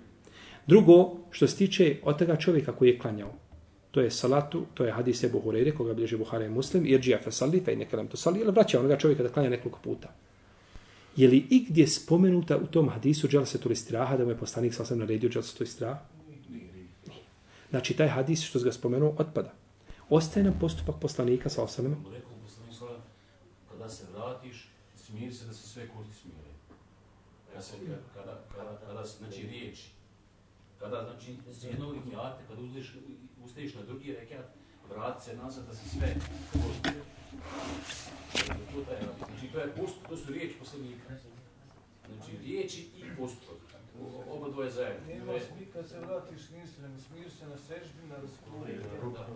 Drugo, 0.67 1.17
što 1.31 1.47
se 1.47 1.57
tiče 1.57 1.97
od 2.03 2.19
toga 2.19 2.37
čovjeka 2.37 2.73
koji 2.73 2.89
je 2.89 2.99
klanjao, 2.99 3.35
to 3.91 4.01
je 4.01 4.11
salatu, 4.11 4.65
to 4.75 4.85
je 4.85 4.93
hadis 4.93 5.25
Ebu 5.25 5.43
Hureyre, 5.45 5.77
koga 5.77 5.95
bilježi 5.95 6.17
Buhara 6.17 6.47
i 6.47 6.49
Muslim, 6.49 6.87
jer 6.87 7.01
džija 7.01 7.19
fesalli, 7.25 7.61
fe 7.61 7.73
i 7.73 7.77
nekelem 7.77 8.09
to 8.09 8.17
sali, 8.17 8.41
ili 8.41 8.53
vraća 8.53 8.81
onoga 8.81 8.97
čovjeka 8.97 9.23
da 9.23 9.29
klanja 9.29 9.51
nekoliko 9.51 9.79
puta. 9.83 10.15
Je 11.17 11.29
li 11.29 11.47
igdje 11.51 11.87
spomenuta 11.87 12.57
u 12.57 12.67
tom 12.67 12.89
hadisu 12.89 13.29
dželse 13.29 13.61
turistiraha, 13.61 14.17
da 14.17 14.25
mu 14.25 14.31
je 14.31 14.39
poslanik 14.39 14.75
sasvim 14.75 14.99
naredio 14.99 15.31
dželse 15.31 15.57
turistiraha? 15.57 16.14
Znači, 17.75 17.97
taj 17.97 18.09
hadis 18.09 18.43
što 18.43 18.59
se 18.59 18.65
ga 18.65 18.73
spomenuo, 18.73 19.15
otpada. 19.19 19.53
Ostaje 20.09 20.45
nam 20.45 20.59
postupak 20.61 20.95
poslanika 21.01 21.49
sa 21.51 21.63
osanem. 21.63 21.97
Rekao 22.13 22.31
poslanik 22.43 22.75
sa 22.75 22.85
kada 23.71 23.89
se 23.89 24.05
vratiš, 24.13 24.69
smiri 24.97 25.33
se 25.33 25.47
da 25.47 25.53
se 25.55 25.69
sve 25.69 25.89
kurti 25.89 26.15
smire. 26.15 26.53
Ja 27.55 27.63
se, 27.63 27.75
kada, 28.15 28.45
kada, 28.57 28.79
kada 28.87 29.07
se, 29.07 29.19
znači, 29.19 29.47
riječi, 29.47 29.91
kada, 30.79 31.03
znači, 31.03 31.37
s 31.53 31.65
jednog 31.65 31.95
rekiata, 31.95 32.39
kada 32.49 32.63
uzdiš, 32.63 32.95
ustaješ 33.45 33.75
na 33.75 33.83
drugi 33.83 34.13
rekiat, 34.13 34.47
vrati 34.91 35.25
se 35.25 35.37
nazad 35.37 35.67
da 35.67 35.75
se 35.75 35.89
sve 35.89 36.15
kosti. 36.53 36.99
To, 38.73 38.93
je, 38.93 38.99
znači, 39.19 39.53
to 39.53 39.59
je 39.59 39.75
postup, 39.77 40.09
to 40.09 40.17
su 40.17 40.33
riječi 40.33 40.55
poslanika. 40.59 41.15
Znači, 42.07 42.37
riječi 42.37 42.89
i 42.97 43.17
postupak. 43.19 43.64
Oba 44.31 44.49
dvoje 44.49 44.71
zajedno. 44.71 45.07
Nema 45.09 45.25
To 45.27 45.33
je- 45.33 45.41
smi 45.41 45.67
kad 45.73 45.89
se 45.89 45.99
vratiš 46.01 46.41
nisi, 46.51 46.83
nego 46.83 46.99
smiješ 47.09 47.33
se 47.33 47.47
na 47.47 47.57
sežbi, 47.57 48.03
na 48.09 48.17
raskolu. 48.17 48.67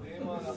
Nema 0.05 0.32
na 0.32 0.55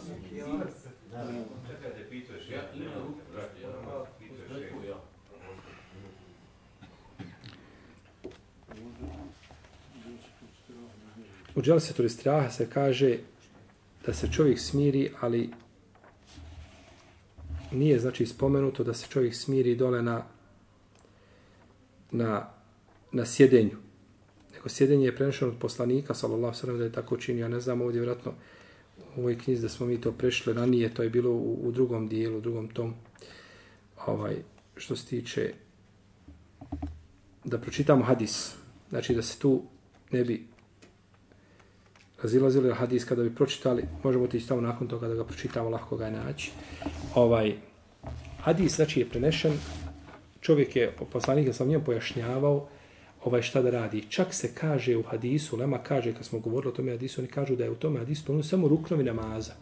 Čekaj, 1.68 1.92
te 1.98 2.10
pituješ 2.10 2.50
Ja 2.50 2.56
ja. 2.56 2.64
imam 2.76 3.08
ruku, 3.08 3.20
ja, 3.36 3.70
Ja. 3.70 4.06
Pituješ 4.20 4.50
ja. 4.88 4.98
U 11.56 11.62
dželse 11.62 11.94
turistiraha 11.94 12.50
se 12.50 12.70
kaže 12.70 13.18
da 14.06 14.14
se 14.14 14.32
čovjek 14.32 14.60
smiri, 14.60 15.12
ali 15.22 15.50
nije 17.72 18.00
znači 18.00 18.26
spomenuto 18.26 18.84
da 18.84 18.94
se 18.94 19.08
čovjek 19.08 19.36
smiri 19.36 19.76
dole 19.76 20.02
na 20.02 20.24
na, 22.12 22.50
na 23.12 23.26
sjedenju. 23.26 23.78
Nego 24.62 24.70
sjedenje 24.70 25.06
je 25.06 25.16
prenešeno 25.16 25.52
od 25.52 25.58
poslanika, 25.58 26.14
sallallahu 26.14 26.56
sallam, 26.56 26.78
da 26.78 26.84
je 26.84 26.92
tako 26.92 27.18
činio. 27.18 27.42
Ja 27.42 27.48
ne 27.48 27.60
znam 27.60 27.82
ovdje 27.82 28.02
vjerojatno 28.02 28.34
u 29.16 29.20
ovoj 29.20 29.38
knjizi 29.38 29.62
da 29.62 29.70
smo 29.70 29.86
mi 29.86 30.02
to 30.02 30.12
prešli 30.12 30.54
ranije, 30.54 30.94
to 30.94 31.04
je 31.04 31.10
bilo 31.10 31.30
u, 31.32 31.60
u 31.64 31.72
drugom 31.72 32.08
dijelu, 32.08 32.38
u 32.38 32.42
drugom 32.42 32.68
tom, 32.68 32.94
ovaj, 34.06 34.36
što 34.76 34.96
se 34.96 35.06
tiče 35.06 35.54
da 37.44 37.58
pročitamo 37.58 38.04
hadis. 38.04 38.56
Znači 38.90 39.16
da 39.16 39.22
se 39.22 39.40
tu 39.40 39.64
ne 40.12 40.24
bi 40.24 40.48
razilazili 42.22 42.74
hadis 42.74 43.06
kada 43.06 43.24
bi 43.24 43.36
pročitali, 43.36 43.84
možemo 44.04 44.24
otići 44.24 44.48
tamo 44.48 44.62
nakon 44.62 44.88
toga 44.88 45.08
da 45.08 45.16
ga 45.16 45.26
pročitamo, 45.26 45.70
lahko 45.70 45.98
ga 45.98 46.06
je 46.06 46.12
naći. 46.12 46.52
Ovaj, 47.16 47.56
hadis, 48.40 48.76
znači, 48.76 49.00
je 49.00 49.10
prenešen, 49.10 49.58
čovjek 50.42 50.76
je, 50.76 50.92
poslanik 51.12 51.48
je 51.48 51.54
sam 51.54 51.68
njemu 51.68 51.84
pojašnjavao 51.84 52.68
ovaj 53.24 53.42
šta 53.42 53.62
da 53.62 53.70
radi. 53.70 54.04
Čak 54.10 54.34
se 54.34 54.52
kaže 54.56 54.98
u 54.98 55.04
hadisu, 55.04 55.58
nama 55.58 55.78
kaže, 55.78 56.14
kad 56.14 56.26
smo 56.26 56.40
govorili 56.40 56.70
o 56.70 56.76
tome 56.76 56.92
hadisu, 56.92 57.22
oni 57.22 57.28
kažu 57.28 57.56
da 57.56 57.64
je 57.64 57.72
u 57.72 57.76
tome 57.76 58.00
hadisu 58.00 58.22
spomenuo 58.22 58.44
samo 58.44 58.68
ruknovi 58.68 59.04
namaza. 59.04 59.54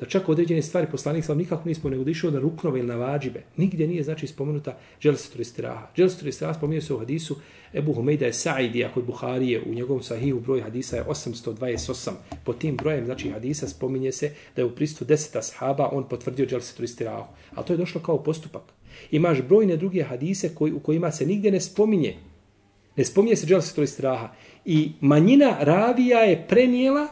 Da 0.00 0.06
čak 0.06 0.28
određene 0.28 0.62
stvari 0.62 0.86
poslanik 0.90 1.24
sam 1.24 1.38
nikako 1.38 1.62
nije 1.64 1.74
spomenuo, 1.74 2.04
da 2.04 2.10
išao 2.10 2.30
na 2.30 2.38
ruknove 2.38 2.78
ili 2.78 2.88
na 2.88 2.96
vađibe. 2.96 3.42
Nigdje 3.56 3.86
nije 3.86 4.02
znači 4.02 4.26
spomenuta 4.26 4.78
dželsetur 5.00 5.40
istiraha. 5.40 5.88
Dželsetur 5.96 6.28
istiraha 6.28 6.58
spominje 6.58 6.80
se 6.80 6.94
u 6.94 6.98
hadisu 6.98 7.36
Ebu 7.74 7.92
Humejda 7.92 8.26
je 8.26 8.32
Sa'idija 8.32 8.92
kod 8.94 9.04
Buharije, 9.04 9.62
u 9.66 9.74
njegovom 9.74 10.02
sahihu 10.02 10.40
broj 10.40 10.60
hadisa 10.60 10.96
je 10.96 11.04
828. 11.04 12.10
Po 12.44 12.52
tim 12.52 12.76
brojem, 12.76 13.04
znači 13.04 13.30
hadisa, 13.30 13.68
spominje 13.68 14.12
se 14.12 14.32
da 14.56 14.62
je 14.62 14.66
u 14.66 14.74
pristu 14.74 15.04
deseta 15.04 15.42
sahaba 15.42 15.88
on 15.92 16.08
potvrdio 16.08 16.46
dželsetur 16.46 16.84
istirahu. 16.84 17.32
A 17.54 17.62
to 17.62 17.72
je 17.72 17.76
došlo 17.76 18.00
kao 18.00 18.22
postupak. 18.22 18.62
Imaš 19.10 19.42
brojne 19.42 19.76
druge 19.76 20.02
hadise 20.02 20.54
koji, 20.54 20.72
u 20.72 20.80
kojima 20.80 21.10
se 21.10 21.26
nigdje 21.26 21.52
ne 21.52 21.60
spominje. 21.60 22.16
Ne 22.96 23.04
spominje 23.04 23.36
se 23.36 23.46
dželsetur 23.46 23.84
istiraha. 23.84 24.28
I 24.64 24.92
manjina 25.00 25.56
ravija 25.60 26.18
je 26.18 26.46
prenijela 26.48 27.08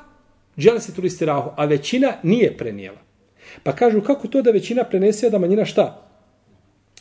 dželsetur 0.59 1.05
istirahu, 1.05 1.51
a 1.57 1.65
većina 1.65 2.13
nije 2.23 2.57
prenijela. 2.57 2.99
Pa 3.63 3.73
kažu 3.73 4.01
kako 4.01 4.29
to 4.29 4.43
da 4.43 4.51
većina 4.51 4.85
prenese, 4.85 5.27
a 5.27 5.31
da 5.31 5.39
manjina 5.39 5.65
šta? 5.65 6.09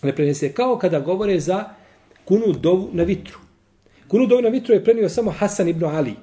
Ne 0.03 0.15
prenese. 0.15 0.53
Kao 0.53 0.77
kada 0.77 0.99
govore 0.99 1.39
za 1.39 1.63
kunu 2.25 2.53
dovu 2.53 2.89
na 2.93 3.03
vitru. 3.03 3.39
Kunu 4.07 4.25
dovu 4.27 4.41
na 4.41 4.49
vitru 4.49 4.73
je 4.73 4.83
prenio 4.83 5.09
samo 5.09 5.31
Hasan 5.31 5.67
ibn 5.67 5.85
Ali. 5.85 6.13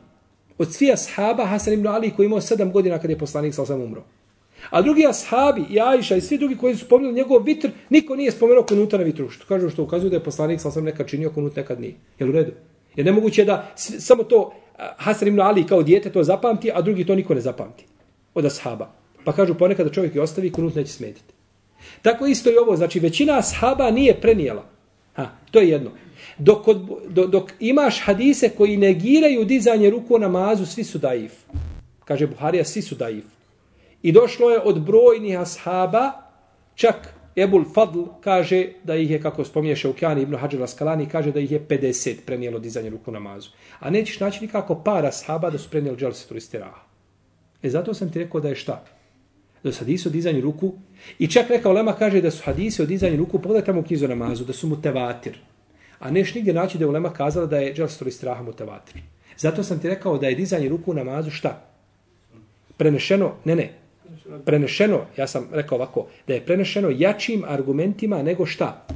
Od 0.59 0.73
svih 0.73 0.93
ashaba 0.93 1.47
Hasan 1.47 1.73
ibn 1.73 1.87
Ali 1.87 2.11
koji 2.11 2.27
imao 2.27 2.41
sedam 2.41 2.73
godina 2.73 2.99
kada 2.99 3.13
je 3.13 3.19
poslanik 3.19 3.55
sa 3.55 3.63
osam 3.63 3.81
umro. 3.81 4.05
A 4.71 4.83
drugi 4.83 5.07
ashabi 5.07 5.65
i 5.71 5.81
Ajša 5.81 6.17
i 6.17 6.21
svi 6.21 6.39
drugi 6.39 6.57
koji 6.57 6.77
su 6.77 6.85
spomenuli 6.85 7.15
njegov 7.15 7.43
vitr, 7.43 7.69
niko 7.91 8.17
nije 8.17 8.33
spomenuo 8.33 8.63
kunuta 8.63 8.99
na 8.99 9.05
vitru. 9.05 9.31
Što 9.31 9.47
kažu 9.47 9.71
što 9.71 9.83
ukazuju 9.83 10.11
da 10.11 10.17
je 10.17 10.25
poslanik 10.25 10.61
sa 10.61 10.71
sam 10.71 10.85
nekad 10.85 11.09
činio 11.09 11.31
kunut, 11.31 11.57
nekad 11.57 11.81
nije. 11.81 11.95
Jel 12.19 12.29
u 12.29 12.33
redu? 12.33 12.53
Jer 12.97 13.07
nemoguće 13.07 13.41
je 13.41 13.45
da 13.45 13.73
samo 13.77 14.25
to 14.25 14.53
Hasan 14.77 15.29
ibn 15.29 15.41
Ali 15.41 15.67
kao 15.67 15.83
dijete 15.83 16.13
to 16.13 16.25
zapamti, 16.25 16.71
a 16.75 16.83
drugi 16.83 17.07
to 17.07 17.15
niko 17.15 17.35
ne 17.35 17.41
zapamti. 17.41 17.85
Od 18.35 18.45
ashaba. 18.45 18.91
Pa 19.25 19.33
kažu 19.33 19.55
ponekad 19.55 19.87
da 19.87 19.93
čovjek 19.93 20.15
i 20.15 20.19
ostavi 20.19 20.53
kunut 20.53 20.75
neće 20.75 20.93
smetiti. 20.93 21.35
Tako 22.03 22.27
isto 22.27 22.51
i 22.51 22.57
ovo, 22.57 22.77
znači 22.77 23.01
većina 23.01 23.39
ashaba 23.39 23.91
nije 23.91 24.21
prenijela. 24.21 24.65
Ha, 25.15 25.29
to 25.51 25.59
je 25.59 25.69
jedno. 25.69 25.91
Dok, 26.39 26.69
od, 26.69 26.89
do, 27.09 27.27
dok 27.27 27.51
imaš 27.61 28.01
hadise 28.01 28.49
koji 28.49 28.77
negiraju 28.77 29.45
dizanje 29.45 29.91
ruku 29.91 30.19
na 30.19 30.29
namazu, 30.29 30.67
svi 30.67 30.85
su 30.85 30.99
daif. 30.99 31.33
Kaže 32.05 32.27
Buharija, 32.27 32.65
svi 32.65 32.83
su 32.83 32.95
daif. 32.95 33.25
I 34.05 34.13
došlo 34.13 34.51
je 34.51 34.61
od 34.61 34.81
brojnih 34.81 35.41
ashaba, 35.41 36.13
čak 36.75 37.15
Ebul 37.37 37.65
Fadl 37.75 38.03
kaže 38.21 38.67
da 38.85 38.97
ih 38.97 39.11
je, 39.11 39.21
kako 39.23 39.45
spominje 39.45 39.77
Šaukjani 39.77 40.23
ibn 40.23 40.37
Hađar 40.37 40.63
Askalani, 40.63 41.09
kaže 41.09 41.33
da 41.33 41.41
ih 41.41 41.53
je 41.53 41.61
50 41.69 42.17
prenijelo 42.27 42.59
dizanje 42.59 42.91
ruku 42.91 43.13
namazu. 43.13 43.51
A 43.81 43.91
nećeš 43.91 44.21
naći 44.21 44.45
nikako 44.45 44.75
par 44.75 45.07
ashaba 45.07 45.51
da 45.51 45.59
su 45.59 45.71
prenijeli 45.71 45.97
dželsetu 45.99 46.37
istiraha. 46.37 46.81
E 47.63 47.71
zato 47.71 47.95
sam 47.95 48.13
ti 48.13 48.19
rekao 48.19 48.41
da 48.41 48.49
je 48.49 48.55
šta? 48.55 48.85
Da 49.63 49.73
su 49.73 49.79
hadisi 49.79 50.09
o 50.09 50.11
dizanju 50.11 50.41
ruku. 50.41 50.73
I 51.19 51.27
čak 51.27 51.49
rekao 51.49 51.73
Lema 51.73 51.93
kaže 51.93 52.21
da 52.21 52.31
su 52.31 52.43
hadisi 52.45 52.83
o 52.83 52.87
dizanju 52.87 53.17
ruku, 53.17 53.39
pogledaj 53.39 53.65
tamo 53.67 53.81
u 53.81 53.85
knjizu 53.85 54.09
namazu, 54.09 54.45
da 54.45 54.53
su 54.53 54.69
mu 54.69 54.83
tevatir. 54.83 55.39
A 55.99 56.11
neš 56.11 56.35
nigdje 56.35 56.55
naći 56.55 56.79
da 56.79 56.85
je 56.85 56.91
Lema 56.91 57.13
kazala 57.13 57.47
da 57.47 57.59
je 57.59 57.75
dželsetu 57.75 58.09
istiraha 58.09 58.43
mutevatir. 58.43 59.03
Zato 59.37 59.63
sam 59.63 59.81
ti 59.81 59.89
rekao 59.89 60.19
da 60.19 60.29
je 60.29 60.35
dizanje 60.35 60.69
ruku 60.69 60.91
u 60.91 60.95
namazu 60.95 61.31
šta? 61.31 61.65
Prenešeno, 62.77 63.33
ne 63.45 63.57
ne, 63.57 63.84
prenešeno, 64.45 65.01
ja 65.17 65.27
sam 65.27 65.49
rekao 65.53 65.77
ovako, 65.77 66.07
da 66.27 66.35
je 66.35 66.45
prenešeno 66.47 66.91
jačim 66.91 67.45
argumentima 67.47 68.23
nego 68.23 68.47
šta? 68.47 68.87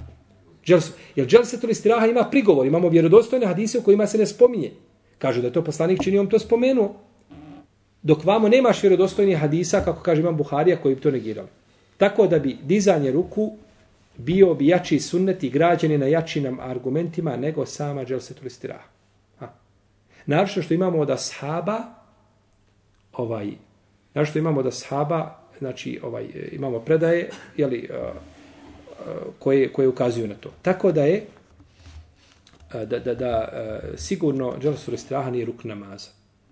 Dželsu. 0.65 0.93
jer 1.17 1.27
dželsetul 1.27 1.71
istiraha 1.71 2.07
ima 2.07 2.25
prigovor, 2.31 2.67
imamo 2.67 2.89
vjerodostojne 2.89 3.47
hadise 3.47 3.79
u 3.79 3.83
kojima 3.83 4.07
se 4.07 4.19
ne 4.19 4.27
spominje. 4.27 4.71
Kažu 5.19 5.41
da 5.41 5.47
je 5.47 5.53
to 5.53 5.65
poslanik 5.65 6.03
čini, 6.03 6.19
on 6.19 6.29
to 6.29 6.39
spomenuo. 6.39 6.95
Dok 8.03 8.25
vamo 8.25 8.49
nemaš 8.49 8.83
vjerodostojnih 8.83 9.39
hadisa, 9.39 9.81
kako 9.81 10.03
kaže 10.03 10.21
imam 10.21 10.37
Buharija, 10.37 10.77
koji 10.77 10.95
bi 10.95 11.01
to 11.01 11.11
negirali. 11.11 11.49
Tako 11.97 12.27
da 12.27 12.39
bi 12.39 12.57
dizanje 12.63 13.13
ruku 13.13 13.53
bio 14.17 14.55
bi 14.55 14.67
jači 14.67 15.01
sunnet 15.01 15.43
i 15.43 15.51
građeni 15.51 15.99
na 15.99 16.07
jačim 16.07 16.61
argumentima 16.61 17.37
nego 17.37 17.67
sama 17.67 18.05
dželsetul 18.05 18.47
istiraha. 18.47 18.89
Ha. 19.39 19.49
Naravno 20.27 20.63
što 20.63 20.75
imamo 20.75 20.99
od 20.99 21.11
ashaba, 21.11 21.79
ovaj, 23.13 23.51
Znači 24.19 24.31
što 24.31 24.39
imamo 24.39 24.63
da 24.63 24.71
sahaba, 24.71 25.35
znači 25.59 26.01
ovaj, 26.03 26.25
e, 26.25 26.49
imamo 26.53 26.81
predaje, 26.81 27.31
jeli, 27.57 27.89
uh, 27.91 27.97
koje, 29.39 29.73
koje 29.73 29.89
ukazuju 29.89 30.29
na 30.29 30.35
to. 30.35 30.51
Tako 30.63 30.93
da 30.93 31.05
je, 31.05 31.27
da, 32.73 32.99
da, 32.99 33.15
da 33.15 33.49
sigurno 33.97 34.55
dželsul 34.61 34.95
istraha 34.95 35.31
nije 35.31 35.45
ruk 35.45 35.65
namaza. 35.65 36.11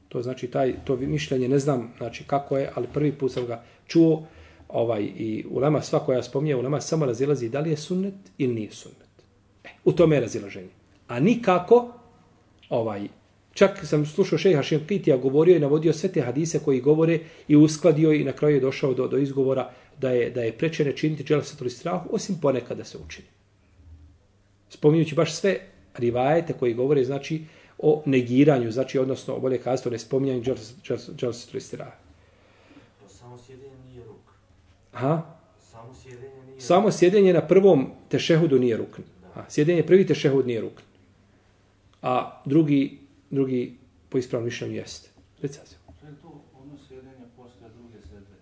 To 0.09 0.23
znači 0.23 0.47
taj 0.47 0.75
to 0.85 0.97
mišljenje 0.97 1.49
ne 1.49 1.59
znam 1.59 1.93
znači 1.99 2.25
kako 2.25 2.59
je, 2.59 2.71
ali 2.75 2.87
prvi 2.95 3.13
put 3.13 3.33
sam 3.33 3.47
ga 3.47 3.63
čuo 3.87 4.27
ovaj 4.69 5.03
i 5.03 5.45
ulema 5.51 5.83
sva 5.83 5.99
koja 5.99 6.23
spominje 6.23 6.57
ulema 6.57 6.81
samo 6.81 7.07
razilazi 7.07 7.49
da 7.49 7.61
li 7.61 7.71
je 7.71 7.77
sunnet 7.77 8.15
ili 8.39 8.55
nije 8.55 8.71
sunnet. 8.71 9.09
E, 9.65 9.69
u 9.85 9.93
tome 9.93 10.17
je 10.17 10.21
razilaženje. 10.21 10.71
A 11.09 11.21
nikako 11.21 11.89
ovaj 12.69 13.09
čak 13.57 13.87
sam 13.87 14.07
slušao 14.07 14.39
šejha 14.39 14.63
Šemkitija 14.63 15.17
govorio 15.17 15.57
i 15.57 15.61
navodio 15.61 15.93
sve 15.93 16.13
te 16.13 16.23
hadise 16.23 16.59
koji 16.59 16.81
govore 16.81 17.19
i 17.49 17.57
uskladio 17.57 18.13
i 18.13 18.25
na 18.25 18.33
kraju 18.33 18.55
je 18.55 18.61
došao 18.61 18.95
do, 18.95 19.09
do 19.09 19.19
izgovora 19.19 19.71
da 20.01 20.11
je 20.11 20.31
da 20.31 20.43
je 20.43 20.53
prečene 20.53 20.93
činiti 20.93 21.25
dželsatul 21.25 21.71
strah 21.71 22.03
osim 22.11 22.37
ponekad 22.43 22.77
da 22.77 22.85
se 22.85 22.99
učini. 23.07 23.29
Spominjući 24.69 25.15
baš 25.15 25.35
sve 25.35 25.59
rivajete 25.97 26.53
koji 26.53 26.75
govore 26.75 27.05
znači 27.05 27.45
o 27.79 28.03
negiranju, 28.07 28.71
znači 28.71 28.99
odnosno 28.99 29.39
bolje 29.39 29.59
kazati 29.59 29.89
o 29.89 29.93
nespominjanju 29.93 30.43
dželsatul 31.17 31.61
strah. 31.61 31.93
Samo 33.09 33.39
sjedenje 33.39 33.77
nije 33.89 34.05
ruk. 34.05 34.27
Aha. 34.93 35.23
Samo 35.71 35.95
sjedenje 36.03 36.45
nije 36.47 36.61
Samo 36.61 36.93
sjedenje 36.93 37.33
na 37.33 37.47
prvom 37.47 37.91
tešehudu 38.09 38.59
nije 38.59 38.77
rukn. 38.77 39.03
A 39.35 39.51
sjedenje 39.51 39.87
prvi 39.87 40.07
tešehud 40.07 40.47
nije 40.47 40.61
rukn. 40.61 40.83
A 42.03 42.43
drugi 42.45 43.06
drugi 43.31 43.77
po 44.09 44.19
ispravnom 44.19 44.45
mišljenju 44.45 44.75
jeste. 44.75 45.09
Recite. 45.43 45.77
To 46.01 46.07
je 46.07 46.13
to 46.23 46.45
ono 46.63 46.79
sjedenje 46.89 47.25
posle 47.37 47.69
druge 47.79 48.03
sedbe. 48.03 48.37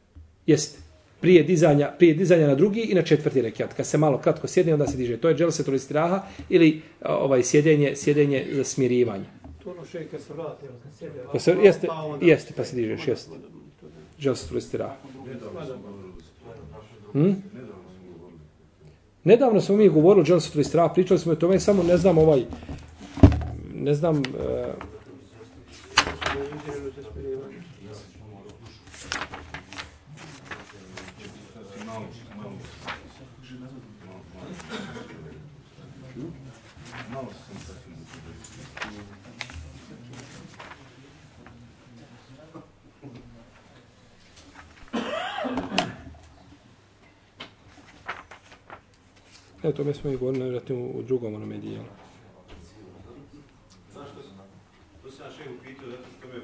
Jeste. 0.47 0.78
Prije 1.20 1.43
dizanja, 1.43 1.93
prije 1.98 2.15
dizanja 2.15 2.47
na 2.47 2.55
drugi 2.55 2.81
i 2.81 2.94
na 2.94 3.02
četvrti 3.02 3.43
rekiat. 3.43 3.74
Kad 3.74 3.86
se 3.86 3.98
malo 3.98 4.19
kratko 4.19 4.47
sjedne, 4.47 4.73
onda 4.73 4.86
se 4.86 4.97
diže. 4.97 5.16
To 5.16 5.28
je 5.28 5.35
dželsetul 5.35 5.74
istiraha 5.74 6.23
ili 6.48 6.82
a, 7.01 7.16
ovaj 7.16 7.43
sjedenje, 7.43 7.97
sjedenje 7.97 8.47
za 8.52 8.65
smirivanje. 8.65 9.24
To 9.65 9.70
ono 9.70 9.85
še 9.85 10.05
kad 10.11 10.20
se 10.20 10.32
vrati, 10.32 10.66
kad 10.82 10.93
sjede. 10.98 11.24
Pa 11.32 11.39
se, 11.39 11.56
jeste, 11.62 11.89
jeste, 12.20 12.55
pa 12.56 12.65
se 12.65 12.77
dižeš, 12.77 13.09
jeste. 13.09 13.31
Dželsetul 14.20 14.59
istiraha. 14.59 14.97
Hmm? 17.12 17.43
Nedavno 19.24 19.61
smo 19.61 19.77
mi 19.77 19.89
govorili 19.89 20.23
o 20.23 20.24
dželsetul 20.24 20.61
istiraha, 20.61 20.93
pričali 20.94 21.20
smo 21.20 21.32
o 21.32 21.36
tome, 21.36 21.61
samo 21.61 21.82
ne 21.82 21.97
znam 21.97 22.19
ovaj, 22.19 22.44
ne 23.85 23.94
znam, 23.94 24.16
e, 24.16 24.74
E, 49.65 49.73
to 49.73 49.85
mi 49.85 49.94
smo 49.94 50.11
i 50.11 50.16
govorili, 50.16 50.43
vjerojatno, 50.44 50.77
u 50.77 51.02
drugom 51.02 51.35
onome 51.35 51.59
dijelu. 51.59 51.85
Zašto 53.93 54.23
sam? 54.23 54.36
To 55.02 55.11
sam 55.11 55.27
ja 55.27 55.32
šehu 55.32 55.55
pitao, 55.65 55.90
zato 55.90 56.05
što 56.19 56.28
me 56.28 56.39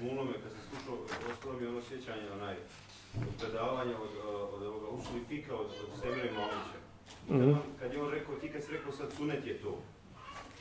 bulno 0.00 0.24
me, 0.24 0.32
kad 0.32 0.52
sam 0.52 0.60
slušao, 0.70 0.94
ostalo 1.32 1.54
mi 1.58 1.64
je 1.64 1.68
ono 1.68 1.82
sjećanje, 1.82 2.30
onaj, 2.32 2.54
od 3.14 3.29
predavanja, 3.40 3.96
od, 3.96 4.10
od, 4.28 4.54
od 4.54 4.62
ovoga 4.62 4.88
usuli 4.88 5.24
fika, 5.28 5.54
od, 5.54 5.66
od 5.66 6.00
Semire 6.00 6.32
Malića. 6.32 6.78
Mm 7.28 7.34
-hmm. 7.34 7.56
Kad 7.80 7.92
je 7.92 8.02
on 8.02 8.10
rekao, 8.10 8.34
ti 8.34 8.52
kad 8.52 8.62
si 8.64 8.72
rekao 8.72 8.92
sad 8.92 9.12
sunet 9.16 9.46
je 9.46 9.58
to. 9.58 9.78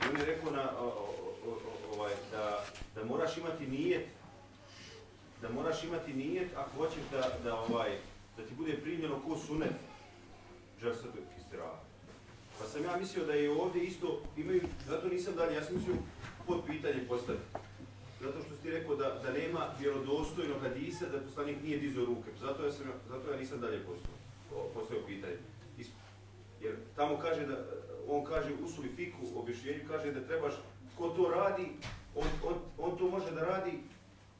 I 0.01 0.09
on 0.09 0.19
je 0.19 0.25
rekao 0.25 0.51
na, 0.51 0.71
o, 0.79 0.85
o, 0.85 1.49
o, 1.49 1.95
ovaj, 1.95 2.13
da, 2.31 2.65
da 2.95 3.05
moraš 3.05 3.37
imati 3.37 3.67
nijet, 3.67 4.07
da 5.41 5.49
moraš 5.49 5.83
imati 5.83 6.13
nijet 6.13 6.51
ako 6.55 6.77
hoćeš 6.77 7.03
da, 7.11 7.37
da, 7.43 7.59
ovaj, 7.59 7.97
da 8.37 8.43
ti 8.43 8.53
bude 8.57 8.77
primljeno 8.77 9.19
ko 9.27 9.37
sunet. 9.37 9.75
Džarsat 10.81 11.11
istirava. 11.39 11.79
Pa 12.59 12.65
sam 12.65 12.83
ja 12.83 12.97
mislio 12.97 13.25
da 13.25 13.33
je 13.33 13.51
ovdje 13.51 13.83
isto, 13.83 14.21
imaju, 14.37 14.61
zato 14.87 15.07
nisam 15.07 15.33
dalje, 15.35 15.55
ja 15.55 15.63
sam 15.63 15.75
mislio 15.75 15.95
pod 16.47 16.61
pitanje 16.67 17.07
postaviti. 17.07 17.45
Zato 18.21 18.39
što 18.45 18.55
si 18.55 18.61
ti 18.61 18.71
rekao 18.71 18.95
da, 18.95 19.19
da 19.23 19.31
nema 19.33 19.67
vjerodostojnog 19.79 20.61
hadisa 20.61 21.05
da 21.09 21.19
poslanik 21.19 21.57
nije 21.63 21.77
dizao 21.77 22.05
ruke. 22.05 22.29
Zato 22.39 22.65
ja, 22.65 22.71
sam, 22.71 22.85
zato 23.09 23.31
ja 23.31 23.37
nisam 23.37 23.61
dalje 23.61 23.79
postavio, 23.85 24.73
postavio 24.73 25.03
pitanje. 25.07 25.37
Jer 26.61 26.75
tamo 26.95 27.17
kaže 27.17 27.45
da, 27.45 27.65
on 28.07 28.25
kaže 28.25 28.53
u 28.63 28.67
suli 28.67 28.89
fiku, 28.95 29.17
objašnjenju 29.35 29.79
kaže 29.87 30.11
da 30.11 30.27
trebaš, 30.27 30.53
ko 30.97 31.09
to 31.09 31.29
radi, 31.29 31.67
on, 32.15 32.27
on, 32.47 32.55
on 32.77 32.97
to 32.97 33.09
može 33.09 33.31
da 33.31 33.45
radi 33.45 33.71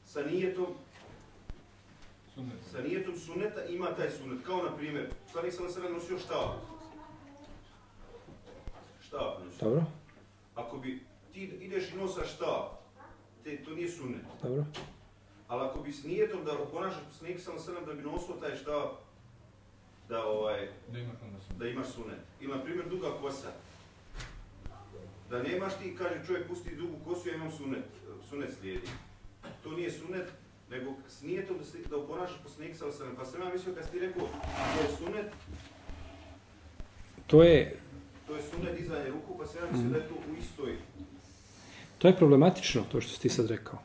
sa 0.04 0.22
nijetom, 0.22 0.66
Sunnet. 2.34 2.56
sa 2.72 2.82
nijetom 2.82 3.16
suneta, 3.16 3.64
ima 3.64 3.86
taj 3.94 4.10
sunet. 4.10 4.38
Kao 4.46 4.62
na 4.62 4.76
primjer, 4.76 5.10
poslanik 5.24 5.54
sam 5.54 5.64
na 5.64 5.70
sebe 5.70 5.88
nosio 5.88 6.18
štab. 6.18 6.48
Štab 9.06 9.44
nosio. 9.44 9.68
Dobro, 9.68 9.84
Ako 10.54 10.78
bi 10.78 11.00
ti 11.32 11.40
ideš 11.42 11.92
i 11.92 11.96
nosaš 11.96 12.34
štab, 12.34 12.79
te, 13.56 13.64
to 13.64 13.70
nije 13.70 13.88
sunnet. 13.88 14.22
dobro. 14.42 14.64
Ali 15.48 15.62
ako 15.62 15.80
bi 15.80 15.92
s 15.92 16.04
nijetom 16.04 16.44
da 16.44 16.56
ponašaš 16.72 17.02
poslanik 17.08 17.40
sam 17.40 17.58
sebe 17.58 17.80
da 17.86 17.94
bi 17.94 18.02
nosio 18.02 18.34
taj 18.34 18.56
štab, 18.56 18.88
da 20.08 20.24
ovaj, 20.26 20.68
Da 20.88 20.98
sunnet. 20.98 21.58
da 21.58 21.66
imaš 21.68 21.86
sunet. 21.86 22.18
Ili, 22.40 22.52
na 22.52 22.62
primjer, 22.64 22.88
duga 22.88 23.08
kosa. 23.20 23.52
Da 25.30 25.42
nemaš 25.42 25.72
ti, 25.78 25.96
kaže 25.98 26.26
čovjek, 26.26 26.48
pusti 26.48 26.76
dugu 26.76 26.94
kosu, 27.04 27.28
ja 27.28 27.34
imam 27.34 27.50
sunet. 27.50 27.84
Sunet 28.28 28.54
slijedi. 28.60 28.86
To 29.64 29.70
nije 29.70 29.90
sunet, 29.90 30.28
nego 30.70 30.94
s 31.08 31.22
nijetom 31.22 31.58
da, 31.58 31.64
se, 31.64 31.78
da 31.90 31.96
oponašaš 31.96 32.42
poslanik 32.42 32.76
sa 32.76 32.86
osanem. 32.86 33.16
Pa 33.16 33.24
sam 33.24 33.42
ja 33.42 33.48
mislio 33.52 33.74
kad 33.74 33.84
si 33.84 33.90
ti 33.90 33.98
rekao, 33.98 34.28
to 34.76 34.82
je 34.82 34.96
sunet, 34.98 35.26
To 37.26 37.42
je, 37.42 37.78
to 38.26 38.36
je 38.36 38.42
sunet 38.42 38.78
dizanje 38.78 39.10
ruku, 39.10 39.38
pa 39.38 39.46
sam 39.46 39.64
ja 39.64 39.70
mislio 39.72 39.90
da 39.90 39.96
je 39.98 40.08
to 40.08 40.14
u 40.14 40.36
istoj 40.40 40.76
to 42.00 42.08
je 42.08 42.16
problematično, 42.16 42.82
to 42.92 43.00
što 43.00 43.12
si 43.12 43.20
ti 43.20 43.28
sad 43.28 43.50
rekao. 43.50 43.78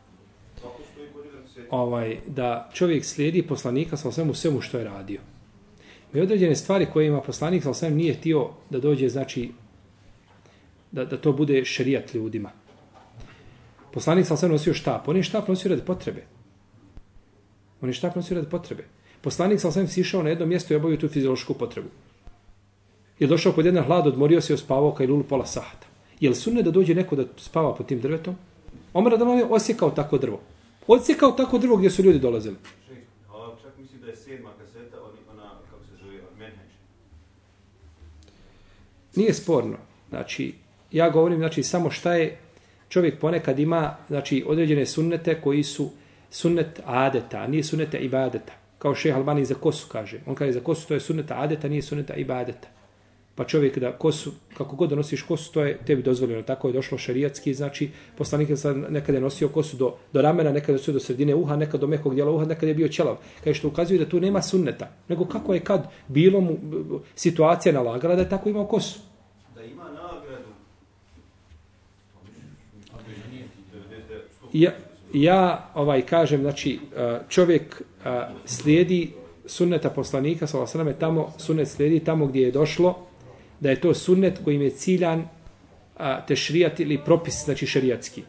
Ovaj, 1.69 2.17
da 2.27 2.69
čovjek 2.73 3.05
slijedi 3.05 3.41
poslanika 3.41 3.97
sa 3.97 4.11
svemu 4.11 4.33
svemu 4.33 4.61
što 4.61 4.77
je 4.77 4.83
radio. 4.83 5.21
Ima 6.13 6.23
određene 6.23 6.55
stvari 6.55 6.87
koje 6.93 7.07
ima 7.07 7.21
poslanik 7.21 7.63
sa 7.63 7.73
svem 7.73 7.95
nije 7.95 8.13
htio 8.13 8.49
da 8.69 8.79
dođe, 8.79 9.09
znači, 9.09 9.51
da, 10.91 11.05
da 11.05 11.17
to 11.17 11.33
bude 11.33 11.65
šerijat 11.65 12.13
ljudima. 12.13 12.51
Poslanik 13.93 14.25
sa 14.25 14.37
svem 14.37 14.51
nosio 14.51 14.73
štap. 14.73 15.07
On 15.07 15.17
je 15.17 15.23
štap 15.23 15.47
nosio 15.47 15.69
radi 15.69 15.81
potrebe. 15.85 16.23
On 17.81 17.89
je 17.89 17.93
štap 17.93 18.15
nosio 18.15 18.35
radi 18.35 18.49
potrebe. 18.49 18.85
Poslanik 19.21 19.59
sa 19.59 19.71
svem 19.71 19.87
sišao 19.87 20.23
na 20.23 20.29
jedno 20.29 20.45
mjesto 20.45 20.73
i 20.73 20.77
obavio 20.77 20.97
tu 20.97 21.07
fiziološku 21.07 21.53
potrebu. 21.53 21.89
Je 23.19 23.27
došao 23.27 23.53
pod 23.53 23.65
jedan 23.65 23.83
hlad, 23.83 24.07
odmorio 24.07 24.41
se 24.41 24.53
i 24.53 24.55
ospavao 24.55 24.93
kaj 24.93 25.07
lulu 25.07 25.23
pola 25.23 25.45
sahata. 25.45 25.84
Je 26.19 26.29
li 26.29 26.35
sunne 26.35 26.61
da 26.61 26.71
dođe 26.71 26.95
neko 26.95 27.15
da 27.15 27.25
spava 27.37 27.75
pod 27.75 27.87
tim 27.87 28.01
drvetom? 28.01 28.35
Omer 28.93 29.17
da 29.17 29.25
je 29.25 29.45
osjekao 29.45 29.91
tako 29.91 30.17
drvo. 30.17 30.39
Odsjekao 30.87 31.31
tako 31.31 31.57
drvo 31.57 31.77
gdje 31.77 31.89
su 31.89 32.03
ljudi 32.03 32.19
dolazili. 32.19 32.55
Čak 33.61 33.77
misli 33.77 33.99
da 33.99 34.07
je 34.07 34.15
sedma 34.15 34.49
kaseta, 34.59 34.97
ona, 35.33 35.49
kako 35.71 35.83
se 35.85 36.03
zove, 36.03 36.19
Menheđ. 36.37 36.71
Nije 39.15 39.33
sporno. 39.33 39.77
Znači, 40.09 40.53
ja 40.91 41.09
govorim 41.09 41.37
znači 41.37 41.63
samo 41.63 41.91
šta 41.91 42.13
je 42.13 42.37
čovjek 42.89 43.19
ponekad 43.19 43.59
ima 43.59 43.97
znači 44.07 44.43
određene 44.47 44.85
sunnete 44.85 45.41
koji 45.41 45.63
su 45.63 45.89
sunnet 46.29 46.79
adeta, 46.85 47.37
a 47.37 47.47
nije 47.47 47.63
sunnete 47.63 47.97
ibadeta. 47.97 48.53
Kao 48.77 48.95
šeha 48.95 49.17
Albani 49.17 49.45
za 49.45 49.55
kosu 49.55 49.87
kaže. 49.91 50.19
On 50.25 50.35
kaže 50.35 50.51
za 50.51 50.59
kosu 50.59 50.87
to 50.87 50.93
je 50.93 50.99
sunneta 50.99 51.35
adeta, 51.37 51.67
nije 51.67 51.81
sunneta 51.81 52.13
ibadeta. 52.13 52.67
Pa 53.35 53.43
čovjek 53.43 53.79
da 53.79 53.91
kosu, 53.91 54.31
kako 54.57 54.75
god 54.75 54.89
da 54.89 54.95
nosiš 54.95 55.21
kosu, 55.21 55.53
to 55.53 55.63
je 55.63 55.77
tebi 55.85 56.01
dozvoljeno. 56.01 56.43
Tako 56.43 56.67
je 56.67 56.73
došlo 56.73 56.97
šarijatski, 56.97 57.53
znači 57.53 57.89
poslanik 58.17 58.49
je 58.49 58.55
nekada 58.89 59.17
je 59.17 59.21
nosio 59.21 59.49
kosu 59.49 59.77
do, 59.77 59.95
do 60.13 60.21
ramena, 60.21 60.51
nekada 60.51 60.73
nosio 60.73 60.93
do 60.93 60.99
sredine 60.99 61.35
uha, 61.35 61.55
nekada 61.55 61.77
do 61.77 61.87
mekog 61.87 62.15
dijela 62.15 62.31
uha, 62.31 62.45
nekada 62.45 62.67
je 62.67 62.73
bio 62.73 62.87
ćelav. 62.87 63.17
Kaže 63.43 63.59
što 63.59 63.67
ukazuje 63.67 63.99
da 63.99 64.09
tu 64.09 64.19
nema 64.19 64.41
sunneta. 64.41 64.91
Nego 65.07 65.25
kako 65.25 65.53
je 65.53 65.59
kad 65.59 65.87
bilo 66.07 66.41
mu 66.41 66.57
situacija 67.15 67.73
nalagala 67.73 68.15
da 68.15 68.21
je 68.21 68.29
tako 68.29 68.49
imao 68.49 68.65
kosu. 68.65 68.99
Da 69.55 69.63
ima 69.63 69.83
nagradu. 69.83 70.49
Ako 72.93 73.11
je 73.11 73.17
nije 73.31 73.43
ti. 73.43 73.77
99, 73.77 73.87
100%. 74.43 74.47
Ja, 74.53 74.71
ja 75.13 75.69
ovaj 75.73 76.01
kažem, 76.01 76.41
znači 76.41 76.79
čovjek 77.29 77.81
slijedi 78.45 79.13
sunneta 79.45 79.89
poslanika, 79.89 80.47
sallallahu 80.47 80.77
alejhi 80.77 80.93
ve 80.93 80.99
tamo 80.99 81.33
sunnet 81.37 81.67
slijedi 81.67 81.99
tamo 81.99 82.25
gdje 82.25 82.41
je 82.41 82.51
došlo 82.51 82.95
da 83.59 83.69
je 83.69 83.81
to 83.81 83.93
sunnet 83.93 84.39
kojim 84.43 84.61
je 84.61 84.69
ciljan 84.69 85.27
a, 85.97 86.25
tešrijat 86.25 86.79
ili 86.79 86.99
propis, 87.05 87.45
znači 87.45 87.65
šerijatski. 87.65 88.23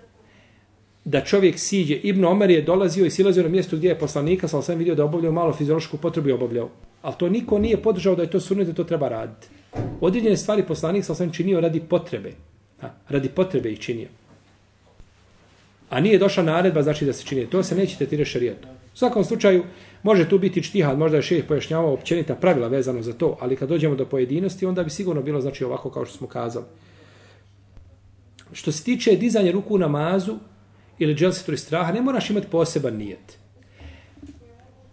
da 1.06 1.20
čovjek 1.20 1.58
siđe. 1.58 1.94
Ibn 1.94 2.24
Omer 2.24 2.50
je 2.50 2.62
dolazio 2.62 3.06
i 3.06 3.10
silazio 3.10 3.42
na 3.42 3.48
mjesto 3.48 3.76
gdje 3.76 3.88
je 3.88 3.98
poslanika, 3.98 4.48
sam 4.48 4.62
sam 4.62 4.78
vidio 4.78 4.94
da 4.94 5.04
obavljao 5.04 5.32
malo 5.32 5.52
fiziološku 5.52 5.96
potrebu 5.96 6.28
i 6.28 6.32
obavljao. 6.32 6.70
Ali 7.02 7.14
to 7.18 7.28
niko 7.28 7.58
nije 7.58 7.82
podržao 7.82 8.14
da 8.14 8.22
je 8.22 8.30
to 8.30 8.40
sunnet 8.40 8.66
da 8.66 8.74
to 8.74 8.84
treba 8.84 9.08
raditi. 9.08 9.46
Određene 10.00 10.36
stvari 10.36 10.62
poslanik 10.62 11.04
sam 11.04 11.16
sam 11.16 11.32
činio 11.32 11.60
radi 11.60 11.80
potrebe. 11.80 12.32
Ha, 12.80 12.90
radi 13.08 13.28
potrebe 13.28 13.70
i 13.70 13.76
činio. 13.76 14.08
A 15.90 16.00
nije 16.00 16.18
došla 16.18 16.42
naredba, 16.42 16.82
znači 16.82 17.04
da 17.04 17.12
se 17.12 17.24
čini. 17.24 17.46
To 17.46 17.62
se 17.62 17.76
neće 17.76 17.96
tretirati 17.96 18.30
šarijatom. 18.30 18.70
U 18.96 18.98
svakom 18.98 19.24
slučaju, 19.24 19.64
može 20.02 20.28
tu 20.28 20.38
biti 20.38 20.62
čtihad, 20.62 20.98
možda 20.98 21.16
je 21.16 21.22
šeh 21.22 21.44
pojašnjavao 21.44 21.92
općenita 21.92 22.34
pravila 22.34 22.68
vezano 22.68 23.02
za 23.02 23.12
to, 23.12 23.36
ali 23.40 23.56
kad 23.56 23.68
dođemo 23.68 23.94
do 23.94 24.06
pojedinosti, 24.06 24.66
onda 24.66 24.82
bi 24.82 24.90
sigurno 24.90 25.22
bilo 25.22 25.40
znači 25.40 25.64
ovako 25.64 25.90
kao 25.90 26.06
što 26.06 26.16
smo 26.16 26.26
kazali. 26.26 26.64
Što 28.52 28.72
se 28.72 28.84
tiče 28.84 29.16
dizanja 29.16 29.52
ruku 29.52 29.74
u 29.74 29.78
namazu 29.78 30.36
ili 30.98 31.14
dželsetu 31.14 31.56
straha, 31.56 31.92
ne 31.92 32.02
moraš 32.02 32.30
imati 32.30 32.46
poseban 32.46 32.96
nijet. 32.96 33.38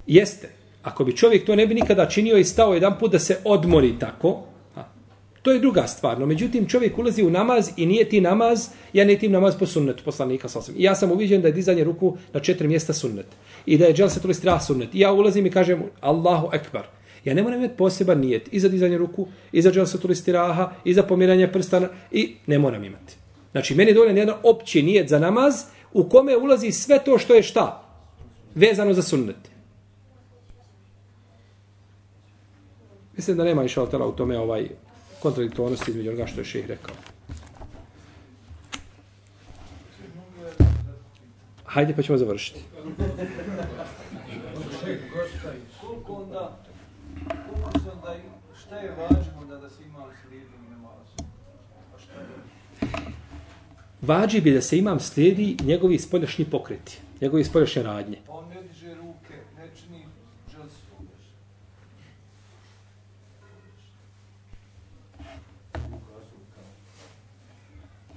Jeste, 0.07 0.49
ako 0.83 1.05
bi 1.05 1.17
čovjek 1.17 1.45
to 1.45 1.55
ne 1.55 1.67
bi 1.67 1.75
nikada 1.75 2.09
činio 2.09 2.37
i 2.37 2.43
stao 2.43 2.73
jedan 2.73 2.99
put 2.99 3.11
da 3.11 3.19
se 3.19 3.37
odmori 3.43 3.99
tako, 3.99 4.43
To 5.43 5.51
je 5.51 5.59
druga 5.59 5.87
stvar. 5.87 6.19
No, 6.19 6.25
međutim, 6.25 6.67
čovjek 6.67 6.97
ulazi 6.97 7.23
u 7.23 7.29
namaz 7.29 7.69
i 7.77 7.85
nije 7.85 8.09
ti 8.09 8.21
namaz, 8.21 8.67
ja 8.93 9.05
ne 9.05 9.15
tim 9.19 9.31
namaz 9.31 9.55
po 9.59 9.65
sunnetu 9.65 10.03
poslanika 10.03 10.49
sasvim. 10.49 10.75
I 10.79 10.83
ja 10.83 10.95
sam 10.95 11.11
uviđen 11.11 11.41
da 11.41 11.47
je 11.47 11.53
dizanje 11.53 11.83
ruku 11.83 12.17
na 12.33 12.39
četiri 12.39 12.67
mjesta 12.67 12.93
sunnet. 12.93 13.25
I 13.65 13.77
da 13.77 13.85
je 13.85 13.93
džel 13.93 14.09
se 14.09 14.21
tuli 14.21 14.33
strah 14.33 14.65
sunnet. 14.65 14.95
I 14.95 14.99
ja 14.99 15.11
ulazim 15.11 15.45
i 15.45 15.51
kažem 15.51 15.83
Allahu 16.01 16.49
ekbar. 16.53 16.87
Ja 17.25 17.33
ne 17.33 17.43
moram 17.43 17.59
imati 17.59 17.77
poseban 17.77 18.19
nijet 18.19 18.49
i 18.51 18.59
za 18.59 18.69
dizanje 18.69 18.97
ruku, 18.97 19.27
i 19.51 19.61
za 19.61 19.71
džel 19.71 19.85
se 19.85 19.99
tuli 19.99 20.15
straha, 20.15 20.71
i 20.85 20.93
za 20.93 21.03
pomiranje 21.03 21.47
prstana, 21.51 21.89
i 22.11 22.35
ne 22.47 22.59
moram 22.59 22.83
imati. 22.83 23.15
Znači, 23.51 23.75
meni 23.75 23.91
je 23.91 23.93
dovoljen 23.93 24.17
jedan 24.17 24.35
opći 24.43 24.81
nijet 24.81 25.09
za 25.09 25.19
namaz 25.19 25.63
u 25.93 26.09
kome 26.09 26.37
ulazi 26.37 26.71
sve 26.71 26.99
to 27.05 27.17
što 27.17 27.33
je 27.33 27.43
šta? 27.43 27.83
Vezano 28.55 28.93
za 28.93 29.01
sunnet. 29.01 29.51
Mislim 33.15 33.37
da 33.37 33.43
nema 33.43 33.63
išao 33.63 33.87
u 34.07 34.11
tome 34.11 34.39
ovaj 34.39 34.69
kontradiktornosti 35.23 35.91
između 35.91 36.09
onoga 36.09 36.27
što 36.27 36.41
je 36.41 36.45
šeh 36.45 36.67
rekao. 36.67 36.95
Hajde 41.65 41.95
pa 41.95 42.01
ćemo 42.01 42.17
završiti. 42.17 42.59
Koliko 45.81 46.13
onda, 46.13 46.57
koliko 47.25 47.79
se 47.79 47.91
onda, 47.91 48.15
šta 48.61 48.75
je 48.77 48.91
važno 48.91 49.45
da, 49.49 49.57
da 49.57 49.69
se 49.69 49.83
imam 49.83 50.09
slijedi 50.21 50.47
namazu? 50.69 51.31
Pa 51.91 51.99
šta 51.99 52.13
je? 52.13 53.13
Vađi 54.01 54.41
bi 54.41 54.51
da 54.51 54.61
se 54.61 54.77
imam 54.77 54.99
slijedi 54.99 55.57
njegovi 55.63 55.99
spoljašnji 55.99 56.45
pokreti, 56.45 56.99
njegovi 57.21 57.43
spoljašnje 57.43 57.83
radnje. 57.83 58.17
On 58.27 58.49
ne 58.49 58.63
diže 58.63 58.95
ruke, 58.95 59.33
ne 59.57 59.69
čini 59.81 60.02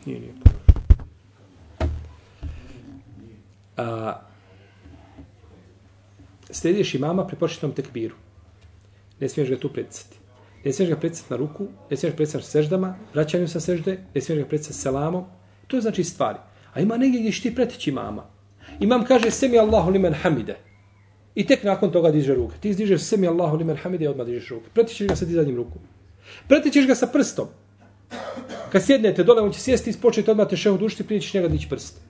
Nije, 0.06 0.20
nije. 0.20 0.32
A, 3.76 4.20
slediš 6.50 6.94
imama 6.94 7.26
pri 7.26 7.36
početnom 7.36 7.72
tekbiru. 7.72 8.14
Ne 9.20 9.28
smiješ 9.28 9.50
ga 9.50 9.58
tu 9.58 9.72
predsjeti. 9.72 10.16
Ne 10.64 10.72
smiješ 10.72 10.90
ga 10.90 10.96
predsjeti 10.96 11.32
na 11.32 11.36
ruku, 11.36 11.66
ne 11.90 11.96
smiješ 11.96 12.12
ga 12.12 12.16
predsjeti 12.16 12.44
sa 12.44 12.50
seždama, 12.50 12.96
vraćanju 13.14 13.48
sa 13.48 13.60
sežde, 13.60 13.98
ne 14.14 14.20
smiješ 14.20 14.42
ga 14.42 14.48
predsjeti 14.48 14.78
selamom. 14.78 15.24
To 15.66 15.76
je 15.76 15.80
znači 15.80 16.04
stvari. 16.04 16.38
A 16.72 16.80
ima 16.80 16.96
negdje 16.96 17.20
gdje 17.20 17.40
ti 17.40 17.54
pretići 17.54 17.90
imama. 17.90 18.26
Imam 18.80 19.04
kaže 19.04 19.30
semi 19.30 19.58
Allahu 19.58 19.90
limen 19.90 20.14
hamide. 20.14 20.56
I 21.34 21.46
tek 21.46 21.64
nakon 21.64 21.92
toga 21.92 22.10
diže 22.10 22.34
ruke. 22.34 22.56
Ti 22.60 22.74
dižeš 22.74 23.02
semi 23.02 23.28
Allahu 23.28 23.56
limen 23.56 23.76
hamide 23.76 24.04
i 24.04 24.08
odmah 24.08 24.26
dižeš 24.26 24.48
ruke. 24.48 24.70
Pretićeš 24.74 25.08
ga 25.08 25.16
sa 25.16 25.24
dizanjem 25.24 25.56
ruku. 25.56 25.78
Pretićeš 26.48 26.86
ga 26.86 26.94
sa 26.94 27.06
prstom. 27.06 27.48
Kad 28.76 28.84
sjednete 28.84 29.24
dole, 29.24 29.42
on 29.42 29.52
će 29.52 29.60
sjesti 29.60 29.90
i 29.90 29.94
početi 30.02 30.30
odmah 30.30 30.48
te 30.48 30.56
šehu 30.56 30.76
dušiti, 30.78 31.04
prije 31.04 31.20
ćeš 31.20 31.34
njega 31.34 31.48
dići 31.48 31.68
prst. 31.68 32.00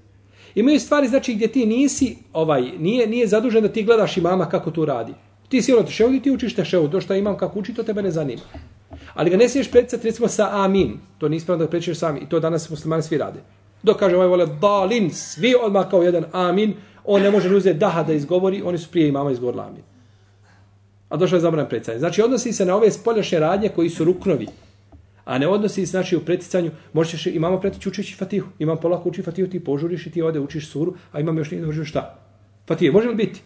Imaju 0.55 0.81
stvari, 0.81 1.09
znači, 1.09 1.35
gdje 1.35 1.49
ti 1.49 1.67
nisi, 1.67 2.17
ovaj, 2.33 2.63
nije, 2.79 3.07
nije 3.07 3.27
zadužen 3.27 3.63
da 3.63 3.69
ti 3.69 3.83
gledaš 3.83 4.17
imama 4.17 4.49
kako 4.49 4.71
to 4.71 4.85
radi. 4.85 5.13
Ti 5.49 5.63
si 5.63 5.73
ono 5.73 5.83
te 5.83 5.93
šehu 5.93 6.15
i 6.15 6.21
ti 6.23 6.31
učiš 6.31 6.55
te 6.55 6.65
šehu, 6.65 6.89
to 6.89 7.01
što 7.01 7.15
imam 7.15 7.37
kako 7.37 7.59
uči, 7.59 7.75
to 7.75 7.83
tebe 7.83 8.03
ne 8.03 8.11
zanima. 8.11 8.43
Ali 9.15 9.31
ga 9.31 9.37
ne 9.37 9.49
smiješ 9.49 9.71
predsati, 9.71 10.07
recimo, 10.07 10.29
sa 10.29 10.49
amin. 10.65 10.99
To 11.19 11.29
nije 11.29 11.37
ispravno 11.37 11.65
da 11.65 11.71
prečiš 11.71 11.99
sami. 11.99 12.21
I 12.21 12.29
to 12.29 12.41
danas 12.41 12.71
muslimani 12.71 13.03
svi 13.03 13.19
rade. 13.19 13.41
Dok 13.83 13.99
kaže 13.99 14.17
ovaj 14.17 14.29
vole 14.29 14.47
dalin, 14.47 15.11
svi 15.11 15.55
odmah 15.63 15.91
kao 15.91 16.03
jedan 16.03 16.25
amin, 16.33 16.75
on 17.05 17.23
ne 17.23 17.31
može 17.31 17.55
uzeti 17.55 17.79
daha 17.79 18.03
da 18.03 18.13
izgovori, 18.13 18.63
oni 18.63 18.79
su 18.79 18.91
prije 18.91 19.09
imama 19.09 19.31
izgovorili 19.31 19.63
amin. 19.63 19.83
A 21.09 21.17
došlo 21.17 21.37
je 21.37 21.47
zabran 21.47 21.69
predstavljanje. 21.69 22.01
Znači, 22.01 22.23
odnosi 22.23 22.53
se 22.53 22.65
na 22.65 22.77
ove 22.77 22.91
spoljašnje 22.91 23.39
radnje 23.39 23.69
koji 23.69 23.91
su 23.91 24.05
ruknovi. 24.05 24.47
A 25.27 25.39
ne 25.39 25.49
odnosi 25.49 25.87
se 25.87 25.91
znači 25.91 26.17
u 26.17 26.21
preticanju, 26.21 26.71
možeš 26.93 27.27
imamo 27.27 27.61
pretići 27.61 27.89
učeći 27.89 28.15
Fatihu. 28.15 28.49
Imam 28.59 28.77
polako 28.77 29.09
uči 29.09 29.23
Fatihu, 29.23 29.51
ti 29.51 29.65
požuriš 29.65 30.07
i 30.07 30.11
ti 30.11 30.23
ode 30.23 30.41
učiš 30.41 30.69
suru, 30.71 30.95
a 31.13 31.21
imam 31.21 31.39
još 31.39 31.51
nije 31.51 31.67
da 31.67 31.85
šta? 31.85 32.19
Fatihe, 32.69 32.93
može 32.93 33.09
li 33.09 33.15
biti? 33.15 33.41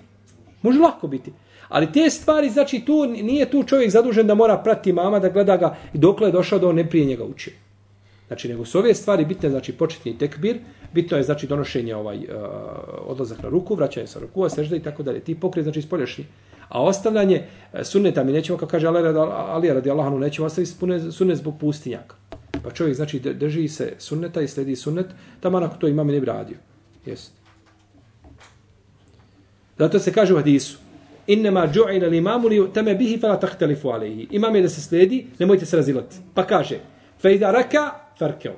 Može 0.62 0.78
lako 0.78 1.08
biti. 1.08 1.32
Ali 1.68 1.92
te 1.92 2.10
stvari, 2.10 2.50
znači 2.50 2.80
tu 2.86 3.06
nije 3.06 3.50
tu 3.50 3.62
čovjek 3.62 3.90
zadužen 3.90 4.26
da 4.26 4.34
mora 4.34 4.58
prati 4.58 4.92
mama 4.92 5.18
da 5.18 5.28
gleda 5.28 5.56
ga 5.56 5.76
i 5.94 5.98
dokle 5.98 6.28
je 6.28 6.32
došao 6.32 6.58
da 6.58 6.68
on 6.68 6.74
ne 6.74 6.88
prije 6.88 7.06
njega 7.06 7.24
uči. 7.24 7.52
Znači, 8.26 8.48
nego 8.48 8.64
su 8.64 8.78
ove 8.78 8.94
stvari 8.94 9.24
bitne, 9.24 9.50
znači 9.50 9.72
početni 9.72 10.18
tekbir, 10.18 10.58
bitno 10.94 11.16
je 11.16 11.22
znači 11.22 11.46
donošenje 11.46 11.94
ovaj 11.94 12.16
uh, 12.16 12.24
odlazak 13.06 13.42
na 13.42 13.48
ruku, 13.48 13.74
vraćanje 13.74 14.06
sa 14.06 14.20
ruku, 14.20 14.48
sežda 14.48 14.76
i 14.76 14.82
tako 14.82 15.02
dalje. 15.02 15.20
Ti 15.20 15.34
pokret 15.34 15.64
znači 15.64 15.82
spoljašnji. 15.82 16.24
A 16.70 16.82
ostavljanje 16.82 17.44
e, 17.72 17.84
sunneta 17.84 18.24
mi 18.24 18.32
nećemo, 18.32 18.58
kao 18.58 18.68
kaže 18.68 18.86
Ali, 18.86 19.18
Ali 19.28 19.68
radi 19.68 19.90
Allahanu, 19.90 20.18
nećemo 20.18 20.46
ostaviti 20.46 20.72
sunnet 21.12 21.38
zbog 21.38 21.54
pustinjaka. 21.60 22.16
Pa 22.62 22.70
čovjek 22.70 22.96
znači 22.96 23.18
drži 23.18 23.68
se 23.68 23.92
sunneta 23.98 24.40
i 24.40 24.48
sledi 24.48 24.76
sunnet, 24.76 25.06
tamo 25.40 25.58
ako 25.58 25.76
to 25.76 25.88
imam 25.88 26.06
ne 26.06 26.20
bi 26.20 26.26
radio. 26.26 26.56
Yes. 27.06 27.28
Zato 29.78 29.98
se 29.98 30.12
kaže 30.12 30.34
u 30.34 30.36
hadisu, 30.36 30.78
innema 31.26 31.68
ju'ila 31.74 32.06
l-imamu 32.06 32.48
li 32.48 32.60
teme 32.74 32.94
bihi 32.94 33.18
fala 33.18 33.40
tahtelifu 33.40 33.88
alaihi. 33.90 34.28
Imam 34.30 34.56
je 34.56 34.62
da 34.62 34.68
se 34.68 34.80
sledi, 34.80 35.26
nemojte 35.38 35.66
se 35.66 35.76
razilati. 35.76 36.16
Pa 36.34 36.46
kaže, 36.46 36.78
fe 37.22 37.34
ida 37.34 37.50
raka, 37.50 37.90
farkeo. 38.18 38.56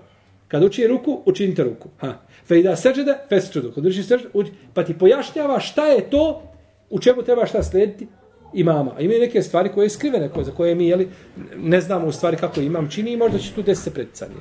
Kad 0.48 0.64
uči 0.64 0.86
ruku, 0.86 1.22
učinite 1.26 1.64
ruku. 1.64 1.88
Ha. 2.00 2.18
Fe 2.44 2.60
ida 2.60 2.76
seđede, 2.76 3.14
fesčudu. 3.28 3.72
Kad 3.72 3.86
uči 3.86 4.02
seđede, 4.02 4.28
uči... 4.34 4.50
pa 4.74 4.84
ti 4.84 4.98
pojašnjava 4.98 5.60
šta 5.60 5.86
je 5.86 6.10
to 6.10 6.51
u 6.92 7.00
čemu 7.00 7.22
treba 7.22 7.46
šta 7.46 7.62
slediti 7.62 8.06
imama. 8.52 8.92
A 8.96 9.00
imaju 9.00 9.20
neke 9.20 9.42
stvari 9.42 9.70
koje 9.74 9.84
je 9.84 9.90
skrivene, 9.90 10.28
koje, 10.28 10.44
za 10.44 10.52
koje 10.52 10.74
mi 10.74 10.88
jeli, 10.88 11.08
ne 11.56 11.80
znamo 11.80 12.06
u 12.06 12.12
stvari 12.12 12.36
kako 12.36 12.60
imam 12.60 12.90
čini 12.90 13.12
i 13.12 13.16
možda 13.16 13.38
će 13.38 13.52
tu 13.52 13.62
desiti 13.62 13.84
se 13.84 13.94
predicanje. 13.94 14.34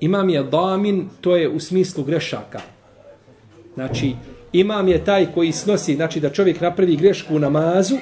Imam 0.00 0.28
je 0.28 0.42
damin, 0.42 1.08
to 1.20 1.36
je 1.36 1.48
u 1.48 1.60
smislu 1.60 2.04
grešaka. 2.04 2.60
Znači, 3.74 4.14
imam 4.52 4.88
je 4.88 5.04
taj 5.04 5.26
koji 5.34 5.52
snosi, 5.52 5.94
znači 5.94 6.20
da 6.20 6.30
čovjek 6.30 6.60
napravi 6.60 6.96
grešku 6.96 7.36
u 7.36 7.38
namazu, 7.38 7.96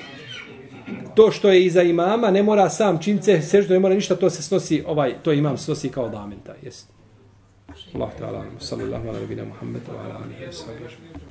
to 1.15 1.31
što 1.31 1.49
je 1.49 1.65
iza 1.65 1.83
imama, 1.83 2.31
ne 2.31 2.43
mora 2.43 2.71
sam 2.71 2.99
čince, 2.99 3.43
seždo, 3.43 3.75
ne 3.75 3.81
mora 3.81 3.95
ništa, 3.95 4.17
to 4.17 4.31
se 4.31 4.43
snosi, 4.43 4.85
ovaj, 4.87 5.15
to 5.23 5.33
imam 5.33 5.59
snosi 5.59 5.89
kao 5.89 6.09
damin, 6.09 6.39
taj, 6.47 6.57
jeste. 6.63 7.00
الله 7.95 8.11
تعالى 8.19 8.43
صلى 8.59 8.83
الله 8.85 9.03
على 9.09 9.19
نبينا 9.25 9.45
محمد 9.45 9.81
وعلى 9.95 10.13
آله 10.25 10.49
وصحبه 10.49 10.91